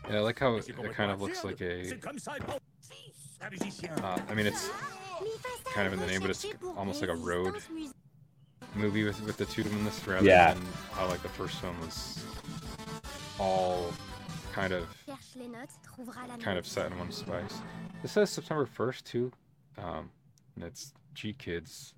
Yeah, 0.09 0.17
I 0.17 0.19
like 0.19 0.37
how 0.37 0.55
it, 0.57 0.67
it 0.67 0.93
kind 0.93 1.11
of 1.11 1.21
looks 1.21 1.45
like 1.45 1.61
a 1.61 1.93
uh, 4.03 4.19
I 4.27 4.33
mean, 4.33 4.47
it's 4.47 4.69
kind 5.73 5.87
of 5.87 5.93
in 5.93 5.99
the 5.99 6.07
name, 6.07 6.19
but 6.19 6.29
it's 6.29 6.45
almost 6.75 6.99
like 6.99 7.09
a 7.09 7.15
road 7.15 7.55
movie 8.75 9.05
with 9.05 9.21
with 9.23 9.37
the 9.37 9.45
two 9.45 9.61
of 9.61 9.69
them 9.69 9.79
in 9.79 9.85
this 9.85 10.05
rather 10.05 10.25
yeah. 10.25 10.55
than 10.55 10.63
how 10.91 11.07
like 11.07 11.23
the 11.23 11.29
first 11.29 11.63
one 11.63 11.79
was 11.79 12.21
all 13.39 13.93
kind 14.51 14.73
of 14.73 14.87
kind 16.39 16.57
of 16.57 16.67
set 16.67 16.91
in 16.91 16.97
one 16.97 17.11
space. 17.11 17.61
This 18.01 18.11
says 18.11 18.29
September 18.29 18.65
first 18.65 19.05
too, 19.05 19.31
um, 19.77 20.09
and 20.55 20.63
it's 20.63 20.93
GKIDS. 21.15 21.93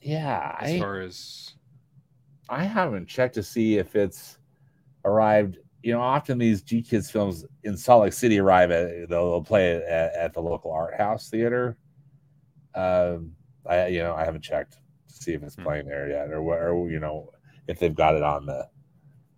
Yeah, 0.00 0.56
as 0.60 0.70
I, 0.72 0.78
far 0.78 1.00
as 1.00 1.54
I 2.48 2.64
haven't 2.64 3.08
checked 3.08 3.34
to 3.34 3.42
see 3.42 3.78
if 3.78 3.96
it's 3.96 4.38
arrived 5.04 5.58
you 5.82 5.92
know, 5.92 6.00
often 6.00 6.38
these 6.38 6.62
GKIDS 6.62 7.10
films 7.10 7.44
in 7.62 7.76
Salt 7.76 8.02
Lake 8.02 8.12
City 8.12 8.38
arrive 8.40 8.70
at 8.70 9.08
they'll, 9.08 9.42
play 9.42 9.76
at, 9.76 10.14
at, 10.14 10.34
the 10.34 10.40
local 10.40 10.72
art 10.72 10.94
house 10.94 11.30
theater. 11.30 11.76
Um, 12.74 13.32
I 13.66 13.86
you 13.88 14.02
know 14.02 14.14
I 14.14 14.24
haven't 14.24 14.42
checked 14.42 14.78
to 15.08 15.14
see 15.14 15.34
if 15.34 15.42
it's 15.42 15.54
hmm. 15.54 15.62
playing 15.62 15.86
there 15.86 16.08
yet 16.08 16.30
or 16.30 16.40
or, 16.40 16.90
you 16.90 17.00
know 17.00 17.30
if 17.68 17.78
they've 17.78 17.94
got 17.94 18.14
it 18.14 18.22
on 18.22 18.46
the 18.46 18.68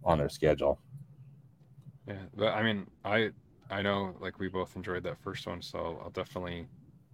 on 0.03 0.19
their 0.19 0.29
schedule. 0.29 0.81
Yeah, 2.11 2.17
but 2.37 2.55
I 2.55 2.63
mean, 2.63 2.87
I 3.05 3.31
I 3.71 3.83
know 3.83 4.15
like 4.21 4.39
we 4.39 4.49
both 4.49 4.75
enjoyed 4.77 5.03
that 5.05 5.19
first 5.19 5.47
one, 5.47 5.63
so 5.63 6.01
I'll 6.03 6.11
definitely 6.11 6.67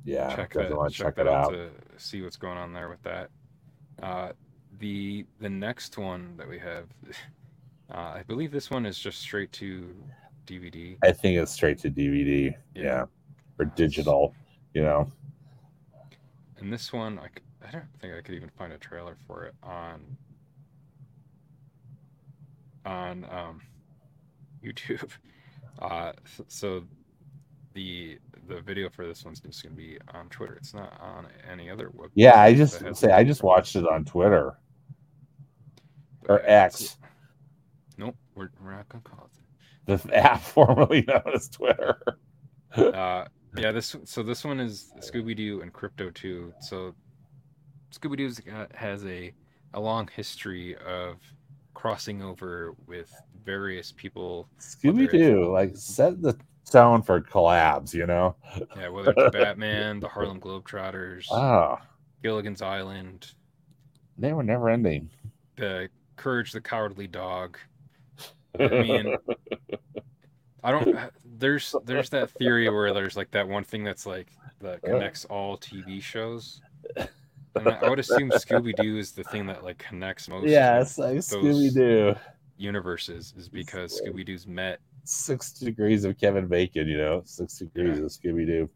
yeah 0.04 0.34
check 0.34 0.54
that 0.54 0.70
check, 0.90 1.06
check 1.06 1.16
that 1.16 1.26
out, 1.26 1.46
out 1.46 1.50
to 1.50 1.70
see 1.96 2.22
what's 2.22 2.36
going 2.36 2.58
on 2.58 2.72
there 2.72 2.88
with 2.88 3.02
that. 3.02 3.30
Uh, 4.02 4.32
the 4.78 5.26
the 5.40 5.48
next 5.48 5.98
one 5.98 6.36
that 6.36 6.48
we 6.48 6.58
have 6.58 6.86
Uh, 7.92 8.14
I 8.16 8.24
believe 8.26 8.50
this 8.50 8.70
one 8.70 8.84
is 8.84 8.98
just 8.98 9.20
straight 9.20 9.52
to 9.52 9.94
DVD. 10.46 10.96
I 11.04 11.12
think 11.12 11.38
it's 11.38 11.52
straight 11.52 11.78
to 11.78 11.90
DVD. 11.90 12.52
Yeah, 12.74 12.82
yeah. 12.82 13.04
or 13.58 13.66
digital. 13.66 14.34
You 14.74 14.82
know. 14.82 15.08
And 16.58 16.72
this 16.72 16.92
one, 16.92 17.18
I, 17.18 17.28
I 17.66 17.70
don't 17.70 17.84
think 18.00 18.14
I 18.14 18.20
could 18.22 18.34
even 18.34 18.50
find 18.58 18.72
a 18.72 18.78
trailer 18.78 19.16
for 19.26 19.44
it 19.44 19.54
on 19.62 20.00
on 22.84 23.24
um, 23.30 23.62
YouTube. 24.66 25.10
Uh, 25.78 26.10
so 26.48 26.82
the 27.74 28.18
the 28.48 28.62
video 28.62 28.88
for 28.88 29.06
this 29.06 29.26
one's 29.26 29.40
just 29.40 29.62
gonna 29.62 29.74
be 29.74 29.98
on 30.14 30.26
Twitter. 30.30 30.54
It's 30.54 30.72
not 30.72 30.98
on 30.98 31.26
any 31.52 31.68
other 31.68 31.90
web. 31.92 32.10
Yeah, 32.14 32.40
I 32.40 32.54
just 32.54 32.82
say 32.96 33.12
I 33.12 33.22
just 33.22 33.42
watched 33.42 33.76
it 33.76 33.86
on 33.86 34.06
Twitter 34.06 34.56
or 36.30 36.40
X. 36.46 36.96
Nope, 37.98 38.16
we're, 38.34 38.48
we're 38.64 38.72
not 38.72 38.88
gonna 38.88 39.02
call 39.04 39.28
it 39.30 39.36
the 39.86 40.14
app 40.16 40.40
formerly 40.40 41.02
known 41.06 41.22
as 41.34 41.48
Twitter. 41.48 41.98
uh, 42.76 43.26
yeah, 43.56 43.72
this 43.72 43.96
so 44.04 44.22
this 44.22 44.44
one 44.44 44.60
is 44.60 44.92
Scooby 45.00 45.34
Doo 45.36 45.62
and 45.62 45.72
Krypto 45.72 46.12
2. 46.12 46.52
So 46.60 46.94
Scooby 47.94 48.16
Doo 48.16 48.66
has 48.74 49.04
a 49.06 49.32
a 49.74 49.80
long 49.80 50.08
history 50.14 50.76
of 50.76 51.16
crossing 51.76 52.22
over 52.22 52.74
with 52.86 53.14
various 53.44 53.92
people. 53.92 54.48
Scooby 54.58 55.10
Doo, 55.10 55.52
like 55.52 55.76
set 55.76 56.22
the 56.22 56.34
tone 56.68 57.02
for 57.02 57.20
collabs, 57.20 57.92
you 57.92 58.06
know? 58.06 58.34
Yeah, 58.76 58.88
whether 58.88 59.12
it's 59.14 59.32
Batman, 59.36 60.00
the 60.00 60.08
Harlem 60.08 60.40
Globetrotters, 60.40 61.26
ah, 61.30 61.82
Gilligan's 62.22 62.62
Island. 62.62 63.30
They 64.16 64.32
were 64.32 64.42
never 64.42 64.70
ending. 64.70 65.10
The 65.56 65.90
Courage 66.16 66.52
the 66.52 66.62
Cowardly 66.62 67.08
Dog. 67.08 67.58
I 68.58 68.68
mean, 68.68 69.16
I 70.64 70.70
don't. 70.70 70.96
There's 71.24 71.74
there's 71.84 72.08
that 72.08 72.30
theory 72.30 72.70
where 72.70 72.94
there's 72.94 73.18
like 73.18 73.30
that 73.32 73.46
one 73.46 73.64
thing 73.64 73.84
that's 73.84 74.06
like 74.06 74.28
that 74.62 74.82
connects 74.82 75.26
all 75.26 75.58
TV 75.58 76.00
shows. 76.02 76.62
And 77.56 77.68
I 77.68 77.88
would 77.88 77.98
assume 77.98 78.30
Scooby 78.30 78.74
Doo 78.76 78.98
is 78.98 79.12
the 79.12 79.24
thing 79.24 79.46
that 79.46 79.64
like 79.64 79.78
connects 79.78 80.28
most. 80.28 80.46
Yes, 80.46 80.98
like 80.98 81.16
Scooby 81.18 81.72
Doo 81.74 82.14
universes 82.56 83.34
is 83.36 83.48
because 83.48 84.00
Scooby 84.00 84.24
Doo's 84.24 84.46
met 84.46 84.80
six 85.04 85.52
degrees 85.52 86.04
of 86.04 86.18
Kevin 86.18 86.46
Bacon. 86.46 86.88
You 86.88 86.98
know, 86.98 87.22
six 87.24 87.58
degrees 87.58 87.98
yeah. 87.98 88.04
of 88.04 88.10
Scooby 88.10 88.46
Doo. 88.46 88.70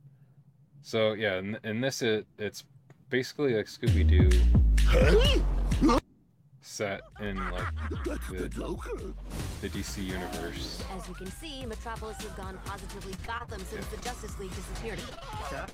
So 0.83 1.13
yeah, 1.13 1.39
in, 1.39 1.59
in 1.65 1.81
this 1.81 2.03
it 2.03 2.27
it's 2.39 2.65
basically 3.09 3.55
like 3.55 3.67
Scooby 3.67 4.07
Doo 4.09 5.43
set 6.81 7.03
in 7.21 7.37
like 7.51 7.67
the, 7.91 8.19
the 9.61 9.69
DC 9.69 10.03
universe. 10.03 10.83
As 10.97 11.07
you 11.07 11.13
can 11.13 11.31
see, 11.31 11.67
Metropolis 11.67 12.17
has 12.23 12.31
gone 12.31 12.59
positively 12.65 13.13
Gotham 13.27 13.61
since 13.67 13.85
the 13.89 13.99
Justice 13.99 14.39
League 14.39 14.55
disappeared. 14.55 14.99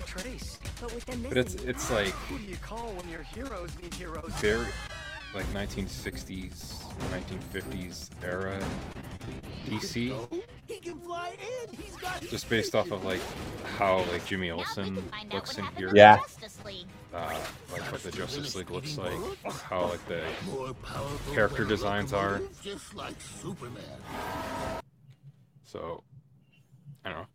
Trace. 0.05 0.59
But 0.81 0.93
with 0.93 1.05
them 1.05 1.25
But 1.29 1.37
it's 1.37 1.55
it's 1.55 1.89
like 1.89 2.09
who 2.27 2.37
do 2.37 2.43
you 2.43 2.57
call 2.57 2.87
when 2.91 3.07
your 3.07 3.23
heroes 3.23 3.69
need 3.81 3.93
heroes? 3.93 4.33
Very 4.41 4.65
like 5.33 5.45
1960s, 5.53 6.83
1950s 7.13 8.09
era 8.21 8.59
DC. 9.65 10.43
Just 12.29 12.49
based 12.49 12.75
off 12.75 12.91
of 12.91 13.05
like 13.05 13.21
how 13.77 14.03
like 14.11 14.25
Jimmy 14.25 14.51
Olsen 14.51 15.01
looks 15.31 15.57
in 15.57 15.65
here. 15.77 15.91
Yeah. 15.95 16.17
Uh, 17.13 17.39
like 17.71 17.91
what 17.91 18.03
the 18.03 18.11
Justice 18.11 18.55
League 18.55 18.69
looks 18.69 18.97
like, 18.97 19.17
how 19.63 19.87
like 19.87 20.05
the 20.07 20.23
character 21.33 21.63
designs 21.63 22.11
are. 22.13 22.41
So, 25.63 26.03
I 27.05 27.09
don't 27.09 27.19
know. 27.19 27.27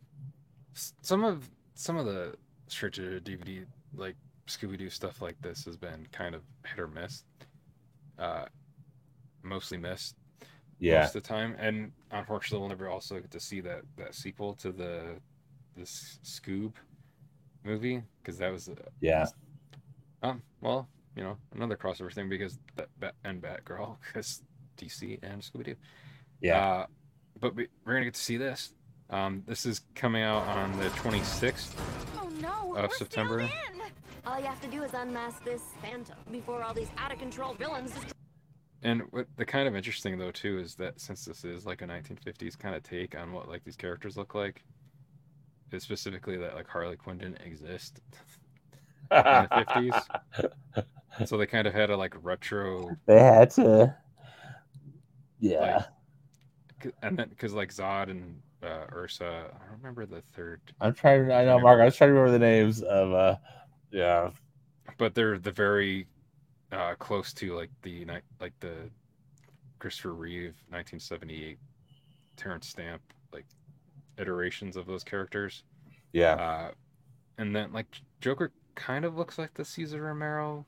Some 1.01 1.23
of 1.23 1.49
some 1.75 1.97
of 1.97 2.05
the 2.05 2.35
straight 2.67 2.93
to 2.93 3.19
DVD 3.23 3.65
like 3.95 4.15
Scooby 4.47 4.77
Doo 4.77 4.89
stuff 4.89 5.21
like 5.21 5.41
this 5.41 5.65
has 5.65 5.77
been 5.77 6.07
kind 6.11 6.35
of 6.35 6.41
hit 6.65 6.79
or 6.79 6.87
miss. 6.87 7.23
Uh, 8.19 8.45
mostly 9.41 9.77
missed 9.77 10.15
yeah. 10.79 11.01
most 11.01 11.15
of 11.15 11.23
the 11.23 11.27
time. 11.27 11.55
And 11.59 11.91
unfortunately, 12.11 12.59
we'll 12.59 12.69
never 12.69 12.89
also 12.89 13.19
get 13.19 13.31
to 13.31 13.39
see 13.39 13.61
that 13.61 13.81
that 13.97 14.15
sequel 14.15 14.53
to 14.55 14.71
the 14.71 15.15
this 15.75 16.19
Scoob 16.23 16.73
movie 17.63 18.01
because 18.21 18.37
that 18.37 18.51
was 18.51 18.69
yeah. 19.01 19.25
Um. 20.23 20.41
Well, 20.61 20.87
you 21.15 21.23
know, 21.23 21.37
another 21.53 21.75
crossover 21.75 22.11
thing 22.11 22.29
because 22.29 22.57
Bat, 22.75 22.89
Bat 22.99 23.15
and 23.23 23.41
Batgirl 23.41 23.97
because 24.07 24.41
DC 24.77 25.19
and 25.21 25.41
Scooby 25.41 25.65
Doo. 25.65 25.75
Yeah. 26.41 26.65
Uh, 26.65 26.85
but 27.39 27.55
we, 27.55 27.67
we're 27.85 27.93
gonna 27.93 28.05
get 28.05 28.13
to 28.15 28.21
see 28.21 28.37
this. 28.37 28.73
Um, 29.09 29.43
this 29.45 29.65
is 29.65 29.81
coming 29.95 30.23
out 30.23 30.47
on 30.47 30.75
the 30.79 30.85
26th 30.89 31.75
oh, 32.17 32.29
no, 32.41 32.75
of 32.75 32.91
September. 32.93 33.47
All 34.25 34.39
you 34.39 34.45
have 34.45 34.61
to 34.61 34.67
do 34.67 34.81
is 34.83 34.93
unmask 34.93 35.43
this 35.43 35.61
phantom 35.81 36.15
before 36.31 36.63
all 36.63 36.73
these 36.73 36.89
out 36.97 37.11
of 37.11 37.19
control 37.19 37.53
villains. 37.53 37.91
And 38.81 39.03
what 39.11 39.27
the 39.35 39.45
kind 39.45 39.67
of 39.67 39.75
interesting 39.75 40.17
though 40.17 40.31
too 40.31 40.57
is 40.59 40.75
that 40.75 40.99
since 40.99 41.25
this 41.25 41.43
is 41.43 41.65
like 41.65 41.81
a 41.81 41.85
1950s 41.85 42.57
kind 42.57 42.75
of 42.75 42.83
take 42.83 43.17
on 43.17 43.33
what 43.33 43.49
like 43.49 43.63
these 43.65 43.75
characters 43.75 44.17
look 44.17 44.33
like, 44.33 44.63
is 45.71 45.83
specifically 45.83 46.37
that 46.37 46.55
like 46.55 46.67
Harley 46.67 46.95
Quinn 46.95 47.17
didn't 47.17 47.41
exist 47.41 48.01
in 49.11 49.17
the 49.17 49.47
50s. 51.15 51.27
so 51.27 51.37
they 51.37 51.45
kind 51.45 51.67
of 51.67 51.73
had 51.73 51.89
a 51.89 51.97
like 51.97 52.15
retro. 52.21 52.89
They 53.05 53.19
had 53.19 53.49
to. 53.51 53.95
Yeah. 55.39 55.85
Like, 56.83 56.93
and 57.01 57.17
then 57.17 57.29
because 57.29 57.53
like 57.53 57.73
Zod 57.73 58.09
and 58.09 58.39
uh, 58.63 58.85
Ursa, 58.93 59.25
I 59.53 59.57
don't 59.67 59.77
remember 59.77 60.05
the 60.05 60.21
third. 60.33 60.61
I'm 60.81 60.93
trying. 60.93 61.31
I 61.31 61.45
know, 61.45 61.59
Mark. 61.59 61.81
I 61.81 61.85
was 61.85 61.95
trying 61.95 62.09
to 62.09 62.13
remember 62.13 62.31
the 62.31 62.39
names 62.45 62.81
of. 62.81 63.11
uh 63.13 63.35
Yeah. 63.91 64.31
But 64.97 65.15
they're 65.15 65.37
the 65.37 65.51
very 65.51 66.07
uh, 66.71 66.95
close 66.95 67.33
to 67.33 67.55
like 67.55 67.69
the 67.83 68.05
like 68.39 68.53
the 68.59 68.73
Christopher 69.79 70.13
Reeve 70.13 70.55
1978 70.69 71.57
Terence 72.35 72.67
Stamp 72.67 73.01
like 73.31 73.45
iterations 74.17 74.75
of 74.75 74.85
those 74.85 75.03
characters. 75.03 75.63
Yeah. 76.13 76.33
Uh, 76.35 76.71
and 77.37 77.55
then 77.55 77.71
like 77.73 77.87
Joker 78.21 78.51
kind 78.75 79.05
of 79.05 79.17
looks 79.17 79.37
like 79.37 79.53
the 79.53 79.65
Cesar 79.65 80.01
Romero 80.01 80.65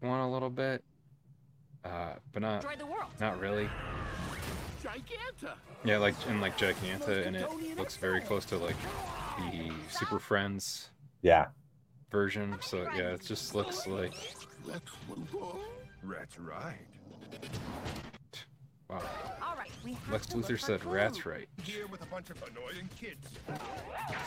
one 0.00 0.20
a 0.20 0.30
little 0.30 0.50
bit, 0.50 0.82
uh, 1.84 2.14
but 2.32 2.42
not 2.42 2.64
not 3.20 3.38
really. 3.40 3.68
Giganta. 4.82 5.54
Yeah, 5.84 5.98
like 5.98 6.14
and 6.28 6.40
like 6.40 6.58
Giganta, 6.58 7.26
and 7.26 7.36
it 7.36 7.48
looks 7.76 7.96
very 7.96 8.20
close 8.20 8.44
to 8.46 8.58
like 8.58 8.76
the 9.38 9.70
Super 9.88 10.18
Friends. 10.18 10.90
Yeah. 11.22 11.46
Version. 12.10 12.56
So 12.60 12.82
yeah, 12.96 13.14
it 13.14 13.24
just 13.24 13.54
looks 13.54 13.86
like. 13.86 14.14
That's 14.66 16.38
right. 16.38 16.78
Wow. 18.90 19.02
Lex 20.10 20.26
Luthor 20.28 20.60
said 20.60 20.84
"Rat's 20.84 21.24
right." 21.24 21.48
Here 21.62 21.86
with 21.86 22.02
a 22.02 22.06
bunch 22.06 22.30
of 22.30 22.36
annoying 22.42 22.88
kids. 23.00 23.28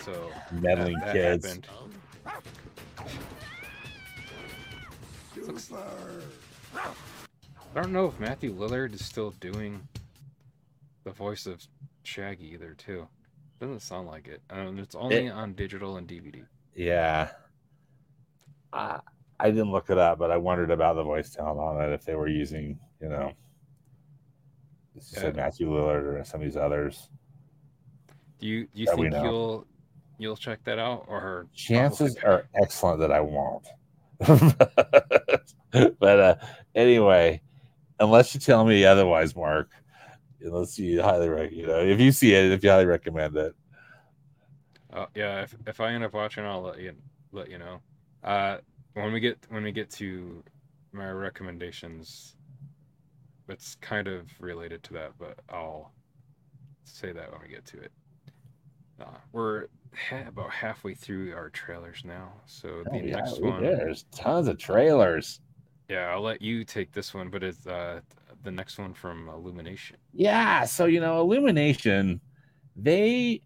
So 0.04 0.32
meddling 0.52 0.98
that, 1.00 1.06
that 1.06 1.14
kids. 1.14 1.46
Happened. 1.46 1.68
Looks, 5.46 5.72
I 5.72 7.82
don't 7.82 7.92
know 7.92 8.08
if 8.08 8.20
Matthew 8.20 8.54
Lillard 8.54 8.94
is 8.94 9.06
still 9.06 9.32
doing 9.40 9.86
the 11.04 11.12
voice 11.12 11.46
of 11.46 11.66
Shaggy 12.04 12.54
either. 12.54 12.74
Too 12.74 13.08
doesn't 13.60 13.82
sound 13.82 14.08
like 14.08 14.28
it. 14.28 14.42
Um, 14.50 14.80
it's 14.80 14.96
only 14.96 15.28
It- 15.28 15.32
on 15.32 15.54
digital 15.54 15.98
and 15.98 16.08
DVD. 16.08 16.44
Yeah. 16.76 17.32
I 18.74 19.00
I 19.38 19.52
didn't 19.52 19.72
look 19.72 19.90
it 19.90 19.98
up, 19.98 20.18
but 20.18 20.32
I 20.32 20.38
wondered 20.38 20.72
about 20.72 20.96
the 20.96 21.04
voice 21.04 21.30
talent 21.32 21.60
on 21.60 21.82
it 21.82 21.94
if 21.94 22.06
they 22.06 22.16
were 22.16 22.30
using, 22.30 22.80
you 23.02 23.10
know, 23.10 23.34
you 24.94 25.02
said 25.02 25.36
Matthew 25.36 25.70
Lillard 25.70 26.20
or 26.20 26.24
some 26.24 26.40
of 26.42 26.46
these 26.46 26.56
others. 26.56 27.10
Do 28.40 28.48
you 28.48 28.68
do 28.68 28.82
you 28.82 28.88
think 28.88 29.12
know. 29.12 29.66
You'll 30.18 30.38
check 30.38 30.64
that 30.64 30.80
out 30.80 31.06
or 31.08 31.48
Chances 31.54 32.18
are 32.24 32.48
excellent 32.62 33.00
that 33.00 33.12
I 33.12 33.22
won't. 33.22 33.66
but 36.00 36.20
uh, 36.20 36.36
anyway, 36.74 37.42
unless 38.00 38.34
you 38.34 38.40
tell 38.40 38.66
me 38.66 38.86
otherwise, 38.86 39.36
Mark, 39.36 39.70
unless 40.42 40.80
you 40.80 41.02
highly 41.02 41.30
rec- 41.30 41.52
you 41.52 41.68
know, 41.68 41.80
if 41.80 42.00
you 42.00 42.12
see 42.12 42.34
it, 42.34 42.52
if 42.52 42.64
you 42.64 42.70
highly 42.70 42.86
recommend 42.86 43.36
it. 43.36 43.56
Uh, 44.94 45.08
yeah, 45.16 45.42
if, 45.42 45.56
if 45.68 45.82
I 45.82 45.92
end 45.92 46.04
up 46.04 46.14
watching, 46.14 46.46
I'll 46.46 46.62
let 46.62 46.80
you 46.80 46.94
let 47.32 47.50
you 47.50 47.58
know. 47.58 47.82
Uh, 48.24 48.58
when 48.94 49.12
we 49.12 49.20
get 49.20 49.38
when 49.50 49.64
we 49.64 49.72
get 49.72 49.90
to 49.92 50.44
my 50.94 51.10
recommendations, 51.12 52.36
it's 53.50 53.76
kind 53.76 54.08
of 54.08 54.30
related 54.40 54.84
to 54.84 54.94
that, 54.94 55.12
but 55.20 55.40
I'll 55.50 55.92
say 56.86 57.12
that 57.12 57.32
when 57.32 57.42
we 57.42 57.50
get 57.50 57.66
to 57.66 57.82
it. 57.82 57.92
Uh, 59.02 59.18
we're 59.34 59.68
ha- 59.96 60.28
about 60.28 60.52
halfway 60.52 60.94
through 60.94 61.34
our 61.34 61.50
trailers 61.50 62.04
now, 62.06 62.34
so 62.46 62.84
the 62.86 62.90
Oh, 62.92 63.02
yeah, 63.04 63.16
next 63.18 63.42
one, 63.42 63.62
There's 63.64 64.04
tons 64.12 64.48
of 64.48 64.58
trailers. 64.58 65.40
yeah, 65.90 66.12
I'll 66.12 66.22
let 66.22 66.42
you 66.42 66.64
take 66.64 66.92
this 66.92 67.14
one, 67.14 67.30
but 67.30 67.44
it's 67.44 67.66
uh, 67.68 68.02
the 68.44 68.52
next 68.52 68.78
one 68.78 68.94
from 68.94 69.30
Illumination. 69.30 69.98
Yeah, 70.14 70.66
so 70.66 70.86
you 70.86 71.00
know, 71.00 71.22
Illumination, 71.22 72.22
they 72.76 73.42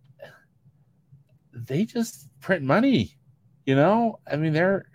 they 1.54 1.86
just 1.86 2.28
print 2.42 2.64
money. 2.64 3.16
You 3.66 3.76
know, 3.76 4.20
I 4.32 4.36
mean, 4.36 4.54
they're 4.54 4.86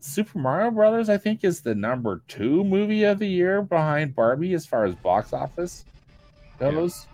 Super 0.00 0.38
Mario 0.38 0.70
Brothers. 0.70 1.08
I 1.08 1.16
think 1.18 1.44
is 1.44 1.60
the 1.60 1.74
number 1.74 2.22
two 2.28 2.64
movie 2.64 3.04
of 3.04 3.18
the 3.18 3.28
year 3.28 3.62
behind 3.62 4.14
Barbie 4.14 4.54
as 4.54 4.64
far 4.66 4.84
as 4.84 4.94
box 4.96 5.32
office 5.32 5.84
goes. 6.58 7.06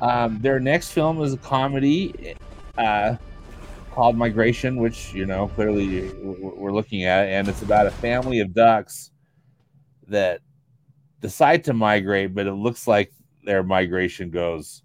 Um, 0.00 0.38
their 0.40 0.60
next 0.60 0.92
film 0.92 1.20
is 1.22 1.32
a 1.34 1.38
comedy 1.38 2.36
uh, 2.78 3.16
called 3.92 4.16
Migration, 4.16 4.76
which 4.76 5.12
you 5.12 5.26
know 5.26 5.48
clearly 5.48 6.10
we're 6.22 6.72
looking 6.72 7.04
at, 7.04 7.28
and 7.28 7.48
it's 7.48 7.62
about 7.62 7.86
a 7.86 7.90
family 7.90 8.40
of 8.40 8.54
ducks 8.54 9.10
that 10.06 10.40
decide 11.20 11.64
to 11.64 11.72
migrate, 11.72 12.34
but 12.34 12.46
it 12.46 12.52
looks 12.54 12.86
like 12.86 13.12
their 13.44 13.62
migration 13.62 14.30
goes 14.30 14.82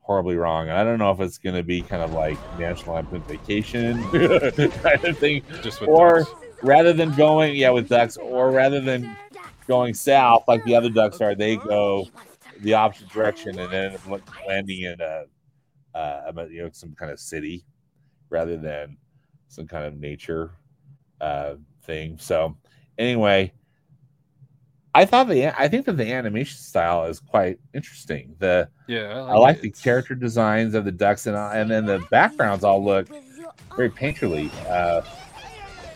horribly 0.00 0.36
wrong. 0.36 0.68
And 0.68 0.76
I 0.76 0.84
don't 0.84 0.98
know 0.98 1.10
if 1.10 1.20
it's 1.20 1.38
going 1.38 1.56
to 1.56 1.62
be 1.62 1.80
kind 1.80 2.02
of 2.02 2.12
like 2.12 2.38
National 2.58 2.96
Lampoon 2.96 3.22
Vacation 3.22 4.02
kind 4.10 5.04
of 5.04 5.18
thing, 5.18 5.42
Just 5.62 5.80
with 5.80 5.88
or 5.88 6.18
ducks. 6.20 6.30
rather 6.62 6.92
than 6.92 7.14
going, 7.14 7.56
yeah, 7.56 7.70
with 7.70 7.88
ducks, 7.88 8.16
or 8.18 8.50
rather 8.50 8.80
than 8.80 9.16
going 9.66 9.94
south 9.94 10.44
like 10.46 10.62
the 10.64 10.74
other 10.76 10.90
ducks 10.90 11.22
are, 11.22 11.34
they 11.34 11.56
go 11.56 12.06
the 12.60 12.74
opposite 12.74 13.08
direction 13.08 13.58
and 13.58 13.72
end 13.72 13.94
up 14.10 14.20
landing 14.46 14.82
in 14.82 15.00
a, 15.00 15.24
uh, 15.94 16.32
a 16.36 16.46
you 16.48 16.62
know 16.62 16.70
some 16.72 16.94
kind 16.94 17.10
of 17.12 17.20
city 17.20 17.64
rather 18.30 18.56
than 18.56 18.96
some 19.48 19.66
kind 19.66 19.84
of 19.84 19.98
nature 19.98 20.50
uh, 21.20 21.54
thing. 21.84 22.18
So 22.18 22.56
anyway, 22.98 23.52
I 24.94 25.04
thought 25.04 25.28
the 25.28 25.48
I 25.60 25.68
think 25.68 25.86
that 25.86 25.96
the 25.96 26.12
animation 26.12 26.58
style 26.58 27.04
is 27.04 27.20
quite 27.20 27.58
interesting. 27.72 28.34
The 28.38 28.68
Yeah, 28.86 29.22
I 29.22 29.36
like 29.36 29.56
it. 29.58 29.62
the 29.62 29.70
character 29.70 30.14
designs 30.14 30.74
of 30.74 30.84
the 30.84 30.92
ducks 30.92 31.26
and 31.26 31.36
and 31.36 31.70
then 31.70 31.84
the 31.86 32.04
backgrounds 32.10 32.64
all 32.64 32.82
look 32.84 33.08
very 33.76 33.90
painterly. 33.90 34.50
Uh, 34.68 35.02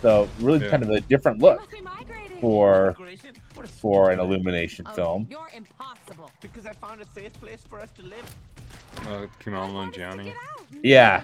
so 0.02 0.28
really 0.40 0.60
Yeah. 0.64 0.70
kind 0.70 0.82
of 0.82 0.90
a 0.90 1.00
different 1.00 1.40
look 1.40 1.60
for 2.40 2.96
for 3.80 4.10
an 4.10 4.20
illumination 4.20 4.86
film. 4.94 5.26
You're 5.30 5.50
impossible. 5.54 6.30
Because 6.40 6.66
I 6.66 6.72
found 6.72 7.00
a 7.00 7.06
safe 7.14 7.32
place 7.34 7.60
for 7.68 7.80
us 7.80 7.90
to 7.96 8.02
live. 8.02 8.24
Uh, 9.06 9.26
Kumail 9.40 9.70
Nanjiani. 9.92 10.32
Yeah. 10.82 11.22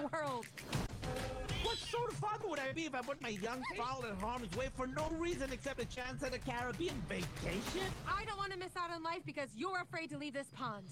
What 1.63 1.77
sort 1.77 2.11
of 2.11 2.17
father 2.17 2.47
would 2.47 2.59
I 2.59 2.71
be 2.73 2.85
if 2.85 2.95
I 2.95 3.01
put 3.01 3.21
my 3.21 3.29
young 3.29 3.61
fowl 3.77 4.03
in 4.09 4.15
harm's 4.17 4.55
way 4.57 4.69
for 4.75 4.87
no 4.87 5.07
reason 5.17 5.51
except 5.51 5.79
a 5.81 5.85
chance 5.85 6.23
at 6.23 6.33
a 6.33 6.39
Caribbean 6.39 6.95
vacation? 7.07 7.87
I 8.07 8.25
don't 8.25 8.37
want 8.37 8.51
to 8.53 8.57
miss 8.57 8.75
out 8.75 8.91
on 8.91 9.03
life 9.03 9.21
because 9.25 9.49
you're 9.55 9.81
afraid 9.81 10.09
to 10.11 10.17
leave 10.17 10.33
this 10.33 10.47
pond. 10.55 10.85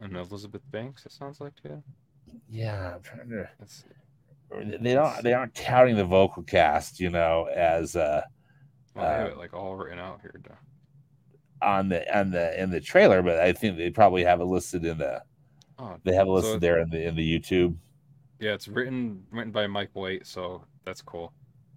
And 0.00 0.16
Elizabeth 0.16 0.62
Banks, 0.70 1.06
it 1.06 1.12
sounds 1.12 1.40
like 1.40 1.52
too. 1.62 1.82
Yeah, 2.50 2.96
I'm 2.96 3.02
trying 3.02 3.28
to. 3.30 3.48
It's, 3.60 3.84
They 4.80 4.94
don't. 4.94 5.22
They 5.22 5.32
aren't 5.32 5.54
touting 5.54 5.96
the 5.96 6.04
vocal 6.04 6.42
cast, 6.42 7.00
you 7.00 7.10
know, 7.10 7.48
as 7.54 7.96
uh, 7.96 8.22
well, 8.94 9.04
I 9.06 9.12
have 9.12 9.26
Uh, 9.28 9.30
it 9.30 9.38
like 9.38 9.54
all 9.54 9.76
written 9.76 9.98
out 9.98 10.20
here. 10.20 10.34
though. 10.46 11.66
on 11.66 11.88
the 11.88 12.16
on 12.18 12.30
the 12.30 12.60
in 12.60 12.70
the 12.70 12.80
trailer, 12.80 13.22
but 13.22 13.38
I 13.38 13.52
think 13.52 13.76
they 13.78 13.90
probably 13.90 14.24
have 14.24 14.40
it 14.40 14.44
listed 14.44 14.84
in 14.84 14.98
the. 14.98 15.22
Oh, 15.82 15.96
They 16.04 16.14
have 16.14 16.28
it 16.28 16.42
so 16.42 16.58
there 16.58 16.78
in 16.78 16.90
the 16.90 17.06
in 17.08 17.16
the 17.16 17.38
YouTube. 17.38 17.74
Yeah, 18.38 18.52
it's 18.54 18.68
written 18.68 19.24
written 19.30 19.52
by 19.52 19.66
Mike 19.66 19.90
White, 19.94 20.26
so 20.26 20.62
that's 20.84 21.02
cool. 21.02 21.32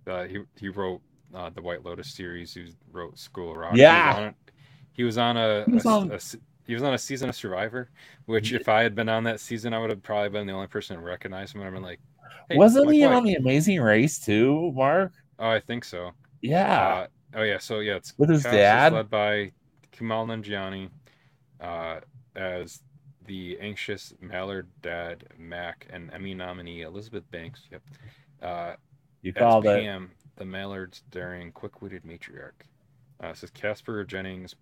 Uh, 0.07 0.23
he 0.26 0.40
he 0.60 0.69
wrote 0.69 1.02
uh, 1.34 1.49
the 1.49 1.61
White 1.61 1.84
Lotus 1.84 2.14
series. 2.14 2.53
He 2.53 2.73
wrote 2.91 3.18
School 3.18 3.52
of 3.52 3.57
Rock. 3.57 3.72
Yeah. 3.76 4.32
he 4.94 5.03
was 5.03 5.18
on, 5.18 5.36
a, 5.38 5.65
He 5.65 5.72
was 5.73 5.86
a- 5.86 5.90
on- 5.90 6.11
a 6.11 6.19
se- 6.19 6.40
he 6.68 6.73
was 6.73 6.82
on 6.84 6.94
a 6.94 6.98
season 6.98 7.30
of 7.30 7.36
Survivor. 7.36 7.90
Which, 8.26 8.53
if 8.53 8.69
I 8.69 8.82
had 8.84 8.95
been 8.95 9.10
on 9.10 9.23
that 9.26 9.40
season, 9.40 9.73
I 9.73 9.80
would 9.80 9.90
have 9.90 10.02
probably 10.03 10.30
been 10.30 10.48
the 10.48 10.53
only 10.53 10.68
person 10.68 10.95
to 10.98 11.02
recognize 11.02 11.52
him. 11.53 11.61
And 11.61 11.68
I've 11.68 11.73
been 11.73 11.84
like, 11.84 11.99
hey, 12.49 12.57
Wasn't 12.57 12.86
Mike 12.86 12.94
he 12.95 13.06
White. 13.06 13.14
on 13.14 13.23
the 13.23 13.36
Amazing 13.36 13.82
Race 13.82 14.19
too, 14.23 14.72
Mark? 14.73 15.11
Oh, 15.40 15.49
I 15.49 15.60
think 15.60 15.84
so. 15.84 16.11
Yeah, 16.41 16.86
Uh, 16.86 17.07
oh 17.36 17.41
yeah. 17.44 17.57
So 17.60 17.80
yeah, 17.80 17.95
it's 17.95 18.14
With 18.18 18.30
his 18.30 18.44
cast 18.44 18.56
dad? 18.56 18.94
led 18.94 19.10
by 19.10 19.52
Kumail 19.95 20.26
Nanjiani, 20.27 20.90
uh, 21.61 21.99
as 22.36 22.82
the 23.26 23.58
anxious 23.60 24.14
Mallard 24.22 24.68
dad 24.82 25.26
Mac 25.38 25.88
and 25.92 26.12
Emmy 26.14 26.34
nominee 26.34 26.82
Elizabeth 26.82 27.30
Banks. 27.32 27.62
Yep. 27.72 27.82
Uh, 28.42 28.74
you 29.22 29.34
as 29.36 29.40
called 29.40 29.66
it. 29.66 30.02
The 30.38 30.46
Mallards 30.46 31.04
daring 31.12 31.52
quick-witted 31.52 32.04
matriarch. 32.04 32.68
Uh, 33.24 33.28
it 33.30 33.38
says 33.38 33.50
Caspar 33.52 34.04
Jennings 34.04 34.56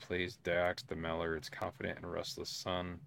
plays 0.00 0.36
Dax, 0.44 0.82
the 0.82 0.96
Mallard's 0.96 1.48
confident 1.48 1.98
and 1.98 2.10
restless 2.10 2.50
son. 2.50 3.00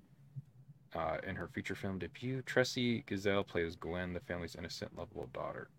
uh, 0.95 1.18
in 1.28 1.36
her 1.36 1.48
feature 1.48 1.76
film 1.76 1.99
debut. 1.99 2.41
Tresi 2.44 3.06
Gazal 3.06 3.45
plays 3.45 3.76
Gwen, 3.76 4.14
the 4.14 4.19
family's 4.19 4.56
innocent, 4.56 4.98
lovable 4.98 5.30
daughter. 5.34 5.69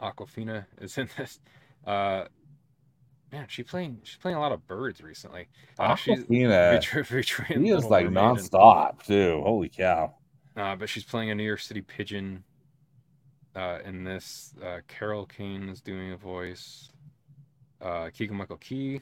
Awkwafina 0.00 0.66
is 0.80 0.98
in 0.98 1.08
this. 1.16 1.40
Uh, 1.86 2.24
man, 3.34 3.46
she's 3.48 3.66
playing 3.66 3.98
she's 4.04 4.16
playing 4.16 4.36
a 4.36 4.40
lot 4.40 4.52
of 4.52 4.66
birds 4.66 5.02
recently. 5.02 5.48
Uh, 5.78 5.94
she's 5.96 6.24
she 7.64 7.68
is 7.68 7.84
like 7.86 8.06
nonstop 8.06 9.04
too. 9.04 9.42
Holy 9.44 9.68
cow! 9.68 10.14
Uh, 10.56 10.76
but 10.76 10.88
she's 10.88 11.04
playing 11.04 11.30
a 11.30 11.34
New 11.34 11.44
York 11.44 11.60
City 11.60 11.82
pigeon. 11.82 12.44
Uh, 13.56 13.78
in 13.84 14.02
this, 14.02 14.52
uh, 14.64 14.78
Carol 14.88 15.26
Kane 15.26 15.68
is 15.68 15.80
doing 15.80 16.10
a 16.10 16.16
voice. 16.16 16.88
Uh, 17.80 18.10
Keegan 18.12 18.36
Michael 18.36 18.56
Key, 18.56 19.00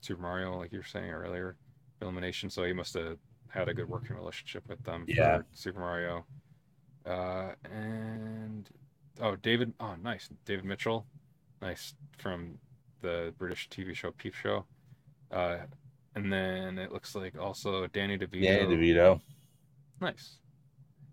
Super 0.00 0.22
Mario, 0.22 0.58
like 0.58 0.72
you 0.72 0.78
were 0.78 0.84
saying 0.84 1.08
earlier, 1.08 1.56
Illumination. 2.02 2.50
So 2.50 2.64
he 2.64 2.72
must 2.72 2.94
have 2.94 3.18
had 3.48 3.68
a 3.68 3.74
good 3.74 3.88
working 3.88 4.16
relationship 4.16 4.64
with 4.68 4.82
them 4.82 5.04
yeah. 5.06 5.38
for 5.38 5.46
Super 5.52 5.78
Mario. 5.78 6.24
Uh, 7.06 7.50
and 7.64 8.68
oh, 9.20 9.36
David, 9.36 9.72
oh, 9.78 9.94
nice, 10.02 10.28
David 10.44 10.64
Mitchell, 10.64 11.06
nice 11.62 11.94
from 12.18 12.58
the 13.00 13.34
British 13.38 13.68
TV 13.68 13.94
show 13.94 14.10
Peep 14.12 14.34
Show. 14.34 14.64
Uh, 15.30 15.58
and 16.14 16.32
then 16.32 16.78
it 16.78 16.92
looks 16.92 17.14
like 17.14 17.38
also 17.38 17.86
Danny 17.88 18.18
DeVito. 18.18 18.42
Danny 18.42 18.76
DeVito. 18.76 19.20
Nice. 20.00 20.38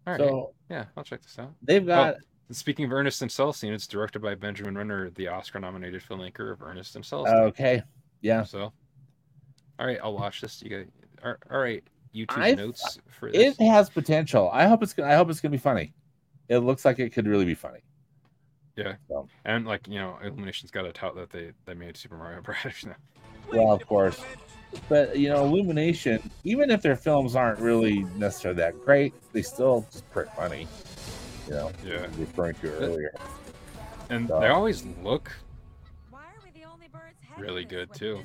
All 0.05 0.14
right. 0.14 0.19
So, 0.19 0.53
yeah, 0.69 0.85
I'll 0.95 1.03
check 1.03 1.22
this 1.22 1.38
out. 1.38 1.53
They've 1.61 1.85
got. 1.85 2.15
Oh, 2.15 2.18
speaking 2.51 2.85
of 2.85 2.93
Ernest 2.93 3.22
and 3.22 3.30
Celestine, 3.30 3.73
it's 3.73 3.88
directed 3.88 4.22
by 4.22 4.35
Benjamin 4.35 4.77
Renner, 4.77 5.09
the 5.11 5.27
Oscar-nominated 5.27 6.01
filmmaker 6.01 6.51
of 6.51 6.61
Ernest 6.61 6.95
and 6.95 7.03
Celestine. 7.03 7.47
Okay. 7.47 7.84
Yeah. 8.22 8.43
So, 8.43 8.72
all 9.80 9.85
right, 9.85 9.99
I'll 10.01 10.15
watch 10.15 10.41
this. 10.41 10.61
You 10.61 10.69
guys. 10.69 10.88
All 11.51 11.59
right, 11.59 11.84
YouTube 12.15 12.38
I've, 12.38 12.57
notes 12.57 12.99
for 13.09 13.31
this. 13.31 13.57
It 13.59 13.65
has 13.65 13.89
potential. 13.89 14.49
I 14.51 14.68
hope 14.68 14.81
it's. 14.84 14.97
I 14.97 15.15
hope 15.15 15.30
it's 15.30 15.41
gonna 15.41 15.51
be 15.51 15.57
funny. 15.57 15.93
It 16.47 16.59
looks 16.59 16.85
like 16.85 16.99
it 16.99 17.11
could 17.11 17.27
really 17.27 17.45
be 17.45 17.55
funny. 17.55 17.80
Yeah, 18.77 18.93
so. 19.07 19.27
and 19.43 19.65
like 19.65 19.87
you 19.87 19.95
know, 19.95 20.19
Illumination's 20.23 20.69
got 20.69 20.83
to 20.83 20.93
tout 20.93 21.15
that 21.15 21.31
they 21.31 21.51
they 21.65 21.73
made 21.73 21.97
Super 21.97 22.15
Mario 22.15 22.41
Bros. 22.43 22.85
now. 22.85 22.95
Well, 23.51 23.71
of 23.71 23.85
course, 23.87 24.21
but 24.87 25.17
you 25.17 25.29
know, 25.29 25.43
Illumination, 25.45 26.29
even 26.43 26.69
if 26.69 26.83
their 26.83 26.95
films 26.95 27.35
aren't 27.35 27.59
really 27.59 28.05
necessarily 28.17 28.59
that 28.59 28.79
great, 28.85 29.13
they 29.33 29.41
still 29.41 29.87
just 29.91 30.09
print 30.11 30.29
money. 30.37 30.67
You 31.47 31.53
know, 31.53 31.71
yeah, 31.83 32.05
referring 32.17 32.53
to 32.55 32.71
earlier, 32.73 33.13
and 34.09 34.27
so. 34.27 34.39
they 34.39 34.47
always 34.47 34.85
look 35.01 35.31
really 37.37 37.65
good 37.65 37.91
too. 37.93 38.21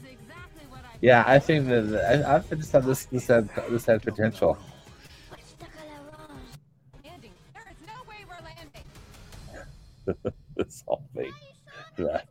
Yeah, 1.01 1.25
I 1.27 1.39
think 1.39 1.67
that 1.69 2.27
I, 2.27 2.37
I 2.37 2.55
just 2.55 2.73
thought 2.73 2.85
this 2.85 3.07
this 3.07 3.27
had 3.27 3.49
this 3.71 3.87
had 3.87 4.03
potential. 4.03 4.59
this 10.65 10.85
whole 10.87 11.05
thing. 11.15 11.33
Yeah. 11.99 12.23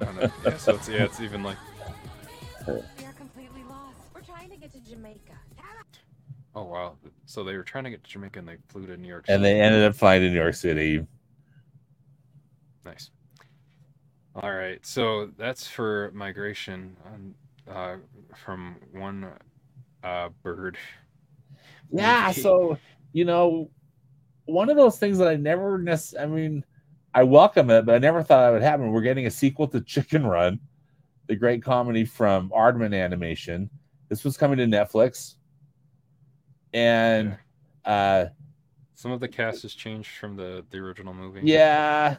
yeah, 0.44 0.56
so 0.56 0.74
it's 0.74 0.88
yeah, 0.88 1.04
it's 1.04 1.20
even 1.20 1.42
like. 1.42 1.56
We 2.66 2.74
are 3.04 3.12
completely 3.16 3.62
lost. 3.68 3.98
We're 4.14 4.22
trying 4.22 4.50
to 4.50 4.56
get 4.56 4.72
to 4.72 4.80
Jamaica. 4.80 5.32
Oh 6.54 6.64
wow! 6.64 6.96
So 7.26 7.44
they 7.44 7.56
were 7.56 7.62
trying 7.62 7.84
to 7.84 7.90
get 7.90 8.02
to 8.02 8.10
Jamaica 8.10 8.40
and 8.40 8.48
they 8.48 8.56
flew 8.68 8.86
to 8.86 8.96
New 8.96 9.08
York. 9.08 9.26
City. 9.26 9.34
And 9.34 9.44
they 9.44 9.60
ended 9.60 9.84
up 9.84 9.94
flying 9.94 10.22
to 10.22 10.28
New 10.28 10.34
York 10.34 10.54
City. 10.54 11.06
Nice. 12.84 13.10
All 14.34 14.52
right, 14.52 14.84
so 14.84 15.30
that's 15.36 15.66
for 15.66 16.10
migration 16.14 16.96
um, 17.06 17.34
uh, 17.68 17.96
from 18.36 18.76
one 18.92 19.28
uh, 20.02 20.30
bird. 20.42 20.76
Yeah, 21.92 22.30
so 22.32 22.78
you 23.12 23.24
know, 23.24 23.70
one 24.50 24.70
of 24.70 24.76
those 24.76 24.98
things 24.98 25.18
that 25.18 25.28
I 25.28 25.36
never 25.36 25.78
necessarily, 25.78 26.32
I 26.32 26.36
mean, 26.36 26.64
I 27.14 27.22
welcome 27.24 27.70
it, 27.70 27.86
but 27.86 27.94
I 27.94 27.98
never 27.98 28.22
thought 28.22 28.46
that 28.46 28.50
would 28.50 28.62
happen. 28.62 28.92
We're 28.92 29.00
getting 29.02 29.26
a 29.26 29.30
sequel 29.30 29.66
to 29.68 29.80
Chicken 29.80 30.26
Run, 30.26 30.60
the 31.26 31.36
great 31.36 31.62
comedy 31.62 32.04
from 32.04 32.50
Aardman 32.50 32.94
Animation. 32.94 33.68
This 34.08 34.24
was 34.24 34.36
coming 34.36 34.58
to 34.58 34.64
Netflix, 34.64 35.34
and 36.72 37.36
yeah. 37.84 37.92
uh, 37.92 38.28
some 38.94 39.12
of 39.12 39.20
the 39.20 39.28
cast 39.28 39.62
has 39.62 39.74
changed 39.74 40.10
from 40.18 40.36
the 40.36 40.64
the 40.70 40.78
original 40.78 41.14
movie. 41.14 41.40
Yeah, 41.44 42.18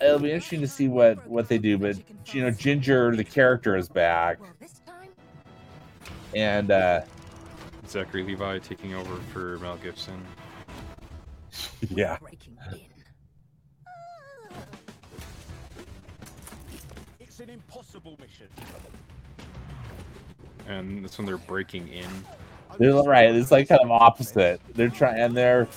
it'll 0.00 0.18
be 0.18 0.32
interesting 0.32 0.60
to 0.60 0.68
see 0.68 0.88
what 0.88 1.24
what 1.28 1.48
they 1.48 1.58
do. 1.58 1.78
But 1.78 1.96
you 2.34 2.42
know, 2.42 2.50
Ginger, 2.50 3.14
the 3.14 3.24
character, 3.24 3.76
is 3.76 3.88
back, 3.88 4.38
and 6.34 6.70
uh, 6.70 7.02
Zachary 7.88 8.24
Levi 8.24 8.58
taking 8.58 8.94
over 8.94 9.16
for 9.32 9.58
Mel 9.58 9.76
Gibson. 9.76 10.24
yeah. 11.90 12.18
It's 17.20 17.40
an 17.40 17.50
impossible 17.50 18.18
mission. 18.20 18.48
And 20.68 21.04
that's 21.04 21.18
when 21.18 21.26
they're 21.26 21.38
breaking 21.38 21.88
in. 21.88 22.08
They're 22.78 22.94
right. 22.94 23.34
It's 23.34 23.50
like 23.50 23.68
kind 23.68 23.80
of 23.82 23.90
opposite. 23.90 24.60
They're 24.74 24.88
trying 24.88 25.20
and 25.20 25.36
they're 25.36 25.68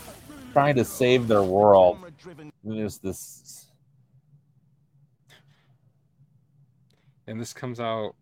trying 0.54 0.76
to 0.76 0.86
save 0.86 1.28
their 1.28 1.44
world. 1.44 1.98
And 2.28 2.52
there's 2.64 2.98
this 3.00 3.66
and 7.28 7.40
this 7.40 7.54
comes 7.54 7.80
out. 7.80 8.16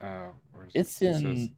Uh, 0.00 0.28
it's 0.74 1.00
it? 1.02 1.16
in 1.16 1.52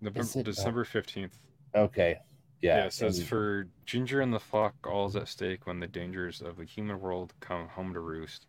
November, 0.00 0.40
it, 0.40 0.44
December 0.44 0.84
fifteenth. 0.84 1.38
Okay. 1.74 2.18
Yeah. 2.60 2.78
Yeah. 2.78 2.84
It 2.86 2.92
says 2.92 3.22
for 3.22 3.68
Ginger 3.86 4.20
and 4.20 4.32
the 4.32 4.40
flock, 4.40 4.74
all 4.86 5.06
is 5.06 5.16
at 5.16 5.28
stake 5.28 5.66
when 5.66 5.80
the 5.80 5.86
dangers 5.86 6.40
of 6.40 6.56
the 6.56 6.64
human 6.64 7.00
world 7.00 7.34
come 7.40 7.68
home 7.68 7.94
to 7.94 8.00
roost. 8.00 8.46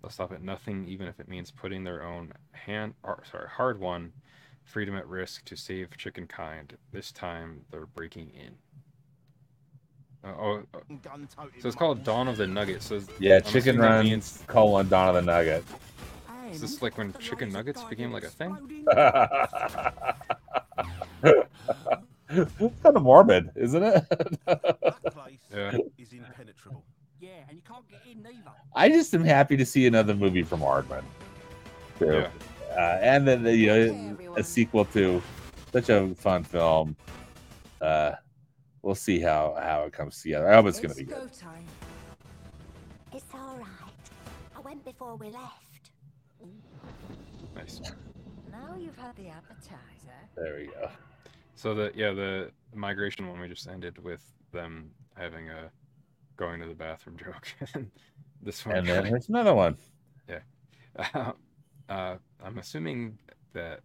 They'll 0.00 0.10
stop 0.10 0.32
at 0.32 0.42
nothing, 0.42 0.88
even 0.88 1.06
if 1.06 1.20
it 1.20 1.28
means 1.28 1.50
putting 1.50 1.84
their 1.84 2.02
own 2.02 2.32
hand, 2.52 2.94
or, 3.02 3.22
sorry, 3.30 3.48
hard-won 3.48 4.12
freedom 4.64 4.96
at 4.96 5.06
risk 5.06 5.44
to 5.44 5.56
save 5.56 5.94
chicken 5.98 6.26
kind. 6.26 6.74
This 6.92 7.12
time, 7.12 7.60
they're 7.70 7.86
breaking 7.86 8.30
in. 8.30 8.54
Uh, 10.22 10.34
oh, 10.38 10.62
uh, 10.74 10.78
so 11.58 11.68
it's 11.68 11.76
called 11.76 12.04
Dawn 12.04 12.28
of 12.28 12.36
the 12.36 12.46
Nugget. 12.46 12.82
So 12.82 13.00
yeah, 13.18 13.40
Chicken 13.40 13.78
Run 13.78 14.04
means... 14.04 14.44
colon 14.46 14.88
Dawn 14.88 15.08
of 15.08 15.14
the 15.14 15.22
Nugget. 15.22 15.64
Is 16.50 16.60
this 16.60 16.82
like 16.82 16.98
when 16.98 17.12
chicken 17.14 17.50
nuggets 17.50 17.82
became 17.84 18.12
like 18.12 18.24
a 18.24 18.28
thing? 18.28 18.84
it's 22.30 22.82
kind 22.82 22.96
of 22.96 23.02
morbid, 23.02 23.50
isn't 23.56 23.82
it? 23.82 24.04
yeah. 25.52 25.78
Is 25.98 26.12
impenetrable. 26.12 26.84
Yeah, 27.20 27.30
and 27.48 27.56
you 27.56 27.62
can't 27.66 27.88
get 27.88 28.00
in 28.10 28.20
either. 28.20 28.52
I 28.74 28.88
just 28.88 29.12
am 29.14 29.24
happy 29.24 29.56
to 29.56 29.66
see 29.66 29.86
another 29.86 30.14
movie 30.14 30.42
from 30.42 30.60
Aardman. 30.60 31.04
Yeah. 32.00 32.28
Uh, 32.76 32.98
and 33.02 33.26
then 33.26 33.42
the, 33.42 33.54
you 33.54 33.66
know 33.68 34.34
a 34.36 34.44
sequel 34.44 34.84
to 34.86 35.20
such 35.72 35.88
a 35.88 36.14
fun 36.14 36.44
film. 36.44 36.96
Uh, 37.80 38.12
we'll 38.82 38.94
see 38.94 39.20
how 39.20 39.56
how 39.60 39.82
it 39.82 39.92
comes 39.92 40.22
together. 40.22 40.50
I 40.50 40.54
hope 40.54 40.66
it's, 40.66 40.78
it's 40.78 40.86
gonna 40.86 40.94
be 40.94 41.04
good. 41.04 41.32
Time. 41.32 41.64
It's 43.12 43.24
all 43.34 43.56
right. 43.58 43.66
I 44.56 44.60
went 44.60 44.84
before 44.84 45.16
we 45.16 45.30
left. 45.30 45.90
Nice. 47.54 47.80
Now 48.50 48.76
you've 48.78 48.96
had 48.96 49.16
the 49.16 49.28
appetizer. 49.28 49.78
There 50.36 50.56
we 50.56 50.66
go. 50.66 50.90
So 51.60 51.74
the 51.74 51.92
yeah 51.94 52.12
the 52.12 52.50
migration 52.74 53.28
one 53.28 53.38
we 53.38 53.46
just 53.46 53.68
ended 53.68 54.02
with 54.02 54.24
them 54.50 54.92
having 55.14 55.50
a 55.50 55.70
going 56.38 56.58
to 56.58 56.66
the 56.66 56.74
bathroom 56.74 57.18
joke. 57.22 57.54
this 58.40 58.64
one. 58.64 58.76
And 58.76 58.86
then 58.86 59.04
there's 59.04 59.28
another 59.28 59.52
one. 59.52 59.76
Yeah. 60.26 60.38
Uh, 60.96 61.32
uh, 61.90 62.16
I'm 62.42 62.56
assuming 62.56 63.18
that 63.52 63.80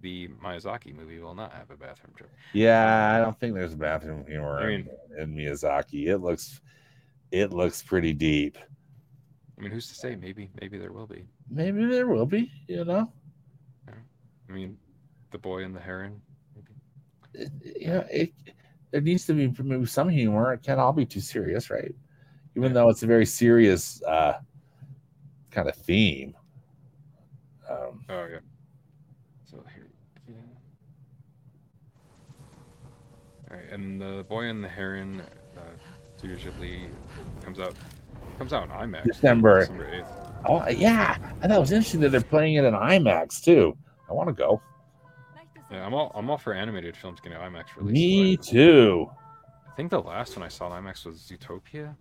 the 0.00 0.28
Miyazaki 0.42 0.94
movie 0.94 1.18
will 1.18 1.34
not 1.34 1.52
have 1.52 1.70
a 1.70 1.76
bathroom 1.76 2.14
joke. 2.18 2.30
Yeah, 2.54 3.14
I 3.14 3.20
don't 3.22 3.38
think 3.38 3.54
there's 3.54 3.74
a 3.74 3.76
bathroom 3.76 4.24
humor 4.26 4.60
I 4.60 4.66
mean, 4.66 4.88
in, 5.18 5.22
in 5.24 5.34
Miyazaki. 5.34 6.06
It 6.06 6.18
looks 6.18 6.62
it 7.30 7.52
looks 7.52 7.82
pretty 7.82 8.14
deep. 8.14 8.56
I 9.58 9.60
mean, 9.60 9.70
who's 9.70 9.88
to 9.88 9.94
say? 9.94 10.16
Maybe, 10.16 10.48
maybe 10.62 10.78
there 10.78 10.92
will 10.92 11.06
be. 11.06 11.26
Maybe 11.50 11.84
there 11.84 12.06
will 12.06 12.24
be. 12.24 12.50
You 12.68 12.86
know. 12.86 13.12
I 13.86 14.50
mean, 14.50 14.78
the 15.30 15.36
boy 15.36 15.64
and 15.64 15.76
the 15.76 15.80
heron. 15.80 16.22
It, 17.38 17.52
yeah, 17.80 18.04
it 18.10 18.32
there 18.90 19.00
needs 19.00 19.26
to 19.26 19.34
be 19.34 19.52
maybe 19.62 19.86
some 19.86 20.08
humor. 20.08 20.52
It 20.52 20.62
can't 20.62 20.80
all 20.80 20.92
be 20.92 21.06
too 21.06 21.20
serious, 21.20 21.70
right? 21.70 21.94
Even 22.56 22.72
though 22.72 22.88
it's 22.88 23.02
a 23.02 23.06
very 23.06 23.26
serious 23.26 24.02
uh, 24.02 24.38
kind 25.50 25.68
of 25.68 25.76
theme. 25.76 26.34
Um, 27.68 28.04
oh 28.08 28.26
yeah. 28.30 28.38
So 29.44 29.62
here, 29.74 29.88
yeah. 30.28 30.34
All 33.50 33.56
right, 33.56 33.70
and 33.70 34.00
the 34.00 34.24
boy 34.28 34.44
and 34.44 34.64
the 34.64 34.68
heron 34.68 35.22
uh, 35.56 35.60
usually 36.22 36.88
comes 37.44 37.60
out 37.60 37.74
comes 38.38 38.52
out 38.52 38.64
in 38.64 38.70
IMAX. 38.70 39.04
December. 39.04 39.60
December 39.60 39.90
8th. 39.90 40.42
Oh 40.46 40.68
yeah, 40.68 41.16
I 41.42 41.48
thought 41.48 41.56
it 41.56 41.60
was 41.60 41.72
interesting 41.72 42.00
that 42.00 42.10
they're 42.10 42.20
playing 42.20 42.54
it 42.54 42.64
in 42.64 42.74
IMAX 42.74 43.42
too. 43.42 43.76
I 44.08 44.12
want 44.12 44.28
to 44.28 44.32
go. 44.32 44.62
Yeah, 45.70 45.84
I'm 45.84 45.92
all 45.94 46.12
I'm 46.14 46.30
all 46.30 46.38
for 46.38 46.54
animated 46.54 46.96
films 46.96 47.20
getting 47.20 47.38
IMAX 47.38 47.76
release. 47.76 47.92
Me 47.92 48.36
too. 48.36 49.10
I 49.66 49.74
think 49.76 49.90
the 49.90 50.00
last 50.00 50.36
one 50.36 50.44
I 50.44 50.48
saw 50.48 50.74
in 50.74 50.84
IMAX 50.84 51.04
was 51.04 51.18
Zootopia. 51.18 51.94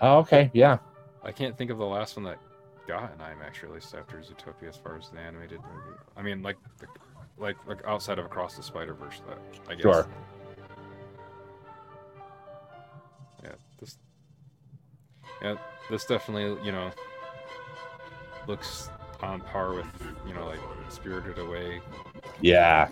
Oh, 0.00 0.18
okay, 0.18 0.50
yeah. 0.54 0.78
I 1.22 1.32
can't 1.32 1.56
think 1.58 1.70
of 1.70 1.78
the 1.78 1.86
last 1.86 2.16
one 2.16 2.24
that 2.24 2.38
got 2.86 3.12
an 3.12 3.18
IMAX 3.18 3.62
release 3.62 3.92
after 3.98 4.18
Zootopia 4.18 4.68
as 4.68 4.76
far 4.76 4.96
as 4.96 5.08
the 5.10 5.18
animated 5.18 5.60
movie. 5.60 5.98
I 6.16 6.22
mean, 6.22 6.42
like, 6.42 6.56
the, 6.78 6.86
like, 7.36 7.56
like 7.66 7.84
outside 7.86 8.18
of 8.18 8.24
Across 8.24 8.56
the 8.56 8.62
Spider 8.62 8.94
Verse, 8.94 9.20
that 9.28 9.38
I 9.68 9.74
guess. 9.74 9.82
Sure. 9.82 10.06
Yeah, 13.42 13.52
this. 13.78 13.98
Yeah, 15.42 15.56
this 15.90 16.04
definitely, 16.04 16.64
you 16.64 16.72
know, 16.72 16.90
looks 18.46 18.88
on 19.22 19.40
par 19.40 19.74
with, 19.74 19.86
you 20.26 20.34
know, 20.34 20.46
like 20.46 20.60
Spirited 20.88 21.38
Away. 21.38 21.80
Yeah. 22.40 22.88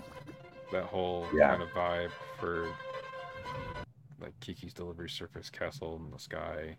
That 0.73 0.85
whole 0.85 1.27
Yeah. 1.35 1.51
kind 1.51 1.63
of 1.63 1.69
vibe 1.71 2.11
for 2.39 2.67
like 4.21 4.39
Kiki's 4.41 4.73
Delivery 4.73 5.09
Service 5.11 5.51
Castle 5.51 6.01
in 6.05 6.11
the 6.11 6.19
sky. 6.19 6.77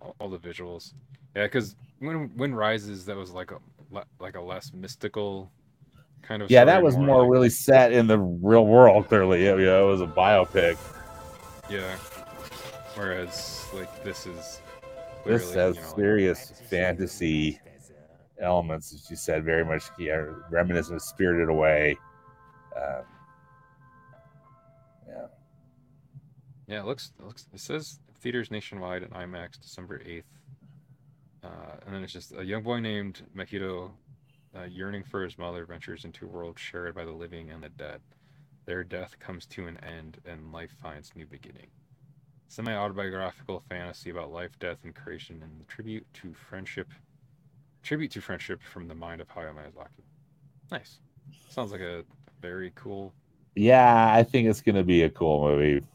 All, 0.00 0.14
all 0.18 0.28
the 0.28 0.38
visuals. 0.38 0.92
Yeah, 1.34 1.44
because 1.44 1.76
when 2.00 2.30
when 2.36 2.54
rises, 2.54 3.04
that 3.06 3.16
was 3.16 3.30
like 3.30 3.50
a 3.52 3.58
like 4.18 4.36
a 4.36 4.40
less 4.40 4.72
mystical 4.72 5.50
kind 6.22 6.42
of. 6.42 6.50
Yeah, 6.50 6.64
that 6.64 6.82
was 6.82 6.96
more 6.96 7.22
like- 7.22 7.30
really 7.30 7.50
set 7.50 7.92
in 7.92 8.06
the 8.06 8.18
real 8.18 8.66
world. 8.66 9.08
Clearly, 9.08 9.44
it, 9.46 9.58
yeah, 9.60 9.80
it 9.80 9.86
was 9.86 10.00
a 10.00 10.06
biopic. 10.06 10.76
Yeah. 11.70 11.96
Whereas 12.94 13.66
like 13.74 14.02
this 14.04 14.26
is. 14.26 14.60
This 15.24 15.52
has 15.54 15.76
you 15.76 15.82
know, 15.82 15.86
like- 15.88 15.96
serious 15.96 16.52
fantasy 16.70 17.60
elements, 18.40 18.92
as 18.92 19.08
you 19.10 19.16
said, 19.16 19.44
very 19.44 19.64
much 19.64 19.84
reminiscent 20.50 20.96
of 20.96 21.02
Spirited 21.02 21.48
Away. 21.48 21.96
Um, 22.76 23.04
yeah, 25.08 25.26
Yeah, 26.66 26.80
it 26.80 26.86
looks 26.86 27.12
it 27.18 27.24
looks. 27.24 27.46
It 27.52 27.60
says 27.60 28.00
theaters 28.20 28.50
nationwide 28.50 29.02
and 29.02 29.12
IMAX 29.12 29.60
December 29.60 30.02
eighth. 30.04 30.26
Uh, 31.42 31.76
and 31.86 31.94
then 31.94 32.02
it's 32.02 32.12
just 32.12 32.32
a 32.36 32.44
young 32.44 32.62
boy 32.62 32.80
named 32.80 33.22
Mahito, 33.36 33.90
uh, 34.56 34.64
yearning 34.64 35.04
for 35.04 35.22
his 35.22 35.38
mother, 35.38 35.64
ventures 35.64 36.04
into 36.04 36.26
a 36.26 36.28
world 36.28 36.58
shared 36.58 36.94
by 36.94 37.04
the 37.04 37.12
living 37.12 37.50
and 37.50 37.62
the 37.62 37.68
dead. 37.68 38.00
Their 38.64 38.82
death 38.82 39.16
comes 39.20 39.46
to 39.46 39.68
an 39.68 39.78
end, 39.84 40.18
and 40.26 40.52
life 40.52 40.72
finds 40.82 41.14
new 41.14 41.26
beginning. 41.26 41.68
Semi-autobiographical 42.48 43.62
fantasy 43.68 44.10
about 44.10 44.32
life, 44.32 44.58
death, 44.58 44.78
and 44.82 44.94
creation, 44.94 45.40
and 45.42 45.60
the 45.60 45.64
tribute 45.64 46.06
to 46.14 46.34
friendship. 46.34 46.88
Tribute 47.86 48.10
to 48.10 48.20
friendship 48.20 48.60
from 48.64 48.88
the 48.88 48.96
mind 48.96 49.20
of 49.20 49.28
Hayao 49.28 49.54
Miyazaki. 49.54 50.02
Nice. 50.72 50.98
Sounds 51.48 51.70
like 51.70 51.80
a 51.80 52.02
very 52.42 52.72
cool. 52.74 53.14
yeah, 53.54 54.12
I 54.12 54.24
think 54.24 54.48
it's 54.48 54.60
gonna 54.60 54.82
be 54.82 55.04
a 55.04 55.10
cool 55.10 55.48
movie. 55.48 55.86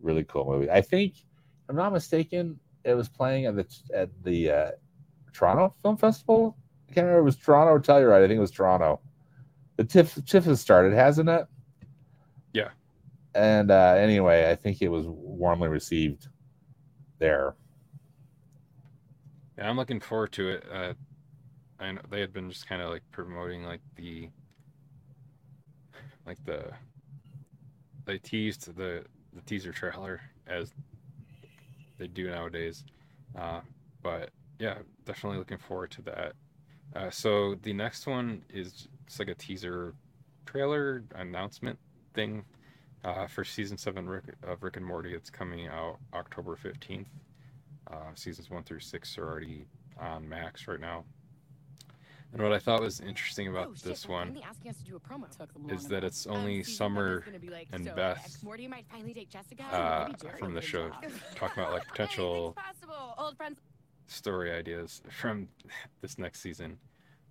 Really 0.00 0.24
cool 0.24 0.44
movie. 0.44 0.68
I 0.68 0.80
think, 0.80 1.12
if 1.14 1.24
I'm 1.68 1.76
not 1.76 1.92
mistaken, 1.92 2.58
it 2.82 2.94
was 2.94 3.08
playing 3.08 3.46
at 3.46 3.54
the 3.54 3.66
at 3.94 4.10
the 4.24 4.50
uh, 4.50 4.70
Toronto 5.32 5.72
Film 5.82 5.96
Festival. 5.98 6.56
I 6.90 6.94
can't 6.94 7.04
remember 7.04 7.20
if 7.20 7.22
it 7.22 7.24
was 7.26 7.36
Toronto 7.36 7.72
or 7.72 7.80
Telluride. 7.80 8.24
I 8.24 8.26
think 8.26 8.38
it 8.38 8.40
was 8.40 8.50
Toronto. 8.50 8.98
The 9.76 9.84
TIFF 9.84 10.24
TIFF 10.26 10.46
has 10.46 10.60
started, 10.60 10.94
hasn't 10.94 11.28
it? 11.28 11.46
Yeah. 12.52 12.70
And 13.36 13.70
uh, 13.70 13.94
anyway, 13.96 14.50
I 14.50 14.56
think 14.56 14.82
it 14.82 14.88
was 14.88 15.06
warmly 15.06 15.68
received 15.68 16.26
there. 17.20 17.54
Yeah, 19.56 19.68
I'm 19.68 19.76
looking 19.76 20.00
forward 20.00 20.32
to 20.32 20.48
it. 20.48 20.64
Uh, 20.72 20.94
I 21.78 21.92
know 21.92 22.02
they 22.10 22.20
had 22.20 22.32
been 22.32 22.50
just 22.50 22.68
kind 22.68 22.82
of 22.82 22.90
like 22.90 23.02
promoting 23.10 23.64
like 23.64 23.80
the, 23.96 24.28
like 26.26 26.42
the, 26.44 26.72
they 28.04 28.18
teased 28.18 28.74
the 28.76 29.04
the 29.34 29.42
teaser 29.42 29.72
trailer 29.72 30.20
as 30.46 30.72
they 31.98 32.06
do 32.06 32.30
nowadays. 32.30 32.84
Uh, 33.38 33.60
but 34.02 34.30
yeah, 34.58 34.78
definitely 35.04 35.38
looking 35.38 35.58
forward 35.58 35.90
to 35.92 36.02
that. 36.02 36.32
Uh, 36.94 37.10
so 37.10 37.54
the 37.62 37.72
next 37.72 38.06
one 38.06 38.42
is 38.48 38.88
it's 39.06 39.18
like 39.18 39.28
a 39.28 39.34
teaser 39.34 39.94
trailer 40.46 41.04
announcement 41.14 41.78
thing 42.14 42.44
uh, 43.04 43.26
for 43.26 43.44
season 43.44 43.76
seven 43.76 44.08
Rick, 44.08 44.24
of 44.42 44.62
Rick 44.62 44.76
and 44.76 44.86
Morty. 44.86 45.14
It's 45.14 45.30
coming 45.30 45.68
out 45.68 45.98
October 46.14 46.56
15th. 46.56 47.06
Uh, 47.90 47.96
seasons 48.14 48.50
one 48.50 48.62
through 48.64 48.80
six 48.80 49.16
are 49.18 49.26
already 49.28 49.66
on 50.00 50.28
Max 50.28 50.66
right 50.68 50.80
now. 50.80 51.04
And 52.32 52.42
what 52.42 52.52
I 52.52 52.58
thought 52.58 52.80
was 52.82 53.00
interesting 53.00 53.48
about 53.48 53.68
Oh, 53.68 53.74
shit, 53.74 53.84
this 53.84 54.08
one 54.08 54.28
finally 54.28 54.44
asking 54.48 54.70
us 54.72 54.76
to 54.78 54.84
do 54.84 54.96
a 54.96 55.00
promo. 55.00 55.28
Took 55.36 55.52
them 55.52 55.70
is 55.70 55.86
that 55.88 56.02
it's 56.04 56.26
only 56.26 56.58
Um, 56.58 56.64
Summer 56.64 57.08
seven's 57.20 57.24
gonna 57.26 57.38
be 57.38 57.48
like, 57.50 57.68
and 57.72 57.84
so, 57.84 57.94
Beth 57.94 58.20
Ex-Morty 58.24 58.66
might 58.68 58.84
finally 58.90 59.14
date 59.14 59.30
Jessica. 59.30 59.62
uh, 59.64 60.08
maybe 60.22 60.36
from 60.38 60.52
the 60.54 60.60
show 60.60 60.90
talking 61.36 61.62
about 61.62 61.72
like 61.72 61.86
potential 61.88 62.56
Old 63.18 63.36
friends. 63.36 63.60
story 64.08 64.50
ideas 64.52 65.02
from 65.10 65.48
this 66.00 66.18
next 66.18 66.40
season, 66.40 66.76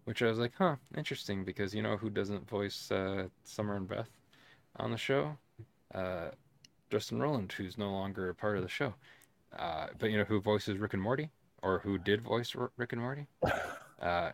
which 0.05 0.21
I 0.23 0.27
was 0.27 0.39
like, 0.39 0.53
huh, 0.57 0.77
interesting 0.97 1.43
because 1.43 1.75
you 1.75 1.81
know 1.83 1.97
who 1.97 2.09
doesn't 2.09 2.49
voice 2.49 2.89
uh, 2.89 3.27
Summer 3.43 3.75
and 3.75 3.87
Beth 3.87 4.09
on 4.77 4.91
the 4.91 4.97
show? 4.97 5.37
Uh, 5.93 6.29
Justin 6.89 7.19
Roiland, 7.19 7.51
who's 7.51 7.77
no 7.77 7.91
longer 7.91 8.29
a 8.29 8.35
part 8.35 8.55
of 8.57 8.63
the 8.63 8.69
show. 8.69 8.93
Uh, 9.57 9.87
but 9.99 10.11
you 10.11 10.17
know 10.17 10.23
who 10.25 10.41
voices 10.41 10.77
Rick 10.77 10.93
and 10.93 11.01
Morty, 11.01 11.29
or 11.61 11.79
who 11.79 11.97
did 11.97 12.21
voice 12.21 12.55
Rick 12.77 12.93
and 12.93 13.01
Morty? 13.01 13.27
Uh, 14.01 14.29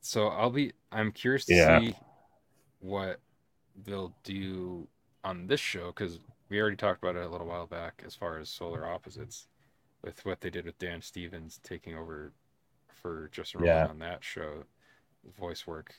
so 0.00 0.26
I'll 0.26 0.50
be. 0.50 0.72
I'm 0.90 1.12
curious 1.12 1.44
to 1.44 1.54
Yeah. 1.54 1.78
see 1.78 1.94
what 2.80 3.20
they'll 3.84 4.12
do 4.24 4.88
on 5.22 5.46
this 5.46 5.60
show 5.60 5.92
because 5.92 6.18
we 6.48 6.60
already 6.60 6.76
talked 6.76 7.02
about 7.02 7.14
it 7.14 7.24
a 7.24 7.28
little 7.28 7.46
while 7.46 7.68
back 7.68 8.02
as 8.04 8.16
far 8.16 8.38
as 8.38 8.48
Solar 8.48 8.84
Opposites 8.84 9.46
with 10.02 10.24
what 10.26 10.40
they 10.40 10.50
did 10.50 10.64
with 10.64 10.78
Dan 10.80 11.00
Stevens 11.00 11.60
taking 11.62 11.94
over 11.94 12.32
for 12.88 13.28
Justin 13.32 13.62
Yeah. 13.62 13.84
Roiland 13.84 13.90
on 13.90 13.98
that 14.00 14.24
show, 14.24 14.64
voice 15.38 15.64
work. 15.66 15.94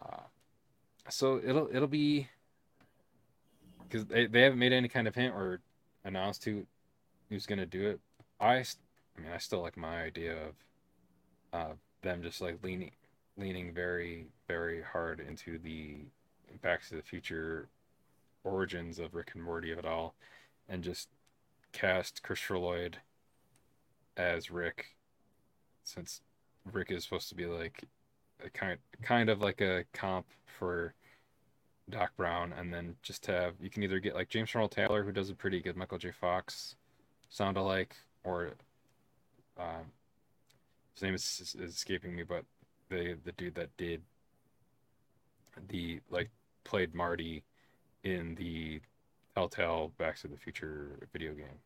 Uh, 0.00 0.24
so 1.08 1.40
it'll 1.44 1.68
it'll 1.74 1.88
be 1.88 2.28
because 3.88 4.04
they, 4.06 4.26
they 4.26 4.42
haven't 4.42 4.58
made 4.58 4.72
any 4.72 4.88
kind 4.88 5.08
of 5.08 5.14
hint 5.14 5.34
or 5.34 5.60
announced 6.04 6.44
who 6.44 6.66
who's 7.32 7.46
gonna 7.46 7.66
do 7.66 7.88
it. 7.88 8.00
I, 8.38 8.56
I 8.56 9.20
mean 9.20 9.32
I 9.34 9.38
still 9.38 9.62
like 9.62 9.76
my 9.76 10.02
idea 10.02 10.34
of 10.34 10.54
uh, 11.52 11.72
them 12.02 12.22
just 12.22 12.40
like 12.42 12.58
leaning 12.62 12.90
leaning 13.38 13.72
very 13.72 14.26
very 14.46 14.82
hard 14.82 15.18
into 15.18 15.58
the 15.58 15.96
Back 16.60 16.86
to 16.88 16.96
the 16.96 17.02
Future 17.02 17.68
origins 18.44 18.98
of 18.98 19.14
Rick 19.14 19.30
and 19.34 19.42
Morty 19.42 19.72
of 19.72 19.78
it 19.78 19.86
all, 19.86 20.14
and 20.68 20.84
just 20.84 21.08
cast 21.72 22.22
Christopher 22.22 22.58
Lloyd 22.58 22.98
as 24.18 24.50
Rick, 24.50 24.88
since 25.84 26.20
Rick 26.70 26.90
is 26.90 27.04
supposed 27.04 27.30
to 27.30 27.34
be 27.34 27.46
like 27.46 27.84
a 28.44 28.50
kind 28.50 28.78
kind 29.00 29.30
of 29.30 29.40
like 29.40 29.62
a 29.62 29.84
comp 29.94 30.26
for 30.58 30.92
Doc 31.88 32.12
Brown, 32.18 32.52
and 32.52 32.74
then 32.74 32.96
just 33.02 33.24
have 33.24 33.54
you 33.58 33.70
can 33.70 33.82
either 33.82 34.00
get 34.00 34.14
like 34.14 34.28
James 34.28 34.54
Earl 34.54 34.68
Taylor 34.68 35.02
who 35.02 35.12
does 35.12 35.30
a 35.30 35.34
pretty 35.34 35.60
good 35.62 35.78
Michael 35.78 35.96
J. 35.96 36.10
Fox 36.10 36.76
sound 37.32 37.56
alike, 37.56 37.96
or 38.24 38.52
um, 39.58 39.90
his 40.94 41.02
name 41.02 41.14
is, 41.14 41.54
is 41.58 41.74
escaping 41.74 42.14
me, 42.14 42.22
but 42.22 42.44
the 42.90 43.16
the 43.24 43.32
dude 43.32 43.54
that 43.54 43.74
did 43.76 44.02
the 45.68 46.00
like 46.10 46.30
played 46.64 46.94
Marty 46.94 47.42
in 48.04 48.34
the 48.34 48.80
Telltale 49.34 49.92
Back 49.98 50.18
to 50.20 50.28
the 50.28 50.36
Future 50.36 51.08
video 51.12 51.32
game, 51.32 51.58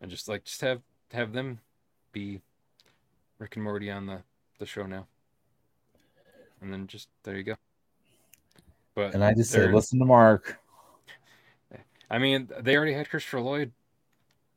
and 0.00 0.10
just 0.10 0.28
like 0.28 0.44
just 0.44 0.60
have 0.60 0.82
have 1.12 1.32
them 1.32 1.60
be 2.12 2.40
Rick 3.38 3.56
and 3.56 3.64
Morty 3.64 3.90
on 3.90 4.06
the 4.06 4.18
the 4.58 4.66
show 4.66 4.84
now, 4.84 5.06
and 6.60 6.70
then 6.72 6.86
just 6.86 7.08
there 7.22 7.36
you 7.36 7.44
go. 7.44 7.54
But 8.94 9.14
And 9.14 9.24
I 9.24 9.32
just 9.32 9.50
say, 9.50 9.60
they're- 9.60 9.74
listen 9.74 9.98
to 10.00 10.04
Marc. 10.04 10.58
I 12.10 12.18
mean, 12.18 12.50
they 12.60 12.76
already 12.76 12.92
had 12.92 13.08
Christopher 13.08 13.40
Lloyd 13.40 13.72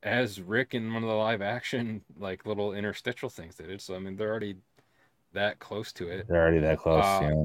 as 0.04 0.40
Rick 0.40 0.74
in 0.74 0.92
one 0.92 1.02
of 1.02 1.08
the 1.08 1.14
live 1.14 1.42
action 1.42 2.02
like 2.18 2.46
little 2.46 2.74
interstitial 2.74 3.28
things 3.30 3.56
they 3.56 3.66
did. 3.66 3.80
So 3.80 3.96
I 3.96 3.98
mean, 3.98 4.16
they're 4.16 4.30
already 4.30 4.56
that 5.32 5.58
close 5.58 5.92
to 5.94 6.08
it. 6.08 6.28
They're 6.28 6.40
already 6.42 6.60
that 6.60 6.78
close. 6.78 7.02
Uh, 7.04 7.20
yeah. 7.22 7.44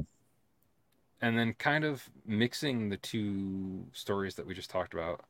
and 1.22 1.38
then 1.38 1.53
kind 1.53 1.84
of 1.86 2.07
mixing 2.26 2.90
the 2.90 2.98
two 2.98 3.86
stories 3.94 4.36
that 4.36 4.45
we 4.45 4.53
just 4.53 4.69
talked 4.69 4.94
about 4.94 5.22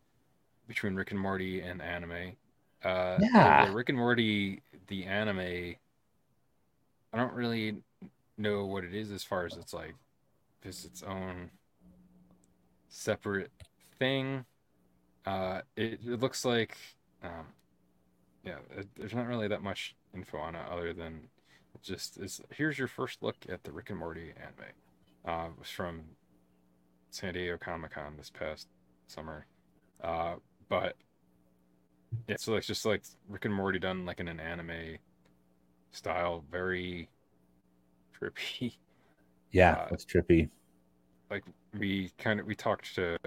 between 0.68 0.96
Rick 0.96 1.12
and 1.12 1.20
Morty 1.20 1.62
and 1.62 1.82
anime. 1.82 2.34
Uh, 2.84 3.18
the- 3.20 3.30
Yeah. 3.34 3.66
the 3.68 3.72
Rick 3.74 3.90
and 3.90 3.98
Morty, 3.98 4.62
the 4.88 5.06
anime. 5.06 5.76
I 7.14 7.18
don't 7.18 7.34
really 7.34 7.78
know 8.38 8.66
what 8.66 8.84
it 8.84 8.94
is 8.94 9.12
as 9.12 9.24
far 9.24 9.46
as 9.46 9.56
it's 9.58 9.74
like, 9.74 9.96
it's 10.64 10.84
its 10.86 11.02
own 11.04 11.50
separate 12.90 13.52
thing. 13.98 14.46
Uh, 15.26 15.62
it, 15.76 16.00
it 16.06 16.20
looks 16.20 16.46
like 16.46 16.78
um, 17.24 17.48
yeah, 18.44 18.60
it, 18.78 18.88
there's 18.96 19.14
not 19.14 19.28
really 19.28 19.48
that 19.48 19.64
much 19.64 19.96
info 20.16 20.38
on 20.38 20.56
it 20.56 20.66
other 20.72 20.94
than 20.94 21.30
just 21.82 22.18
is 22.20 22.42
here's 22.52 22.78
your 22.80 22.88
first 22.88 23.24
look 23.24 23.38
at 23.50 23.64
the 23.64 23.72
Rick 23.72 23.90
and 23.90 24.00
Morty 24.00 24.34
anime. 24.38 24.74
Uh, 25.28 25.50
it 25.52 25.60
was 25.60 25.70
from 25.70 26.02
San 27.12 27.34
Diego 27.34 27.58
Comic 27.58 27.92
Con 27.92 28.18
this 28.18 28.30
past 28.30 28.68
summer. 29.08 29.46
Uh, 30.04 30.36
but 30.70 30.96
yeah, 32.28 32.36
so 32.38 32.56
it's 32.56 32.68
just 32.68 32.86
like 32.86 33.04
Rick 33.28 33.46
and 33.46 33.54
Morty 33.54 33.80
done 33.80 34.06
like 34.06 34.20
in 34.20 34.28
an 34.28 34.40
anime 34.40 34.98
style, 35.92 36.44
very 36.52 37.10
trippy. 38.14 38.78
Yeah, 39.52 39.78
Uh, 39.78 39.90
it's 39.90 40.06
trippy. 40.06 40.50
Like 41.30 41.44
we 41.74 42.12
kind 42.18 42.40
of 42.40 42.46
we 42.46 42.56
talked 42.56 42.96
to 42.96 43.18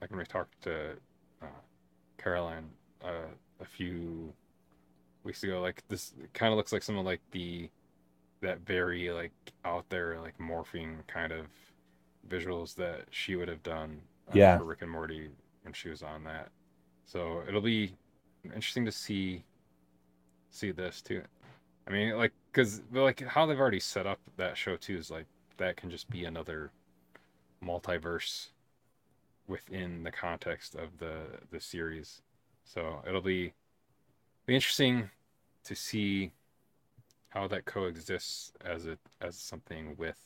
like 0.00 0.10
when 0.10 0.18
we 0.18 0.24
talked 0.26 0.60
to 0.62 0.96
uh, 1.42 1.46
Caroline 2.18 2.70
uh, 3.04 3.28
a 3.60 3.64
few 3.64 4.32
weeks 5.24 5.42
ago. 5.44 5.60
Like 5.60 5.82
this 5.88 6.14
kind 6.34 6.52
of 6.52 6.56
looks 6.56 6.72
like 6.72 6.82
some 6.82 6.98
of 6.98 7.04
like 7.04 7.20
the 7.32 7.70
that 8.40 8.60
very 8.66 9.10
like 9.10 9.32
out 9.64 9.88
there 9.90 10.20
like 10.20 10.38
morphing 10.38 11.06
kind 11.06 11.32
of 11.32 11.46
visuals 12.28 12.74
that 12.76 13.02
she 13.10 13.36
would 13.36 13.48
have 13.48 13.62
done 13.62 14.00
uh, 14.28 14.32
Yeah. 14.34 14.58
for 14.58 14.64
Rick 14.64 14.82
and 14.82 14.90
Morty 14.90 15.30
when 15.62 15.72
she 15.74 15.88
was 15.88 16.02
on 16.02 16.24
that. 16.24 16.50
So 17.06 17.42
it'll 17.48 17.60
be 17.60 17.94
interesting 18.44 18.84
to 18.86 18.92
see 18.92 19.44
see 20.50 20.70
this 20.70 21.02
too. 21.02 21.22
I 21.86 21.90
mean, 21.92 22.16
like, 22.16 22.32
cause 22.52 22.82
like 22.92 23.20
how 23.20 23.46
they've 23.46 23.58
already 23.60 23.80
set 23.80 24.06
up 24.06 24.20
that 24.36 24.56
show 24.56 24.76
too 24.76 24.96
is 24.96 25.10
like 25.10 25.26
that 25.58 25.76
can 25.76 25.90
just 25.90 26.08
be 26.10 26.24
another 26.24 26.70
multiverse 27.64 28.48
within 29.46 30.02
the 30.02 30.12
context 30.12 30.74
of 30.74 30.98
the 30.98 31.22
the 31.50 31.60
series. 31.60 32.22
So 32.64 33.02
it'll 33.06 33.20
be 33.20 33.52
be 34.46 34.54
interesting 34.54 35.10
to 35.64 35.74
see 35.74 36.32
how 37.28 37.48
that 37.48 37.64
coexists 37.64 38.52
as 38.64 38.86
it 38.86 38.98
as 39.20 39.36
something 39.36 39.94
with 39.96 40.18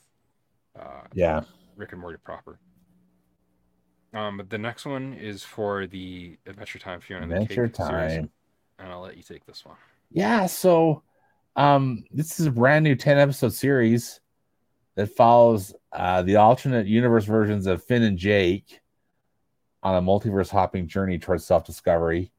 uh, 0.79 1.03
Yeah. 1.13 1.43
Rick 1.77 1.93
and 1.93 2.01
Morty 2.01 2.19
proper. 2.23 2.59
Um, 4.15 4.39
but 4.39 4.51
the 4.51 4.59
next 4.59 4.87
one 4.87 5.13
is 5.15 5.43
for 5.45 5.87
the 5.87 6.39
Adventure 6.47 6.79
Time 6.79 7.01
Fiona 7.01 7.25
and 7.25 7.33
the 7.33 7.37
Adventure 7.37 7.69
Cake 7.69 7.77
series, 7.77 8.13
Time. 8.15 8.31
and 8.79 8.89
I'll 8.93 9.03
let 9.03 9.17
you 9.17 9.23
take 9.23 9.45
this 9.47 9.65
one. 9.65 9.77
Yeah, 10.11 10.47
so 10.47 11.03
um 11.57 12.05
this 12.13 12.39
is 12.39 12.47
a 12.47 12.51
brand 12.53 12.85
new 12.85 12.95
10 12.95 13.19
episode 13.19 13.53
series 13.53 14.21
that 14.95 15.09
follows 15.17 15.75
uh 15.93 16.23
the 16.23 16.37
alternate 16.37 16.87
universe 16.87 17.25
versions 17.25 17.67
of 17.67 17.83
Finn 17.85 18.03
and 18.03 18.17
Jake 18.17 18.81
on 19.83 19.95
a 19.95 20.03
multiverse 20.03 20.51
hopping 20.51 20.89
journey 20.89 21.19
towards 21.19 21.45
self-discovery. 21.45 22.31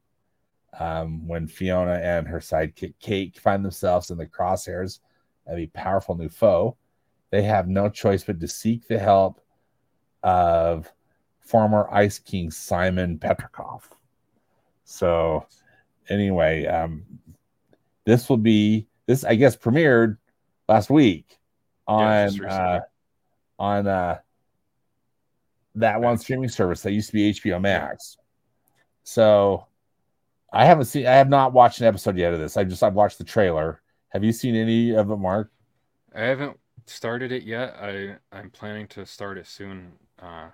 Um, 0.78 1.26
when 1.26 1.48
Fiona 1.48 1.94
and 1.94 2.28
her 2.28 2.38
sidekick 2.38 2.94
Kate 3.00 3.38
find 3.38 3.64
themselves 3.64 4.10
in 4.10 4.18
the 4.18 4.26
crosshairs 4.26 5.00
of 5.46 5.58
a 5.58 5.66
powerful 5.68 6.14
new 6.14 6.28
foe, 6.28 6.76
they 7.30 7.42
have 7.42 7.68
no 7.68 7.88
choice 7.88 8.24
but 8.24 8.40
to 8.40 8.48
seek 8.48 8.86
the 8.86 8.98
help 8.98 9.40
of 10.22 10.90
former 11.40 11.88
Ice 11.90 12.18
King 12.18 12.50
Simon 12.50 13.18
Petrikov. 13.18 13.82
So, 14.84 15.46
anyway, 16.08 16.66
um, 16.66 17.02
this 18.04 18.28
will 18.28 18.36
be 18.36 18.86
this 19.06 19.24
I 19.24 19.34
guess 19.34 19.56
premiered 19.56 20.18
last 20.68 20.90
week 20.90 21.38
on 21.86 22.26
recently. 22.26 22.48
uh, 22.48 22.80
on 23.58 23.86
uh, 23.86 24.18
that 25.76 26.00
one 26.00 26.18
streaming 26.18 26.48
service 26.48 26.82
that 26.82 26.92
used 26.92 27.08
to 27.08 27.12
be 27.14 27.30
HBO 27.32 27.60
Max. 27.60 28.16
So 29.04 29.66
I 30.52 30.64
haven't 30.66 30.86
seen 30.86 31.06
I 31.06 31.12
have 31.14 31.28
not 31.28 31.52
watched 31.52 31.80
an 31.80 31.86
episode 31.86 32.16
yet 32.16 32.32
of 32.32 32.40
this. 32.40 32.56
I 32.56 32.64
just 32.64 32.82
I've 32.82 32.94
watched 32.94 33.18
the 33.18 33.24
trailer. 33.24 33.80
Have 34.10 34.24
you 34.24 34.32
seen 34.32 34.56
any 34.56 34.90
of 34.94 35.10
it, 35.10 35.16
Marc? 35.16 35.50
I 36.14 36.22
haven't 36.22 36.58
started 36.86 37.30
it 37.32 37.44
yet. 37.44 37.76
I 37.80 38.16
I'm 38.32 38.50
planning 38.50 38.88
to 38.88 39.06
start 39.06 39.38
it 39.38 39.46
soon. 39.46 39.92
Uh, 40.20 40.48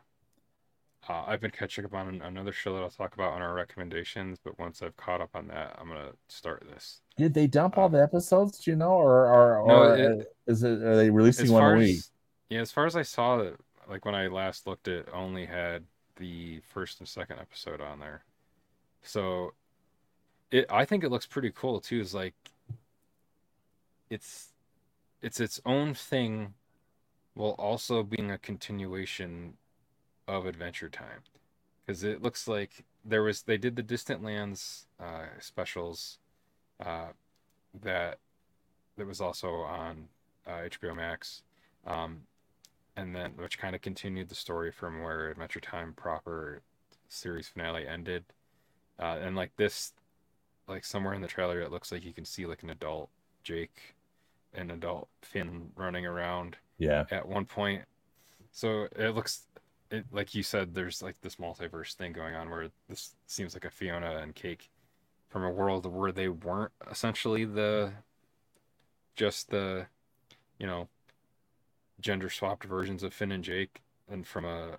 uh, 1.08 1.22
I've 1.26 1.40
been 1.40 1.52
catching 1.52 1.84
up 1.84 1.94
on 1.94 2.20
another 2.22 2.52
show 2.52 2.74
that 2.74 2.82
I'll 2.82 2.90
talk 2.90 3.14
about 3.14 3.32
on 3.32 3.40
our 3.40 3.54
recommendations, 3.54 4.38
but 4.42 4.58
once 4.58 4.82
I've 4.82 4.96
caught 4.96 5.20
up 5.20 5.30
on 5.34 5.46
that, 5.48 5.76
I'm 5.80 5.88
gonna 5.88 6.10
start 6.28 6.64
this. 6.68 7.00
Did 7.16 7.32
they 7.32 7.46
dump 7.46 7.78
all 7.78 7.84
Uh, 7.86 7.88
the 7.88 8.02
episodes? 8.02 8.58
Do 8.58 8.70
you 8.72 8.76
know, 8.76 8.90
or 8.92 9.26
or, 9.28 9.66
No, 9.66 9.82
it- 9.94 10.34
is 10.46 10.62
it 10.62 10.82
are 10.82 10.96
they 10.96 11.08
releasing 11.10 11.50
one 11.52 11.74
a 11.74 11.78
week? 11.78 11.96
as 11.98 12.10
yeah, 12.50 12.60
as 12.60 12.70
far 12.72 12.86
as 12.86 12.96
I 12.96 13.02
saw 13.02 13.38
it, 13.38 13.56
like 13.88 14.04
when 14.04 14.14
I 14.14 14.26
last 14.28 14.66
looked, 14.66 14.88
it 14.88 15.08
only 15.12 15.46
had 15.46 15.84
the 16.16 16.60
first 16.60 16.98
and 17.00 17.08
second 17.08 17.38
episode 17.38 17.80
on 17.80 18.00
there. 18.00 18.24
So, 19.02 19.54
it 20.50 20.66
I 20.70 20.84
think 20.84 21.04
it 21.04 21.10
looks 21.10 21.26
pretty 21.26 21.52
cool 21.54 21.80
too. 21.80 22.00
Is 22.00 22.14
like 22.14 22.34
it's 24.10 24.52
it's 25.22 25.40
its 25.40 25.60
own 25.64 25.94
thing, 25.94 26.54
while 27.34 27.52
also 27.58 28.02
being 28.02 28.30
a 28.30 28.38
continuation 28.38 29.54
of 30.28 30.46
Adventure 30.46 30.88
Time, 30.88 31.22
because 31.84 32.02
it 32.04 32.22
looks 32.22 32.48
like 32.48 32.84
there 33.04 33.22
was 33.22 33.42
they 33.42 33.58
did 33.58 33.76
the 33.76 33.82
Distant 33.82 34.22
Lands 34.22 34.86
uh, 35.00 35.26
specials, 35.40 36.18
uh, 36.84 37.08
that 37.82 38.18
that 38.96 39.06
was 39.06 39.20
also 39.20 39.48
on 39.62 40.08
uh, 40.46 40.68
HBO 40.68 40.96
Max, 40.96 41.42
um, 41.86 42.22
and 42.96 43.14
then 43.14 43.32
which 43.36 43.58
kind 43.58 43.74
of 43.74 43.82
continued 43.82 44.28
the 44.28 44.34
story 44.34 44.72
from 44.72 45.02
where 45.02 45.30
Adventure 45.30 45.60
Time 45.60 45.92
proper 45.94 46.62
series 47.08 47.48
finale 47.48 47.86
ended, 47.86 48.24
uh, 48.98 49.18
and 49.20 49.36
like 49.36 49.52
this, 49.56 49.92
like 50.68 50.84
somewhere 50.84 51.14
in 51.14 51.20
the 51.22 51.28
trailer, 51.28 51.60
it 51.60 51.70
looks 51.70 51.92
like 51.92 52.04
you 52.04 52.12
can 52.12 52.24
see 52.24 52.46
like 52.46 52.62
an 52.62 52.70
adult 52.70 53.10
Jake, 53.42 53.96
an 54.54 54.70
adult 54.70 55.08
Finn 55.22 55.70
running 55.76 56.06
around 56.06 56.56
Yeah, 56.78 57.04
at 57.10 57.26
one 57.28 57.44
point. 57.46 57.84
So 58.52 58.88
it 58.96 59.14
looks, 59.14 59.46
it 59.90 60.06
like 60.12 60.34
you 60.34 60.42
said, 60.42 60.74
there's 60.74 61.02
like 61.02 61.20
this 61.20 61.36
multiverse 61.36 61.94
thing 61.94 62.12
going 62.12 62.34
on 62.34 62.50
where 62.50 62.70
this 62.88 63.14
seems 63.26 63.54
like 63.54 63.64
a 63.64 63.70
Fiona 63.70 64.16
and 64.18 64.34
Cake 64.34 64.70
from 65.28 65.44
a 65.44 65.50
world 65.50 65.86
where 65.86 66.12
they 66.12 66.28
weren't 66.28 66.72
essentially 66.90 67.44
the 67.44 67.92
just 69.16 69.50
the 69.50 69.86
you 70.58 70.66
know 70.66 70.88
gender 72.00 72.30
swapped 72.30 72.64
versions 72.64 73.02
of 73.02 73.14
Finn 73.14 73.32
and 73.32 73.44
Jake 73.44 73.82
and 74.08 74.26
from 74.26 74.44
a 74.44 74.76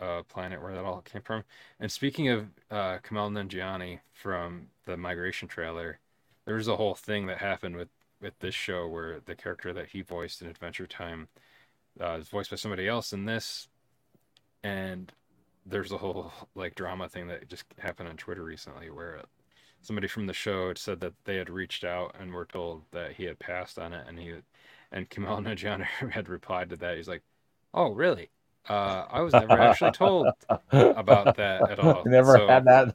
a 0.00 0.24
planet 0.24 0.62
where 0.62 0.72
that 0.72 0.84
all 0.84 1.02
came 1.02 1.20
from. 1.20 1.44
And 1.78 1.92
speaking 1.92 2.28
of 2.28 2.46
uh 2.70 2.98
Kumail 2.98 3.30
Nanjiani 3.30 4.00
from 4.12 4.68
the 4.86 4.96
migration 4.96 5.48
trailer, 5.48 5.98
there 6.46 6.56
was 6.56 6.68
a 6.68 6.76
whole 6.76 6.94
thing 6.94 7.26
that 7.26 7.38
happened 7.38 7.76
with 7.76 7.88
with 8.20 8.38
this 8.40 8.54
show 8.54 8.86
where 8.88 9.20
the 9.20 9.34
character 9.34 9.72
that 9.72 9.88
he 9.88 10.02
voiced 10.02 10.42
in 10.42 10.48
Adventure 10.48 10.86
Time 10.86 11.28
uh, 12.00 12.18
is 12.20 12.28
voiced 12.28 12.50
by 12.50 12.56
somebody 12.56 12.86
else 12.86 13.12
in 13.12 13.24
this, 13.24 13.68
and 14.62 15.12
there's 15.66 15.92
a 15.92 15.98
whole 15.98 16.32
like 16.54 16.74
drama 16.74 17.08
thing 17.08 17.28
that 17.28 17.48
just 17.48 17.64
happened 17.78 18.08
on 18.08 18.16
Twitter 18.16 18.42
recently 18.42 18.90
where 18.90 19.22
somebody 19.82 20.08
from 20.08 20.26
the 20.26 20.32
show 20.32 20.68
had 20.68 20.78
said 20.78 21.00
that 21.00 21.14
they 21.24 21.36
had 21.36 21.50
reached 21.50 21.84
out 21.84 22.14
and 22.18 22.32
were 22.32 22.44
told 22.44 22.82
that 22.92 23.12
he 23.12 23.24
had 23.24 23.38
passed 23.38 23.78
on 23.78 23.92
it, 23.92 24.06
and 24.08 24.18
he 24.18 24.34
and 24.92 25.08
Kumail 25.08 25.40
Nanjiani 25.44 25.84
had 26.10 26.28
replied 26.28 26.70
to 26.70 26.76
that. 26.76 26.96
He's 26.96 27.08
like, 27.08 27.22
"Oh, 27.74 27.90
really? 27.92 28.30
Uh, 28.68 29.06
I 29.10 29.20
was 29.22 29.32
never 29.32 29.58
actually 29.58 29.92
told 29.92 30.28
about 30.70 31.36
that 31.36 31.70
at 31.70 31.78
all." 31.80 32.02
Never 32.04 32.36
So- 32.36 32.46
had 32.48 32.64
that 32.66 32.94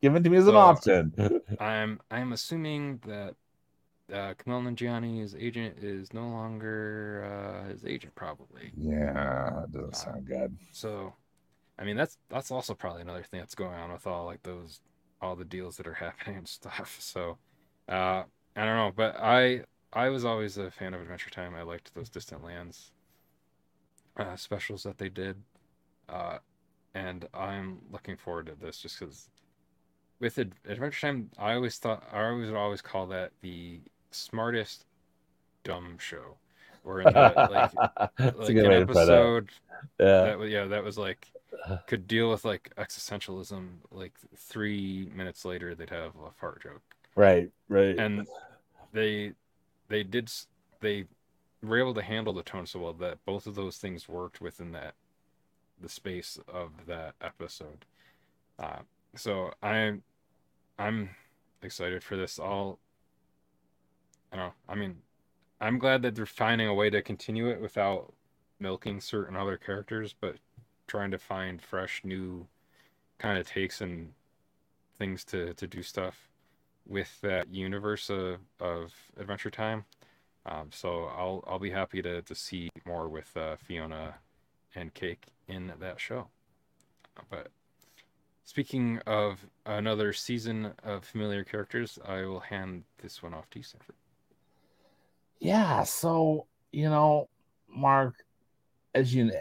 given 0.00 0.22
to 0.22 0.30
me 0.30 0.36
as 0.36 0.46
an 0.46 0.56
option. 0.56 1.40
I'm 1.60 2.00
I'm 2.10 2.32
assuming 2.32 3.00
that 3.06 3.34
uh, 4.12 4.34
Kumail 4.34 4.62
Nanjiani's 4.62 5.34
agent 5.34 5.78
is 5.82 6.12
no 6.12 6.28
longer 6.28 7.24
uh, 7.64 7.68
his 7.70 7.84
agent, 7.86 8.14
probably. 8.14 8.70
Yeah, 8.76 9.50
that 9.60 9.72
doesn't 9.72 9.96
sound 9.96 10.26
good. 10.26 10.56
So, 10.72 11.14
I 11.78 11.84
mean, 11.84 11.96
that's 11.96 12.18
that's 12.28 12.50
also 12.50 12.74
probably 12.74 13.00
another 13.02 13.22
thing 13.22 13.40
that's 13.40 13.54
going 13.54 13.74
on 13.74 13.90
with 13.92 14.06
all 14.06 14.26
like 14.26 14.42
those 14.42 14.80
all 15.22 15.34
the 15.36 15.44
deals 15.44 15.76
that 15.78 15.86
are 15.86 15.94
happening 15.94 16.36
and 16.36 16.46
stuff. 16.46 16.96
So, 17.00 17.38
uh, 17.88 18.24
I 18.56 18.64
don't 18.64 18.76
know, 18.76 18.92
but 18.94 19.16
I 19.18 19.62
I 19.94 20.10
was 20.10 20.26
always 20.26 20.58
a 20.58 20.70
fan 20.70 20.92
of 20.92 21.00
Adventure 21.00 21.30
Time. 21.30 21.54
I 21.54 21.62
liked 21.62 21.94
those 21.94 22.10
Distant 22.10 22.44
Lands 22.44 22.92
uh, 24.16 24.36
specials 24.36 24.82
that 24.84 24.98
they 24.98 25.08
did, 25.08 25.36
uh, 26.08 26.38
and 26.94 27.28
I'm 27.34 27.80
looking 27.92 28.16
forward 28.16 28.46
to 28.46 28.54
this 28.54 28.78
just 28.78 28.98
because 29.00 29.28
with 30.20 30.38
Ad- 30.38 30.54
Adventure 30.68 31.00
Time, 31.00 31.30
I 31.38 31.54
always 31.54 31.78
thought 31.78 32.04
I 32.12 32.24
always 32.26 32.50
would 32.50 32.56
always 32.58 32.82
call 32.82 33.06
that 33.08 33.32
the 33.42 33.80
smartest 34.10 34.86
dumb 35.64 35.96
show, 35.98 36.36
or 36.84 37.00
in 37.00 37.12
the, 37.12 37.34
like 37.50 37.72
like 38.36 38.56
an 38.56 38.66
way 38.68 38.80
to 38.80 38.86
put 38.86 39.08
it. 39.08 39.08
episode 39.10 39.50
Yeah. 40.00 40.22
that 40.22 40.38
was 40.38 40.50
yeah 40.50 40.66
that 40.66 40.84
was 40.84 40.98
like 40.98 41.28
could 41.86 42.06
deal 42.08 42.30
with 42.30 42.44
like 42.44 42.72
existentialism 42.78 43.68
like 43.92 44.14
three 44.36 45.10
minutes 45.14 45.44
later 45.44 45.74
they'd 45.74 45.90
have 45.90 46.12
a 46.16 46.30
fart 46.38 46.62
joke 46.62 46.82
Right, 47.16 47.50
right. 47.68 47.96
and 47.98 48.26
they 48.92 49.32
they 49.94 50.02
did 50.02 50.30
they 50.80 51.04
were 51.62 51.78
able 51.78 51.94
to 51.94 52.02
handle 52.02 52.32
the 52.32 52.42
tone 52.42 52.66
so 52.66 52.80
well 52.80 52.92
that 52.92 53.24
both 53.24 53.46
of 53.46 53.54
those 53.54 53.78
things 53.78 54.08
worked 54.08 54.40
within 54.40 54.72
that 54.72 54.94
the 55.80 55.88
space 55.88 56.38
of 56.46 56.70
that 56.86 57.14
episode 57.22 57.84
uh, 58.58 58.80
so 59.14 59.52
i'm 59.62 60.02
I'm 60.78 61.10
excited 61.62 62.02
for 62.02 62.16
this. 62.16 62.38
All 62.38 62.78
I 64.32 64.36
don't 64.36 64.46
know. 64.46 64.54
I 64.68 64.74
mean, 64.74 64.96
I'm 65.60 65.78
glad 65.78 66.02
that 66.02 66.14
they're 66.14 66.26
finding 66.26 66.66
a 66.66 66.74
way 66.74 66.90
to 66.90 67.02
continue 67.02 67.48
it 67.48 67.60
without 67.60 68.12
milking 68.58 69.00
certain 69.00 69.36
other 69.36 69.56
characters, 69.56 70.14
but 70.18 70.36
trying 70.86 71.10
to 71.12 71.18
find 71.18 71.62
fresh, 71.62 72.02
new 72.04 72.46
kind 73.18 73.38
of 73.38 73.46
takes 73.46 73.80
and 73.80 74.12
things 74.98 75.24
to 75.24 75.54
to 75.54 75.66
do 75.66 75.82
stuff 75.82 76.28
with 76.86 77.20
that 77.22 77.52
universe 77.52 78.10
of, 78.10 78.38
of 78.60 78.92
Adventure 79.18 79.50
Time. 79.50 79.84
Um, 80.46 80.68
so 80.70 81.04
I'll 81.04 81.42
I'll 81.46 81.58
be 81.58 81.70
happy 81.70 82.02
to 82.02 82.20
to 82.20 82.34
see 82.34 82.68
more 82.84 83.08
with 83.08 83.34
uh, 83.36 83.56
Fiona 83.56 84.16
and 84.74 84.92
Cake 84.92 85.26
in 85.48 85.72
that 85.80 85.98
show. 85.98 86.28
But 87.30 87.48
speaking 88.44 88.98
of 89.06 89.46
another 89.64 90.12
season 90.12 90.72
of 90.82 91.04
familiar 91.04 91.44
characters, 91.44 91.98
I 92.04 92.22
will 92.22 92.40
hand 92.40 92.84
this 93.02 93.22
one 93.22 93.32
off 93.32 93.48
to 93.50 93.58
you, 93.58 93.62
Stanford. 93.62 93.96
Yeah, 95.40 95.82
so 95.84 96.46
you 96.72 96.90
know, 96.90 97.28
Marc, 97.68 98.14
as 98.94 99.14
you 99.14 99.32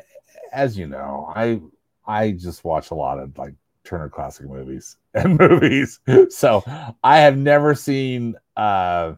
as 0.54 0.78
you 0.78 0.88
know, 0.88 1.32
I 1.36 1.60
I 2.06 2.32
just 2.32 2.64
watch 2.64 2.92
a 2.92 2.96
lot 2.96 3.20
of 3.20 3.38
like 3.38 3.56
Turner 3.84 4.10
Classic 4.10 4.48
movies 4.48 4.98
and 5.14 5.38
movies. 5.40 6.00
So 6.30 6.64
I 7.04 7.20
have 7.20 7.38
never 7.38 7.76
seen 7.76 8.36
uh 8.56 9.14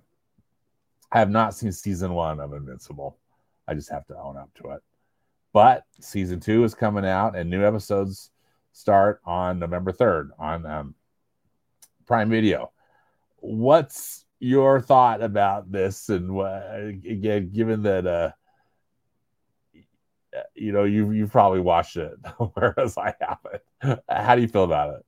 I 1.12 1.20
have 1.20 1.30
not 1.30 1.54
seen 1.54 1.72
season 1.72 2.14
one 2.14 2.40
of 2.40 2.54
Invincible. 2.54 3.18
I 3.68 3.74
just 3.74 3.90
have 3.90 4.06
to 4.08 4.18
own 4.18 4.38
up 4.38 4.50
to 4.56 4.72
it. 4.72 4.82
But 5.54 5.86
season 6.02 6.40
two 6.40 6.64
is 6.66 6.76
coming 6.76 7.06
out 7.06 7.38
and 7.38 7.50
new 7.50 7.66
episodes 7.66 8.32
start 8.74 9.22
on 9.26 9.58
November 9.60 9.94
3rd 9.94 10.30
on 10.38 10.66
um, 10.66 10.96
Prime 12.06 12.30
Video. 12.30 12.72
What's 13.38 14.26
your 14.40 14.82
thought 14.82 15.22
about 15.24 15.72
this? 15.72 16.10
And 16.10 16.38
again, 17.06 17.52
given 17.54 17.84
that 17.84 18.06
uh, 18.06 18.32
you 20.56 20.72
know 20.72 20.84
you 20.84 21.12
you've 21.12 21.32
probably 21.32 21.60
watched 21.60 21.98
it, 21.98 22.14
whereas 22.54 22.98
I 22.98 23.14
haven't. 23.20 24.02
How 24.10 24.36
do 24.36 24.42
you 24.42 24.48
feel 24.48 24.64
about 24.64 24.96
it? 24.96 25.06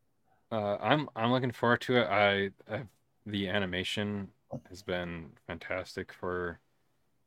Uh, 0.52 0.78
I'm 0.82 1.10
I'm 1.16 1.32
looking 1.32 1.52
forward 1.52 1.82
to 1.82 1.98
it. 1.98 2.08
I, 2.08 2.50
I 2.74 2.84
the 3.26 3.50
animation 3.50 4.30
has 4.70 4.82
been 4.82 5.30
fantastic 5.46 6.14
for 6.14 6.60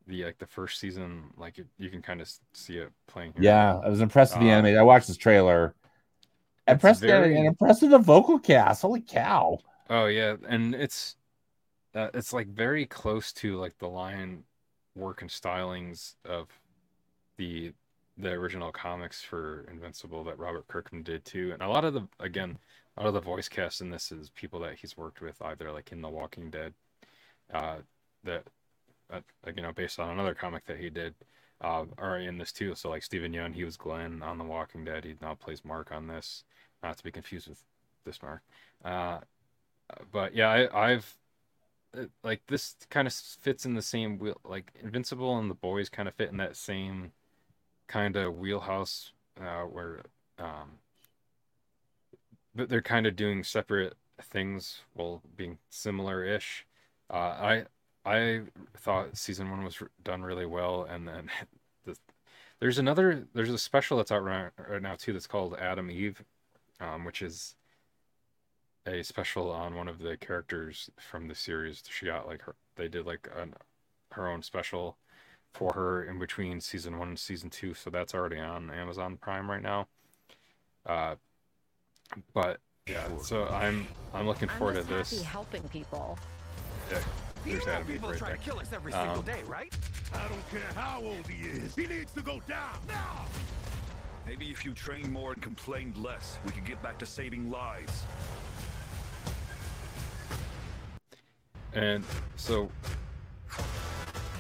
the 0.07 0.25
like 0.25 0.39
the 0.39 0.47
first 0.47 0.81
season. 0.81 1.25
Like 1.37 1.59
it, 1.59 1.67
you 1.79 1.91
can 1.91 2.03
kind 2.03 2.21
of 2.21 2.31
see 2.53 2.79
it 2.79 2.91
playing. 3.07 3.33
Here. 3.35 3.45
Yeah, 3.45 3.79
I 3.79 3.89
was 3.89 4.01
impressed 4.01 4.35
with 4.35 4.43
the 4.43 4.53
um, 4.53 4.65
I 4.65 4.83
watched 4.83 5.09
this 5.09 5.17
trailer. 5.17 5.75
Impressed 6.67 7.01
very... 7.01 7.37
and 7.37 7.47
impressed 7.47 7.83
with 7.83 7.91
the 7.91 7.99
vocal 7.99 8.39
cast. 8.39 8.83
Holy 8.83 9.01
cow! 9.01 9.59
Oh 9.89 10.07
yeah, 10.07 10.37
and 10.49 10.75
it's 10.75 11.17
uh, 11.95 12.09
it's 12.15 12.33
like 12.33 12.49
very 12.49 12.87
close 12.87 13.33
to 13.35 13.57
like 13.57 13.77
the 13.79 13.89
lion 13.89 14.45
work 14.95 15.23
and 15.23 15.31
stylings 15.31 16.15
of 16.25 16.49
the 17.37 17.73
the 18.21 18.31
original 18.31 18.73
comics 18.73 19.23
for 19.23 19.67
Invincible 19.71 20.25
that 20.25 20.39
Robert 20.39 20.67
Kirkman 20.69 21.03
did 21.03 21.25
too. 21.25 21.51
And 21.53 21.63
a 21.63 21.69
lot 21.69 21.85
of 21.85 21.95
the 21.95 22.07
again, 22.19 22.59
a 22.97 23.01
lot 23.01 23.09
of 23.09 23.15
the 23.15 23.21
voice 23.21 23.49
cast 23.49 23.81
in 23.81 23.91
this 23.91 24.13
is 24.13 24.31
people 24.31 24.61
that 24.61 24.77
he's 24.77 24.97
worked 24.97 25.21
with 25.21 25.41
either 25.43 25.73
like 25.73 25.93
in 25.93 26.03
The 26.03 26.09
Walking 26.09 26.51
Dead, 26.51 26.75
uh, 27.53 27.77
that 28.25 28.45
uh, 29.13 29.21
you 29.55 29.63
know 29.63 29.73
based 29.73 29.99
on 29.99 30.11
another 30.11 30.35
comic 30.35 30.67
that 30.67 30.79
he 30.79 30.91
did, 30.91 31.15
uh, 31.61 31.85
are 31.99 32.19
in 32.19 32.39
this 32.39 32.53
too. 32.53 32.75
So 32.75 32.91
like 32.91 33.03
Steven 33.03 33.33
Yeun, 33.33 33.55
he 33.55 33.65
was 33.65 33.77
Glenn 33.77 34.23
on 34.23 34.39
The 34.39 34.45
Walking 34.45 34.85
Dead. 34.85 35.05
He 35.05 35.17
now 35.21 35.35
plays 35.35 35.65
Mark 35.65 35.93
on 35.93 36.07
this, 36.07 36.45
not 36.83 36.97
to 36.99 37.05
be 37.05 37.13
confused 37.13 37.49
with 37.49 37.63
this 38.05 38.23
Marc. 38.23 38.43
Uh, 38.85 39.19
but 40.13 40.35
yeah, 40.35 40.49
I, 40.49 40.93
I've 40.93 41.17
uh, 41.97 42.05
like 42.23 42.43
this 42.47 42.77
kind 42.89 43.09
of 43.09 43.15
fits 43.15 43.65
in 43.67 43.75
the 43.75 43.83
same 43.83 44.19
wheel 44.19 44.41
like 44.45 44.73
invincible 44.81 45.39
and 45.39 45.51
the 45.51 45.55
boys 45.55 45.89
kind 45.89 46.09
of 46.09 46.15
fit 46.15 46.31
in 46.31 46.37
that 46.37 46.57
same 46.57 47.13
kind 47.91 48.15
of 48.17 48.39
wheelhouse 48.39 49.13
uh, 49.41 49.63
where 49.63 50.03
um, 50.39 50.79
they're 52.55 52.81
kind 52.81 53.07
of 53.07 53.17
doing 53.17 53.43
separate 53.43 53.95
things 54.23 54.83
while 54.95 55.23
being 55.37 55.59
similar-ish. 55.71 56.67
Uh, 57.13 57.15
I 57.15 57.65
I 58.05 58.43
thought 58.77 59.17
season 59.17 59.51
one 59.51 59.65
was 59.65 59.83
done 60.05 60.23
really 60.23 60.47
well, 60.47 60.85
and 60.85 61.07
then 61.09 61.31
the, 61.85 61.97
there's 62.61 62.79
another 62.79 63.27
there's 63.35 63.51
a 63.51 63.59
special 63.59 63.97
that's 63.97 64.13
out 64.13 64.23
right, 64.23 64.51
right 64.69 64.81
now 64.81 64.95
too 64.95 65.13
that's 65.13 65.27
called 65.27 65.57
Atom 65.57 65.91
Eve, 65.91 66.23
um, 66.81 67.05
which 67.05 67.23
is 67.23 67.57
a 68.87 69.03
special 69.03 69.51
on 69.51 69.75
one 69.75 69.89
of 69.89 69.99
the 69.99 70.17
characters 70.17 70.91
from 71.11 71.27
the 71.27 71.35
series. 71.35 71.83
She 71.91 72.07
got 72.07 72.29
like 72.29 72.43
her 72.43 72.55
they 72.77 72.87
did 72.89 73.05
like 73.05 73.29
an, 73.37 73.55
her 74.13 74.29
own 74.29 74.43
special 74.43 74.97
for 75.53 75.73
her 75.73 76.03
in 76.05 76.19
between 76.19 76.61
season 76.61 76.99
one 76.99 77.09
and 77.09 77.19
season 77.19 77.51
two, 77.51 77.75
so 77.75 77.91
that's 77.91 78.15
already 78.15 78.39
on 78.39 78.71
Amazon 78.71 79.17
Prime 79.17 79.51
right 79.51 79.63
now. 79.63 79.89
Uh, 80.87 81.17
but 82.33 82.61
yeah, 82.87 83.07
so 83.23 83.47
I'm 83.49 83.87
I'm 84.15 84.27
looking 84.27 84.49
forward 84.49 84.77
to 84.77 84.83
this. 84.83 85.23
Helping 85.23 85.63
people. 85.65 86.19
Yeah, 86.91 86.99
there's 87.45 87.67
Adam 87.67 87.87
people 87.87 88.13
try 88.15 88.33
to 88.33 88.39
kill 88.39 88.59
us 88.59 88.73
every 88.73 88.93
um, 88.93 89.07
single 89.07 89.23
day, 89.23 89.43
right? 89.47 89.73
I 90.15 90.29
don't 90.29 90.51
care 90.51 90.61
how 90.75 91.01
old 91.03 91.27
he 91.29 91.49
is. 91.49 91.75
He 91.75 91.87
needs 91.87 92.13
to 92.13 92.23
go 92.23 92.41
down 92.49 92.79
now. 92.89 93.27
Maybe 94.27 94.51
if 94.51 94.65
you 94.65 94.73
train 94.73 95.13
more 95.13 95.33
and 95.33 95.43
complained 95.43 95.97
less, 95.97 96.39
we 96.45 96.53
could 96.53 96.65
get 96.65 96.83
back 96.83 96.99
to 96.99 97.07
saving 97.07 97.51
lives. 97.51 98.05
And 101.73 102.05
so 102.37 102.71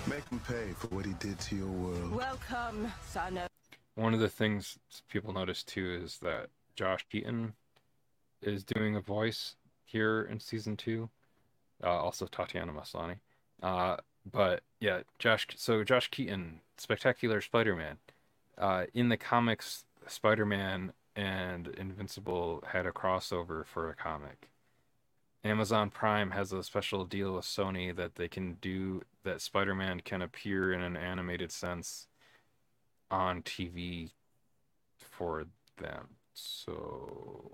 Make 0.06 0.28
him 0.28 0.40
pay 0.40 0.72
for 0.76 0.88
what 0.88 1.04
he 1.06 1.12
did 1.14 1.38
to 1.38 1.56
your 1.56 1.66
world. 1.66 2.12
Welcome, 2.12 2.92
son 3.06 3.38
of... 3.38 3.48
One 3.94 4.14
of 4.14 4.20
the 4.20 4.28
things 4.28 4.78
people 5.08 5.32
notice 5.32 5.62
too 5.62 6.00
is 6.02 6.18
that 6.18 6.48
Josh 6.74 7.06
Keaton 7.10 7.52
is 8.42 8.64
doing 8.64 8.96
a 8.96 9.00
voice 9.00 9.56
here 9.84 10.22
in 10.22 10.40
season 10.40 10.76
two. 10.76 11.10
Uh, 11.82 11.88
also 11.88 12.26
Tatiana 12.26 12.72
Maslany. 12.72 13.16
Uh, 13.62 13.96
but 14.30 14.62
yeah, 14.80 15.00
Josh. 15.18 15.46
So 15.56 15.84
Josh 15.84 16.08
Keaton, 16.08 16.60
Spectacular 16.76 17.40
Spider-Man. 17.40 17.98
Uh, 18.58 18.84
in 18.94 19.08
the 19.10 19.16
comics, 19.16 19.84
Spider-Man 20.06 20.92
and 21.16 21.68
Invincible 21.68 22.64
had 22.72 22.86
a 22.86 22.92
crossover 22.92 23.66
for 23.66 23.90
a 23.90 23.94
comic. 23.94 24.48
Amazon 25.42 25.90
Prime 25.90 26.32
has 26.32 26.52
a 26.52 26.62
special 26.62 27.04
deal 27.04 27.34
with 27.34 27.44
Sony 27.44 27.94
that 27.96 28.16
they 28.16 28.28
can 28.28 28.54
do 28.60 29.02
that 29.24 29.40
Spider-Man 29.40 30.00
can 30.00 30.22
appear 30.22 30.72
in 30.72 30.82
an 30.82 30.96
animated 30.96 31.50
sense 31.50 32.08
on 33.10 33.42
TV 33.42 34.10
for 34.98 35.44
them. 35.78 36.08
So 36.34 37.50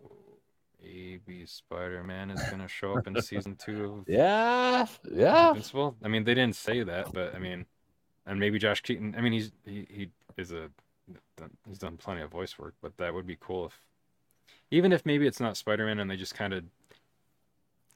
maybe 0.83 1.47
Spider-Man 1.47 2.31
is 2.31 2.43
going 2.45 2.61
to 2.61 2.69
show 2.69 2.97
up 2.97 3.07
in 3.07 3.21
season 3.23 3.57
2 3.57 3.85
of 3.85 4.09
Yeah. 4.09 4.87
Yeah. 5.11 5.49
Invincible. 5.49 5.97
I 6.03 6.09
mean, 6.09 6.25
they 6.25 6.35
didn't 6.35 6.57
say 6.57 6.83
that, 6.83 7.13
but 7.13 7.35
I 7.35 7.39
mean, 7.39 7.67
and 8.27 8.41
maybe 8.41 8.59
Josh 8.59 8.83
Keaton, 8.83 9.15
I 9.17 9.21
mean, 9.21 9.33
he's 9.33 9.53
he, 9.65 9.87
he 9.89 10.09
is 10.37 10.53
a 10.53 10.71
he's 11.69 11.79
done 11.79 11.97
plenty 11.97 12.23
of 12.23 12.31
voice 12.31 12.59
work, 12.59 12.75
but 12.83 12.97
that 12.97 13.15
would 13.15 13.27
be 13.27 13.37
cool 13.39 13.67
if 13.67 13.79
even 14.71 14.93
if 14.93 15.07
maybe 15.07 15.27
it's 15.27 15.39
not 15.39 15.57
Spider-Man 15.57 16.01
and 16.01 16.11
they 16.11 16.17
just 16.17 16.35
kind 16.35 16.53
of 16.53 16.65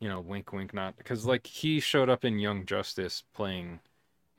you 0.01 0.09
know, 0.09 0.21
wink, 0.21 0.53
wink, 0.53 0.73
not 0.75 0.97
because 0.97 1.27
like 1.27 1.47
he 1.47 1.79
showed 1.79 2.09
up 2.09 2.25
in 2.25 2.39
Young 2.39 2.65
Justice 2.65 3.23
playing 3.35 3.81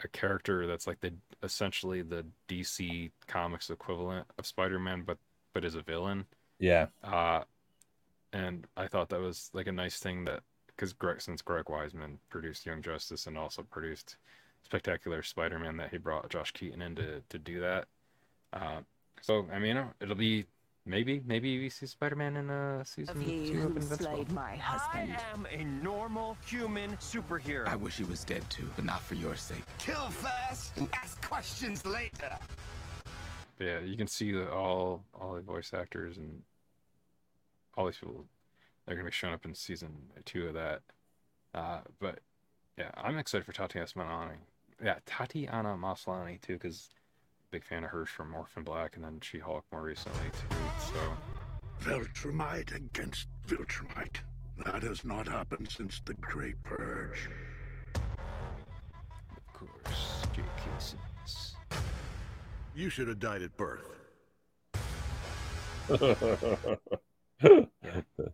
a 0.03 0.07
character 0.07 0.65
that's 0.67 0.88
like 0.88 0.99
the 1.01 1.13
essentially 1.43 2.01
the 2.01 2.25
DC 2.47 3.11
Comics 3.27 3.69
equivalent 3.69 4.27
of 4.38 4.45
Spider-Man, 4.45 5.03
but 5.05 5.17
but 5.53 5.63
is 5.63 5.75
a 5.75 5.81
villain. 5.81 6.25
Yeah. 6.59 6.88
Uh, 7.03 7.43
and 8.33 8.65
I 8.77 8.88
thought 8.88 9.09
that 9.09 9.19
was 9.19 9.49
like 9.53 9.67
a 9.67 9.71
nice 9.71 9.99
thing 9.99 10.25
that 10.25 10.41
because 10.67 10.93
Greg 10.93 11.21
since 11.21 11.41
Greg 11.41 11.65
Weisman 11.65 12.17
produced 12.29 12.65
Young 12.65 12.81
Justice 12.81 13.27
and 13.27 13.38
also 13.38 13.63
produced 13.63 14.17
Spectacular 14.63 15.21
Spider-Man, 15.21 15.77
that 15.77 15.89
he 15.91 15.97
brought 15.97 16.29
Josh 16.29 16.51
Keaton 16.51 16.81
in 16.81 16.95
to 16.95 17.21
to 17.29 17.38
do 17.38 17.59
that. 17.59 17.85
Uh, 18.53 18.79
so 19.21 19.47
I 19.53 19.59
mean, 19.59 19.79
it'll 19.99 20.15
be 20.15 20.45
Maybe, 20.86 21.22
maybe 21.26 21.60
we 21.60 21.70
see 21.70 21.86
Spider-Man 21.86 22.38
in 22.38 22.49
a 22.49 22.84
season 22.84 23.18
of 23.18 23.26
two 23.26 23.64
of 23.64 23.78
Invincible. 23.78 24.26
My 24.34 24.56
husband. 24.56 25.16
I 25.16 25.34
am 25.34 25.48
a 25.52 25.64
normal 25.84 26.38
human 26.45 26.98
superhero. 26.98 27.68
I 27.68 27.76
wish 27.76 27.98
he 27.98 28.03
was 28.03 28.24
dead 28.24 28.44
too, 28.49 28.68
but 28.76 28.84
not 28.84 29.02
for 29.02 29.14
your 29.14 29.36
sake. 29.36 29.64
Kill 29.78 30.10
first 30.10 30.76
and 30.78 30.90
ask 30.94 31.22
questions 31.22 31.86
later. 31.86 32.36
But 33.58 33.66
yeah, 33.66 33.80
you 33.82 33.95
can 33.95 34.08
see 34.08 34.32
that 34.32 34.52
all 34.52 35.03
all 35.14 35.36
the 35.36 35.41
voice 35.41 35.72
actors 35.72 36.18
and 36.18 36.41
all 37.78 37.86
these 37.86 37.98
people 37.98 38.26
they're 38.86 38.95
gonna 38.95 39.06
be 39.06 39.12
showing 39.12 39.36
up 39.36 39.45
in 39.45 39.53
season 39.53 39.90
two 40.26 40.48
of 40.48 40.56
that. 40.56 40.82
Uh, 41.53 41.82
but 41.99 42.20
yeah, 42.80 42.90
I'm 42.98 43.20
excited 43.20 43.45
for 43.45 43.52
Tatiana 43.52 43.86
Maslany. 43.95 44.38
Yeah, 44.84 44.95
Tatiana 45.06 45.78
Maslany 45.78 46.41
too, 46.41 46.53
because 46.53 46.90
big 47.52 47.65
fan 47.65 47.84
of 47.84 47.90
hers 47.90 48.10
from 48.10 48.34
Orphan 48.34 48.64
Black 48.64 48.95
and 48.95 49.03
then 49.03 49.19
She 49.22 49.38
Hulk 49.38 49.65
more 49.72 49.82
recently 49.84 50.30
too. 50.32 50.56
So 50.80 50.99
Viltrumite 51.82 52.73
against 52.73 53.28
Viltrumite. 53.48 54.18
That 54.65 54.84
has 54.84 55.03
not 55.03 55.28
happened 55.28 55.69
since 55.69 56.02
the 56.06 56.14
Great 56.15 56.61
Purge. 56.64 57.30
Of 57.95 59.53
course, 59.53 60.22
J.K. 60.34 60.64
Simmons. 60.78 61.56
You 62.76 62.90
should 62.90 63.07
have 63.07 63.19
died 63.19 63.41
at 63.41 63.56
birth. 63.57 63.88
yeah. 67.49 68.02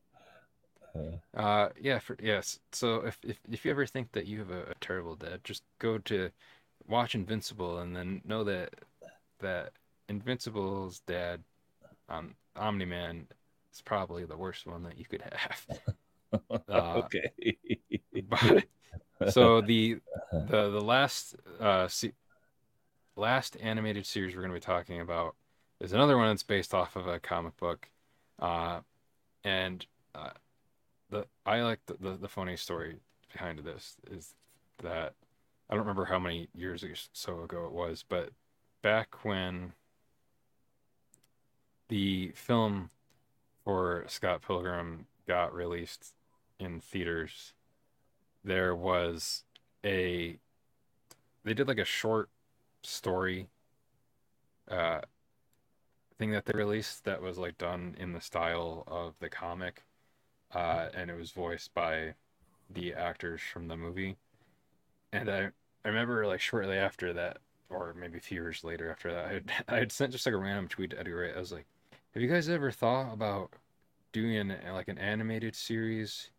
Uh, 1.36 1.70
yeah, 1.80 2.00
for, 2.00 2.18
yes. 2.20 2.60
So 2.72 3.06
if, 3.06 3.20
if 3.24 3.38
if 3.52 3.64
you 3.64 3.70
ever 3.70 3.86
think 3.86 4.14
that 4.14 4.26
you 4.26 4.40
have 4.40 4.50
a, 4.50 4.62
a 4.72 4.74
terrible 4.82 5.16
dad, 5.16 5.42
just 5.44 5.62
go 5.78 6.00
to 6.00 6.32
watch 6.88 7.14
Invincible 7.14 7.78
and 7.78 7.96
then 7.96 8.22
know 8.26 8.44
that 8.46 8.74
that 9.40 9.72
Invincible's 10.10 11.00
dad, 11.02 11.44
um, 12.10 12.36
Omni 12.56 12.86
Man, 12.86 13.28
is 13.74 13.82
probably 13.82 14.26
the 14.26 14.38
worst 14.38 14.66
one 14.66 14.84
that 14.84 14.98
you 14.98 15.06
could 15.06 15.22
have. 15.22 15.66
Uh, 16.70 17.04
okay. 17.06 17.32
but, 18.30 18.66
so 19.32 19.62
the 19.62 19.98
the 20.34 20.70
the 20.70 20.82
last 20.82 21.38
uh 21.62 21.88
se- 21.88 22.12
last 23.16 23.56
animated 23.62 24.06
series 24.06 24.36
we're 24.36 24.42
going 24.42 24.52
to 24.52 24.60
be 24.60 24.60
talking 24.60 25.00
about 25.00 25.36
is 25.80 25.94
another 25.94 26.18
one 26.18 26.28
that's 26.28 26.44
based 26.44 26.74
off 26.74 26.98
of 26.98 27.08
a 27.08 27.20
comic 27.20 27.56
book, 27.58 27.90
uh, 28.40 28.82
and 29.44 29.86
uh, 30.16 30.32
the 31.10 31.26
I 31.46 31.62
like 31.62 31.80
the, 31.86 31.96
the, 32.00 32.18
the 32.18 32.28
funny 32.28 32.58
story 32.58 32.98
behind 33.32 33.60
this 33.60 33.96
is 34.12 34.34
that 34.84 35.14
I 35.70 35.74
don't 35.74 35.82
remember 35.82 36.06
how 36.06 36.20
many 36.20 36.50
years 36.54 36.84
or 36.84 36.94
so 37.14 37.42
ago 37.42 37.66
it 37.66 37.72
was, 37.72 38.04
but 38.08 38.30
back 38.88 39.26
when 39.26 39.74
the 41.90 42.32
film 42.36 42.90
for 43.66 44.06
Scott 44.08 44.42
Pilgrim 44.42 45.08
got 45.28 45.54
released 45.54 46.14
in 46.58 46.80
theaters, 46.80 47.52
there 48.46 48.74
was 48.74 49.44
a 49.84 50.38
they 51.44 51.54
did 51.54 51.68
like 51.68 51.80
a 51.80 51.84
short 51.84 52.30
story 52.82 53.50
uh 54.72 55.02
thing 56.18 56.32
that 56.32 56.46
they 56.46 56.58
released 56.58 57.04
that 57.04 57.22
was 57.22 57.38
like 57.38 57.58
done 57.58 57.94
in 58.00 58.14
the 58.14 58.22
style 58.22 58.86
of 58.88 59.16
the 59.20 59.30
comic 59.30 59.84
uh 60.56 60.88
and 60.94 61.12
it 61.12 61.18
was 61.18 61.32
voiced 61.32 61.74
by 61.74 62.14
the 62.74 62.94
actors 62.94 63.42
from 63.42 63.68
the 63.68 63.76
movie. 63.76 64.16
And 65.12 65.30
i 65.30 65.50
i 65.84 65.90
remember 65.90 66.26
like 66.26 66.40
shortly 66.40 66.78
after 66.78 67.12
that 67.12 67.40
or 67.70 67.94
maybe 68.00 68.18
a 68.18 68.22
few 68.22 68.42
years 68.42 68.64
later 68.64 68.90
after 68.90 69.12
that 69.14 69.26
i 69.26 69.34
had, 69.34 69.52
I 69.68 69.78
had 69.78 69.92
sent 69.92 70.12
just 70.12 70.26
like 70.26 70.36
a 70.36 70.38
random 70.38 70.68
tweet 70.68 70.92
to 70.92 71.00
edgar 71.00 71.18
wright 71.18 71.36
i 71.36 71.40
was 71.40 71.52
like 71.52 71.66
have 72.14 72.24
you 72.24 72.30
guys 72.30 72.50
ever 72.50 72.72
thought 72.72 73.14
about 73.14 73.52
doing 74.12 74.38
an, 74.38 74.58
like 74.74 74.88
an 74.88 74.98
animated 74.98 75.56
series? 75.56 76.32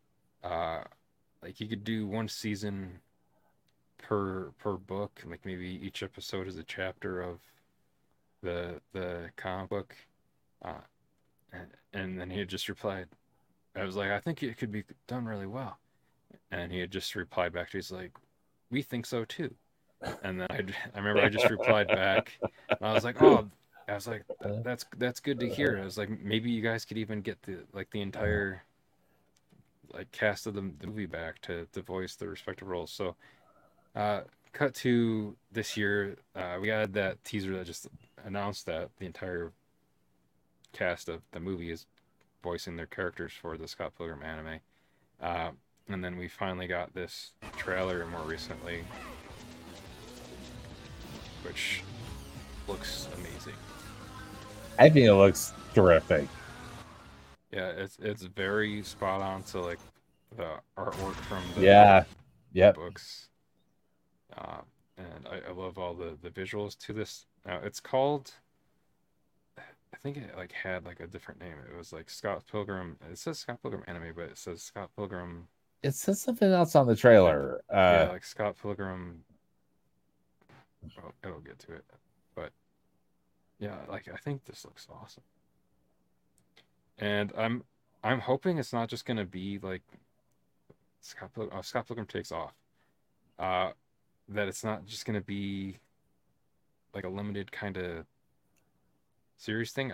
Uh 0.42 0.80
like 1.40 1.60
you 1.60 1.68
could 1.68 1.84
do 1.84 2.04
one 2.04 2.26
season 2.26 2.98
per 3.98 4.50
per 4.58 4.76
book 4.76 5.22
like 5.24 5.44
maybe 5.44 5.80
each 5.80 6.02
episode 6.02 6.48
is 6.48 6.58
a 6.58 6.64
chapter 6.64 7.20
of 7.20 7.38
the 8.42 8.80
the 8.92 9.30
comic 9.36 9.70
book? 9.70 9.96
Uh 10.64 10.80
and, 11.92 12.20
then 12.20 12.28
he 12.28 12.40
had 12.40 12.48
just 12.48 12.68
replied 12.68 13.06
i 13.74 13.84
was 13.84 13.94
like 13.94 14.10
i 14.10 14.18
think 14.20 14.42
it 14.42 14.56
could 14.56 14.72
be 14.72 14.82
done 15.06 15.24
really 15.24 15.46
well. 15.46 15.78
And 16.50 16.72
he 16.72 16.80
had 16.80 16.90
just 16.90 17.14
replied 17.14 17.52
back 17.52 17.70
to 17.70 17.78
he's 17.78 17.92
like 17.92 18.12
we 18.70 18.82
think 18.82 19.06
so 19.06 19.24
too 19.24 19.54
and 20.22 20.40
then 20.40 20.46
i 20.50 20.54
i 20.94 20.98
remember 20.98 21.20
i 21.20 21.28
just 21.28 21.50
replied 21.50 21.88
back 21.88 22.38
and 22.68 22.78
i 22.82 22.92
was 22.92 23.04
like 23.04 23.20
oh 23.22 23.48
i 23.88 23.94
was 23.94 24.06
like 24.06 24.24
that's 24.62 24.84
that's 24.98 25.20
good 25.20 25.40
to 25.40 25.48
hear. 25.48 25.78
I 25.80 25.84
was 25.84 25.98
like 25.98 26.10
maybe 26.22 26.50
you 26.50 26.62
guys 26.62 26.84
could 26.84 26.98
even 26.98 27.20
get 27.20 27.42
the 27.42 27.58
like 27.72 27.90
the 27.90 28.00
entire 28.00 28.62
like 29.92 30.10
cast 30.12 30.46
of 30.46 30.54
the, 30.54 30.70
the 30.78 30.86
movie 30.86 31.06
back 31.06 31.40
to 31.42 31.66
to 31.72 31.82
voice 31.82 32.16
the 32.16 32.28
respective 32.28 32.68
roles. 32.68 32.90
So 32.90 33.16
uh, 33.96 34.22
cut 34.52 34.74
to 34.74 35.36
this 35.52 35.76
year, 35.76 36.16
uh, 36.36 36.58
we 36.60 36.68
had 36.68 36.92
that 36.94 37.22
teaser 37.24 37.56
that 37.56 37.66
just 37.66 37.88
announced 38.24 38.66
that 38.66 38.90
the 38.98 39.06
entire 39.06 39.52
cast 40.72 41.08
of 41.08 41.22
the 41.32 41.40
movie 41.40 41.70
is 41.70 41.86
voicing 42.42 42.76
their 42.76 42.86
characters 42.86 43.32
for 43.32 43.56
the 43.56 43.66
Scott 43.66 43.92
Pilgrim 43.96 44.22
anime. 44.22 44.60
Uh, 45.20 45.50
and 45.88 46.04
then 46.04 46.16
we 46.16 46.28
finally 46.28 46.66
got 46.66 46.94
this 46.94 47.32
trailer 47.56 48.06
more 48.06 48.22
recently, 48.22 48.84
which 51.44 51.82
looks 52.66 53.08
amazing. 53.16 53.54
I 54.78 54.88
think 54.88 55.06
it 55.06 55.14
looks 55.14 55.52
terrific. 55.74 56.28
Yeah, 57.50 57.68
it's 57.68 57.98
it's 58.00 58.22
very 58.22 58.82
spot 58.82 59.22
on 59.22 59.42
to 59.44 59.60
like 59.60 59.78
the 60.36 60.60
artwork 60.76 61.14
from 61.14 61.42
the 61.54 61.62
yeah, 61.62 62.04
yep. 62.52 62.74
books. 62.74 63.28
Uh, 64.36 64.58
and 64.98 65.26
I, 65.30 65.48
I, 65.48 65.52
love 65.52 65.78
all 65.78 65.94
the 65.94 66.18
the 66.20 66.30
visuals 66.30 66.76
to 66.80 66.92
this. 66.92 67.26
Now 67.46 67.60
it's 67.62 67.80
called. 67.80 68.32
I 69.58 69.96
think 69.96 70.18
it 70.18 70.36
like 70.36 70.52
had 70.52 70.84
like 70.84 71.00
a 71.00 71.06
different 71.06 71.40
name. 71.40 71.54
It 71.72 71.76
was 71.76 71.92
like 71.92 72.10
Scott 72.10 72.44
Pilgrim. 72.50 72.98
It 73.10 73.18
says 73.18 73.38
Scott 73.38 73.62
Pilgrim 73.62 73.82
anime, 73.86 74.12
but 74.14 74.26
it 74.26 74.38
says 74.38 74.62
Scott 74.62 74.90
Pilgrim. 74.94 75.48
It 75.82 75.94
says 75.94 76.20
something 76.20 76.50
else 76.50 76.74
on 76.76 76.86
the 76.86 76.96
trailer. 76.96 77.62
Uh, 77.72 77.76
yeah, 77.76 78.08
like 78.12 78.24
Scott 78.24 78.56
Pilgrim. 78.60 79.24
Well, 80.96 81.14
it'll 81.24 81.40
get 81.40 81.58
to 81.60 81.72
it, 81.72 81.84
but 82.34 82.52
yeah, 83.58 83.76
like 83.88 84.08
I 84.12 84.16
think 84.16 84.44
this 84.44 84.64
looks 84.64 84.86
awesome. 84.90 85.24
And 86.98 87.32
I'm 87.36 87.64
I'm 88.02 88.20
hoping 88.20 88.58
it's 88.58 88.72
not 88.72 88.88
just 88.88 89.04
gonna 89.04 89.24
be 89.24 89.58
like 89.60 89.82
Scott 91.00 91.32
Pilgrim. 91.34 91.56
Oh, 91.58 91.62
Scott 91.62 91.86
Pilgrim 91.86 92.06
takes 92.06 92.32
off. 92.32 92.52
Uh, 93.38 93.70
that 94.28 94.48
it's 94.48 94.64
not 94.64 94.84
just 94.84 95.06
to 95.06 95.20
be 95.20 95.78
like 96.94 97.04
a 97.04 97.08
limited 97.08 97.52
kind 97.52 97.76
of 97.76 98.04
series 99.36 99.72
thing. 99.72 99.92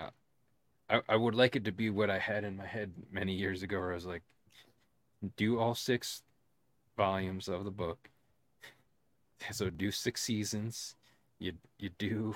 I, 0.89 1.01
I 1.09 1.17
would 1.17 1.35
like 1.35 1.57
it 1.57 1.65
to 1.65 1.73
be 1.73 1.91
what 1.91 2.11
I 2.11 2.19
had 2.19 2.45
in 2.45 2.57
my 2.57 2.67
head 2.67 2.93
many 3.11 3.35
years 3.35 3.63
ago, 3.63 3.79
where 3.79 3.93
I 3.93 3.95
was 3.95 4.07
like, 4.07 4.23
do 5.37 5.59
all 5.59 5.75
six 5.75 6.23
volumes 6.97 7.49
of 7.49 7.65
the 7.65 7.71
book. 7.71 8.11
So 9.53 9.71
do 9.71 9.91
six 9.91 10.23
seasons. 10.23 10.97
You 11.39 11.53
you 11.79 11.91
do 11.99 12.35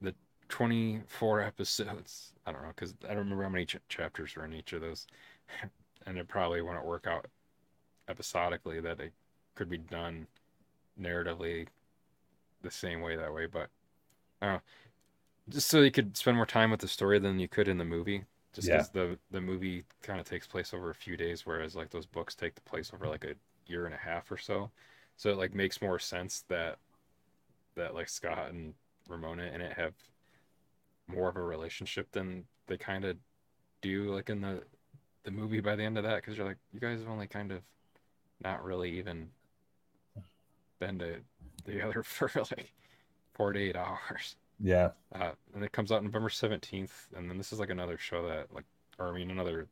the 0.00 0.14
twenty 0.48 1.00
four 1.06 1.40
episodes. 1.40 2.32
I 2.46 2.52
don't 2.52 2.62
know 2.62 2.68
because 2.68 2.94
I 3.04 3.08
don't 3.08 3.18
remember 3.18 3.44
how 3.44 3.50
many 3.50 3.66
ch- 3.66 3.76
chapters 3.88 4.34
were 4.36 4.44
in 4.44 4.54
each 4.54 4.72
of 4.72 4.80
those, 4.80 5.06
and 6.06 6.18
it 6.18 6.28
probably 6.28 6.62
wouldn't 6.62 6.86
work 6.86 7.06
out 7.06 7.26
episodically 8.08 8.80
that 8.80 9.00
it 9.00 9.12
could 9.54 9.68
be 9.68 9.78
done 9.78 10.26
narratively 11.00 11.66
the 12.62 12.70
same 12.70 13.00
way 13.00 13.16
that 13.16 13.32
way, 13.32 13.46
but 13.46 13.68
I 14.42 14.46
don't 14.46 14.54
know. 14.54 14.60
Just 15.50 15.68
so 15.68 15.82
you 15.82 15.90
could 15.90 16.16
spend 16.16 16.36
more 16.36 16.46
time 16.46 16.70
with 16.70 16.80
the 16.80 16.88
story 16.88 17.18
than 17.18 17.38
you 17.38 17.48
could 17.48 17.68
in 17.68 17.78
the 17.78 17.84
movie. 17.84 18.24
Just 18.54 18.68
because 18.68 18.90
yeah. 18.94 19.02
the 19.02 19.18
the 19.30 19.40
movie 19.40 19.84
kind 20.02 20.20
of 20.20 20.28
takes 20.28 20.46
place 20.46 20.72
over 20.72 20.90
a 20.90 20.94
few 20.94 21.16
days, 21.16 21.44
whereas 21.44 21.74
like 21.74 21.90
those 21.90 22.06
books 22.06 22.34
take 22.34 22.54
the 22.54 22.60
place 22.62 22.92
over 22.94 23.08
like 23.08 23.24
a 23.24 23.34
year 23.66 23.84
and 23.84 23.94
a 23.94 23.98
half 23.98 24.30
or 24.30 24.38
so. 24.38 24.70
So 25.16 25.30
it 25.30 25.38
like 25.38 25.54
makes 25.54 25.80
more 25.80 25.98
sense 25.98 26.44
that 26.48 26.78
that 27.76 27.94
like 27.94 28.08
Scott 28.08 28.50
and 28.50 28.74
Ramona 29.08 29.50
and 29.52 29.62
it 29.62 29.72
have 29.72 29.94
more 31.06 31.28
of 31.28 31.36
a 31.36 31.42
relationship 31.42 32.10
than 32.12 32.44
they 32.66 32.76
kind 32.76 33.04
of 33.04 33.16
do 33.82 34.14
like 34.14 34.30
in 34.30 34.40
the 34.40 34.62
the 35.24 35.30
movie 35.30 35.60
by 35.60 35.76
the 35.76 35.82
end 35.82 35.98
of 35.98 36.04
that 36.04 36.16
because 36.16 36.36
you're 36.36 36.46
like 36.46 36.58
you 36.72 36.80
guys 36.80 37.00
have 37.00 37.08
only 37.08 37.26
kind 37.26 37.52
of 37.52 37.60
not 38.42 38.64
really 38.64 38.90
even 38.98 39.28
been 40.78 40.98
to 40.98 41.16
together 41.64 42.02
for 42.04 42.30
like 42.34 42.72
48 43.34 43.76
hours. 43.76 44.36
Yeah. 44.60 44.90
Uh, 45.14 45.32
and 45.54 45.64
it 45.64 45.72
comes 45.72 45.90
out 45.90 46.02
November 46.04 46.28
17th. 46.28 47.08
And 47.16 47.28
then 47.28 47.38
this 47.38 47.52
is 47.52 47.58
like 47.58 47.70
another 47.70 47.98
show 47.98 48.26
that, 48.28 48.54
like, 48.54 48.64
or 48.98 49.08
I 49.08 49.12
mean, 49.12 49.30
another 49.30 49.66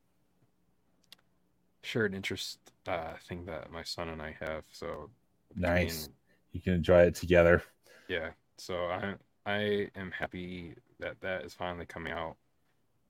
shared 1.82 2.14
interest 2.14 2.58
uh, 2.86 3.14
thing 3.28 3.44
that 3.46 3.70
my 3.70 3.82
son 3.82 4.08
and 4.08 4.20
I 4.20 4.36
have. 4.40 4.64
So 4.72 5.10
nice. 5.56 6.08
you 6.52 6.60
can 6.60 6.74
enjoy 6.74 7.02
it 7.02 7.14
together. 7.14 7.62
Yeah. 8.08 8.30
So 8.58 8.86
I 8.86 9.14
I 9.46 9.88
am 9.96 10.10
happy 10.10 10.74
that 11.00 11.20
that 11.20 11.44
is 11.44 11.54
finally 11.54 11.86
coming 11.86 12.12
out 12.12 12.36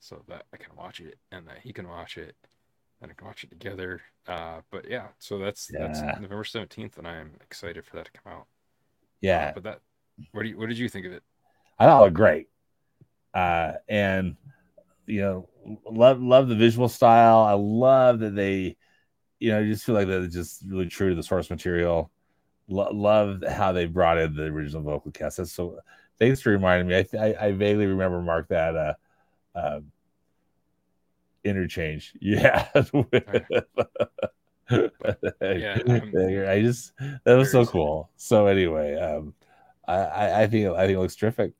so 0.00 0.22
that 0.28 0.46
I 0.52 0.56
can 0.56 0.74
watch 0.76 1.00
it 1.00 1.18
and 1.30 1.46
that 1.46 1.58
he 1.62 1.72
can 1.72 1.88
watch 1.88 2.16
it 2.18 2.34
and 3.00 3.10
I 3.10 3.14
can 3.14 3.26
watch 3.26 3.44
it 3.44 3.50
together. 3.50 4.00
Uh, 4.26 4.60
but 4.70 4.88
yeah, 4.88 5.08
so 5.18 5.38
that's 5.38 5.70
yeah. 5.72 5.86
that's 5.86 6.00
November 6.20 6.44
seventeenth, 6.44 6.98
and 6.98 7.06
I'm 7.06 7.32
excited 7.40 7.84
for 7.84 7.96
that 7.96 8.06
to 8.06 8.12
come 8.12 8.32
out. 8.32 8.46
Yeah, 9.20 9.48
uh, 9.48 9.52
but 9.54 9.62
that 9.64 9.80
what 10.30 10.42
do 10.42 10.48
you, 10.48 10.58
what 10.58 10.68
did 10.68 10.78
you 10.78 10.88
think 10.88 11.06
of 11.06 11.12
it? 11.12 11.22
I 11.78 11.86
thought 11.86 12.00
it 12.00 12.04
was 12.04 12.12
great, 12.12 12.48
uh, 13.34 13.72
and 13.88 14.36
you 15.06 15.20
know, 15.20 15.48
love 15.90 16.20
love 16.22 16.48
the 16.48 16.54
visual 16.54 16.88
style. 16.88 17.40
I 17.40 17.54
love 17.54 18.20
that 18.20 18.36
they, 18.36 18.76
you 19.40 19.50
know, 19.50 19.64
just 19.64 19.84
feel 19.84 19.94
like 19.94 20.06
they're 20.06 20.26
just 20.28 20.62
really 20.66 20.86
true 20.86 21.10
to 21.10 21.14
the 21.14 21.22
source 21.22 21.50
material. 21.50 22.10
Lo- 22.72 22.92
love 22.92 23.42
how 23.48 23.72
they 23.72 23.86
brought 23.86 24.18
in 24.18 24.34
the 24.34 24.44
original 24.44 24.82
vocal 24.82 25.10
cast. 25.10 25.36
That's 25.36 25.52
so. 25.52 25.78
Thanks 26.18 26.40
for 26.40 26.50
reminding 26.50 26.88
me. 26.88 26.96
I 26.96 27.18
I, 27.18 27.46
I 27.46 27.52
vaguely 27.52 27.86
remember 27.86 28.20
Marc 28.20 28.48
that. 28.48 28.76
Uh, 28.76 28.94
uh, 29.54 29.80
interchange. 31.44 32.14
Yeah. 32.22 32.68
yeah, 35.42 36.50
I 36.50 36.62
just 36.62 36.92
that 36.96 37.34
was 37.34 37.50
so 37.50 37.66
cool. 37.66 38.08
So 38.16 38.46
anyway, 38.46 38.94
um, 38.94 39.34
I 39.86 40.42
I 40.42 40.46
think 40.46 40.70
I 40.70 40.86
think 40.86 40.96
it 40.96 40.98
looks 40.98 41.16
terrific. 41.16 41.52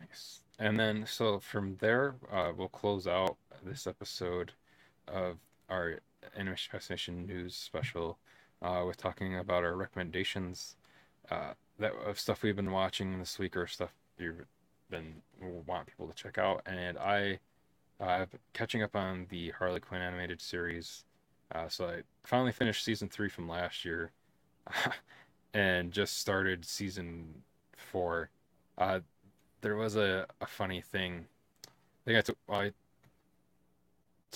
Nice. 0.00 0.40
And 0.58 0.80
then 0.80 1.04
so 1.06 1.38
from 1.38 1.76
there, 1.76 2.16
uh, 2.32 2.50
we'll 2.56 2.68
close 2.68 3.06
out 3.06 3.36
this 3.64 3.86
episode 3.86 4.52
of 5.06 5.36
our 5.68 6.00
Animation 6.36 6.72
Fascination 6.72 7.26
News 7.26 7.54
special 7.54 8.18
uh, 8.62 8.84
with 8.86 8.96
talking 8.96 9.36
about 9.36 9.64
our 9.64 9.74
recommendations 9.74 10.76
uh, 11.30 11.52
that 11.78 11.92
of 12.06 12.18
stuff 12.18 12.42
we've 12.42 12.56
been 12.56 12.70
watching 12.72 13.18
this 13.18 13.38
week 13.38 13.56
or 13.56 13.66
stuff 13.66 13.92
you've 14.18 14.46
been 14.90 15.22
want 15.66 15.86
people 15.86 16.06
to 16.06 16.14
check 16.14 16.38
out. 16.38 16.62
And 16.66 16.96
I, 16.98 17.38
uh, 18.00 18.26
catching 18.52 18.82
up 18.82 18.96
on 18.96 19.26
the 19.30 19.50
Harley 19.50 19.80
Quinn 19.80 20.00
animated 20.00 20.40
series. 20.40 21.04
Uh, 21.54 21.68
so 21.68 21.86
I 21.86 22.02
finally 22.24 22.52
finished 22.52 22.84
season 22.84 23.08
three 23.08 23.28
from 23.28 23.48
last 23.48 23.84
year, 23.84 24.10
and 25.54 25.92
just 25.92 26.18
started 26.18 26.64
season 26.64 27.42
four. 27.76 28.30
Uh, 28.78 29.00
there 29.60 29.76
was 29.76 29.96
a, 29.96 30.26
a 30.40 30.46
funny 30.46 30.80
thing. 30.80 31.26
I 31.66 31.70
think 32.04 32.18
I, 32.18 32.20
t- 32.20 32.38
well, 32.48 32.60
I 32.60 32.72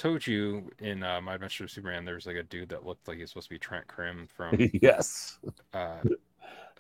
told 0.01 0.27
you 0.27 0.71
in 0.79 1.03
uh, 1.03 1.21
My 1.21 1.35
Adventure 1.35 1.65
of 1.65 1.71
Superman, 1.71 2.07
there 2.07 2.15
was 2.15 2.27
like 2.27 2.37
a 2.37 2.43
dude 2.43 2.71
that 2.71 2.87
looked 2.87 3.07
like 3.07 3.19
he's 3.19 3.29
supposed 3.29 3.49
to 3.49 3.55
be 3.55 3.59
Trent 3.59 3.87
Crimm 3.87 4.27
from 4.35 4.57
yes, 4.73 5.39
uh, 5.75 5.99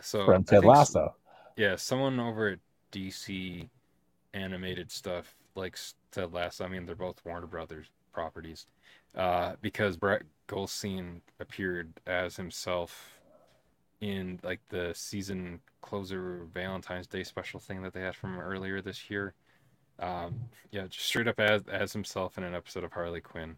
so 0.00 0.24
from 0.24 0.42
Ted 0.42 0.64
Lasso. 0.64 1.14
Yeah, 1.56 1.76
someone 1.76 2.18
over 2.18 2.48
at 2.48 2.58
DC 2.92 3.68
animated 4.32 4.90
stuff 4.90 5.34
likes 5.54 5.94
Ted 6.12 6.32
Lasso. 6.32 6.64
I 6.64 6.68
mean, 6.68 6.86
they're 6.86 6.94
both 6.94 7.20
Warner 7.24 7.46
Brothers 7.46 7.86
properties. 8.12 8.66
Uh, 9.14 9.54
because 9.60 9.96
Brett 9.96 10.22
Goldstein 10.46 11.20
appeared 11.40 11.92
as 12.06 12.36
himself 12.36 13.18
in 14.00 14.38
like 14.42 14.60
the 14.68 14.92
season 14.94 15.60
closer 15.82 16.46
Valentine's 16.54 17.08
Day 17.08 17.24
special 17.24 17.58
thing 17.58 17.82
that 17.82 17.92
they 17.92 18.00
had 18.00 18.14
from 18.14 18.38
earlier 18.38 18.80
this 18.80 19.10
year. 19.10 19.34
Um, 20.00 20.34
yeah, 20.70 20.86
just 20.86 21.06
straight 21.06 21.28
up 21.28 21.38
as 21.38 21.62
as 21.68 21.92
himself 21.92 22.38
in 22.38 22.44
an 22.44 22.54
episode 22.54 22.84
of 22.84 22.92
Harley 22.92 23.20
Quinn. 23.20 23.56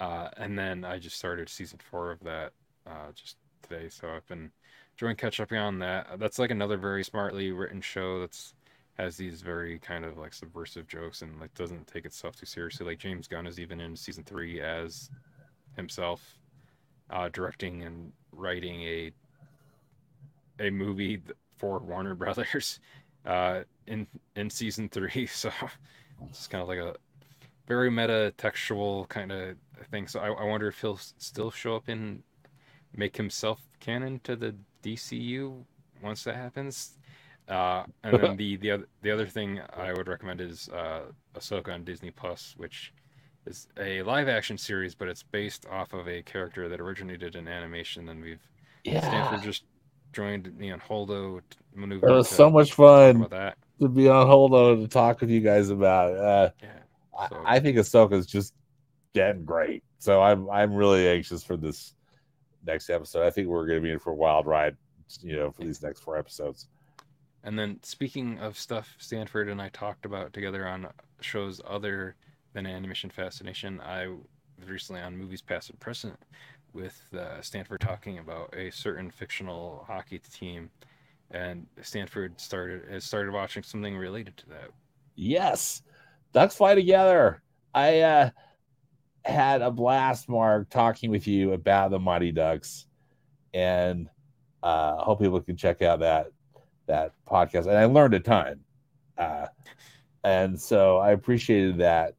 Uh, 0.00 0.28
and 0.36 0.58
then 0.58 0.84
I 0.84 0.98
just 0.98 1.16
started 1.16 1.48
season 1.48 1.78
four 1.78 2.10
of 2.10 2.20
that 2.20 2.52
uh, 2.86 3.12
just 3.14 3.36
today, 3.62 3.88
so 3.88 4.08
I've 4.08 4.26
been 4.26 4.50
enjoying 4.94 5.16
catch 5.16 5.40
up 5.40 5.52
on 5.52 5.78
that. 5.80 6.18
That's 6.18 6.38
like 6.38 6.50
another 6.50 6.76
very 6.76 7.04
smartly 7.04 7.52
written 7.52 7.80
show 7.80 8.20
that's 8.20 8.54
has 8.94 9.16
these 9.16 9.42
very 9.42 9.78
kind 9.80 10.04
of 10.04 10.18
like 10.18 10.32
subversive 10.32 10.86
jokes 10.86 11.22
and 11.22 11.40
like 11.40 11.52
doesn't 11.54 11.86
take 11.86 12.04
itself 12.04 12.36
too 12.36 12.46
seriously. 12.46 12.86
Like 12.86 12.98
James 12.98 13.26
Gunn 13.26 13.46
is 13.46 13.58
even 13.58 13.80
in 13.80 13.96
season 13.96 14.24
three 14.24 14.60
as 14.60 15.10
himself, 15.76 16.38
uh, 17.10 17.28
directing 17.32 17.82
and 17.82 18.12
writing 18.32 18.82
a 18.82 19.10
a 20.60 20.70
movie 20.70 21.20
for 21.58 21.78
Warner 21.80 22.14
Brothers 22.14 22.80
uh, 23.26 23.62
in 23.86 24.06
in 24.36 24.50
season 24.50 24.88
three. 24.88 25.26
So 25.32 25.50
it's 26.30 26.46
kind 26.46 26.62
of 26.62 26.68
like 26.68 26.78
a 26.78 26.94
very 27.66 27.90
meta 27.90 28.32
textual 28.36 29.06
kind 29.06 29.32
of 29.32 29.56
thing. 29.90 30.06
So 30.06 30.20
I, 30.20 30.28
I 30.28 30.44
wonder 30.44 30.68
if 30.68 30.80
he'll 30.80 30.96
still 30.96 31.50
show 31.50 31.76
up 31.76 31.88
and 31.88 32.22
make 32.96 33.16
himself 33.16 33.60
canon 33.80 34.20
to 34.24 34.36
the 34.36 34.54
DCU 34.82 35.64
once 36.02 36.24
that 36.24 36.36
happens. 36.36 36.98
Uh, 37.48 37.84
and 38.02 38.18
then 38.18 38.36
the 38.38 38.56
the 38.56 38.70
other 38.70 38.88
the 39.02 39.10
other 39.10 39.26
thing 39.26 39.60
I 39.76 39.92
would 39.92 40.08
recommend 40.08 40.40
is 40.40 40.68
uh, 40.70 41.02
Ahsoka 41.34 41.74
on 41.74 41.84
Disney 41.84 42.10
Plus, 42.10 42.54
which 42.56 42.92
is 43.46 43.68
a 43.78 44.02
live 44.02 44.28
action 44.28 44.56
series, 44.56 44.94
but 44.94 45.08
it's 45.08 45.22
based 45.22 45.66
off 45.66 45.92
of 45.92 46.08
a 46.08 46.22
character 46.22 46.68
that 46.68 46.80
originated 46.80 47.36
in 47.36 47.48
animation. 47.48 48.08
And 48.08 48.22
we've 48.22 48.46
yeah. 48.84 49.00
Stanford 49.00 49.42
just 49.42 49.64
joined 50.14 50.56
me 50.56 50.70
on 50.70 50.80
Holdo 50.80 51.40
maneuver. 51.74 52.08
It 52.08 52.12
was 52.12 52.28
so 52.28 52.50
much 52.50 52.72
fun 52.72 53.28
to 53.80 53.88
be 53.88 54.08
on 54.08 54.26
Holdo 54.26 54.80
to 54.80 54.88
talk 54.88 55.20
with 55.20 55.30
you 55.30 55.40
guys 55.40 55.70
about. 55.70 56.16
Uh, 56.16 56.50
yeah, 56.62 57.28
so. 57.28 57.36
I, 57.44 57.56
I 57.56 57.60
think 57.60 57.76
Ahsoka 57.76 58.12
is 58.14 58.26
just 58.26 58.54
getting 59.14 59.44
great. 59.44 59.82
So 59.98 60.22
I'm 60.22 60.48
I'm 60.50 60.74
really 60.74 61.08
anxious 61.08 61.42
for 61.42 61.56
this 61.56 61.94
next 62.66 62.90
episode. 62.90 63.26
I 63.26 63.30
think 63.30 63.48
we're 63.48 63.66
going 63.66 63.78
to 63.78 63.82
be 63.82 63.90
in 63.90 63.98
for 63.98 64.12
a 64.12 64.16
wild 64.16 64.46
ride, 64.46 64.76
you 65.20 65.36
know, 65.36 65.50
for 65.50 65.64
these 65.64 65.82
next 65.82 66.00
four 66.00 66.16
episodes. 66.16 66.68
And 67.42 67.58
then 67.58 67.78
speaking 67.82 68.38
of 68.38 68.58
stuff 68.58 68.94
Stanford 68.98 69.48
and 69.48 69.60
I 69.60 69.68
talked 69.70 70.06
about 70.06 70.32
together 70.32 70.66
on 70.66 70.88
shows 71.20 71.60
other 71.66 72.16
than 72.52 72.66
Animation 72.66 73.10
Fascination, 73.10 73.80
I 73.80 74.08
was 74.08 74.68
recently 74.68 75.02
on 75.02 75.16
Movies 75.16 75.42
Past 75.42 75.70
and 75.70 75.80
Present 75.80 76.18
with 76.74 77.00
uh, 77.16 77.40
Stanford 77.40 77.80
talking 77.80 78.18
about 78.18 78.52
a 78.54 78.70
certain 78.70 79.10
fictional 79.10 79.84
hockey 79.86 80.18
team, 80.18 80.70
and 81.30 81.66
Stanford 81.82 82.40
started 82.40 83.02
started 83.02 83.32
watching 83.32 83.62
something 83.62 83.96
related 83.96 84.36
to 84.38 84.48
that. 84.50 84.70
Yes, 85.14 85.82
Ducks 86.32 86.56
fly 86.56 86.74
together. 86.74 87.42
I 87.72 88.00
uh, 88.00 88.30
had 89.24 89.62
a 89.62 89.70
blast, 89.70 90.28
Marc, 90.28 90.68
talking 90.68 91.10
with 91.10 91.26
you 91.26 91.52
about 91.52 91.90
the 91.90 91.98
Mighty 91.98 92.32
Ducks, 92.32 92.86
and 93.52 94.08
uh, 94.62 94.96
hope 94.96 95.20
people 95.20 95.40
can 95.40 95.56
check 95.56 95.80
out 95.82 96.00
that 96.00 96.32
that 96.86 97.12
podcast. 97.26 97.66
And 97.66 97.78
I 97.78 97.84
learned 97.86 98.14
a 98.14 98.20
ton, 98.20 98.60
uh, 99.16 99.46
and 100.24 100.60
so 100.60 100.98
I 100.98 101.12
appreciated 101.12 101.78
that 101.78 102.14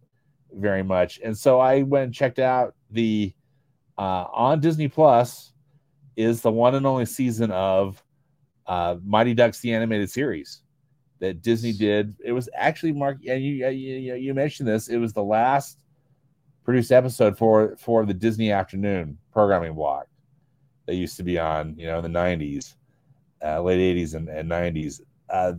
very 0.53 0.83
much. 0.83 1.19
And 1.23 1.37
so 1.37 1.59
I 1.59 1.81
went 1.81 2.05
and 2.05 2.13
checked 2.13 2.39
out 2.39 2.75
the 2.91 3.33
uh, 3.97 4.25
on 4.33 4.59
Disney 4.59 4.87
Plus 4.87 5.51
is 6.15 6.41
the 6.41 6.51
one 6.51 6.75
and 6.75 6.85
only 6.85 7.05
season 7.05 7.51
of 7.51 8.03
uh, 8.67 8.97
Mighty 9.03 9.33
Ducks 9.33 9.59
the 9.59 9.73
animated 9.73 10.09
series 10.09 10.61
that 11.19 11.41
Disney 11.41 11.71
did. 11.71 12.15
It 12.23 12.31
was 12.31 12.49
actually 12.55 12.91
Marc, 12.91 13.17
and 13.27 13.43
you, 13.43 13.67
you 13.67 14.15
you 14.15 14.33
mentioned 14.33 14.67
this. 14.67 14.87
It 14.87 14.97
was 14.97 15.13
the 15.13 15.23
last 15.23 15.79
produced 16.63 16.91
episode 16.91 17.37
for 17.37 17.75
for 17.77 18.05
the 18.05 18.13
Disney 18.13 18.51
Afternoon 18.51 19.17
programming 19.31 19.73
block 19.73 20.07
that 20.85 20.95
used 20.95 21.17
to 21.17 21.23
be 21.23 21.39
on, 21.39 21.75
you 21.77 21.87
know, 21.87 21.99
in 21.99 22.11
the 22.11 22.19
'90s, 22.19 22.75
uh, 23.43 23.61
late 23.61 23.95
'80s 23.95 24.15
and, 24.15 24.29
and 24.29 24.49
'90s. 24.49 25.01
Uh, 25.29 25.53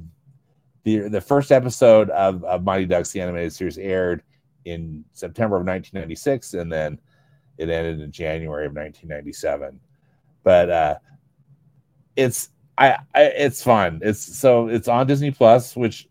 the 0.85 1.09
the 1.09 1.21
first 1.21 1.53
episode 1.53 2.11
of, 2.11 2.45
of 2.45 2.65
Mighty 2.65 2.87
Ducks 2.87 3.11
the 3.11 3.21
animated 3.21 3.53
series 3.53 3.79
aired 3.79 4.23
in 4.65 5.05
September 5.13 5.57
of 5.57 5.67
1996, 5.67 6.55
and 6.55 6.73
then 6.73 6.99
it 7.59 7.69
ended 7.69 8.01
in 8.01 8.13
January 8.13 8.67
of 8.67 8.73
1997. 8.73 9.81
But 10.43 10.71
uh, 10.71 10.95
it's 12.15 12.51
I, 12.79 12.99
I 13.15 13.23
it's 13.23 13.63
fun. 13.63 14.01
It's 14.03 14.37
so 14.39 14.69
it's 14.69 14.89
on 14.89 15.07
Disney 15.07 15.31
Plus, 15.31 15.75
which 15.77 16.09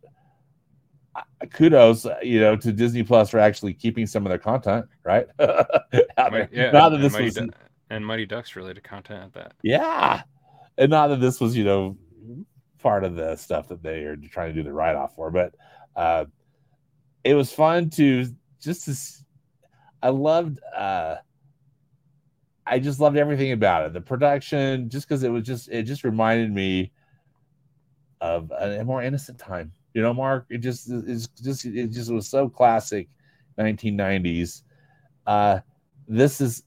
uh, 1.16 1.22
kudos, 1.52 2.08
you 2.24 2.40
know, 2.40 2.56
to 2.56 2.72
Disney 2.72 3.04
Plus 3.04 3.30
for 3.30 3.40
actually 3.40 3.74
keeping 3.74 4.08
some 4.08 4.26
of 4.26 4.30
their 4.30 4.40
content, 4.40 4.86
right? 5.04 5.28
yeah, 5.40 6.72
not 6.72 6.90
that 6.90 7.02
this 7.02 7.14
Mighty 7.14 7.26
was 7.26 7.34
du- 7.36 7.50
and 7.90 8.06
Mighty 8.06 8.26
Ducks 8.26 8.56
related 8.56 8.84
content 8.84 9.24
at 9.24 9.34
that. 9.34 9.54
Yeah, 9.62 10.24
and 10.78 10.90
not 10.90 11.08
that 11.08 11.20
this 11.20 11.40
was, 11.40 11.56
you 11.56 11.64
know, 11.64 11.98
part 12.80 13.04
of 13.04 13.16
the 13.16 13.36
stuff 13.36 13.68
that 13.70 13.84
they 13.84 14.04
are 14.04 14.16
trying 14.16 14.50
to 14.50 14.54
do 14.54 14.64
the 14.64 14.74
write 14.74 14.96
off 14.96 15.16
for, 15.16 15.30
but 15.32 15.54
uh, 15.96 16.26
it 17.24 17.36
was 17.36 17.52
fun 17.52 17.90
to 17.92 18.26
just 18.60 18.86
to. 18.86 18.96
I 20.02 20.10
loved 20.10 20.60
uh, 20.76 21.16
I 22.68 22.80
just 22.80 23.00
loved 23.00 23.18
everything 23.18 23.52
about 23.52 23.86
it. 23.86 23.94
The 23.94 24.02
production, 24.02 24.90
just 24.90 25.08
because 25.08 25.24
it 25.24 25.30
was 25.30 25.44
just 25.44 25.70
it 25.70 25.84
just 25.84 26.04
reminded 26.04 26.52
me 26.52 26.92
of 28.22 28.52
a, 28.52 28.84
more 28.84 29.04
innocent 29.04 29.38
time. 29.38 29.72
You 29.94 30.02
know, 30.02 30.14
Marc. 30.14 30.46
It 30.50 30.60
just 30.60 30.90
it's 30.90 31.28
just 31.42 31.66
it 31.66 31.92
just 31.92 32.12
was 32.12 32.28
so 32.28 32.50
classic, 32.50 33.08
1990s. 33.60 34.64
Uh, 35.28 35.60
this 36.08 36.42
is 36.42 36.64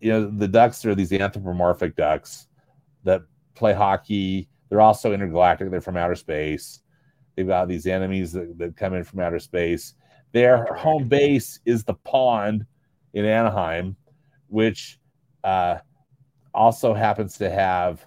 you 0.00 0.10
know 0.10 0.30
the 0.30 0.48
ducks 0.48 0.84
are 0.86 0.94
these 0.94 1.12
anthropomorphic 1.12 1.96
ducks 1.96 2.46
that 3.04 3.22
play 3.54 3.72
hockey. 3.72 4.48
They're 4.68 4.80
also 4.80 5.12
intergalactic. 5.12 5.70
They're 5.70 5.80
from 5.80 5.96
outer 5.96 6.14
space. 6.14 6.80
They've 7.36 7.46
got 7.46 7.68
these 7.68 7.86
enemies 7.86 8.32
that, 8.32 8.56
that 8.58 8.76
come 8.76 8.94
in 8.94 9.02
from 9.02 9.20
outer 9.20 9.40
space. 9.40 9.94
Their 10.32 10.64
home 10.74 11.08
base 11.08 11.58
is 11.64 11.82
the 11.82 11.94
pond 11.94 12.66
in 13.14 13.24
Anaheim, 13.24 13.96
which 14.46 14.99
uh, 15.44 15.78
also 16.54 16.94
happens 16.94 17.38
to 17.38 17.50
have, 17.50 18.04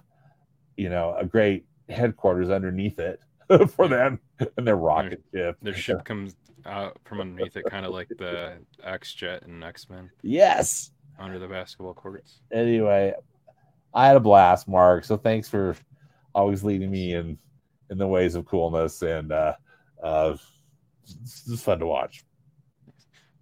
you 0.76 0.88
know, 0.88 1.14
a 1.18 1.24
great 1.24 1.66
headquarters 1.88 2.50
underneath 2.50 2.98
it 2.98 3.20
for 3.70 3.88
them 3.88 4.20
and 4.56 4.66
their 4.66 4.76
rocket 4.76 5.22
their, 5.32 5.48
ship. 5.48 5.56
Their 5.62 5.74
ship 5.74 6.04
comes 6.04 6.36
out 6.66 6.98
from 7.04 7.20
underneath 7.20 7.56
it, 7.56 7.64
kind 7.68 7.84
of 7.86 7.92
like 7.92 8.08
the 8.18 8.54
X 8.82 9.12
Jet 9.12 9.42
and 9.42 9.62
X 9.62 9.88
Men. 9.88 10.10
Yes. 10.22 10.90
Under 11.18 11.38
the 11.38 11.46
basketball 11.46 11.94
courts. 11.94 12.40
Anyway, 12.52 13.14
I 13.92 14.06
had 14.06 14.16
a 14.16 14.20
blast, 14.20 14.66
Marc. 14.66 15.04
So 15.04 15.16
thanks 15.16 15.48
for 15.48 15.76
always 16.34 16.64
leading 16.64 16.90
me 16.90 17.14
in 17.14 17.38
in 17.90 17.98
the 17.98 18.06
ways 18.06 18.34
of 18.34 18.46
coolness 18.46 19.02
and 19.02 19.30
uh, 19.30 19.52
uh, 20.02 20.36
it's 21.22 21.44
just 21.44 21.64
fun 21.64 21.78
to 21.78 21.86
watch. 21.86 22.24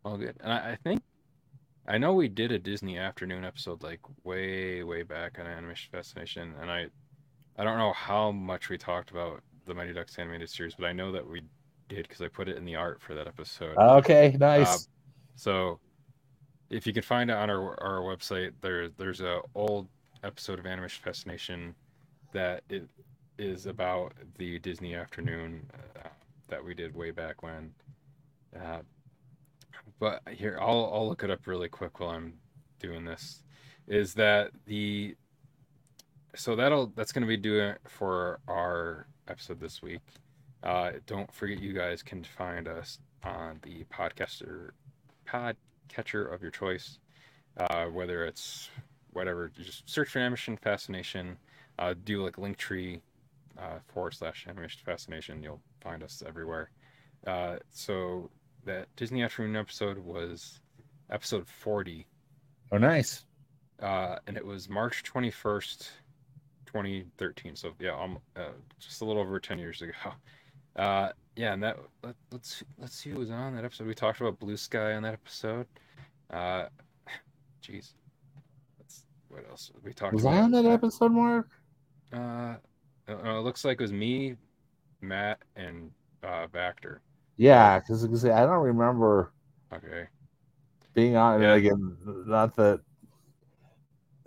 All 0.04 0.16
good. 0.16 0.36
And 0.40 0.52
I, 0.52 0.72
I 0.72 0.78
think 0.82 1.00
I 1.92 1.98
know 1.98 2.14
we 2.14 2.26
did 2.26 2.50
a 2.52 2.58
Disney 2.58 2.96
afternoon 2.96 3.44
episode 3.44 3.82
like 3.82 4.00
way, 4.24 4.82
way 4.82 5.02
back 5.02 5.38
on 5.38 5.46
Animation 5.46 5.90
Fascination, 5.92 6.54
and 6.58 6.70
I 6.70 6.86
I 7.58 7.64
don't 7.64 7.76
know 7.76 7.92
how 7.92 8.32
much 8.32 8.70
we 8.70 8.78
talked 8.78 9.10
about 9.10 9.42
the 9.66 9.74
Mighty 9.74 9.92
Ducks 9.92 10.18
animated 10.18 10.48
series, 10.48 10.74
but 10.74 10.86
I 10.86 10.92
know 10.94 11.12
that 11.12 11.28
we 11.28 11.42
did 11.90 12.08
because 12.08 12.22
I 12.22 12.28
put 12.28 12.48
it 12.48 12.56
in 12.56 12.64
the 12.64 12.76
art 12.76 13.02
for 13.02 13.12
that 13.12 13.26
episode. 13.26 13.76
Okay, 13.76 14.34
nice. 14.40 14.74
Uh, 14.74 14.78
so 15.36 15.80
if 16.70 16.86
you 16.86 16.94
can 16.94 17.02
find 17.02 17.28
it 17.28 17.36
on 17.36 17.50
our 17.50 17.78
our 17.82 18.00
website, 18.00 18.52
there 18.62 18.88
there's 18.88 19.20
a 19.20 19.42
old 19.54 19.86
episode 20.24 20.58
of 20.58 20.64
Animation 20.64 21.02
Fascination 21.04 21.74
that 22.32 22.62
it 22.70 22.88
is 23.36 23.66
about 23.66 24.14
the 24.38 24.58
Disney 24.60 24.94
afternoon 24.94 25.68
uh, 25.74 26.08
that 26.48 26.64
we 26.64 26.72
did 26.72 26.94
way 26.94 27.10
back 27.10 27.42
when. 27.42 27.70
Uh, 28.58 28.78
but 29.98 30.22
here 30.30 30.58
I'll 30.60 30.90
I'll 30.92 31.08
look 31.08 31.22
it 31.22 31.30
up 31.30 31.46
really 31.46 31.68
quick 31.68 32.00
while 32.00 32.10
I'm 32.10 32.34
doing 32.78 33.04
this. 33.04 33.42
Is 33.86 34.14
that 34.14 34.50
the 34.66 35.16
so 36.34 36.56
that'll 36.56 36.92
that's 36.96 37.12
going 37.12 37.22
to 37.22 37.28
be 37.28 37.36
doing 37.36 37.74
for 37.86 38.40
our 38.48 39.06
episode 39.28 39.60
this 39.60 39.82
week. 39.82 40.00
Uh, 40.62 40.92
don't 41.06 41.32
forget, 41.34 41.60
you 41.60 41.72
guys 41.72 42.02
can 42.02 42.24
find 42.24 42.68
us 42.68 42.98
on 43.24 43.58
the 43.62 43.84
podcaster 43.84 44.70
podcatcher 45.26 46.32
of 46.32 46.42
your 46.42 46.50
choice, 46.50 46.98
uh, 47.58 47.86
whether 47.86 48.24
it's 48.24 48.70
whatever. 49.12 49.48
just 49.48 49.88
search 49.88 50.08
for 50.08 50.18
Animation 50.20 50.56
Fascination. 50.56 51.36
Uh, 51.78 51.94
do 52.04 52.22
like 52.22 52.36
Linktree 52.36 53.00
uh, 53.58 53.78
forward 53.92 54.14
slash 54.14 54.46
Animation 54.48 54.80
Fascination. 54.84 55.42
You'll 55.42 55.60
find 55.80 56.02
us 56.02 56.22
everywhere. 56.26 56.70
Uh, 57.26 57.56
so 57.70 58.30
that 58.64 58.88
Disney 58.96 59.22
Afternoon 59.22 59.56
episode 59.56 59.98
was 59.98 60.60
episode 61.10 61.46
40. 61.46 62.06
Oh, 62.70 62.78
nice. 62.78 63.24
Uh, 63.80 64.16
and 64.26 64.36
it 64.36 64.46
was 64.46 64.68
March 64.68 65.02
21st, 65.02 65.88
2013. 66.66 67.56
So 67.56 67.72
yeah, 67.78 67.98
um, 68.00 68.18
uh, 68.36 68.50
just 68.78 69.02
a 69.02 69.04
little 69.04 69.22
over 69.22 69.38
10 69.38 69.58
years 69.58 69.82
ago. 69.82 69.92
Uh, 70.74 71.10
yeah, 71.36 71.52
and 71.52 71.62
that 71.62 71.76
let, 72.02 72.14
let's 72.30 72.62
let's 72.78 72.96
see 72.96 73.10
who 73.10 73.18
was 73.18 73.30
on 73.30 73.54
that 73.54 73.62
episode. 73.62 73.86
We 73.86 73.94
talked 73.94 74.22
about 74.22 74.38
Blue 74.38 74.56
Sky 74.56 74.94
on 74.94 75.02
that 75.02 75.12
episode. 75.12 75.66
Uh, 76.30 76.68
jeez, 77.62 77.92
that's 78.78 79.04
what 79.28 79.44
else 79.50 79.70
we 79.82 79.92
talked. 79.92 80.14
Was 80.14 80.22
about, 80.22 80.34
I 80.34 80.40
on 80.40 80.50
that 80.52 80.64
episode, 80.64 81.12
Marc? 81.12 81.48
Uh, 82.10 82.56
uh, 83.06 83.38
it 83.38 83.42
looks 83.42 83.66
like 83.66 83.80
it 83.80 83.82
was 83.82 83.92
me, 83.92 84.36
Matt, 85.02 85.40
and 85.56 85.90
uh, 86.22 86.46
Vactor. 86.46 87.00
Yeah, 87.42 87.80
because 87.80 88.24
I 88.24 88.46
don't 88.46 88.62
remember. 88.62 89.32
Okay. 89.74 90.06
Being 90.94 91.16
on 91.16 91.42
yeah. 91.42 91.54
again, 91.54 91.96
not 92.04 92.54
that 92.54 92.80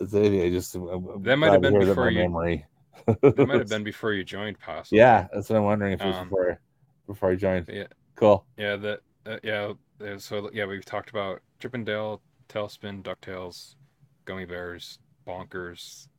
it's 0.02 0.14
anything. 0.14 0.42
I 0.42 0.50
just 0.50 0.74
that 0.74 1.38
might 1.38 1.54
have 1.54 1.62
been 1.62 1.80
before 1.80 2.10
you. 2.10 2.20
Memory. 2.24 2.66
that 3.08 3.48
might 3.48 3.60
have 3.60 3.70
been 3.70 3.86
before 3.86 4.12
you 4.12 4.26
joined, 4.26 4.60
possibly. 4.60 4.98
Yeah, 4.98 5.28
that's 5.34 5.50
what 5.50 5.56
I'm 5.56 5.64
wondering 5.64 5.94
if 5.94 6.02
it 6.02 6.08
was 6.08 6.16
um, 6.18 6.28
before 6.28 6.60
before 7.08 7.32
I 7.32 7.36
joined. 7.36 7.70
Yeah. 7.72 7.88
Cool. 8.16 8.46
Yeah. 8.58 8.76
That. 8.76 9.00
Uh, 9.26 9.38
yeah. 9.44 9.72
So 10.18 10.50
yeah, 10.52 10.66
we've 10.66 10.84
talked 10.84 11.10
about 11.10 11.42
Chip 11.62 11.74
'n 11.74 11.86
Dale, 11.86 12.22
TaleSpin, 12.50 13.02
Ducktales, 13.02 13.76
Gummi 14.26 14.46
Bears, 14.46 15.00
Bonkers, 15.26 16.10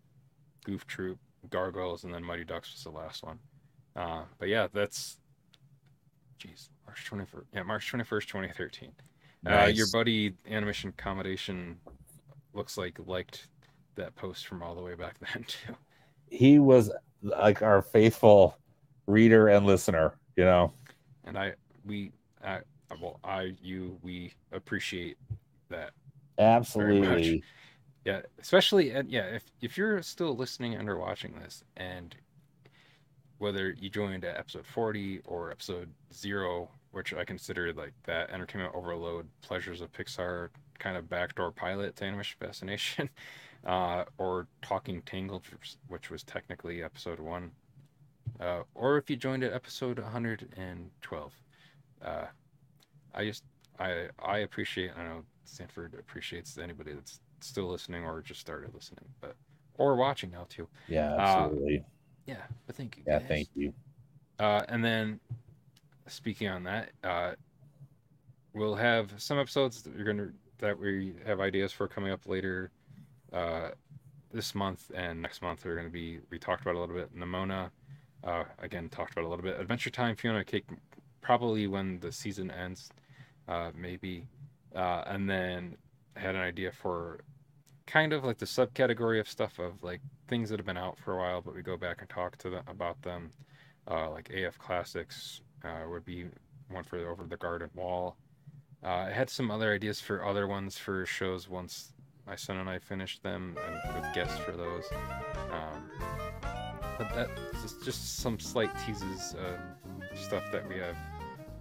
Goof 0.65 0.87
Troop, 0.87 1.19
Gargoyles, 1.51 2.05
and 2.05 2.15
then 2.15 2.25
Mighty 2.25 2.45
Ducks 2.45 2.73
was 2.73 2.85
the 2.85 2.91
last 2.91 3.23
one. 3.23 3.39
Uh, 3.95 4.23
but 4.39 4.49
yeah, 4.49 4.69
that's. 4.73 5.19
Jeez, 6.39 6.69
March 6.87 7.11
21st. 7.11 7.45
Yeah, 7.55 7.63
March 7.63 7.93
21st, 7.93 8.27
2013. 8.27 8.93
Nice. 9.43 9.69
Uh, 9.69 9.71
your 9.73 9.87
buddy 9.93 10.35
Animation 10.51 10.91
Accommodation 10.91 11.79
looks 12.53 12.77
like 12.77 12.99
liked 13.07 13.49
that 13.95 14.15
post 14.17 14.47
from 14.47 14.63
all 14.63 14.75
the 14.75 14.83
way 14.83 14.95
back 14.95 15.17
then 15.21 15.45
too. 15.47 15.75
He 16.29 16.59
was 16.59 16.91
like 17.23 17.63
our 17.63 17.83
faithful 17.83 18.57
reader 19.07 19.49
and 19.49 19.67
listener, 19.67 20.19
you 20.37 20.45
know. 20.45 20.73
And 21.25 21.39
I, 21.39 21.55
we, 21.85 22.13
I, 22.45 22.61
well, 23.01 23.21
I, 23.25 23.55
you, 23.63 23.99
we 24.03 24.33
appreciate 24.53 25.17
that. 25.71 25.91
Absolutely. 26.39 27.43
Yeah, 28.05 28.21
especially 28.39 28.91
and 28.91 29.11
yeah, 29.11 29.25
if 29.25 29.43
if 29.61 29.77
you're 29.77 30.01
still 30.01 30.37
listening 30.37 30.75
and 30.75 30.89
or 30.89 30.97
watching 30.97 31.35
this, 31.41 31.65
and 31.77 32.15
whether 33.39 33.71
you 33.79 33.91
joined 33.91 34.25
at 34.25 34.37
episode 34.37 34.67
40 34.67 35.21
or 35.25 35.51
episode 35.51 35.91
zero, 36.13 36.69
which 36.93 37.13
I 37.13 37.25
consider 37.25 37.73
like 37.73 37.93
that 38.05 38.31
entertainment 38.31 38.75
overload, 38.75 39.29
pleasures 39.43 39.81
of 39.81 39.93
Pixar 39.93 40.49
kind 40.79 40.97
of 40.97 41.09
backdoor 41.09 41.53
pilot 41.53 41.97
to 41.97 42.05
animation 42.05 42.37
fascination, 42.41 43.11
uh, 43.67 44.05
or 44.19 44.47
talking 44.63 45.03
tangled, 45.03 45.45
which 45.89 46.11
was 46.11 46.23
technically 46.23 46.83
episode 46.83 47.21
one, 47.21 47.51
uh, 48.41 48.63
or 48.75 48.97
if 48.99 49.11
you 49.11 49.17
joined 49.17 49.45
at 49.45 49.53
episode 49.53 49.99
112. 49.99 51.33
Uh, 52.05 52.27
I 53.15 53.25
just 53.25 53.45
I 53.79 54.09
I 54.23 54.39
appreciate 54.39 54.93
I 54.97 55.03
know 55.03 55.25
Stanford 55.45 55.95
appreciates 55.99 56.59
anybody 56.59 56.93
that's 56.93 57.21
still 57.41 57.69
listening 57.69 58.05
or 58.05 58.21
just 58.21 58.41
started 58.41 58.75
listening, 58.75 59.07
but 59.21 59.35
or 59.79 59.97
watching 59.97 60.31
now 60.31 60.47
too. 60.49 60.69
Yeah, 60.89 61.15
uh, 61.15 61.21
absolutely. 61.21 61.85
Yeah, 62.27 62.37
but 62.67 62.77
thank 62.77 62.97
you. 62.97 63.05
Yeah, 63.07 63.19
thank 63.21 63.49
you. 63.55 63.73
Uh, 64.39 64.63
and 64.69 64.85
then 64.85 65.21
speaking 66.07 66.49
on 66.49 66.65
that, 66.65 66.91
uh, 67.05 67.33
we'll 68.53 68.75
have 68.75 69.13
some 69.17 69.39
episodes 69.39 69.83
that 69.83 69.95
you're 69.95 70.05
gonna 70.05 70.31
that 70.59 70.79
we 70.79 71.15
have 71.27 71.41
ideas 71.41 71.73
for 71.73 71.87
coming 71.87 72.13
up 72.13 72.27
later 72.27 72.71
uh, 73.33 73.71
this 74.33 74.55
month 74.55 74.91
and 74.95 75.21
next 75.21 75.43
month. 75.43 75.63
They're 75.63 75.75
going 75.75 75.87
to 75.87 75.93
be 75.93 76.21
we 76.31 76.39
talked 76.39 76.63
about 76.63 76.75
a 76.75 76.81
little 76.81 76.95
bit. 76.95 77.15
Nimona, 77.17 77.71
uh, 78.25 78.45
again 78.59 78.89
talked 78.89 79.13
about 79.13 79.25
a 79.25 79.29
little 79.29 79.45
bit. 79.45 79.61
Adventure 79.61 79.91
Time, 79.91 80.17
Fiona 80.17 80.45
Cake, 80.45 80.67
probably 81.21 81.67
when 81.67 82.01
the 82.01 82.13
season 82.13 82.51
ends, 82.51 82.91
uh, 83.49 83.71
maybe, 83.75 84.27
uh, 84.75 85.03
and 85.07 85.29
then 85.29 85.77
had 86.17 86.35
an 86.35 86.41
idea 86.41 86.73
for 86.73 87.21
kind 87.87 88.13
of 88.13 88.25
like 88.25 88.39
the 88.39 88.47
subcategory 88.47 89.21
of 89.21 89.29
stuff 89.29 89.59
of 89.59 89.83
like 89.83 90.01
things 90.29 90.51
that 90.51 90.59
have 90.59 90.67
been 90.67 90.77
out 90.77 90.99
for 90.99 91.15
a 91.15 91.19
while, 91.19 91.41
but 91.41 91.55
we 91.55 91.63
go 91.63 91.77
back 91.77 92.01
and 92.01 92.09
talk 92.09 92.37
to 92.39 92.51
them 92.51 92.65
about 92.69 93.01
them. 93.03 93.31
Uh, 93.89 94.11
like 94.11 94.31
AF 94.31 94.59
Classics 94.59 95.41
uh, 95.65 95.89
would 95.89 96.05
be 96.05 96.27
one 96.71 96.83
for 96.83 96.99
Over 96.99 97.25
the 97.25 97.37
Garden 97.37 97.71
Wall. 97.75 98.17
Uh, 98.83 99.07
I 99.09 99.11
had 99.11 99.31
some 99.31 99.51
other 99.51 99.73
ideas 99.73 100.01
for 100.01 100.25
other 100.25 100.47
ones 100.47 100.77
for 100.77 101.07
shows 101.07 101.49
once 101.49 101.93
my 102.27 102.35
son 102.35 102.57
and 102.57 102.69
I 102.69 102.79
finished 102.79 103.23
them 103.23 103.57
and 103.67 103.95
with 103.95 104.15
guests 104.15 104.39
for 104.39 104.53
those. 104.53 104.85
Um, 105.53 105.91
but 106.99 107.15
that's 107.15 107.75
just 107.85 108.19
some 108.19 108.41
slight 108.41 108.71
teases 108.85 109.35
of 109.35 110.19
stuff 110.19 110.43
that 110.51 110.69
we 110.69 110.77
have 110.79 110.97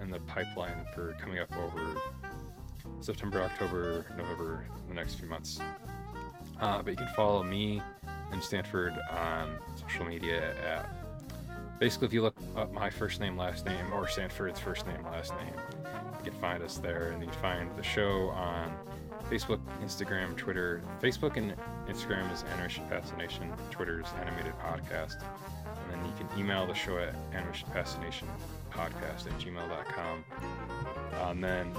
in 0.01 0.09
the 0.09 0.19
pipeline 0.21 0.85
for 0.93 1.13
coming 1.19 1.39
up 1.39 1.55
over 1.57 1.95
September, 2.99 3.41
October, 3.41 4.05
November, 4.17 4.65
the 4.87 4.93
next 4.93 5.15
few 5.15 5.27
months. 5.27 5.59
Uh, 6.59 6.81
but 6.81 6.91
you 6.91 6.97
can 6.97 7.09
follow 7.15 7.43
me 7.43 7.81
and 8.31 8.41
Stanford 8.41 8.93
on 9.11 9.57
social 9.75 10.05
media 10.05 10.53
at 10.65 10.89
basically 11.79 12.07
if 12.07 12.13
you 12.13 12.21
look 12.21 12.35
up 12.55 12.71
my 12.73 12.89
first 12.89 13.19
name, 13.19 13.37
last 13.37 13.65
name, 13.65 13.91
or 13.93 14.07
Stanford's 14.07 14.59
first 14.59 14.87
name, 14.87 15.03
last 15.05 15.33
name, 15.35 15.53
you 16.17 16.31
can 16.31 16.39
find 16.39 16.63
us 16.63 16.77
there, 16.77 17.11
and 17.11 17.21
you 17.21 17.29
can 17.29 17.39
find 17.39 17.75
the 17.75 17.83
show 17.83 18.29
on 18.29 18.71
Facebook, 19.29 19.59
Instagram, 19.83 20.35
Twitter. 20.37 20.81
Facebook 21.01 21.37
and 21.37 21.55
Instagram 21.87 22.31
is 22.31 22.43
Animation 22.53 22.87
Fascination. 22.87 23.51
Twitter 23.71 24.01
is 24.01 24.07
Animated 24.21 24.53
Podcast. 24.59 25.23
And 25.65 25.91
then 25.91 26.05
you 26.05 26.13
can 26.17 26.39
email 26.39 26.65
the 26.65 26.73
show 26.73 26.97
at 26.97 27.15
Animation 27.33 27.67
Fascination 27.73 28.27
Podcast 28.71 29.27
at 29.27 29.39
gmail.com. 29.39 30.23
And 31.29 31.43
then 31.43 31.75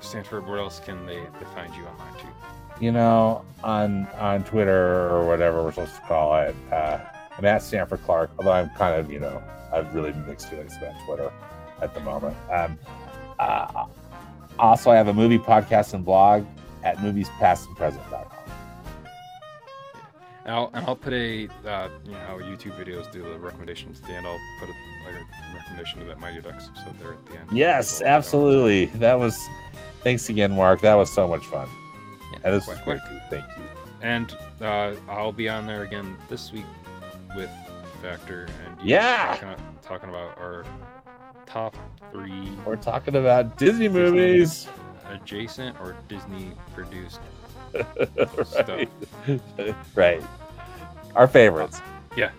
Stanford, 0.00 0.46
where 0.46 0.58
else 0.58 0.80
can 0.80 1.06
they, 1.06 1.16
they 1.16 1.46
find 1.54 1.74
you 1.74 1.84
online 1.84 2.14
too? 2.14 2.57
You 2.80 2.92
know, 2.92 3.44
on 3.64 4.06
on 4.18 4.44
Twitter 4.44 5.08
or 5.10 5.26
whatever 5.26 5.62
we're 5.62 5.72
supposed 5.72 5.96
to 5.96 6.00
call 6.02 6.38
it. 6.40 6.54
Uh, 6.72 6.98
I'm 7.38 7.44
at 7.44 7.62
Stanford 7.62 8.02
Clark, 8.04 8.30
although 8.38 8.52
I'm 8.52 8.68
kind 8.70 8.98
of, 8.98 9.12
you 9.12 9.20
know, 9.20 9.42
I've 9.72 9.94
really 9.94 10.12
mixed 10.26 10.50
feelings 10.50 10.76
about 10.76 10.94
Twitter 11.06 11.32
at 11.80 11.94
the 11.94 12.00
moment. 12.00 12.36
Um, 12.50 12.78
uh, 13.38 13.86
also, 14.58 14.90
I 14.90 14.96
have 14.96 15.06
a 15.06 15.14
movie 15.14 15.38
podcast 15.38 15.94
and 15.94 16.04
blog 16.04 16.44
at 16.82 16.96
moviespastandpresent.com. 16.96 18.24
And 20.44 20.54
I'll, 20.54 20.70
and 20.72 20.84
I'll 20.86 20.96
put 20.96 21.12
a, 21.12 21.46
uh, 21.66 21.88
you 22.04 22.12
know, 22.12 22.18
how 22.26 22.38
YouTube 22.38 22.72
videos 22.82 23.10
do 23.12 23.22
the 23.22 23.38
recommendations 23.38 24.00
at 24.00 24.06
the 24.06 24.14
end. 24.14 24.26
I'll 24.26 24.38
put 24.58 24.68
a, 24.68 24.72
like 25.06 25.20
a 25.20 25.54
recommendation 25.54 26.00
to 26.00 26.06
that 26.06 26.18
Mighty 26.18 26.40
Ducks 26.40 26.70
episode 26.70 26.98
there 26.98 27.12
at 27.12 27.26
the 27.26 27.38
end. 27.38 27.52
Yes, 27.52 28.02
absolutely. 28.02 28.86
That 28.98 29.18
was, 29.18 29.38
thanks 30.02 30.28
again, 30.28 30.56
Mark. 30.56 30.80
That 30.80 30.94
was 30.94 31.12
so 31.12 31.28
much 31.28 31.44
fun. 31.44 31.68
Yeah, 32.42 32.50
and 32.50 32.54
this 32.54 32.66
was 32.66 32.78
great. 32.80 33.00
Thank 33.30 33.44
you. 33.56 33.62
And 34.02 34.36
uh, 34.60 34.94
I'll 35.08 35.32
be 35.32 35.48
on 35.48 35.66
there 35.66 35.82
again 35.82 36.16
this 36.28 36.52
week 36.52 36.64
with 37.36 37.50
Factor 38.02 38.46
and 38.64 38.76
yeah, 38.82 39.36
talking, 39.40 39.64
talking 39.82 40.08
about 40.08 40.38
our 40.38 40.64
top 41.46 41.76
three. 42.12 42.50
We're 42.64 42.76
talking 42.76 43.16
about 43.16 43.58
Disney 43.58 43.88
movies. 43.88 44.68
adjacent 45.10 45.80
or 45.80 45.96
Disney 46.08 46.52
produced 46.74 47.20
right. 47.74 48.46
stuff. 48.46 48.88
right. 49.96 50.22
Our 51.16 51.26
favorites. 51.26 51.80
Yeah. 52.16 52.30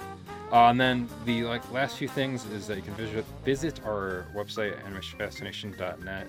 Uh, 0.51 0.69
and 0.69 0.79
then 0.79 1.07
the 1.25 1.43
like 1.43 1.69
last 1.71 1.97
few 1.97 2.07
things 2.07 2.45
is 2.45 2.65
that 2.67 2.75
you 2.77 2.81
can 2.81 2.93
visit 2.95 3.25
visit 3.43 3.81
our 3.85 4.25
website 4.35 4.81
animationfascination.net, 4.85 6.27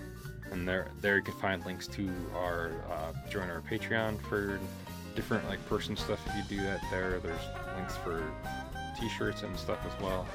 and 0.51 0.67
there 0.67 0.91
there 1.01 1.17
you 1.17 1.23
can 1.23 1.35
find 1.35 1.65
links 1.65 1.87
to 1.89 2.11
our 2.35 2.73
uh, 2.91 3.13
join 3.29 3.49
our 3.51 3.61
Patreon 3.61 4.21
for 4.23 4.59
different 5.15 5.47
like 5.49 5.65
person 5.69 5.97
stuff. 5.97 6.21
If 6.27 6.37
you 6.37 6.59
do 6.59 6.63
that 6.65 6.81
there, 6.91 7.19
there's 7.19 7.41
links 7.77 7.97
for 7.97 8.23
T-shirts 8.99 9.43
and 9.43 9.57
stuff 9.59 9.79
as 9.87 10.03
well. 10.03 10.27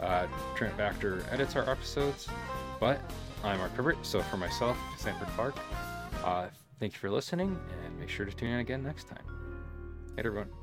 Uh, 0.00 0.26
Trent 0.54 0.76
Baxter 0.76 1.24
edits 1.30 1.56
our 1.56 1.68
episodes, 1.68 2.28
but 2.78 3.00
I'm 3.42 3.58
Marc 3.58 3.74
Vibbert. 3.76 4.04
So 4.04 4.20
for 4.22 4.36
myself, 4.36 4.76
Stanford 4.98 5.28
Clark, 5.28 5.56
uh, 6.24 6.48
thank 6.78 6.92
you 6.92 6.98
for 6.98 7.10
listening, 7.10 7.58
and 7.84 7.98
make 7.98 8.08
sure 8.08 8.26
to 8.26 8.32
tune 8.32 8.50
in 8.50 8.60
again 8.60 8.82
next 8.82 9.08
time. 9.08 9.24
Hey 10.16 10.24
everyone. 10.26 10.59